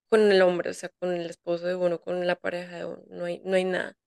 con 0.10 0.32
el 0.32 0.42
hombre, 0.42 0.72
o 0.72 0.74
sea, 0.74 0.90
con 1.00 1.14
el 1.14 1.30
esposo 1.30 1.68
de 1.68 1.76
uno, 1.76 2.02
con 2.02 2.26
la 2.28 2.36
pareja 2.36 2.78
de 2.78 2.86
uno. 2.86 3.04
No 3.10 3.26
hay, 3.26 3.42
no 3.46 3.56
hay 3.56 3.66
nada. 3.66 3.98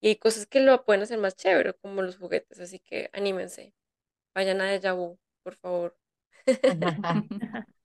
Y 0.00 0.08
hay 0.08 0.16
cosas 0.16 0.46
que 0.46 0.60
lo 0.60 0.84
pueden 0.84 1.02
hacer 1.02 1.18
más 1.18 1.36
chévere, 1.36 1.74
como 1.74 2.02
los 2.02 2.18
juguetes, 2.18 2.60
así 2.60 2.80
que 2.80 3.10
anímense. 3.14 3.74
Vayan 4.34 4.60
a 4.62 4.66
Deja 4.66 4.92
Vu, 4.94 5.18
por 5.44 5.56
favor. 5.56 5.98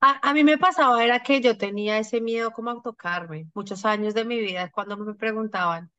A, 0.00 0.30
a 0.30 0.34
mí 0.34 0.44
me 0.44 0.58
pasaba 0.58 1.02
era 1.04 1.22
que 1.22 1.40
yo 1.40 1.56
tenía 1.58 1.98
ese 1.98 2.20
miedo 2.20 2.52
como 2.52 2.70
a 2.70 2.82
tocarme. 2.82 3.48
Muchos 3.54 3.84
años 3.84 4.14
de 4.14 4.24
mi 4.24 4.38
vida, 4.40 4.70
cuando 4.70 4.96
me 4.96 5.14
preguntaban, 5.14 5.90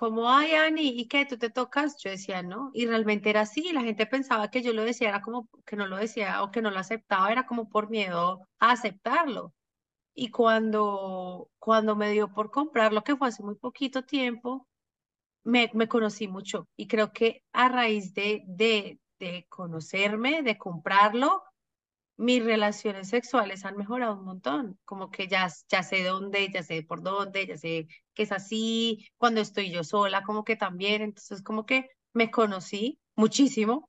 como, 0.00 0.30
ay, 0.30 0.54
Ani, 0.54 0.88
¿y 0.98 1.08
qué? 1.08 1.26
¿Tú 1.26 1.36
te 1.36 1.50
tocas? 1.50 1.98
Yo 2.02 2.08
decía, 2.10 2.42
no. 2.42 2.70
Y 2.72 2.86
realmente 2.86 3.28
era 3.28 3.42
así. 3.42 3.70
La 3.70 3.82
gente 3.82 4.06
pensaba 4.06 4.50
que 4.50 4.62
yo 4.62 4.72
lo 4.72 4.82
decía, 4.82 5.10
era 5.10 5.20
como 5.20 5.50
que 5.66 5.76
no 5.76 5.86
lo 5.86 5.98
decía 5.98 6.42
o 6.42 6.50
que 6.50 6.62
no 6.62 6.70
lo 6.70 6.78
aceptaba, 6.78 7.30
era 7.30 7.44
como 7.46 7.68
por 7.68 7.90
miedo 7.90 8.48
a 8.60 8.70
aceptarlo. 8.72 9.52
Y 10.14 10.30
cuando, 10.30 11.50
cuando 11.58 11.96
me 11.96 12.10
dio 12.12 12.32
por 12.32 12.50
comprarlo, 12.50 13.04
que 13.04 13.14
fue 13.16 13.28
hace 13.28 13.42
muy 13.42 13.56
poquito 13.56 14.02
tiempo, 14.02 14.66
me, 15.44 15.70
me 15.74 15.86
conocí 15.88 16.28
mucho. 16.28 16.66
Y 16.76 16.88
creo 16.88 17.12
que 17.12 17.44
a 17.52 17.68
raíz 17.68 18.14
de, 18.14 18.42
de, 18.46 19.00
de 19.18 19.46
conocerme, 19.50 20.42
de 20.42 20.56
comprarlo, 20.56 21.42
mis 22.20 22.44
relaciones 22.44 23.08
sexuales 23.08 23.64
han 23.64 23.76
mejorado 23.78 24.18
un 24.18 24.24
montón, 24.26 24.78
como 24.84 25.10
que 25.10 25.26
ya, 25.26 25.48
ya 25.68 25.82
sé 25.82 26.04
dónde, 26.04 26.50
ya 26.52 26.62
sé 26.62 26.82
por 26.82 27.02
dónde, 27.02 27.46
ya 27.46 27.56
sé 27.56 27.86
que 28.14 28.24
es 28.24 28.32
así, 28.32 29.08
cuando 29.16 29.40
estoy 29.40 29.70
yo 29.70 29.84
sola, 29.84 30.22
como 30.22 30.44
que 30.44 30.54
también, 30.54 31.00
entonces 31.00 31.42
como 31.42 31.64
que 31.64 31.88
me 32.12 32.30
conocí 32.30 33.00
muchísimo 33.16 33.88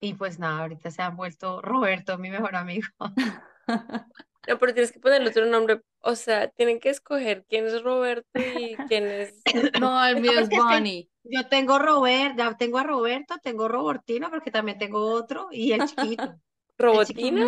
y 0.00 0.14
pues 0.14 0.38
nada, 0.38 0.60
ahorita 0.60 0.90
se 0.92 1.02
ha 1.02 1.10
vuelto 1.10 1.60
Roberto, 1.60 2.16
mi 2.18 2.30
mejor 2.30 2.54
amigo. 2.54 2.86
No, 4.46 4.58
pero 4.58 4.72
tienes 4.72 4.92
que 4.92 5.00
ponerle 5.00 5.28
otro 5.28 5.44
nombre. 5.44 5.82
O 6.00 6.14
sea, 6.14 6.48
tienen 6.48 6.80
que 6.80 6.88
escoger 6.88 7.44
quién 7.50 7.66
es 7.66 7.82
Roberto 7.82 8.26
y 8.34 8.76
quién 8.88 9.04
es. 9.04 9.42
No, 9.82 10.06
el 10.06 10.22
mío 10.22 10.32
No, 10.32 10.40
es 10.40 10.48
Bonnie. 10.48 11.10
yo 11.24 11.46
tengo 11.48 11.78
Robert, 11.78 12.34
ya 12.38 12.56
tengo 12.56 12.78
a 12.78 12.84
Roberto, 12.84 13.34
tengo 13.42 13.68
Robertino, 13.68 14.30
porque 14.30 14.50
también 14.50 14.78
tengo 14.78 15.04
otro, 15.12 15.48
y 15.50 15.72
el 15.72 15.84
chiquito. 15.84 16.40
¿Robotina? 16.78 17.42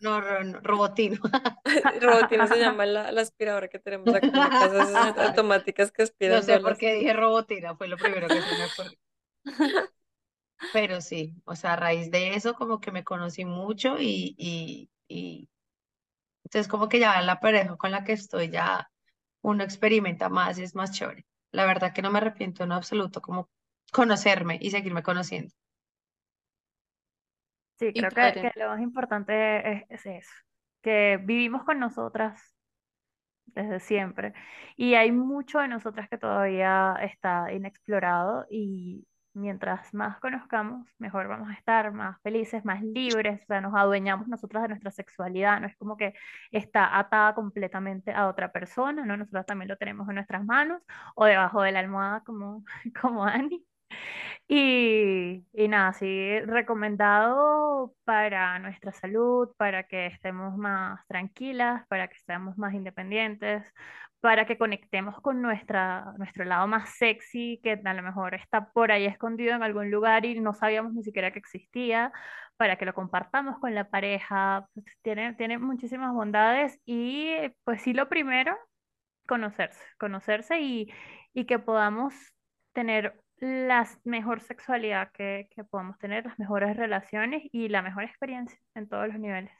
no, 0.00 0.20
ro- 0.20 0.44
no, 0.44 0.60
Robotino. 0.62 1.18
Robotina 2.00 2.46
se 2.46 2.58
llama 2.58 2.86
la, 2.86 3.12
la 3.12 3.20
aspiradora 3.22 3.68
que 3.68 3.78
tenemos 3.78 4.14
acá 4.14 4.52
en 4.62 5.14
automáticas 5.18 5.92
que 5.92 6.02
No 6.24 6.40
aspiran 6.42 6.42
sé 6.42 6.58
por 6.60 6.78
qué 6.78 6.94
dije 6.94 7.12
Robotina, 7.12 7.76
fue 7.76 7.88
lo 7.88 7.98
primero 8.00 8.30
que 8.32 8.40
se 8.42 8.54
me 8.54 8.64
ocurrió. 8.64 8.98
Pero 10.70 11.00
sí, 11.00 11.34
o 11.46 11.56
sea, 11.56 11.72
a 11.74 11.76
raíz 11.76 12.10
de 12.10 12.34
eso 12.34 12.54
como 12.54 12.80
que 12.80 12.92
me 12.92 13.04
conocí 13.04 13.44
mucho 13.44 13.96
y, 13.98 14.34
y, 14.38 14.90
y 15.08 15.48
entonces 16.44 16.68
como 16.68 16.88
que 16.88 17.00
ya 17.00 17.20
la 17.22 17.40
pareja 17.40 17.76
con 17.76 17.90
la 17.92 18.04
que 18.04 18.12
estoy 18.14 18.50
ya 18.50 18.90
uno 19.42 19.64
experimenta 19.64 20.28
más 20.30 20.58
y 20.58 20.64
es 20.64 20.74
más 20.76 20.92
chévere. 20.92 21.26
La 21.52 21.66
verdad 21.66 21.92
que 21.94 22.02
no 22.02 22.10
me 22.12 22.18
arrepiento 22.18 22.64
en 22.64 22.72
absoluto 22.72 23.22
como 23.22 23.50
conocerme 23.92 24.58
y 24.60 24.70
seguirme 24.70 25.02
conociendo. 25.04 25.54
Sí, 27.80 27.90
¿Y 27.94 28.00
creo 28.00 28.10
que, 28.34 28.52
que 28.52 28.60
lo 28.60 28.68
más 28.68 28.80
importante 28.80 29.72
es, 29.72 29.84
es 29.88 30.06
eso, 30.06 30.30
que 30.82 31.18
vivimos 31.22 31.64
con 31.64 31.80
nosotras 31.80 32.54
desde 33.46 33.80
siempre 33.80 34.34
y 34.76 34.94
hay 34.94 35.12
mucho 35.12 35.58
de 35.60 35.68
nosotras 35.68 36.08
que 36.08 36.18
todavía 36.18 36.94
está 37.00 37.52
inexplorado 37.52 38.46
y 38.50 39.06
mientras 39.32 39.94
más 39.94 40.18
conozcamos, 40.20 40.86
mejor 40.98 41.28
vamos 41.28 41.48
a 41.48 41.54
estar, 41.54 41.92
más 41.92 42.20
felices, 42.22 42.64
más 42.64 42.82
libres, 42.82 43.42
o 43.42 43.46
sea, 43.46 43.60
nos 43.60 43.74
adueñamos 43.74 44.28
nosotras 44.28 44.62
de 44.64 44.68
nuestra 44.70 44.90
sexualidad, 44.90 45.60
no 45.60 45.66
es 45.68 45.76
como 45.76 45.96
que 45.96 46.14
está 46.50 46.98
atada 46.98 47.34
completamente 47.34 48.12
a 48.12 48.28
otra 48.28 48.52
persona, 48.52 49.06
¿no? 49.06 49.16
Nosotras 49.16 49.46
también 49.46 49.68
lo 49.68 49.76
tenemos 49.76 50.08
en 50.08 50.16
nuestras 50.16 50.44
manos 50.44 50.82
o 51.14 51.24
debajo 51.24 51.62
de 51.62 51.72
la 51.72 51.80
almohada 51.80 52.22
como, 52.24 52.64
como 53.00 53.24
Annie. 53.24 53.64
Y, 54.48 55.44
y 55.52 55.68
nada, 55.68 55.92
sí, 55.92 56.40
recomendado 56.40 57.94
para 58.04 58.58
nuestra 58.58 58.92
salud, 58.92 59.48
para 59.56 59.84
que 59.84 60.06
estemos 60.06 60.56
más 60.56 61.06
tranquilas, 61.06 61.86
para 61.88 62.08
que 62.08 62.18
seamos 62.26 62.58
más 62.58 62.74
independientes, 62.74 63.64
para 64.20 64.46
que 64.46 64.58
conectemos 64.58 65.20
con 65.20 65.40
nuestra, 65.40 66.14
nuestro 66.18 66.44
lado 66.44 66.66
más 66.66 66.90
sexy, 66.96 67.60
que 67.62 67.80
a 67.84 67.94
lo 67.94 68.02
mejor 68.02 68.34
está 68.34 68.70
por 68.72 68.92
ahí 68.92 69.06
escondido 69.06 69.54
en 69.54 69.62
algún 69.62 69.90
lugar 69.90 70.24
y 70.26 70.38
no 70.40 70.52
sabíamos 70.54 70.92
ni 70.94 71.02
siquiera 71.04 71.32
que 71.32 71.38
existía, 71.38 72.12
para 72.56 72.76
que 72.76 72.84
lo 72.84 72.92
compartamos 72.94 73.58
con 73.60 73.74
la 73.74 73.88
pareja. 73.88 74.68
Pues, 74.74 74.84
tiene, 75.02 75.34
tiene 75.34 75.58
muchísimas 75.58 76.12
bondades 76.12 76.78
y 76.84 77.30
pues 77.64 77.82
sí, 77.82 77.92
lo 77.94 78.08
primero 78.08 78.56
conocerse, 79.26 79.80
conocerse 79.98 80.60
y, 80.60 80.92
y 81.32 81.46
que 81.46 81.58
podamos 81.58 82.14
tener 82.72 83.20
la 83.40 83.88
mejor 84.04 84.40
sexualidad 84.40 85.10
que, 85.12 85.48
que 85.54 85.64
podamos 85.64 85.98
tener, 85.98 86.24
las 86.24 86.38
mejores 86.38 86.76
relaciones 86.76 87.42
y 87.52 87.68
la 87.68 87.82
mejor 87.82 88.04
experiencia 88.04 88.58
en 88.74 88.88
todos 88.88 89.08
los 89.08 89.18
niveles. 89.18 89.52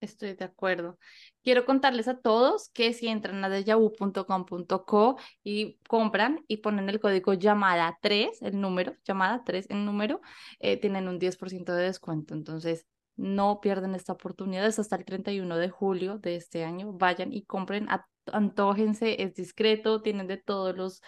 Estoy 0.00 0.32
de 0.32 0.46
acuerdo. 0.46 0.98
Quiero 1.42 1.66
contarles 1.66 2.08
a 2.08 2.18
todos 2.18 2.70
que 2.70 2.94
si 2.94 3.08
entran 3.08 3.44
a 3.44 3.50
dejavu.com.co 3.50 5.18
y 5.42 5.78
compran 5.88 6.42
y 6.48 6.58
ponen 6.58 6.88
el 6.88 7.00
código 7.00 7.34
llamada 7.34 7.98
3, 8.00 8.40
el 8.40 8.60
número, 8.60 8.94
llamada 9.04 9.42
3, 9.44 9.66
el 9.68 9.84
número, 9.84 10.22
eh, 10.58 10.78
tienen 10.78 11.06
un 11.06 11.18
10% 11.18 11.74
de 11.74 11.82
descuento. 11.84 12.32
Entonces, 12.32 12.86
no 13.16 13.60
pierden 13.60 13.94
esta 13.94 14.14
oportunidad. 14.14 14.66
Es 14.66 14.78
hasta 14.78 14.96
el 14.96 15.04
31 15.04 15.56
de 15.58 15.68
julio 15.68 16.18
de 16.18 16.36
este 16.36 16.64
año. 16.64 16.94
Vayan 16.94 17.34
y 17.34 17.44
compren, 17.44 17.86
antójense, 18.32 19.22
es 19.22 19.34
discreto, 19.34 20.00
tienen 20.00 20.26
de 20.26 20.38
todos 20.38 20.74
los 20.74 21.02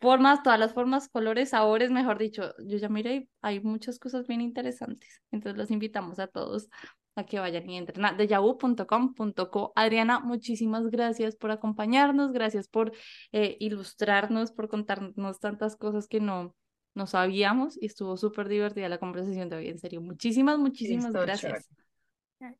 formas, 0.00 0.42
todas 0.42 0.58
las 0.58 0.74
formas, 0.74 1.08
colores, 1.08 1.50
sabores, 1.50 1.90
mejor 1.90 2.18
dicho. 2.18 2.54
Yo 2.64 2.78
ya 2.78 2.88
miré, 2.88 3.28
hay 3.42 3.60
muchas 3.60 3.98
cosas 3.98 4.26
bien 4.26 4.40
interesantes. 4.40 5.22
Entonces, 5.30 5.58
los 5.58 5.70
invitamos 5.70 6.18
a 6.18 6.26
todos 6.26 6.68
a 7.16 7.24
que 7.24 7.40
vayan 7.40 7.68
y 7.68 7.76
entren 7.76 8.04
a 8.04 8.12
dejavu.com.co. 8.12 9.72
Adriana, 9.74 10.20
muchísimas 10.20 10.86
gracias 10.86 11.36
por 11.36 11.50
acompañarnos, 11.50 12.32
gracias 12.32 12.68
por 12.68 12.92
eh, 13.32 13.56
ilustrarnos, 13.60 14.52
por 14.52 14.68
contarnos 14.68 15.40
tantas 15.40 15.76
cosas 15.76 16.06
que 16.06 16.20
no, 16.20 16.54
no 16.94 17.06
sabíamos 17.06 17.76
y 17.80 17.86
estuvo 17.86 18.16
súper 18.16 18.48
divertida 18.48 18.88
la 18.88 18.98
conversación 18.98 19.48
de 19.48 19.56
hoy, 19.56 19.68
en 19.68 19.78
serio. 19.78 20.00
Muchísimas, 20.00 20.58
muchísimas 20.58 21.12
gracias. 21.12 21.68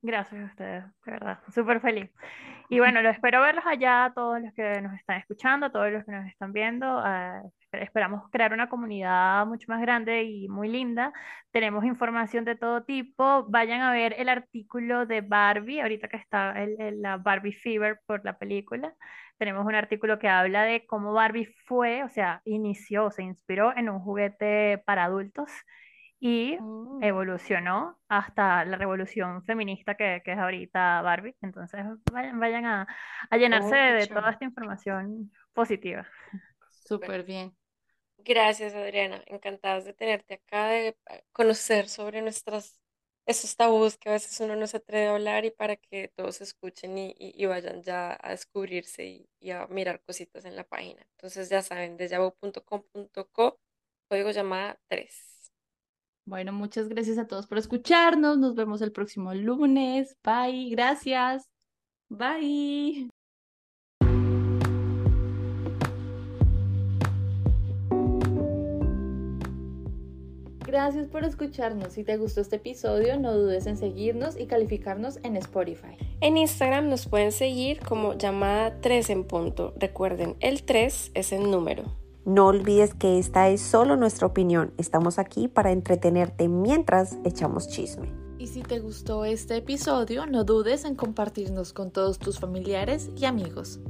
Gracias 0.02 0.42
a 0.42 0.46
ustedes, 0.46 0.84
de 1.04 1.12
verdad, 1.12 1.38
súper 1.54 1.80
feliz. 1.80 2.10
Y 2.68 2.80
bueno, 2.80 3.00
lo 3.00 3.10
espero 3.10 3.40
verlos 3.42 3.64
allá, 3.66 4.06
a 4.06 4.12
todos 4.14 4.40
los 4.42 4.52
que 4.54 4.80
nos 4.82 4.94
están 4.94 5.18
escuchando, 5.20 5.66
a 5.66 5.72
todos 5.72 5.92
los 5.92 6.04
que 6.04 6.12
nos 6.12 6.26
están 6.26 6.52
viendo. 6.52 6.86
ah, 6.88 7.42
esper- 7.70 7.82
esperamos 7.84 8.28
crear 8.32 8.52
una 8.52 8.68
comunidad 8.68 9.46
mucho 9.46 9.66
más 9.68 9.80
grande 9.80 10.24
y 10.24 10.48
muy 10.48 10.68
linda. 10.68 11.12
Tenemos 11.52 11.84
información 11.84 12.44
de 12.44 12.56
todo 12.56 12.82
tipo. 12.84 13.44
Vayan 13.48 13.80
a 13.82 13.92
ver 13.92 14.14
el 14.18 14.28
artículo 14.28 15.06
de 15.06 15.20
Barbie, 15.20 15.80
ahorita 15.80 16.08
que 16.08 16.16
está 16.18 16.52
el, 16.62 16.80
el- 16.80 17.02
la 17.02 17.16
Barbie 17.18 17.52
Fever 17.52 18.00
por 18.06 18.24
la 18.24 18.36
película. 18.38 18.94
Tenemos 19.38 19.64
un 19.66 19.74
artículo 19.76 20.18
que 20.18 20.28
habla 20.28 20.64
de 20.64 20.86
cómo 20.86 21.12
Barbie 21.12 21.54
fue, 21.66 22.02
o 22.04 22.08
sea, 22.08 22.42
inició, 22.44 23.10
se 23.12 23.22
inspiró 23.22 23.76
en 23.76 23.88
un 23.90 24.00
juguete 24.00 24.78
para 24.86 25.04
adultos 25.04 25.50
y 26.20 26.58
Oh. 26.60 26.98
evolucionó 27.00 27.98
hasta 28.08 28.64
la 28.64 28.76
revolución 28.76 29.44
feminista 29.44 29.94
que, 29.96 30.22
que 30.24 30.32
es 30.32 30.38
ahorita 30.38 31.02
Barbie. 31.02 31.36
Entonces, 31.42 31.84
vayan, 32.12 32.40
vayan 32.40 32.66
a, 32.66 32.86
a 33.30 33.36
llenarse 33.36 33.76
Oh, 33.76 33.76
de, 33.76 34.06
toda 34.08 34.30
esta 34.32 34.44
información 34.44 35.32
positiva. 35.54 36.06
Súper 36.86 37.24
bien. 37.24 37.56
Gracias, 38.18 38.74
Adriana. 38.74 39.22
Encantadas 39.26 39.84
de 39.86 39.94
tenerte 39.94 40.34
acá, 40.34 40.68
de 40.70 40.88
eh, 41.10 41.24
conocer 41.32 41.88
sobre 41.88 42.22
nuestras, 42.22 42.80
esos 43.26 43.56
tabús 43.56 43.98
que 43.98 44.10
a 44.10 44.12
veces 44.14 44.40
uno 44.40 44.56
no 44.56 44.66
se 44.68 44.78
atreve 44.78 45.08
a 45.08 45.12
hablar 45.14 45.44
y 45.46 45.50
para 45.52 45.76
que 45.76 46.08
todos 46.16 46.40
escuchen 46.42 46.98
y, 46.98 47.10
y- 47.18 47.34
y 47.42 47.46
vayan 47.46 47.82
ya 47.82 48.18
a 48.22 48.30
descubrirse 48.30 49.04
y, 49.06 49.30
y 49.40 49.50
a 49.52 49.66
mirar 49.68 50.02
cositas 50.02 50.44
en 50.46 50.56
la 50.56 50.64
página. 50.68 51.02
Entonces 51.12 51.48
ya 51.50 51.62
saben, 51.62 51.96
dejavu.com.co, 51.96 53.60
código 54.08 54.30
llamada 54.32 54.80
3. 54.88 55.37
Bueno, 56.28 56.52
muchas 56.52 56.90
gracias 56.90 57.16
a 57.16 57.26
todos 57.26 57.46
por 57.46 57.56
escucharnos. 57.56 58.36
Nos 58.36 58.54
vemos 58.54 58.82
el 58.82 58.92
próximo 58.92 59.32
lunes. 59.32 60.14
Bye. 60.22 60.68
Gracias. 60.68 61.48
Bye. 62.10 63.08
Gracias 70.66 71.08
por 71.08 71.24
escucharnos. 71.24 71.94
Si 71.94 72.04
te 72.04 72.18
gustó 72.18 72.42
este 72.42 72.56
episodio, 72.56 73.18
no 73.18 73.32
dudes 73.32 73.66
en 73.66 73.78
seguirnos 73.78 74.38
y 74.38 74.44
calificarnos 74.44 75.18
en 75.22 75.34
Spotify. 75.36 75.96
En 76.20 76.36
Instagram 76.36 76.90
nos 76.90 77.08
pueden 77.08 77.32
seguir 77.32 77.80
como 77.80 78.18
llamada 78.18 78.82
3 78.82 79.08
en 79.08 79.24
punto. 79.24 79.72
Recuerden, 79.78 80.36
el 80.40 80.62
3 80.62 81.12
es 81.14 81.32
el 81.32 81.50
número. 81.50 81.84
No 82.28 82.48
olvides 82.48 82.92
que 82.92 83.18
esta 83.18 83.48
es 83.48 83.62
solo 83.62 83.96
nuestra 83.96 84.26
opinión. 84.26 84.74
Estamos 84.76 85.18
aquí 85.18 85.48
para 85.48 85.72
entretenerte 85.72 86.46
mientras 86.46 87.16
echamos 87.24 87.68
chisme. 87.68 88.12
Y 88.38 88.48
si 88.48 88.60
te 88.60 88.80
gustó 88.80 89.24
este 89.24 89.56
episodio, 89.56 90.26
no 90.26 90.44
dudes 90.44 90.84
en 90.84 90.94
compartirnos 90.94 91.72
con 91.72 91.90
todos 91.90 92.18
tus 92.18 92.38
familiares 92.38 93.08
y 93.16 93.24
amigos. 93.24 93.80